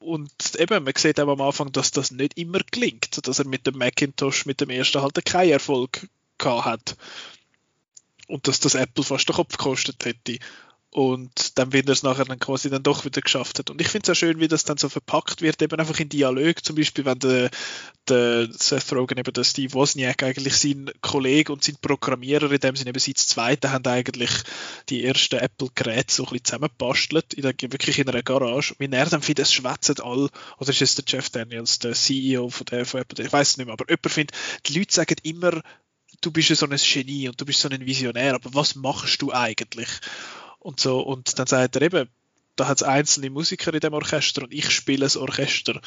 Und 0.00 0.32
eben, 0.58 0.84
man 0.84 0.92
sieht 0.96 1.18
auch 1.18 1.28
am 1.28 1.40
Anfang, 1.40 1.72
dass 1.72 1.90
das 1.90 2.10
nicht 2.10 2.36
immer 2.36 2.60
gelingt, 2.70 3.26
dass 3.26 3.38
er 3.38 3.46
mit 3.46 3.66
dem 3.66 3.78
Macintosh, 3.78 4.44
mit 4.44 4.60
dem 4.60 4.68
ersten 4.70 5.00
halt 5.00 5.24
keinen 5.24 5.52
Erfolg 5.52 6.06
gehabt 6.36 6.66
hat. 6.66 6.96
Und 8.28 8.46
dass 8.46 8.60
das 8.60 8.74
Apple 8.74 9.04
fast 9.04 9.28
den 9.28 9.36
Kopf 9.36 9.56
gekostet 9.56 10.04
hätte 10.04 10.38
und 10.94 11.58
dann, 11.58 11.72
wenn 11.72 11.88
er 11.88 11.92
es 11.92 12.04
nachher 12.04 12.24
dann 12.24 12.38
quasi 12.38 12.70
dann 12.70 12.84
doch 12.84 13.04
wieder 13.04 13.20
geschafft 13.20 13.58
hat. 13.58 13.68
Und 13.68 13.80
ich 13.80 13.88
finde 13.88 14.04
es 14.04 14.16
auch 14.16 14.20
schön, 14.20 14.38
wie 14.38 14.46
das 14.46 14.62
dann 14.62 14.76
so 14.76 14.88
verpackt 14.88 15.42
wird, 15.42 15.60
eben 15.60 15.80
einfach 15.80 15.98
in 15.98 16.08
Dialog, 16.08 16.64
zum 16.64 16.76
Beispiel, 16.76 17.04
wenn 17.04 17.18
der, 17.18 17.50
der 18.06 18.48
Seth 18.52 18.92
Rogen, 18.92 19.18
eben 19.18 19.32
der 19.32 19.42
Steve 19.42 19.72
Wozniak, 19.72 20.22
eigentlich 20.22 20.56
sein 20.56 20.92
Kollege 21.00 21.52
und 21.52 21.64
sein 21.64 21.78
Programmierer, 21.82 22.48
in 22.48 22.60
dem 22.60 22.76
Sinne 22.76 22.90
eben 22.90 23.00
sein 23.00 23.16
Zweiter, 23.16 23.72
haben 23.72 23.84
eigentlich 23.88 24.30
die 24.88 25.04
ersten 25.04 25.40
Apple-Geräte 25.40 26.14
so 26.14 26.22
ein 26.22 26.28
bisschen 26.28 26.44
zusammenbastelt, 26.44 27.34
in 27.34 27.42
der, 27.42 27.54
wirklich 27.58 27.98
in 27.98 28.08
einer 28.08 28.22
Garage. 28.22 28.76
Wie 28.78 28.88
er 28.88 29.06
dann 29.06 29.20
findet, 29.20 29.46
es 29.46 29.52
schwätzen 29.52 29.96
all, 30.00 30.28
oder 30.60 30.70
ist 30.70 30.80
es 30.80 30.94
der 30.94 31.04
Jeff 31.08 31.28
Daniels, 31.28 31.80
der 31.80 31.94
CEO 31.94 32.50
von, 32.50 32.66
der, 32.66 32.86
von 32.86 33.00
Apple, 33.00 33.24
ich 33.24 33.32
weiß 33.32 33.48
es 33.48 33.56
nicht 33.56 33.66
mehr, 33.66 33.72
aber 33.72 33.90
jemand 33.90 34.12
findet, 34.12 34.36
die 34.66 34.78
Leute 34.78 34.94
sagen 34.94 35.16
immer, 35.24 35.60
du 36.20 36.30
bist 36.30 36.54
so 36.54 36.66
ein 36.66 36.76
Genie 36.76 37.28
und 37.28 37.40
du 37.40 37.44
bist 37.44 37.58
so 37.58 37.68
ein 37.68 37.84
Visionär, 37.84 38.36
aber 38.36 38.54
was 38.54 38.76
machst 38.76 39.20
du 39.22 39.32
eigentlich? 39.32 39.88
Und 40.64 40.80
so. 40.80 41.00
Und 41.00 41.38
dann 41.38 41.46
sagt 41.46 41.76
er 41.76 41.82
eben, 41.82 42.08
da 42.56 42.66
hat 42.66 42.78
es 42.78 42.82
einzelne 42.82 43.30
Musiker 43.30 43.72
in 43.74 43.80
dem 43.80 43.92
Orchester 43.92 44.42
und 44.42 44.54
ich 44.54 44.70
spiele 44.70 45.04
das 45.04 45.16
Orchester. 45.16 45.80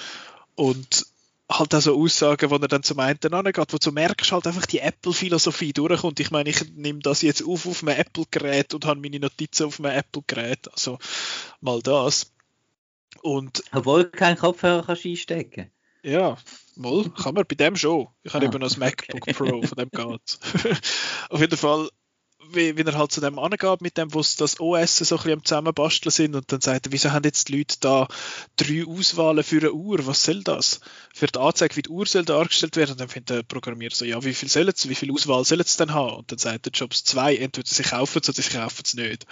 Und 0.55 1.05
halt 1.49 1.73
auch 1.73 1.81
so 1.81 1.99
Aussagen, 1.99 2.49
wo 2.51 2.55
er 2.55 2.67
dann 2.67 2.83
zum 2.83 2.99
einen 2.99 3.33
angeht, 3.33 3.73
wo 3.73 3.77
du 3.77 3.91
merkst 3.91 4.31
halt 4.31 4.47
einfach 4.47 4.65
die 4.65 4.79
Apple-Philosophie 4.79 5.73
durchkommt. 5.73 6.19
Ich 6.19 6.29
meine, 6.29 6.49
ich 6.49 6.73
nehme 6.75 6.99
das 6.99 7.21
jetzt 7.21 7.43
auf 7.43 7.65
auf 7.65 7.83
einem 7.83 7.97
Apple-Gerät 7.97 8.73
und 8.73 8.85
habe 8.85 8.99
meine 8.99 9.19
Notizen 9.19 9.65
auf 9.65 9.79
einem 9.79 9.97
Apple-Gerät. 9.97 10.71
Also 10.71 10.99
mal 11.61 11.81
das. 11.81 12.31
Und, 13.21 13.63
Obwohl 13.71 14.03
du 14.03 14.11
keinen 14.11 14.37
Kopfhörer 14.37 14.83
kannst 14.83 15.05
einstecken 15.05 15.71
Ja, 16.03 16.37
mal, 16.75 17.09
kann 17.11 17.33
man 17.33 17.45
bei 17.47 17.55
dem 17.55 17.75
schon. 17.75 18.07
Ich 18.23 18.33
habe 18.33 18.45
ah, 18.45 18.49
eben 18.49 18.59
noch 18.59 18.67
das 18.67 18.77
MacBook 18.77 19.21
okay. 19.21 19.33
Pro, 19.33 19.61
von 19.63 19.77
dem 19.77 19.89
geht's. 19.89 20.39
auf 21.29 21.39
jeden 21.39 21.57
Fall 21.57 21.89
wie, 22.51 22.77
wie 22.77 22.81
er 22.81 22.97
halt 22.97 23.11
zu 23.11 23.21
dem 23.21 23.39
angeht, 23.39 23.81
mit 23.81 23.97
dem, 23.97 24.13
wo 24.13 24.19
das 24.19 24.59
OS 24.59 24.97
so 24.97 25.15
ein 25.15 25.17
bisschen 25.17 25.33
am 25.33 25.43
Zusammenbasteln 25.43 26.11
sind 26.11 26.35
und 26.35 26.51
dann 26.51 26.61
sagt 26.61 26.87
er, 26.87 26.91
wieso 26.91 27.11
haben 27.11 27.23
jetzt 27.23 27.49
die 27.49 27.57
Leute 27.57 27.77
da 27.79 28.07
drei 28.55 28.85
Auswahlen 28.85 29.43
für 29.43 29.59
eine 29.59 29.73
Uhr, 29.73 30.05
was 30.05 30.23
soll 30.23 30.43
das? 30.43 30.79
Für 31.13 31.27
die 31.27 31.39
Anzeige, 31.39 31.75
wie 31.75 31.81
die 31.81 31.89
Uhr 31.89 32.05
soll 32.05 32.25
dargestellt 32.25 32.75
werden 32.75 32.91
und 32.91 32.99
dann 32.99 33.09
findet 33.09 33.29
der 33.29 33.43
Programmierer 33.43 33.95
so, 33.95 34.05
ja, 34.05 34.23
wie 34.23 34.33
viel 34.33 34.49
sollen 34.49 34.73
wie 34.83 34.95
viel 34.95 35.11
Auswahl 35.11 35.45
sollen 35.45 35.63
sie 35.65 35.77
denn 35.77 35.93
haben? 35.93 36.17
Und 36.17 36.31
dann 36.31 36.39
sagt 36.39 36.65
der 36.65 36.71
Jobs 36.71 37.03
zwei, 37.03 37.35
entweder 37.35 37.67
sie 37.67 37.83
kaufen 37.83 38.19
es 38.21 38.29
oder 38.29 38.41
sie 38.41 38.49
kaufen 38.49 38.83
es 38.83 38.93
nicht. 38.93 39.25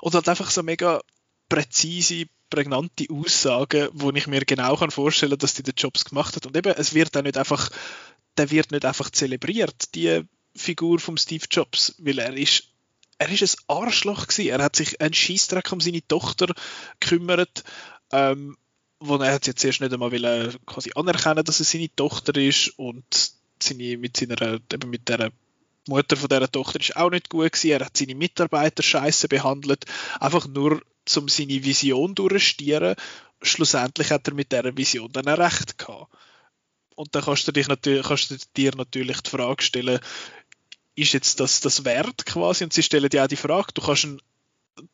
Und 0.00 0.14
halt 0.14 0.28
einfach 0.28 0.50
so 0.50 0.62
mega 0.62 1.00
präzise, 1.48 2.26
prägnante 2.50 3.06
Aussagen, 3.10 3.88
wo 3.92 4.10
ich 4.10 4.26
mir 4.26 4.44
genau 4.44 4.76
kann 4.76 4.90
vorstellen 4.90 5.38
dass 5.38 5.54
die 5.54 5.62
den 5.62 5.74
Jobs 5.76 6.04
gemacht 6.04 6.36
hat. 6.36 6.46
Und 6.46 6.56
eben, 6.56 6.74
es 6.76 6.94
wird 6.94 7.14
dann 7.14 7.24
nicht 7.24 7.36
einfach, 7.36 7.70
der 8.36 8.50
wird 8.50 8.70
nicht 8.70 8.84
einfach 8.84 9.10
zelebriert, 9.10 9.94
die 9.94 10.24
Figur 10.58 10.98
von 11.00 11.16
Steve 11.16 11.46
Jobs, 11.50 11.94
weil 11.98 12.18
er 12.18 12.36
ist 12.36 12.64
er 13.18 13.28
ist 13.30 13.42
ein 13.42 13.64
Arschloch 13.66 14.28
gewesen. 14.28 14.50
Er 14.50 14.62
hat 14.62 14.76
sich 14.76 15.00
einen 15.00 15.12
Scheißdreck 15.12 15.72
um 15.72 15.80
seine 15.80 16.06
Tochter 16.06 16.54
gekümmert, 17.00 17.64
ähm, 18.12 18.56
wo 19.00 19.16
er 19.16 19.32
hat 19.32 19.46
jetzt 19.46 19.64
erst 19.64 19.80
nicht 19.80 19.92
einmal 19.92 20.12
will, 20.12 20.54
quasi 20.66 20.92
anerkennen, 20.94 21.44
dass 21.44 21.60
es 21.60 21.70
seine 21.70 21.94
Tochter 21.94 22.36
ist 22.36 22.68
und 22.78 23.32
seine, 23.60 23.96
mit 23.96 24.16
seiner, 24.16 24.60
eben 24.72 24.90
mit 24.90 25.08
der 25.08 25.32
Mutter 25.88 26.16
von 26.16 26.28
dieser 26.28 26.50
Tochter 26.50 26.80
ist 26.80 26.96
auch 26.96 27.10
nicht 27.10 27.28
gut 27.28 27.52
gewesen. 27.52 27.70
Er 27.70 27.86
hat 27.86 27.96
seine 27.96 28.14
Mitarbeiter 28.14 28.82
scheiße 28.82 29.28
behandelt, 29.28 29.84
einfach 30.20 30.46
nur 30.46 30.80
um 31.16 31.28
seine 31.28 31.64
Vision 31.64 32.14
durchzustieren. 32.14 32.94
Schlussendlich 33.42 34.10
hat 34.10 34.28
er 34.28 34.34
mit 34.34 34.52
dieser 34.52 34.76
Vision 34.76 35.10
dann 35.12 35.28
Recht 35.28 35.78
gehabt. 35.78 36.12
Und 36.94 37.14
dann 37.14 37.22
kannst 37.22 37.46
du, 37.46 37.52
dich 37.52 37.68
natürlich, 37.68 38.06
kannst 38.06 38.30
du 38.30 38.36
dir 38.56 38.74
natürlich 38.74 39.20
die 39.20 39.30
Frage 39.30 39.62
stellen, 39.62 40.00
ist 40.98 41.12
jetzt 41.12 41.40
das 41.40 41.60
das 41.60 41.84
wert 41.84 42.26
quasi? 42.26 42.64
Und 42.64 42.72
sie 42.72 42.82
stellen 42.82 43.08
dir 43.08 43.24
auch 43.24 43.28
die 43.28 43.36
Frage, 43.36 43.72
du 43.72 43.82
kannst 43.82 44.04
ein, 44.04 44.20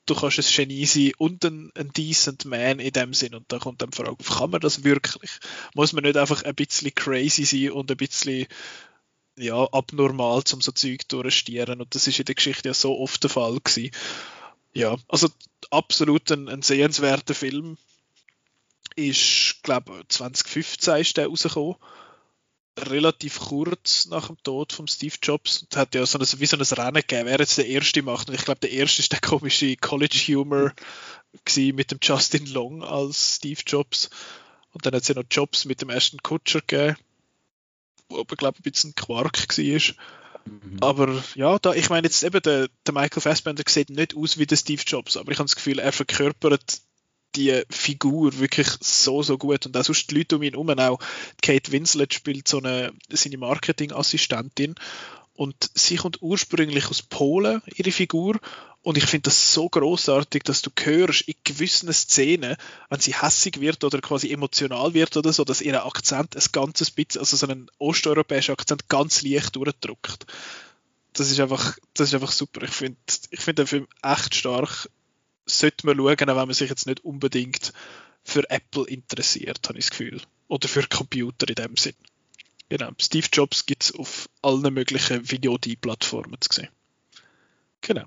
du 0.06 0.14
kannst 0.14 0.38
ein 0.38 0.44
Genie 0.44 0.86
sein 0.86 1.12
und 1.18 1.44
ein, 1.44 1.72
ein 1.74 1.92
decent 1.92 2.44
man 2.44 2.78
in 2.78 2.92
dem 2.92 3.14
Sinn. 3.14 3.34
Und 3.34 3.50
da 3.50 3.58
kommt 3.58 3.80
dann 3.80 3.90
die 3.90 3.96
Frage, 3.96 4.16
kann 4.22 4.50
man 4.50 4.60
das 4.60 4.84
wirklich? 4.84 5.30
Muss 5.74 5.92
man 5.92 6.04
nicht 6.04 6.16
einfach 6.16 6.42
ein 6.42 6.54
bisschen 6.54 6.94
crazy 6.94 7.44
sein 7.44 7.72
und 7.72 7.90
ein 7.90 7.96
bisschen 7.96 8.46
ja, 9.36 9.66
abnormal 9.72 10.44
zum 10.44 10.60
so 10.60 10.72
Zeug 10.72 11.08
durchstieren? 11.08 11.80
Und 11.80 11.94
das 11.94 12.06
ist 12.06 12.18
in 12.18 12.26
der 12.26 12.34
Geschichte 12.34 12.68
ja 12.68 12.74
so 12.74 12.98
oft 12.98 13.22
der 13.22 13.30
Fall 13.30 13.58
gewesen. 13.62 13.90
Ja, 14.74 14.96
also 15.08 15.28
absolut 15.70 16.30
ein, 16.30 16.48
ein 16.48 16.62
sehenswerter 16.62 17.34
Film. 17.34 17.78
Ist, 18.96 19.56
glaube 19.62 20.04
2015 20.08 20.96
ist 20.98 21.16
der 21.16 21.26
rausgekommen 21.26 21.76
relativ 22.78 23.38
kurz 23.38 24.06
nach 24.06 24.26
dem 24.26 24.42
Tod 24.42 24.72
von 24.72 24.88
Steve 24.88 25.14
Jobs 25.22 25.62
und 25.62 25.76
hat 25.76 25.94
ja 25.94 26.04
so 26.06 26.18
ein, 26.18 26.26
wie 26.40 26.46
so 26.46 26.56
ein 26.56 26.62
Rennen 26.62 26.94
gegeben, 26.94 27.26
wer 27.26 27.38
jetzt 27.38 27.58
der 27.58 27.66
Erste 27.66 28.02
macht. 28.02 28.28
Und 28.28 28.34
ich 28.34 28.44
glaube, 28.44 28.60
der 28.60 28.72
Erste 28.72 29.00
ist 29.00 29.12
der 29.12 29.20
komische 29.20 29.76
College 29.76 30.18
Humor 30.28 30.72
mit 31.56 31.90
dem 31.90 31.98
Justin 32.02 32.46
Long 32.46 32.82
als 32.82 33.36
Steve 33.36 33.60
Jobs. 33.66 34.10
Und 34.72 34.84
dann 34.84 34.94
hat 34.94 35.02
es 35.02 35.08
ja 35.08 35.14
noch 35.14 35.24
Jobs 35.30 35.64
mit 35.64 35.82
dem 35.82 35.90
ersten 35.90 36.22
Kutscher 36.22 36.60
gegeben, 36.60 36.96
wo 38.08 38.20
aber, 38.20 38.36
glaube 38.36 38.58
ich, 38.58 38.66
ein 38.66 38.70
bisschen 38.70 38.94
Quark 38.94 39.48
war. 39.48 39.94
Mhm. 40.46 40.78
Aber 40.80 41.24
ja, 41.36 41.58
da, 41.58 41.74
ich 41.74 41.90
meine 41.90 42.06
jetzt 42.06 42.22
eben, 42.22 42.42
der, 42.42 42.68
der 42.86 42.94
Michael 42.94 43.22
Fassbender 43.22 43.62
sieht 43.66 43.90
nicht 43.90 44.16
aus 44.16 44.36
wie 44.36 44.46
der 44.46 44.56
Steve 44.56 44.82
Jobs, 44.84 45.16
aber 45.16 45.32
ich 45.32 45.38
habe 45.38 45.46
das 45.46 45.56
Gefühl, 45.56 45.78
er 45.78 45.92
verkörpert 45.92 46.80
die 47.36 47.62
Figur 47.70 48.38
wirklich 48.38 48.68
so, 48.80 49.22
so 49.22 49.38
gut. 49.38 49.66
Und 49.66 49.76
auch 49.76 49.84
sonst 49.84 50.10
die 50.10 50.18
Leute 50.18 50.36
um 50.36 50.42
ihn 50.42 50.52
herum, 50.52 50.70
auch 50.70 50.98
Kate 51.42 51.72
Winslet 51.72 52.14
spielt 52.14 52.48
so 52.48 52.58
eine, 52.58 52.92
seine 53.10 53.38
Marketingassistentin 53.38 54.74
und 55.34 55.70
sie 55.74 55.96
kommt 55.96 56.22
ursprünglich 56.22 56.88
aus 56.88 57.02
Polen, 57.02 57.60
ihre 57.74 57.90
Figur. 57.90 58.38
Und 58.82 58.98
ich 58.98 59.06
finde 59.06 59.30
das 59.30 59.52
so 59.52 59.68
großartig, 59.68 60.42
dass 60.42 60.62
du 60.62 60.70
hörst 60.78 61.22
in 61.22 61.34
gewissen 61.42 61.92
Szenen, 61.92 62.56
wenn 62.90 63.00
sie 63.00 63.14
hässig 63.14 63.60
wird 63.60 63.82
oder 63.82 64.00
quasi 64.00 64.30
emotional 64.30 64.94
wird 64.94 65.16
oder 65.16 65.32
so, 65.32 65.44
dass 65.44 65.62
ihr 65.62 65.84
Akzent 65.84 66.36
ein 66.36 66.42
ganzes 66.52 66.90
bisschen, 66.90 67.20
also 67.20 67.36
so 67.36 67.46
einen 67.46 67.70
osteuropäischen 67.78 68.52
Akzent 68.52 68.88
ganz 68.88 69.22
leicht 69.22 69.56
durchdrückt. 69.56 70.26
Das 71.14 71.30
ist 71.30 71.40
einfach, 71.40 71.76
das 71.94 72.08
ist 72.08 72.14
einfach 72.14 72.32
super. 72.32 72.62
Ich 72.62 72.70
finde, 72.70 72.98
ich 73.30 73.40
finde 73.40 73.62
den 73.62 73.68
Film 73.68 73.88
echt 74.02 74.34
stark 74.34 74.90
sollte 75.46 75.86
man 75.86 75.96
schauen, 75.96 76.30
auch 76.30 76.36
wenn 76.36 76.46
man 76.48 76.52
sich 76.52 76.70
jetzt 76.70 76.86
nicht 76.86 77.04
unbedingt 77.04 77.72
für 78.22 78.48
Apple 78.50 78.86
interessiert, 78.86 79.60
habe 79.68 79.78
ich 79.78 79.86
das 79.86 79.90
Gefühl. 79.90 80.20
Oder 80.48 80.68
für 80.68 80.86
Computer 80.86 81.48
in 81.48 81.54
dem 81.54 81.76
Sinn. 81.76 81.94
Genau. 82.68 82.90
Steve 82.98 83.26
Jobs 83.32 83.66
gibt 83.66 83.84
es 83.84 83.94
auf 83.94 84.28
allen 84.42 84.72
möglichen 84.72 85.30
Video-D-Plattformen 85.30 86.40
zu 86.40 86.52
sehen. 86.52 86.68
Genau. 87.82 88.04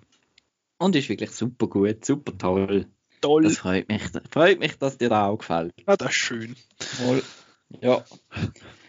Und 0.77 0.95
ist 0.95 1.09
wirklich 1.09 1.31
super 1.31 1.67
gut, 1.67 2.05
super 2.05 2.37
toll. 2.37 2.87
Toll. 3.21 3.43
Das 3.43 3.57
freut 3.57 3.87
mich, 3.87 4.03
freut 4.31 4.59
mich 4.59 4.77
dass 4.77 4.97
dir 4.97 5.09
das 5.09 5.19
auch 5.19 5.37
gefällt. 5.37 5.73
Ja, 5.87 5.97
das 5.97 6.09
ist 6.09 6.15
schön. 6.15 6.55
Toll. 6.97 7.23
Ja. 7.81 8.05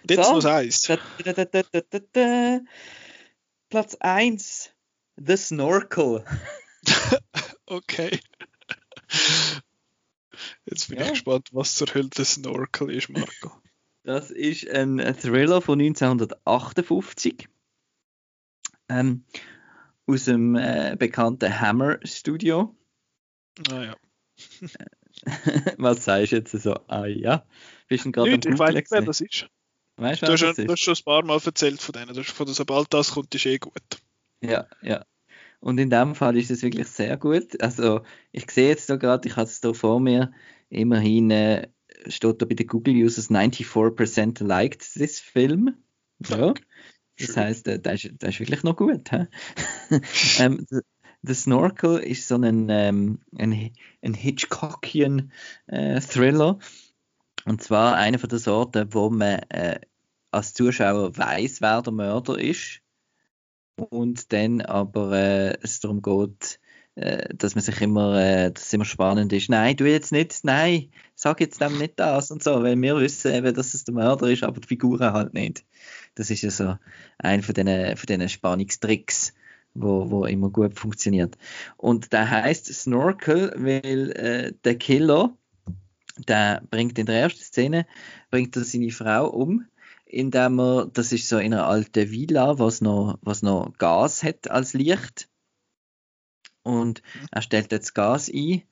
Jetzt 0.09 0.27
so. 0.27 0.37
was 0.37 0.45
eins. 0.45 0.91
Platz 3.71 3.95
1. 4.01 4.71
The 5.17 5.37
Snorkel. 5.37 6.25
okay. 7.71 8.21
Jetzt 10.67 10.89
bin 10.89 10.99
ja. 10.99 11.07
ich 11.07 11.11
gespannt, 11.13 11.49
was 11.53 11.75
zur 11.75 11.89
Hölle 11.95 12.11
das 12.15 12.35
Snorkel 12.35 12.91
ist, 12.91 13.09
Marco. 13.09 13.53
Das 14.05 14.31
ist 14.31 14.69
ein 14.69 14.99
Thriller 15.21 15.61
von 15.61 15.81
1958. 15.81 17.49
Ähm, 18.89 19.25
aus 20.07 20.25
dem 20.25 20.57
äh, 20.57 20.97
bekannten 20.99 21.61
Hammer 21.61 21.99
Studio. 22.05 22.75
Ah 23.71 23.83
ja. 23.83 23.97
was 25.77 26.05
sagst 26.05 26.33
du 26.33 26.37
jetzt 26.37 26.53
so? 26.53 26.75
Ah 26.87 27.07
ja. 27.07 27.45
Bist 27.89 28.07
du 28.07 28.13
gerade 28.13 28.31
Ich 28.31 28.59
weiß 28.59 28.75
nicht, 28.75 28.91
wer 28.91 29.03
das 29.03 29.21
ist. 29.21 29.49
Weißt, 29.97 30.23
du, 30.23 30.29
hast 30.29 30.41
schon, 30.41 30.55
du 30.55 30.73
hast 30.73 30.81
schon 30.81 30.95
ein 30.95 31.05
paar 31.05 31.25
Mal 31.25 31.41
erzählt 31.45 31.83
von 31.83 31.93
denen. 31.93 32.15
Du 32.15 32.21
hast 32.21 32.31
von 32.31 32.47
sobald 32.47 32.95
das 32.95 33.11
kommt, 33.11 33.35
ist 33.35 33.47
eh 33.47 33.59
gut. 33.59 33.83
Ja, 34.41 34.69
ja. 34.81 35.05
Und 35.61 35.79
in 35.79 35.91
dem 35.91 36.15
Fall 36.15 36.37
ist 36.37 36.51
es 36.51 36.63
wirklich 36.63 36.87
sehr 36.89 37.17
gut. 37.17 37.61
Also 37.61 38.03
ich 38.33 38.51
sehe 38.51 38.69
jetzt 38.69 38.89
da 38.89 38.97
gerade, 38.97 39.29
ich 39.29 39.37
habe 39.37 39.49
es 39.49 39.61
da 39.61 39.73
vor 39.73 40.01
mir, 40.01 40.33
immerhin 40.69 41.31
äh, 41.31 41.69
steht 42.07 42.41
da 42.41 42.47
bei 42.47 42.55
den 42.55 42.67
Google 42.67 42.95
Users 42.95 43.31
94% 43.31 44.45
liked 44.45 44.93
this 44.95 45.19
film. 45.19 45.77
Ja. 46.29 46.55
Das 47.19 47.37
heißt, 47.37 47.67
äh, 47.69 47.81
das, 47.81 48.05
ist, 48.05 48.15
das 48.19 48.31
ist 48.31 48.41
wirklich 48.41 48.63
noch 48.63 48.77
gut. 48.77 49.11
ähm, 50.39 50.67
The 51.23 51.35
Snorkel 51.35 51.99
ist 51.99 52.29
so 52.29 52.37
ein, 52.37 52.69
ähm, 52.71 53.21
ein, 53.37 53.73
ein 54.03 54.15
Hitchcockian 54.15 55.33
äh, 55.67 56.01
Thriller. 56.01 56.61
Und 57.45 57.63
zwar 57.63 57.97
einer 57.97 58.21
von 58.21 58.29
den 58.29 58.39
Sorten, 58.39 58.95
wo 58.95 59.11
man 59.11 59.41
äh, 59.49 59.81
als 60.31 60.55
Zuschauer 60.55 61.17
weiß, 61.17 61.61
wer 61.61 61.83
der 61.83 61.93
Mörder 61.93 62.39
ist 62.39 62.83
und 63.81 64.33
dann 64.33 64.61
aber 64.61 65.13
äh, 65.13 65.59
es 65.63 65.81
darum 65.81 66.03
geht, 66.03 66.61
äh, 66.99 67.33
dass 67.35 67.55
man 67.55 67.63
sich 67.63 67.81
immer, 67.81 68.21
äh, 68.21 68.51
dass 68.53 68.67
es 68.67 68.73
immer 68.73 68.85
spannend 68.85 69.33
ist. 69.33 69.49
Nein, 69.49 69.77
du 69.77 69.89
jetzt 69.89 70.11
nicht, 70.11 70.41
nein, 70.43 70.91
sag 71.15 71.41
jetzt 71.41 71.61
dem 71.61 71.79
nicht 71.79 71.95
das 72.01 72.31
und 72.31 72.43
so, 72.43 72.63
weil 72.63 72.81
wir 72.81 72.97
wissen 72.97 73.33
eben, 73.33 73.55
dass 73.55 73.75
es 73.75 73.85
der 73.85 73.95
Mörder 73.95 74.27
ist, 74.29 74.43
aber 74.43 74.61
die 74.61 74.67
Figuren 74.67 75.13
halt 75.13 75.33
nicht. 75.33 75.65
Das 76.17 76.31
ist 76.31 76.43
ja 76.43 76.51
so 76.51 76.77
ein 77.19 77.43
von 77.43 77.55
diesen, 77.55 77.97
von 77.97 78.07
diesen 78.07 78.29
Spannungstricks, 78.29 79.33
wo, 79.75 80.11
wo 80.11 80.25
immer 80.25 80.51
gut 80.51 80.77
funktioniert. 80.77 81.39
Und 81.77 82.13
der 82.13 82.29
heißt 82.29 82.67
Snorkel, 82.67 83.53
weil 83.57 84.11
äh, 84.13 84.53
der 84.65 84.77
Killer, 84.77 85.37
der 86.27 86.63
bringt 86.69 86.99
in 86.99 87.07
der 87.07 87.21
ersten 87.21 87.43
Szene, 87.43 87.87
bringt 88.31 88.57
er 88.57 88.65
seine 88.65 88.91
Frau 88.91 89.29
um 89.29 89.67
indem 90.09 90.59
er, 90.59 90.87
das 90.87 91.13
ist 91.13 91.29
so 91.29 91.39
in 91.39 91.53
einer 91.53 91.67
alten 91.67 92.11
Villa, 92.11 92.59
was 92.59 92.81
noch, 92.81 93.19
was 93.21 93.43
noch 93.43 93.77
Gas 93.79 94.23
hat 94.23 94.51
als 94.51 94.73
Licht. 94.73 95.29
Und 96.63 97.03
er 97.31 97.43
stellt 97.43 97.73
jetzt 97.73 97.95
Gas 97.95 98.31
ein 98.33 98.63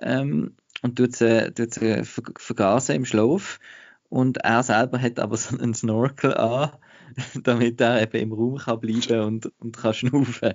ähm, 0.00 0.56
und 0.82 0.96
tut 0.96 1.14
sie, 1.14 1.52
tut 1.52 1.74
sie 1.74 2.02
vergasen 2.04 2.96
im 2.96 3.04
Schlaf. 3.04 3.60
Und 4.08 4.38
er 4.38 4.62
selber 4.62 5.00
hat 5.00 5.20
aber 5.20 5.36
so 5.36 5.56
einen 5.58 5.74
Snorkel 5.74 6.34
an, 6.34 6.72
damit 7.42 7.80
er 7.80 8.02
eben 8.02 8.16
im 8.16 8.32
Raum 8.32 8.56
kann 8.56 8.80
bleiben 8.80 9.20
und, 9.20 9.52
und 9.58 9.76
kann 9.76 9.94
schnaufen. 9.94 10.54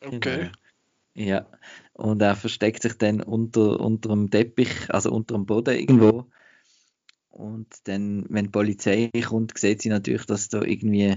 Okay. 0.00 0.18
Genau. 0.20 0.50
Ja. 1.16 1.46
Und 1.92 2.22
er 2.22 2.36
versteckt 2.36 2.82
sich 2.82 2.98
dann 2.98 3.20
unter, 3.20 3.80
unter 3.80 4.08
dem 4.08 4.30
Teppich, 4.30 4.92
also 4.92 5.12
unter 5.12 5.34
dem 5.34 5.46
Boden 5.46 5.78
irgendwo 5.78 6.28
und 7.34 7.66
dann, 7.84 8.26
wenn 8.28 8.44
die 8.44 8.50
Polizei 8.50 9.10
kommt, 9.26 9.58
sieht 9.58 9.82
sie 9.82 9.88
natürlich, 9.88 10.24
dass 10.24 10.48
da 10.50 10.62
irgendwie 10.62 11.16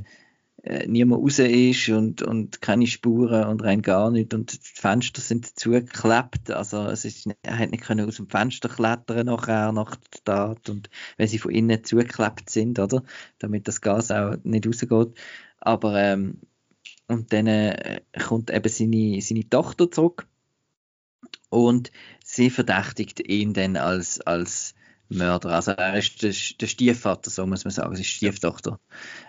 äh, 0.64 0.88
niemand 0.88 1.22
raus 1.22 1.38
ist 1.38 1.90
und, 1.90 2.24
und 2.24 2.60
keine 2.60 2.88
Spuren 2.88 3.48
und 3.48 3.64
rein 3.64 3.84
gar 3.84 4.10
nicht. 4.10 4.34
Und 4.34 4.52
die 4.52 4.58
Fenster 4.82 5.22
sind 5.22 5.60
zugeklebt. 5.60 6.50
Also 6.50 6.88
es 6.88 7.06
ist, 7.06 7.30
er 7.44 7.60
hat 7.60 7.70
nicht 7.70 7.84
können 7.84 8.08
aus 8.08 8.16
dem 8.16 8.28
Fenster 8.30 8.68
klettern 8.68 9.28
nachher 9.28 9.72
nach 9.72 9.96
der 9.96 10.24
Tat. 10.26 10.70
Und 10.70 10.90
wenn 11.18 11.28
sie 11.28 11.38
von 11.38 11.52
innen 11.52 11.84
zugeklebt 11.84 12.50
sind, 12.50 12.80
oder? 12.80 13.04
Damit 13.38 13.68
das 13.68 13.82
Gas 13.82 14.10
auch 14.10 14.38
nicht 14.44 14.66
rausgeht. 14.66 15.14
Aber 15.60 16.02
ähm, 16.02 16.42
und 17.08 17.32
dann 17.32 17.46
äh, 17.46 18.02
kommt 18.20 18.50
eben 18.50 18.70
seine, 18.70 19.22
seine 19.22 19.48
Tochter 19.48 19.92
zurück 19.92 20.28
und 21.50 21.92
sie 22.24 22.50
verdächtigt 22.50 23.20
ihn 23.20 23.54
dann 23.54 23.78
als, 23.78 24.20
als 24.22 24.74
Mörder. 25.10 25.50
Also 25.50 25.72
er 25.72 25.98
ist 25.98 26.22
der, 26.24 26.34
der 26.60 26.68
Stiefvater, 26.68 27.30
so 27.30 27.46
muss 27.46 27.66
man 27.66 27.72
sagen, 27.72 27.96
sie 27.96 28.02
ist 28.02 28.10
Stieftochter. 28.10 28.80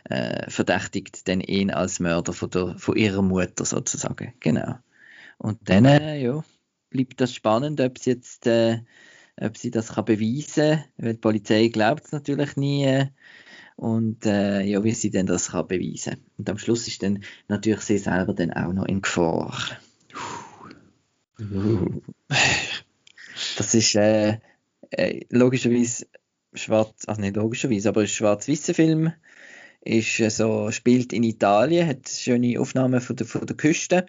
Äh, 0.05 0.51
verdächtigt 0.51 1.29
dann 1.29 1.41
ihn 1.41 1.71
als 1.71 2.01
Mörder 2.01 2.33
von, 2.33 2.51
der, 2.51 2.79
von 2.79 2.97
ihrer 2.97 3.23
Mutter 3.23 3.65
sozusagen. 3.65 4.35
Genau. 4.41 4.77
Und 5.39 5.59
dann 5.69 5.85
äh, 5.85 6.21
ja, 6.21 6.45
bleibt 6.91 7.21
das 7.21 7.35
spannend, 7.35 7.81
ob 7.81 7.99
sie 7.99 8.11
jetzt 8.11 8.47
äh, 8.47 8.81
ob 9.41 9.57
sie 9.57 9.71
das 9.71 9.95
kann 9.95 10.05
beweisen 10.05 10.79
kann, 10.79 10.85
weil 10.97 11.13
die 11.15 11.21
Polizei 11.21 11.69
glaubt 11.69 12.05
es 12.07 12.13
natürlich 12.13 12.57
nie. 12.57 12.85
Äh, 12.85 13.07
und 13.77 14.27
äh, 14.27 14.63
ja, 14.63 14.83
wie 14.83 14.93
sie 14.93 15.11
denn 15.11 15.27
das 15.27 15.53
kann 15.53 15.69
beweisen. 15.69 16.25
Und 16.37 16.51
am 16.51 16.59
Schluss 16.59 16.89
ist 16.89 17.03
dann 17.05 17.23
natürlich 17.47 17.83
sie 17.83 17.99
selber 17.99 18.35
dann 18.35 18.53
auch 18.53 18.73
noch 18.73 18.87
in 18.87 19.03
Gefahr. 19.03 19.57
Das 23.57 23.75
ist 23.75 23.95
äh, 23.95 24.39
äh, 24.91 25.21
logischerweise 25.31 26.07
schwarz, 26.55 27.05
also 27.07 27.21
nicht 27.21 27.37
logischerweise, 27.37 27.89
aber 27.89 28.03
ein 28.03 28.09
schwarz-weißer 28.09 28.75
Film. 28.75 29.13
Ist 29.81 30.21
äh, 30.21 30.31
so, 30.31 30.71
spielt 30.71 31.13
in 31.13 31.23
Italien, 31.23 31.87
hat 31.87 32.09
schöne 32.09 32.61
Aufnahmen 32.61 33.01
von 33.01 33.17
der, 33.17 33.27
von 33.27 33.47
der 33.47 33.57
Küste, 33.57 34.07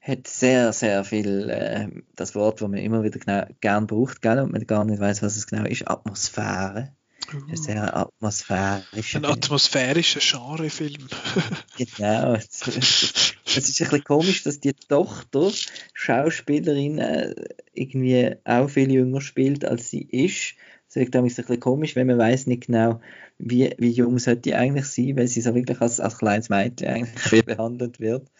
hat 0.00 0.26
sehr, 0.26 0.72
sehr 0.72 1.04
viel, 1.04 1.48
äh, 1.48 1.88
das 2.16 2.34
Wort, 2.34 2.60
das 2.60 2.68
man 2.68 2.78
immer 2.78 3.04
wieder 3.04 3.18
genau, 3.18 3.46
gern 3.60 3.86
braucht, 3.86 4.20
gell, 4.20 4.40
und 4.40 4.52
man 4.52 4.66
gar 4.66 4.84
nicht 4.84 5.00
weiß, 5.00 5.22
was 5.22 5.36
es 5.36 5.46
genau 5.46 5.64
ist, 5.64 5.88
Atmosphäre. 5.88 6.92
Uh. 7.32 7.54
Sehr 7.54 7.96
atmosphärischer 7.96 9.18
Ein 9.18 9.24
atmosphärischer 9.26 10.20
Genrefilm. 10.20 11.06
genau. 11.78 12.36
Es, 13.56 13.68
ist 13.68 13.80
ein 13.80 13.88
bisschen 13.88 14.04
komisch, 14.04 14.42
dass 14.44 14.60
die 14.60 14.72
Tochter 14.72 15.50
Schauspielerin 15.94 16.98
äh, 16.98 17.34
irgendwie 17.72 18.36
auch 18.44 18.68
viel 18.68 18.90
jünger 18.90 19.20
spielt, 19.20 19.64
als 19.64 19.90
sie 19.90 20.02
ist. 20.02 20.54
Es 20.88 20.96
wirkt 20.96 21.16
ein 21.16 21.24
bisschen 21.24 21.60
komisch, 21.60 21.96
wenn 21.96 22.06
man 22.06 22.18
weiß 22.18 22.46
nicht 22.46 22.66
genau, 22.66 23.00
wie, 23.38 23.74
wie 23.78 23.90
jung 23.90 24.18
sollte 24.18 24.42
die 24.42 24.54
eigentlich 24.54 24.86
sein, 24.86 25.16
weil 25.16 25.26
sie 25.26 25.40
so 25.40 25.54
wirklich 25.54 25.80
als, 25.80 26.00
als 26.00 26.18
kleines 26.18 26.50
Mädchen 26.50 26.88
eigentlich 26.88 27.44
behandelt 27.44 27.98
wird. 27.98 28.30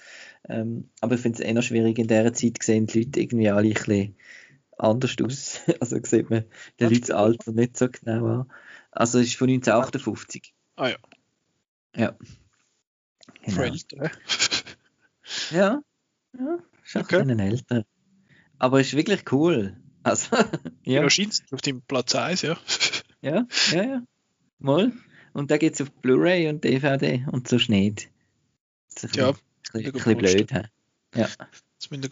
Ähm, 0.48 0.90
aber 1.00 1.14
ich 1.14 1.20
finde 1.20 1.42
es 1.42 1.44
eher 1.44 1.62
schwierig, 1.62 1.98
in 1.98 2.08
dieser 2.08 2.32
Zeit 2.32 2.62
sehen 2.62 2.86
die 2.86 3.02
Leute 3.02 3.20
irgendwie 3.20 3.48
alle 3.48 3.68
ein 3.68 3.74
bisschen 3.74 4.16
anders 4.78 5.16
aus. 5.22 5.60
Also 5.80 5.98
sieht 6.02 6.30
man 6.30 6.44
den 6.80 6.90
Leuten 6.90 7.00
das 7.00 7.10
Alter 7.10 7.52
nicht 7.52 7.76
so 7.76 7.88
genau 7.88 8.26
an. 8.26 8.52
Also 8.90 9.18
es 9.18 9.28
ist 9.28 9.36
von 9.36 9.48
1958. 9.48 10.52
Ah 10.76 10.88
ja. 10.88 10.96
Ja. 11.96 12.16
Genau. 13.44 13.62
ja. 15.52 15.82
Ja, 16.38 16.58
ist 16.84 16.96
okay. 16.96 17.20
ein 17.20 17.38
älter. 17.38 17.84
Aber 18.58 18.80
es 18.80 18.88
ist 18.88 18.96
wirklich 18.96 19.30
cool. 19.32 19.76
Also, 20.02 20.36
ja. 20.84 21.06
Ja, 21.06 21.28
auf 21.50 21.60
dem 21.60 21.82
Platz 21.82 22.14
1, 22.14 22.42
ja. 22.42 22.58
ja, 23.20 23.46
ja, 23.70 23.82
ja. 23.82 24.02
Mal. 24.58 24.92
Und 25.32 25.50
da 25.50 25.58
geht 25.58 25.74
es 25.74 25.80
auf 25.80 25.90
Blu-ray 25.90 26.48
und 26.48 26.64
DVD 26.64 27.26
und 27.30 27.48
so 27.48 27.56
nicht. 27.68 28.10
ja. 29.14 29.30
Ein 29.30 29.36
bisschen, 29.72 29.92
bisschen 29.92 30.18
blöd. 30.18 30.52
He? 30.52 31.20
Ja. 31.20 31.28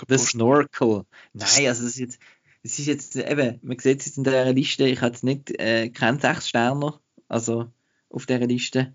The 0.09 0.19
Snorkel. 0.19 1.05
Nein, 1.33 1.67
also 1.67 1.85
das 1.85 1.93
ist 1.93 1.99
jetzt 1.99 2.19
es 2.63 2.79
ist 2.79 2.87
jetzt 2.87 3.17
eben, 3.17 3.59
man 3.63 3.79
sieht 3.79 4.01
es 4.01 4.07
jetzt 4.07 4.19
in 4.19 4.25
dieser 4.25 4.53
Liste, 4.53 4.87
ich 4.87 5.01
habe 5.01 5.13
jetzt 5.13 5.25
nicht 5.25 5.51
äh, 5.59 5.89
keinen 5.89 6.21
6 6.21 6.49
Sterner, 6.49 7.01
also 7.29 7.73
auf 8.11 8.27
dieser 8.27 8.47
Liste. 8.47 8.95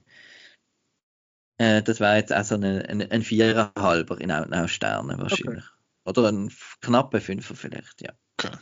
Äh, 1.58 1.82
das 1.84 2.00
wäre 2.00 2.18
jetzt 2.18 2.34
auch 2.34 2.44
so 2.44 2.56
ein, 2.56 3.24
Viererhalber 3.24 4.20
in 4.20 4.32
auch 4.32 4.68
Sternen 4.68 5.20
wahrscheinlich. 5.20 5.64
Okay. 5.64 6.20
Oder 6.20 6.30
ein 6.32 6.52
knapper 6.82 7.22
Fünfer 7.22 7.56
vielleicht, 7.56 8.02
ja. 8.02 8.14
Okay. 8.38 8.56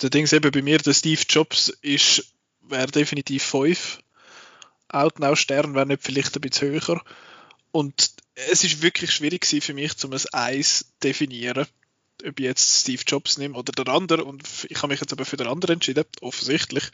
Der 0.00 0.10
Ding 0.10 0.26
eben 0.32 0.50
bei 0.50 0.62
mir, 0.62 0.78
der 0.78 0.94
Steve 0.94 1.22
Jobs 1.28 1.68
ist, 1.68 2.34
wäre 2.60 2.88
definitiv 2.88 3.42
5. 3.42 4.00
Outnow 4.88 5.36
Stern 5.36 5.74
wäre 5.74 5.86
nicht 5.86 6.02
vielleicht 6.02 6.36
ein 6.36 6.40
bisschen 6.40 6.70
höher. 6.70 7.02
Und 7.70 8.10
es 8.34 8.64
ist 8.64 8.82
wirklich 8.82 9.12
schwierig 9.12 9.46
für 9.46 9.74
mich, 9.74 10.04
um 10.04 10.12
ein 10.12 10.20
Eis 10.32 10.92
definieren 11.02 11.66
ob 12.24 12.38
ich 12.38 12.44
jetzt 12.44 12.80
Steve 12.80 13.02
Jobs 13.06 13.38
nehme 13.38 13.56
oder 13.56 13.72
der 13.72 13.92
andere. 13.92 14.24
Und 14.24 14.42
ich 14.68 14.78
habe 14.78 14.92
mich 14.92 15.00
jetzt 15.00 15.12
aber 15.12 15.24
für 15.24 15.36
den 15.36 15.46
anderen 15.46 15.74
entschieden, 15.74 16.04
offensichtlich. 16.20 16.84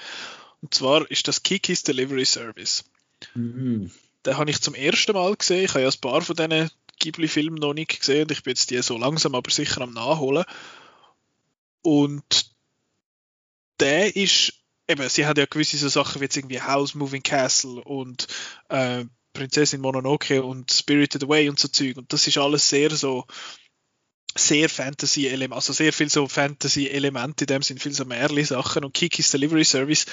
Und 0.60 0.74
zwar 0.74 1.10
ist 1.10 1.28
das 1.28 1.42
Kikis 1.42 1.82
Delivery 1.82 2.24
Service. 2.24 2.84
Mhm. 3.34 3.90
Den 4.26 4.36
habe 4.36 4.50
ich 4.50 4.60
zum 4.60 4.74
ersten 4.74 5.12
Mal 5.12 5.36
gesehen. 5.36 5.64
Ich 5.64 5.70
habe 5.70 5.82
ja 5.82 5.88
ein 5.88 6.00
paar 6.00 6.22
von 6.22 6.36
diesen 6.36 6.70
Ghibli-Filmen 6.98 7.58
noch 7.58 7.74
nicht 7.74 8.00
gesehen 8.00 8.22
und 8.22 8.32
ich 8.32 8.42
bin 8.42 8.52
jetzt 8.52 8.70
die 8.70 8.82
so 8.82 8.98
langsam 8.98 9.34
aber 9.34 9.50
sicher 9.50 9.80
am 9.82 9.92
Nachholen. 9.92 10.44
Und 11.82 12.50
der 13.80 14.16
ist, 14.16 14.54
eben, 14.88 15.08
sie 15.08 15.26
hat 15.26 15.38
ja 15.38 15.46
gewisse 15.46 15.78
so 15.78 15.88
Sachen 15.88 16.20
wie 16.20 16.24
jetzt 16.24 16.36
irgendwie 16.36 16.60
House 16.60 16.94
Moving 16.94 17.22
Castle 17.22 17.82
und 17.82 18.26
äh, 18.68 19.04
Prinzessin 19.32 19.80
Mononoke 19.80 20.42
und 20.42 20.72
Spirited 20.72 21.22
Away 21.24 21.48
und 21.48 21.60
so 21.60 21.68
Zeug. 21.68 21.96
Und 21.96 22.12
das 22.12 22.26
ist 22.26 22.38
alles 22.38 22.68
sehr 22.68 22.90
so 22.90 23.24
sehr 24.38 24.68
Fantasy-Elemente, 24.68 25.54
also 25.54 25.72
sehr 25.72 25.92
viel 25.92 26.08
so 26.08 26.28
Fantasy-Elemente 26.28 27.44
in 27.44 27.46
dem 27.48 27.62
sind 27.62 27.82
viel 27.82 27.92
so 27.92 28.04
Märli-Sachen 28.04 28.84
und 28.84 28.94
Kikis 28.94 29.30
Delivery 29.30 29.64
Service 29.64 30.06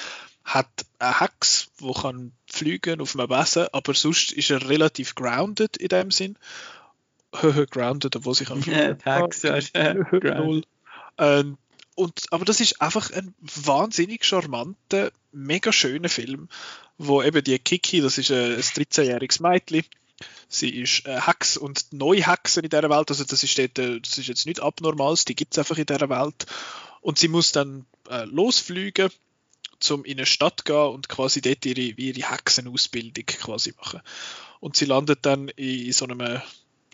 hat 0.43 0.69
einen 0.99 1.19
Hex, 1.19 1.69
wo 1.77 1.93
kann 1.93 2.31
fliegen 2.47 3.01
auf 3.01 3.17
einem 3.17 3.27
Besen, 3.27 3.67
aber 3.71 3.93
sonst 3.93 4.31
ist 4.31 4.51
er 4.51 4.67
relativ 4.69 5.15
grounded 5.15 5.77
in 5.77 5.89
dem 5.89 6.11
Sinn. 6.11 6.37
grounded, 7.71 8.15
obwohl 8.15 8.35
sich 8.35 8.49
am 8.51 8.61
ja, 8.61 8.95
Hex, 9.03 9.43
Null. 10.13 10.63
Ähm, 11.17 11.57
und, 11.95 12.25
aber 12.31 12.43
das 12.45 12.59
ist 12.59 12.81
einfach 12.81 13.11
ein 13.11 13.33
wahnsinnig 13.39 14.25
charmanter, 14.25 15.11
mega 15.31 15.71
schöner 15.71 16.09
Film, 16.09 16.49
wo 16.97 17.23
eben 17.23 17.43
die 17.43 17.57
Kiki, 17.57 18.01
das 18.01 18.17
ist 18.17 18.31
ein 18.31 18.59
13-jähriges 18.59 19.41
Mädchen, 19.41 19.85
Sie 20.47 20.69
ist 20.69 21.05
äh, 21.05 21.19
Hex 21.21 21.57
und 21.57 21.91
neue 21.91 22.23
in 22.63 22.69
dieser 22.69 22.89
Welt. 22.89 23.09
Also 23.09 23.23
das 23.23 23.43
ist, 23.43 23.57
dort, 23.57 23.79
äh, 23.79 23.99
das 23.99 24.17
ist 24.17 24.27
jetzt 24.27 24.45
nicht 24.45 24.59
abnormales, 24.59 25.25
die 25.25 25.35
gibt 25.35 25.53
es 25.53 25.59
einfach 25.59 25.77
in 25.77 25.85
dieser 25.85 26.09
Welt. 26.09 26.45
Und 27.01 27.17
sie 27.17 27.27
muss 27.27 27.51
dann 27.51 27.85
äh, 28.09 28.25
losfliegen, 28.25 29.09
um 29.89 30.05
in 30.05 30.17
eine 30.17 30.25
Stadt 30.25 30.59
zu 30.59 30.63
gehen 30.65 30.93
und 30.93 31.09
quasi 31.09 31.41
dort 31.41 31.65
ihre, 31.65 31.81
ihre 31.81 32.31
Hexenausbildung 32.31 33.25
quasi 33.25 33.73
machen. 33.77 34.01
Und 34.59 34.75
sie 34.75 34.85
landet 34.85 35.25
dann 35.25 35.49
in, 35.49 35.85
in 35.87 35.93
so 35.93 36.05
einem 36.05 36.41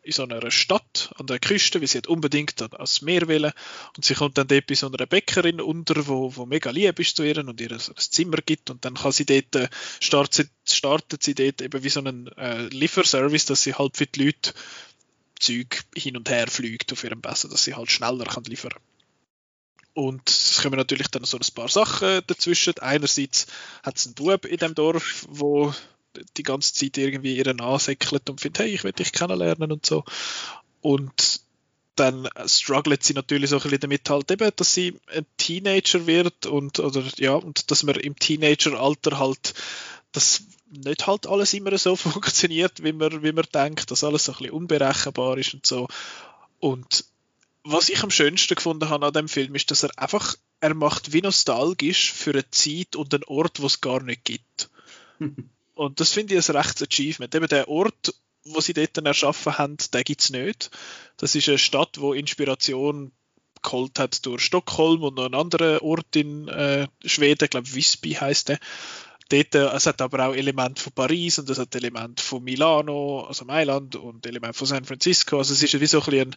in 0.03 0.11
so 0.11 0.23
einer 0.23 0.49
Stadt 0.49 1.13
an 1.17 1.27
der 1.27 1.39
Küste, 1.39 1.81
wie 1.81 1.87
sie 1.87 1.99
hat 1.99 2.07
unbedingt 2.07 2.61
ans 2.61 3.01
Meer 3.01 3.27
will. 3.27 3.51
Und 3.95 4.05
sie 4.05 4.15
kommt 4.15 4.37
dann 4.37 4.47
dort 4.47 4.67
bei 4.67 4.75
so 4.75 4.87
einer 4.87 5.05
Bäckerin 5.05 5.61
unter, 5.61 6.07
wo, 6.07 6.35
wo 6.35 6.45
mega 6.45 6.71
lieb 6.71 6.99
ist 6.99 7.15
zu 7.15 7.23
ihr 7.23 7.37
und 7.37 7.61
ihr 7.61 7.71
ein 7.71 7.79
Zimmer 7.79 8.37
gibt. 8.37 8.69
Und 8.69 8.83
dann 8.85 8.95
kann 8.95 9.11
sie 9.11 9.25
dort, 9.25 9.55
äh, 9.55 9.69
startet, 9.99 10.49
startet 10.67 11.23
sie 11.23 11.35
dort 11.35 11.61
eben 11.61 11.83
wie 11.83 11.89
so 11.89 11.99
einen 11.99 12.27
äh, 12.37 12.67
Lieferservice, 12.67 13.45
dass 13.45 13.63
sie 13.63 13.75
halt 13.75 13.97
für 13.97 14.07
die 14.07 14.25
Leute 14.25 14.53
Zeug 15.39 15.83
hin 15.95 16.17
und 16.17 16.29
her 16.29 16.47
fliegt 16.47 16.91
auf 16.93 17.03
ihrem 17.03 17.21
Besser, 17.21 17.49
dass 17.49 17.63
sie 17.63 17.73
halt 17.73 17.89
schneller 17.89 18.25
kann 18.25 18.43
liefern 18.43 18.73
und 19.93 20.29
es 20.29 20.61
kommen 20.61 20.77
natürlich 20.77 21.07
dann 21.07 21.25
so 21.25 21.37
ein 21.37 21.53
paar 21.53 21.67
Sachen 21.67 22.21
dazwischen. 22.27 22.79
Einerseits 22.79 23.47
hat 23.83 23.97
es 23.97 24.05
einen 24.05 24.15
Bub 24.15 24.45
in 24.45 24.57
dem 24.57 24.75
Dorf, 24.75 25.25
wo 25.29 25.73
die 26.37 26.43
ganze 26.43 26.73
Zeit 26.73 26.97
irgendwie 26.97 27.37
ihren 27.37 27.61
ansäckelt 27.61 28.29
und 28.29 28.41
findet, 28.41 28.59
hey, 28.59 28.73
ich 28.73 28.83
will 28.83 28.91
dich 28.91 29.11
kennenlernen 29.11 29.71
und 29.71 29.85
so. 29.85 30.03
Und 30.81 31.41
dann 31.95 32.27
struggelt 32.47 33.03
sie 33.03 33.13
natürlich 33.13 33.49
so 33.49 33.57
ein 33.57 33.63
bisschen 33.63 33.79
damit 33.81 34.09
halt 34.09 34.31
eben, 34.31 34.51
dass 34.55 34.73
sie 34.73 34.99
ein 35.07 35.25
Teenager 35.37 36.07
wird 36.07 36.45
und 36.45 36.79
oder 36.79 37.03
ja, 37.17 37.33
und 37.33 37.69
dass 37.69 37.83
man 37.83 37.95
im 37.95 38.15
Teenageralter 38.15 39.19
halt 39.19 39.53
das 40.11 40.43
nicht 40.71 41.05
halt 41.05 41.27
alles 41.27 41.53
immer 41.53 41.77
so 41.77 41.95
funktioniert, 41.97 42.83
wie 42.83 42.93
man, 42.93 43.23
wie 43.23 43.31
man 43.31 43.45
denkt, 43.53 43.91
dass 43.91 44.03
alles 44.03 44.25
so 44.25 44.31
ein 44.31 44.37
bisschen 44.37 44.53
unberechenbar 44.53 45.37
ist 45.37 45.53
und 45.53 45.65
so. 45.65 45.87
Und 46.59 47.05
was 47.63 47.89
ich 47.89 48.03
am 48.03 48.09
schönsten 48.09 48.55
gefunden 48.55 48.89
habe 48.89 49.05
an 49.05 49.13
dem 49.13 49.27
Film 49.27 49.53
ist, 49.55 49.69
dass 49.69 49.83
er 49.83 49.91
einfach, 49.97 50.35
er 50.61 50.73
macht 50.73 51.13
wie 51.13 51.21
nostalgisch 51.21 52.11
für 52.11 52.31
eine 52.31 52.49
Zeit 52.49 52.95
und 52.95 53.13
einen 53.13 53.23
Ort, 53.25 53.61
wo 53.61 53.67
es 53.67 53.81
gar 53.81 54.01
nicht 54.01 54.23
gibt. 54.25 54.69
Und 55.81 55.99
das 55.99 56.13
finde 56.13 56.35
ich 56.35 56.47
ein 56.47 56.55
rechtes 56.55 56.87
Achievement. 56.87 57.33
Eben 57.33 57.47
der 57.47 57.67
Ort, 57.67 58.13
wo 58.43 58.61
sie 58.61 58.73
dort 58.73 58.95
erschaffen 58.99 59.57
haben, 59.57 59.77
den 59.91 60.03
gibt 60.03 60.21
es 60.21 60.29
nicht. 60.29 60.69
Das 61.17 61.33
ist 61.33 61.49
eine 61.49 61.57
Stadt, 61.57 61.99
wo 61.99 62.13
Inspiration 62.13 63.11
geholt 63.63 63.97
hat 63.97 64.23
durch 64.27 64.43
Stockholm 64.43 65.01
und 65.01 65.15
noch 65.15 65.25
einen 65.25 65.33
anderen 65.33 65.79
Ort 65.79 66.15
in 66.15 66.47
äh, 66.49 66.87
Schweden, 67.03 67.45
ich 67.45 67.49
glaube 67.49 67.73
Visby 67.73 68.11
heißt 68.11 68.49
der. 68.49 68.59
Dort, 69.29 69.55
äh, 69.55 69.75
es 69.75 69.87
hat 69.87 70.03
aber 70.03 70.27
auch 70.27 70.35
Elemente 70.35 70.83
von 70.83 70.93
Paris 70.93 71.39
und 71.39 71.49
es 71.49 71.57
hat 71.57 71.73
Elemente 71.73 72.21
von 72.21 72.43
Milano, 72.43 73.21
also 73.21 73.45
Mailand 73.45 73.95
und 73.95 74.23
Elemente 74.27 74.59
von 74.59 74.67
San 74.67 74.85
Francisco. 74.85 75.39
Also 75.39 75.55
es 75.55 75.63
ist 75.63 75.79
wie 75.79 75.87
so 75.87 76.03
ein 76.03 76.35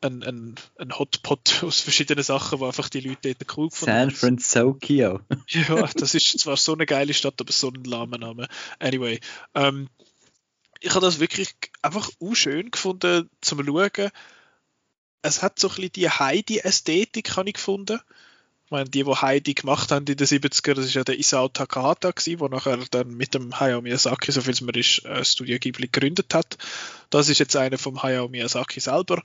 ein, 0.00 0.22
ein, 0.22 0.54
ein 0.78 0.98
Hotpot 0.98 1.62
aus 1.62 1.80
verschiedenen 1.80 2.24
Sachen, 2.24 2.60
wo 2.60 2.66
einfach 2.66 2.88
die 2.88 3.00
Leute 3.00 3.34
dort 3.34 3.56
cool 3.56 3.68
gefunden 3.68 3.92
San 3.92 4.10
Francisco. 4.10 5.20
ja, 5.48 5.88
das 5.94 6.14
ist 6.14 6.38
zwar 6.38 6.56
so 6.56 6.74
eine 6.74 6.86
geile 6.86 7.14
Stadt, 7.14 7.40
aber 7.40 7.52
so 7.52 7.68
ein 7.68 7.84
lahmer 7.84 8.18
Name. 8.18 8.48
Anyway, 8.78 9.20
ähm, 9.54 9.88
ich 10.80 10.94
habe 10.94 11.06
das 11.06 11.18
wirklich 11.18 11.54
einfach 11.82 12.10
schön 12.34 12.70
gefunden 12.70 13.30
zum 13.40 13.64
Schauen. 13.64 14.10
Es 15.22 15.42
hat 15.42 15.58
so 15.58 15.68
ein 15.68 15.74
bisschen 15.76 15.92
die 15.92 16.10
Heidi-Ästhetik, 16.10 17.36
habe 17.36 17.48
ich 17.48 17.54
gefunden. 17.54 17.98
Ich 18.66 18.70
meine, 18.70 18.88
die, 18.88 19.04
die 19.04 19.10
Heidi 19.10 19.54
gemacht 19.54 19.90
haben 19.90 20.06
in 20.06 20.16
den 20.16 20.26
70er, 20.26 20.74
das 20.74 20.86
ist 20.86 20.94
ja 20.94 21.04
der 21.04 21.18
Isao 21.18 21.48
Takahata 21.48 22.12
der 22.12 22.48
nachher 22.48 22.78
dann 22.90 23.14
mit 23.14 23.34
dem 23.34 23.58
Hayao 23.58 23.80
Miyazaki, 23.82 24.32
so 24.32 24.40
viel 24.40 24.52
es 24.52 24.60
mir 24.62 24.74
ist, 24.74 25.04
äh, 25.04 25.24
Studio 25.24 25.58
Ghibli 25.58 25.88
gegründet 25.88 26.34
hat. 26.34 26.58
Das 27.10 27.28
ist 27.28 27.38
jetzt 27.38 27.56
einer 27.56 27.78
vom 27.78 28.02
Hayao 28.02 28.28
Miyazaki 28.28 28.80
selber. 28.80 29.22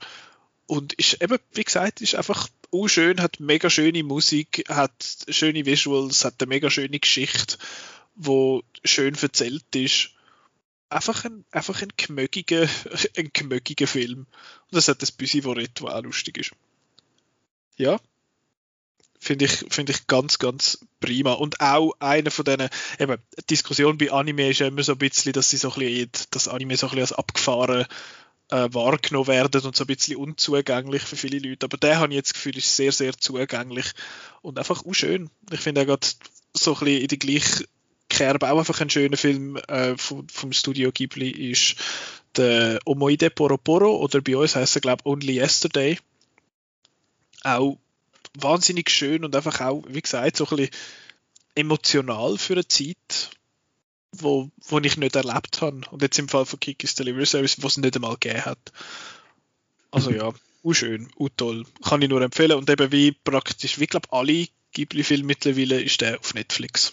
Und 0.70 0.92
ist 0.92 1.20
eben, 1.20 1.36
wie 1.52 1.64
gesagt, 1.64 2.00
ist 2.00 2.14
einfach 2.14 2.48
schön, 2.86 3.20
hat 3.20 3.40
mega 3.40 3.68
schöne 3.68 4.04
Musik, 4.04 4.64
hat 4.68 4.92
schöne 5.28 5.66
Visuals, 5.66 6.24
hat 6.24 6.40
eine 6.40 6.48
mega 6.48 6.70
schöne 6.70 7.00
Geschichte, 7.00 7.58
wo 8.14 8.62
schön 8.84 9.16
erzählt 9.16 9.74
ist 9.74 10.10
einfach 10.88 11.24
ein, 11.24 11.44
einfach 11.50 11.82
ein 11.82 11.92
gemögiger, 11.96 12.68
ein 13.16 13.30
gemögiger 13.32 13.88
Film. 13.88 14.20
Und 14.20 14.28
das 14.70 14.86
hat 14.86 15.02
das 15.02 15.10
Büsi, 15.10 15.40
das 15.40 15.56
etwa 15.56 15.96
auch 15.96 16.02
lustig 16.04 16.38
ist. 16.38 16.52
Ja. 17.76 17.98
Finde 19.18 19.46
ich, 19.46 19.64
finde 19.70 19.90
ich 19.90 20.06
ganz, 20.06 20.38
ganz 20.38 20.86
prima. 21.00 21.32
Und 21.32 21.60
auch 21.60 21.94
einer 21.98 22.30
von 22.30 22.44
diesen, 22.44 22.68
eben, 23.00 23.18
Diskussion 23.50 23.98
bei 23.98 24.12
Anime 24.12 24.50
ist 24.50 24.60
ja 24.60 24.68
immer 24.68 24.84
so 24.84 24.92
ein 24.92 24.98
bisschen, 24.98 25.32
dass 25.32 25.50
sie 25.50 25.56
so 25.56 25.72
ein 25.72 25.80
bisschen, 25.80 26.10
dass 26.30 26.46
Anime 26.46 26.76
so 26.76 26.86
ein 26.86 26.90
bisschen 26.90 27.02
als 27.02 27.12
abgefahren 27.12 27.86
äh, 28.50 28.68
wahrgenommen 28.72 29.28
werden 29.28 29.62
und 29.62 29.76
so 29.76 29.84
ein 29.84 29.86
bisschen 29.86 30.16
unzugänglich 30.16 31.02
für 31.02 31.16
viele 31.16 31.38
Leute. 31.38 31.66
Aber 31.66 31.76
der 31.76 31.98
habe 31.98 32.12
ich 32.12 32.16
jetzt 32.16 32.30
das 32.30 32.34
Gefühl, 32.34 32.56
ist 32.56 32.76
sehr, 32.76 32.92
sehr 32.92 33.16
zugänglich 33.16 33.92
und 34.42 34.58
einfach 34.58 34.84
auch 34.84 34.94
schön. 34.94 35.30
Ich 35.50 35.60
finde, 35.60 35.82
er 35.82 35.86
geht 35.86 36.16
so 36.54 36.74
ein 36.74 36.78
bisschen 36.80 37.00
in 37.02 37.08
die 37.08 37.18
gleiche 37.18 37.64
Kerbe 38.08 38.50
auch 38.50 38.58
einfach 38.58 38.80
ein 38.80 38.90
schöner 38.90 39.16
Film 39.16 39.56
äh, 39.68 39.96
vom, 39.96 40.28
vom, 40.28 40.52
Studio 40.52 40.90
Ghibli 40.92 41.30
ist 41.30 41.76
der 42.36 42.80
Omoide 42.84 43.30
Poroporo 43.30 43.96
oder 43.96 44.20
bei 44.20 44.36
uns 44.36 44.56
heißt 44.56 44.76
er 44.76 44.80
glaube 44.80 45.02
ich 45.04 45.06
Only 45.06 45.38
Yesterday. 45.38 45.98
Auch 47.44 47.78
wahnsinnig 48.34 48.90
schön 48.90 49.24
und 49.24 49.34
einfach 49.34 49.60
auch, 49.60 49.84
wie 49.88 50.02
gesagt, 50.02 50.36
so 50.36 50.44
ein 50.46 50.56
bisschen 50.56 50.70
emotional 51.54 52.36
für 52.36 52.54
eine 52.54 52.68
Zeit, 52.68 53.30
wo, 54.12 54.50
wo 54.66 54.78
ich 54.78 54.96
nicht 54.96 55.16
erlebt 55.16 55.60
habe. 55.60 55.80
Und 55.90 56.02
jetzt 56.02 56.18
im 56.18 56.28
Fall 56.28 56.46
von 56.46 56.60
Kikis 56.60 56.94
Delivery 56.94 57.26
Service, 57.26 57.62
was 57.62 57.72
es 57.72 57.78
nicht 57.78 57.96
einmal 57.96 58.16
gegeben 58.16 58.44
hat. 58.44 58.72
Also 59.90 60.10
ja, 60.10 60.32
auch 60.64 60.72
schön, 60.72 61.08
auch 61.18 61.28
toll. 61.36 61.64
Kann 61.84 62.02
ich 62.02 62.08
nur 62.08 62.22
empfehlen. 62.22 62.58
Und 62.58 62.70
eben 62.70 62.92
wie 62.92 63.12
praktisch, 63.12 63.78
wie 63.78 63.86
glaube 63.86 64.12
alle 64.12 64.48
Ghibli-Filme 64.72 65.24
mittlerweile 65.24 65.80
ist 65.80 66.00
der 66.00 66.18
auf 66.18 66.34
Netflix. 66.34 66.92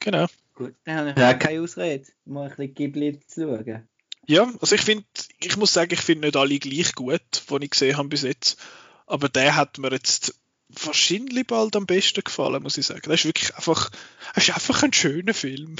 Genau. 0.00 0.26
Gut, 0.54 0.74
dann 0.84 0.96
habe 0.98 1.10
ich 1.10 1.16
auch 1.24 1.38
keine 1.38 1.60
Ausrede, 1.62 2.06
mal 2.24 2.44
ein 2.44 2.48
bisschen 2.50 2.74
Ghibli 2.74 3.20
zu 3.26 3.42
schauen. 3.42 3.88
Ja, 4.26 4.50
also 4.60 4.74
ich 4.74 4.82
finde, 4.82 5.04
ich 5.40 5.56
muss 5.56 5.72
sagen, 5.72 5.92
ich 5.92 6.00
finde 6.00 6.26
nicht 6.26 6.36
alle 6.36 6.58
gleich 6.58 6.94
gut, 6.94 7.20
die 7.50 7.64
ich 7.64 7.70
gesehen 7.70 7.96
habe 7.96 8.08
bis 8.08 8.22
jetzt. 8.22 8.58
Aber 9.06 9.28
der 9.28 9.56
hat 9.56 9.78
mir 9.78 9.90
jetzt 9.90 10.34
wahrscheinlich 10.82 11.46
bald 11.46 11.76
am 11.76 11.86
besten 11.86 12.22
gefallen, 12.22 12.62
muss 12.62 12.78
ich 12.78 12.86
sagen. 12.86 13.02
Das 13.04 13.20
ist 13.20 13.26
wirklich 13.26 13.54
einfach, 13.54 13.90
das 14.34 14.48
ist 14.48 14.54
einfach 14.54 14.82
ein 14.82 14.92
schöner 14.92 15.34
Film. 15.34 15.76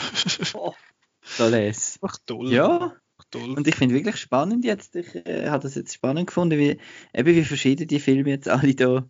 Oh, 0.55 0.75
toll 1.37 1.55
ist. 1.55 2.03
Einfach 2.03 2.19
toll. 2.27 2.53
Ja. 2.53 2.95
Toll. 3.31 3.57
Und 3.57 3.66
ich 3.66 3.75
finde 3.77 3.95
wirklich 3.95 4.16
spannend 4.16 4.65
jetzt, 4.65 4.97
ich 4.97 5.15
äh, 5.15 5.49
habe 5.49 5.62
das 5.62 5.75
jetzt 5.75 5.95
spannend 5.95 6.27
gefunden, 6.27 6.59
wie, 6.59 6.79
eben 7.15 7.37
wie 7.37 7.45
verschieden 7.45 7.89
die 7.89 8.01
Filme 8.01 8.31
jetzt 8.31 8.49
alle 8.49 8.75
da 8.75 9.09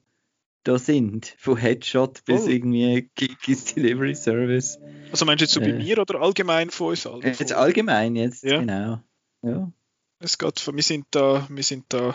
da 0.64 0.78
sind. 0.78 1.34
Von 1.38 1.56
Headshot 1.56 2.24
bis 2.24 2.44
oh. 2.44 2.48
irgendwie 2.48 3.10
Kikis 3.14 3.74
Delivery 3.74 4.14
Service. 4.14 4.78
Also 5.10 5.24
meinst 5.26 5.42
du 5.42 5.44
jetzt 5.44 5.54
so 5.54 5.60
äh, 5.60 5.70
bei 5.70 5.78
mir 5.78 5.98
oder 5.98 6.20
allgemein 6.20 6.70
von 6.70 6.88
uns 6.88 7.06
allen? 7.06 7.22
Jetzt 7.22 7.52
allgemein 7.52 8.16
jetzt, 8.16 8.42
ja. 8.42 8.58
genau. 8.60 9.00
Ja. 9.42 9.70
Es 10.18 10.38
geht, 10.38 10.66
wir 10.66 10.82
sind 10.82 11.06
da, 11.10 11.46
wir 11.50 11.62
sind 11.62 11.84
da, 11.90 12.14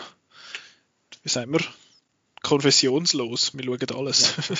wie 1.22 1.28
sagen 1.28 1.52
wir, 1.52 1.60
konfessionslos. 2.50 3.52
Wir 3.54 3.64
schauen 3.64 3.96
alles. 3.96 4.34
Ja. 4.36 4.56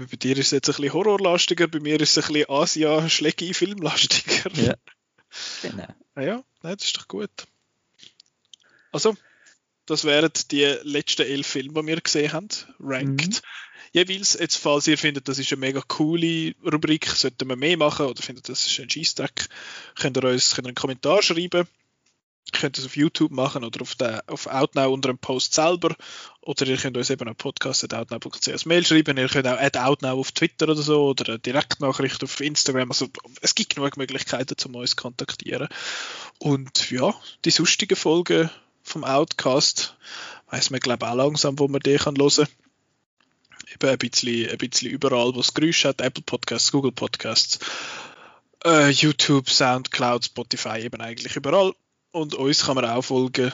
bei 0.10 0.16
dir 0.16 0.38
ist 0.38 0.46
es 0.46 0.52
jetzt 0.52 0.70
ein 0.70 0.76
bisschen 0.76 0.94
horrorlastiger, 0.94 1.68
bei 1.68 1.80
mir 1.80 2.00
ist 2.00 2.16
es 2.16 2.24
ein 2.24 2.32
bisschen 2.32 2.50
Asia-Schlecki-Filmlastiger. 2.50 4.50
Ja. 4.54 4.74
Genau. 5.62 5.86
Ah 6.14 6.22
ja, 6.22 6.44
nein, 6.62 6.76
das 6.76 6.86
ist 6.86 6.96
doch 6.96 7.08
gut. 7.08 7.30
Also, 8.92 9.16
das 9.86 10.04
wären 10.04 10.30
die 10.50 10.64
letzten 10.82 11.22
elf 11.22 11.46
Filme, 11.46 11.82
die 11.82 11.86
wir 11.88 12.00
gesehen 12.00 12.32
haben, 12.32 12.48
ranked. 12.80 13.42
Mhm. 13.42 13.48
Jeweils, 13.92 14.34
jetzt, 14.34 14.56
falls 14.56 14.86
ihr 14.86 14.96
findet, 14.96 15.28
das 15.28 15.38
ist 15.38 15.52
eine 15.52 15.60
mega 15.60 15.82
coole 15.86 16.54
Rubrik, 16.64 17.06
sollten 17.06 17.48
wir 17.48 17.56
mehr 17.56 17.76
machen 17.76 18.06
oder 18.06 18.22
findet, 18.22 18.48
das 18.48 18.66
ist 18.66 18.80
ein 18.80 18.90
Scheissdreck, 18.90 19.48
könnt 19.96 20.16
ihr 20.16 20.24
uns 20.24 20.54
könnt 20.54 20.66
ihr 20.66 20.70
einen 20.70 20.74
Kommentar 20.74 21.22
schreiben. 21.22 21.68
Ihr 22.52 22.60
könnt 22.60 22.78
es 22.78 22.84
auf 22.84 22.96
YouTube 22.96 23.32
machen 23.32 23.64
oder 23.64 23.80
auf, 23.80 23.94
der, 23.94 24.22
auf 24.26 24.46
Outnow 24.46 24.92
unter 24.92 25.08
dem 25.08 25.18
Post 25.18 25.54
selber. 25.54 25.96
Oder 26.42 26.66
ihr 26.66 26.76
könnt 26.76 26.96
uns 26.96 27.08
eben 27.08 27.28
auf 27.28 27.36
podcast.outnow.ch 27.38 28.48
als 28.48 28.66
Mail 28.66 28.84
schreiben. 28.84 29.16
Ihr 29.16 29.28
könnt 29.28 29.46
auch 29.46 29.58
add 29.58 29.78
Outnow 29.78 30.18
auf 30.18 30.32
Twitter 30.32 30.68
oder 30.68 30.82
so 30.82 31.06
oder 31.06 31.30
eine 31.30 31.38
Direktnachricht 31.38 32.22
auf 32.22 32.40
Instagram. 32.40 32.90
Also 32.90 33.08
es 33.40 33.54
gibt 33.54 33.74
genug 33.74 33.96
Möglichkeiten, 33.96 34.56
um 34.66 34.74
uns 34.74 34.90
zu 34.90 34.96
kontaktieren. 34.96 35.68
Und 36.38 36.90
ja, 36.90 37.14
die 37.44 37.50
sonstigen 37.50 37.96
Folgen 37.96 38.50
vom 38.82 39.04
Outcast. 39.04 39.96
Weiß 40.50 40.70
man, 40.70 40.80
glaube 40.80 41.08
auch 41.08 41.14
langsam, 41.14 41.58
wo 41.58 41.66
man 41.66 41.80
den 41.80 41.98
kann 41.98 42.16
hören 42.16 42.46
kann. 42.46 42.48
Eben 43.72 43.90
ein 43.90 43.98
bisschen, 43.98 44.50
ein 44.50 44.58
bisschen 44.58 44.90
überall, 44.90 45.34
wo 45.34 45.40
es 45.40 45.54
Geräusche 45.54 45.88
hat. 45.88 46.02
Apple 46.02 46.22
Podcasts, 46.22 46.70
Google 46.70 46.92
Podcasts, 46.92 47.58
äh, 48.64 48.90
YouTube, 48.90 49.48
Soundcloud, 49.48 50.26
Spotify, 50.26 50.80
eben 50.80 51.00
eigentlich 51.00 51.36
überall. 51.36 51.74
Und 52.14 52.36
uns 52.36 52.64
kann 52.64 52.76
man 52.76 52.84
auch 52.84 53.02
folgen. 53.02 53.52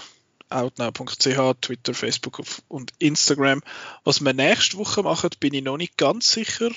outnow.ch, 0.51 1.61
Twitter, 1.63 1.95
Facebook 1.95 2.43
und 2.69 2.93
Instagram. 2.99 3.63
Was 4.05 4.21
wir 4.21 4.35
nächste 4.35 4.77
Woche 4.77 5.03
machen, 5.03 5.31
bin 5.41 5.55
ich 5.55 5.63
noch 5.65 5.79
nicht 5.79 5.97
ganz 5.97 6.31
sicher. 6.31 6.71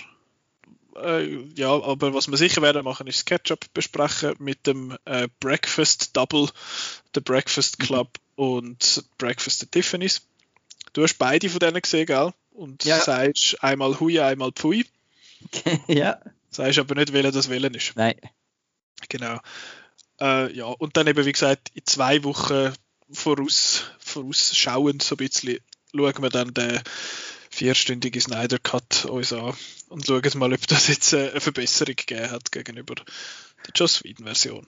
Äh, 0.95 1.39
ja, 1.55 1.71
aber 1.71 2.13
was 2.13 2.29
wir 2.29 2.37
sicher 2.37 2.61
werden 2.61 2.85
machen, 2.85 3.07
ist 3.07 3.17
Sketchup 3.17 3.65
besprechen 3.73 4.35
mit 4.39 4.65
dem 4.65 4.97
äh, 5.03 5.27
Breakfast 5.41 6.15
Double, 6.15 6.47
der 7.15 7.21
Breakfast 7.21 7.79
Club 7.79 8.17
und 8.35 9.03
Breakfast 9.17 9.63
at 9.63 9.73
Tiffany's. 9.73 10.21
Du 10.93 11.03
hast 11.03 11.15
beide 11.15 11.49
von 11.49 11.59
denen 11.59 11.81
gesehen, 11.81 12.05
gell? 12.05 12.31
Und 12.53 12.85
ja. 12.85 13.01
sagst 13.01 13.61
einmal 13.61 13.99
Hui, 13.99 14.21
einmal 14.21 14.53
Pfui. 14.53 14.85
ja. 15.87 16.17
Sagst 16.49 16.79
aber 16.79 16.95
nicht, 16.95 17.11
welcher 17.11 17.33
das 17.33 17.49
Wählen 17.49 17.73
ist. 17.73 17.97
Nein. 17.97 18.15
Genau. 19.09 19.39
Äh, 20.23 20.55
ja, 20.55 20.65
und 20.65 20.95
dann 20.95 21.07
eben, 21.07 21.25
wie 21.25 21.31
gesagt, 21.33 21.71
in 21.73 21.85
zwei 21.85 22.23
Wochen 22.23 22.71
voraus, 23.11 23.83
vorausschauend 23.99 25.03
so 25.03 25.15
ein 25.15 25.17
bisschen 25.17 25.59
schauen 25.93 26.23
wir 26.23 26.29
dann 26.29 26.53
den 26.53 26.79
vierstündigen 27.49 28.21
Snyder 28.21 28.57
Cut 28.57 29.05
uns 29.05 29.33
an 29.33 29.53
und 29.89 30.05
schauen 30.05 30.21
mal, 30.35 30.53
ob 30.53 30.65
das 30.67 30.87
jetzt 30.87 31.13
eine 31.13 31.41
Verbesserung 31.41 31.95
gegeben 31.97 32.31
hat 32.31 32.53
gegenüber 32.53 32.95
der 32.95 33.73
Joss 33.75 34.03
Whedon 34.03 34.25
Version. 34.25 34.65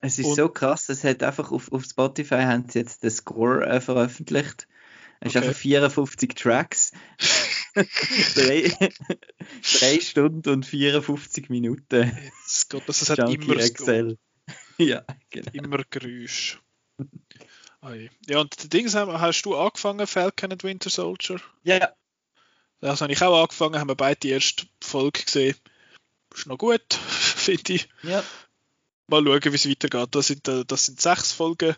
Es 0.00 0.20
ist 0.20 0.26
und, 0.26 0.36
so 0.36 0.48
krass, 0.48 0.88
es 0.88 1.02
hat 1.02 1.22
einfach 1.24 1.50
auf, 1.50 1.72
auf 1.72 1.84
Spotify 1.84 2.42
haben 2.42 2.68
sie 2.68 2.78
jetzt 2.78 3.02
den 3.02 3.10
Score 3.10 3.66
äh, 3.66 3.80
veröffentlicht. 3.80 4.68
Es 5.20 5.30
okay. 5.30 5.38
ist 5.38 5.44
einfach 5.44 5.58
54 5.58 6.34
Tracks. 6.34 6.92
drei, 8.34 8.72
drei, 9.78 10.00
Stunden 10.00 10.48
und 10.48 10.66
54 10.66 11.50
Minuten. 11.50 12.16
Gott, 12.68 12.82
das 12.86 13.08
hat 13.10 13.18
immer 13.18 13.56
Excel. 13.56 14.16
ja, 14.78 15.04
genau. 15.30 15.50
Immer 15.52 15.84
Geräusch. 15.88 16.58
Ja, 18.26 18.38
und 18.38 18.54
haben, 18.94 19.20
hast 19.20 19.42
du 19.42 19.56
angefangen, 19.56 20.06
Falcon 20.06 20.52
and 20.52 20.62
Winter 20.62 20.88
Soldier? 20.88 21.40
Ja. 21.64 21.92
Das 22.80 23.00
habe 23.00 23.12
ich 23.12 23.22
auch 23.22 23.42
angefangen, 23.42 23.78
haben 23.78 23.88
wir 23.88 23.96
beide 23.96 24.20
die 24.20 24.30
erste 24.30 24.66
Folge 24.80 25.24
gesehen. 25.24 25.56
Ist 26.34 26.46
noch 26.46 26.58
gut, 26.58 26.94
finde 26.94 27.74
ich. 27.74 27.88
Ja 28.02 28.22
mal 29.12 29.24
schauen, 29.24 29.52
wie 29.52 29.56
es 29.56 29.68
weitergeht. 29.68 30.08
Das 30.14 30.26
sind, 30.26 30.48
äh, 30.48 30.64
das 30.64 30.86
sind 30.86 31.00
sechs 31.00 31.32
Folgen, 31.32 31.76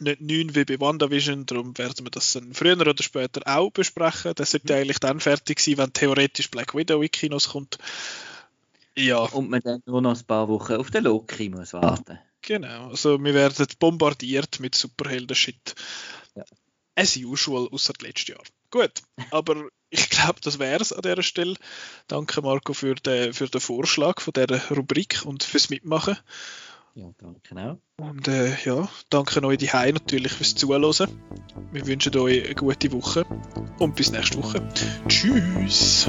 nicht 0.00 0.20
neun 0.20 0.54
wie 0.54 0.64
bei 0.64 0.80
WandaVision, 0.80 1.46
darum 1.46 1.76
werden 1.78 2.04
wir 2.04 2.10
das 2.10 2.32
dann 2.32 2.54
früher 2.54 2.80
oder 2.80 2.94
später 3.02 3.42
auch 3.46 3.70
besprechen. 3.70 4.32
Das 4.34 4.50
sollte 4.50 4.72
mhm. 4.72 4.80
eigentlich 4.80 4.98
dann 4.98 5.20
fertig 5.20 5.60
sein, 5.60 5.78
wenn 5.78 5.92
theoretisch 5.92 6.50
Black 6.50 6.74
Widow 6.74 7.02
in 7.02 7.10
Kinos 7.10 7.50
kommt. 7.50 7.78
Ja. 8.96 9.18
Und 9.18 9.50
man 9.50 9.60
dann 9.60 9.82
nur 9.86 10.02
noch 10.02 10.18
ein 10.18 10.26
paar 10.26 10.48
Wochen 10.48 10.74
auf 10.74 10.90
den 10.90 11.04
Loki 11.04 11.48
muss 11.48 11.72
warten. 11.72 12.18
Genau, 12.42 12.88
also 12.88 13.22
wir 13.22 13.34
werden 13.34 13.66
bombardiert 13.78 14.58
mit 14.58 14.74
Superhelden-Shit. 14.74 15.74
Ja. 16.34 16.44
As 16.96 17.16
usual, 17.16 17.68
außer 17.70 17.94
letztes 18.02 18.28
Jahr. 18.28 18.42
Gut, 18.70 19.02
aber 19.30 19.68
ich 19.90 20.10
glaube, 20.10 20.40
das 20.42 20.58
wäre 20.58 20.80
es 20.80 20.92
an 20.92 21.02
dieser 21.02 21.22
Stelle. 21.22 21.54
Danke 22.08 22.42
Marco 22.42 22.72
für 22.72 22.94
den, 22.94 23.32
für 23.32 23.46
den 23.46 23.60
Vorschlag 23.60 24.20
von 24.20 24.32
dieser 24.32 24.68
Rubrik 24.70 25.22
und 25.24 25.42
fürs 25.42 25.70
Mitmachen. 25.70 26.16
Ja, 26.94 27.10
danke 27.18 27.56
auch. 27.56 28.04
Und 28.04 28.28
äh, 28.28 28.54
ja, 28.64 28.88
danke 29.08 29.42
euch 29.44 29.58
die 29.58 29.70
natürlich 29.72 30.32
fürs 30.32 30.54
Zuhören. 30.54 31.08
Wir 31.70 31.86
wünschen 31.86 32.16
euch 32.16 32.44
eine 32.44 32.54
gute 32.54 32.92
Woche 32.92 33.24
und 33.78 33.94
bis 33.94 34.10
nächste 34.10 34.38
Woche. 34.38 34.66
Tschüss. 35.08 36.08